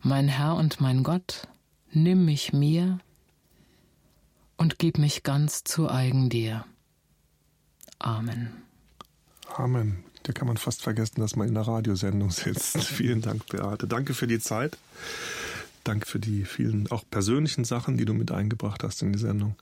Mein 0.00 0.26
Herr 0.26 0.56
und 0.56 0.80
mein 0.80 1.04
Gott, 1.04 1.46
nimm 1.92 2.24
mich 2.24 2.52
mir 2.52 2.98
und 4.56 4.80
gib 4.80 4.98
mich 4.98 5.22
ganz 5.22 5.62
zu 5.62 5.88
eigen 5.88 6.28
dir. 6.28 6.64
Amen. 8.00 8.50
Amen. 9.56 10.09
Da 10.24 10.32
kann 10.32 10.46
man 10.46 10.56
fast 10.56 10.82
vergessen, 10.82 11.20
dass 11.20 11.36
man 11.36 11.48
in 11.48 11.54
der 11.54 11.66
Radiosendung 11.66 12.30
sitzt. 12.30 12.78
Vielen 12.84 13.22
Dank, 13.22 13.46
Beate. 13.46 13.86
Danke 13.86 14.14
für 14.14 14.26
die 14.26 14.38
Zeit. 14.38 14.76
Danke 15.84 16.06
für 16.06 16.18
die 16.18 16.44
vielen 16.44 16.90
auch 16.90 17.04
persönlichen 17.10 17.64
Sachen, 17.64 17.96
die 17.96 18.04
du 18.04 18.12
mit 18.12 18.30
eingebracht 18.30 18.84
hast 18.84 19.00
in 19.02 19.14
die 19.14 19.18
Sendung. 19.18 19.56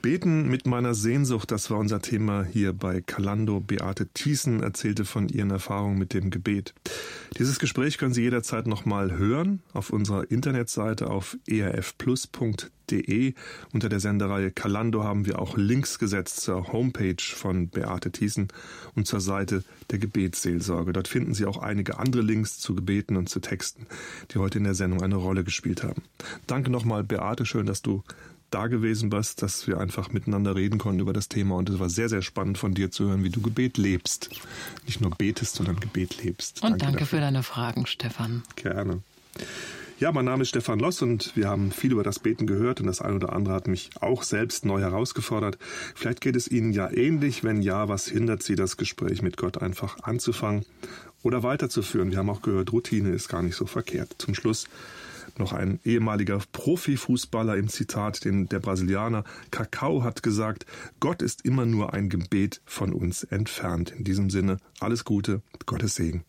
Beten 0.00 0.48
mit 0.48 0.66
meiner 0.66 0.94
Sehnsucht, 0.94 1.50
das 1.50 1.70
war 1.70 1.78
unser 1.78 2.00
Thema 2.00 2.44
hier 2.44 2.72
bei 2.72 3.00
Kalando. 3.00 3.58
Beate 3.58 4.06
Thiessen 4.06 4.62
erzählte 4.62 5.04
von 5.04 5.28
ihren 5.28 5.50
Erfahrungen 5.50 5.98
mit 5.98 6.14
dem 6.14 6.30
Gebet. 6.30 6.72
Dieses 7.36 7.58
Gespräch 7.58 7.98
können 7.98 8.14
Sie 8.14 8.22
jederzeit 8.22 8.68
nochmal 8.68 9.18
hören 9.18 9.60
auf 9.72 9.90
unserer 9.90 10.30
Internetseite 10.30 11.10
auf 11.10 11.36
erfplus.de. 11.46 13.34
Unter 13.72 13.88
der 13.88 14.00
Sendereihe 14.00 14.50
Kalando 14.50 15.02
haben 15.02 15.26
wir 15.26 15.40
auch 15.40 15.56
Links 15.56 15.98
gesetzt 15.98 16.40
zur 16.42 16.72
Homepage 16.72 17.20
von 17.20 17.68
Beate 17.68 18.12
Thiessen 18.12 18.48
und 18.94 19.06
zur 19.06 19.20
Seite 19.20 19.64
der 19.90 19.98
Gebetsseelsorge. 19.98 20.92
Dort 20.92 21.08
finden 21.08 21.34
Sie 21.34 21.44
auch 21.44 21.58
einige 21.58 21.98
andere 21.98 22.22
Links 22.22 22.58
zu 22.58 22.74
Gebeten 22.74 23.16
und 23.16 23.28
zu 23.28 23.40
Texten, 23.40 23.86
die 24.30 24.38
heute 24.38 24.58
in 24.58 24.64
der 24.64 24.74
Sendung 24.74 25.02
eine 25.02 25.16
Rolle 25.16 25.44
gespielt 25.44 25.82
haben. 25.82 26.02
Danke 26.46 26.70
nochmal, 26.70 27.02
Beate. 27.04 27.44
Schön, 27.44 27.66
dass 27.66 27.82
du 27.82 28.04
da 28.50 28.66
gewesen 28.66 29.10
bist, 29.10 29.42
dass 29.42 29.66
wir 29.66 29.78
einfach 29.78 30.10
miteinander 30.10 30.54
reden 30.54 30.78
konnten 30.78 31.00
über 31.00 31.12
das 31.12 31.28
Thema. 31.28 31.56
Und 31.56 31.68
es 31.70 31.78
war 31.78 31.88
sehr, 31.88 32.08
sehr 32.08 32.22
spannend 32.22 32.58
von 32.58 32.74
dir 32.74 32.90
zu 32.90 33.08
hören, 33.08 33.24
wie 33.24 33.30
du 33.30 33.40
Gebet 33.40 33.78
lebst. 33.78 34.30
Nicht 34.86 35.00
nur 35.00 35.10
betest, 35.10 35.56
sondern 35.56 35.80
Gebet 35.80 36.22
lebst. 36.22 36.62
Und 36.62 36.70
danke, 36.70 36.84
danke 36.84 37.06
für 37.06 37.20
deine 37.20 37.42
Fragen, 37.42 37.86
Stefan. 37.86 38.42
Gerne. 38.56 39.02
Ja, 40.00 40.12
mein 40.12 40.26
Name 40.26 40.42
ist 40.42 40.50
Stefan 40.50 40.78
Loss 40.78 41.02
und 41.02 41.34
wir 41.34 41.48
haben 41.48 41.72
viel 41.72 41.90
über 41.90 42.04
das 42.04 42.20
Beten 42.20 42.46
gehört 42.46 42.80
und 42.80 42.86
das 42.86 43.00
eine 43.00 43.16
oder 43.16 43.32
andere 43.32 43.54
hat 43.54 43.66
mich 43.66 43.90
auch 44.00 44.22
selbst 44.22 44.64
neu 44.64 44.80
herausgefordert. 44.80 45.58
Vielleicht 45.96 46.20
geht 46.20 46.36
es 46.36 46.46
Ihnen 46.46 46.72
ja 46.72 46.88
ähnlich. 46.88 47.42
Wenn 47.42 47.62
ja, 47.62 47.88
was 47.88 48.06
hindert 48.06 48.44
Sie, 48.44 48.54
das 48.54 48.76
Gespräch 48.76 49.22
mit 49.22 49.36
Gott 49.36 49.60
einfach 49.60 49.98
anzufangen 50.02 50.64
oder 51.24 51.42
weiterzuführen? 51.42 52.12
Wir 52.12 52.18
haben 52.18 52.30
auch 52.30 52.42
gehört, 52.42 52.72
Routine 52.72 53.10
ist 53.10 53.28
gar 53.28 53.42
nicht 53.42 53.56
so 53.56 53.66
verkehrt. 53.66 54.14
Zum 54.18 54.36
Schluss 54.36 54.68
noch 55.38 55.52
ein 55.52 55.80
ehemaliger 55.84 56.40
Profifußballer 56.52 57.56
im 57.56 57.68
Zitat, 57.68 58.24
den 58.24 58.48
der 58.48 58.60
Brasilianer 58.60 59.24
Kakao 59.50 60.02
hat 60.02 60.22
gesagt, 60.22 60.66
Gott 61.00 61.22
ist 61.22 61.44
immer 61.44 61.66
nur 61.66 61.94
ein 61.94 62.08
Gebet 62.08 62.60
von 62.64 62.92
uns 62.92 63.24
entfernt. 63.24 63.90
In 63.90 64.04
diesem 64.04 64.30
Sinne, 64.30 64.58
alles 64.80 65.04
Gute, 65.04 65.42
Gottes 65.66 65.94
Segen. 65.94 66.24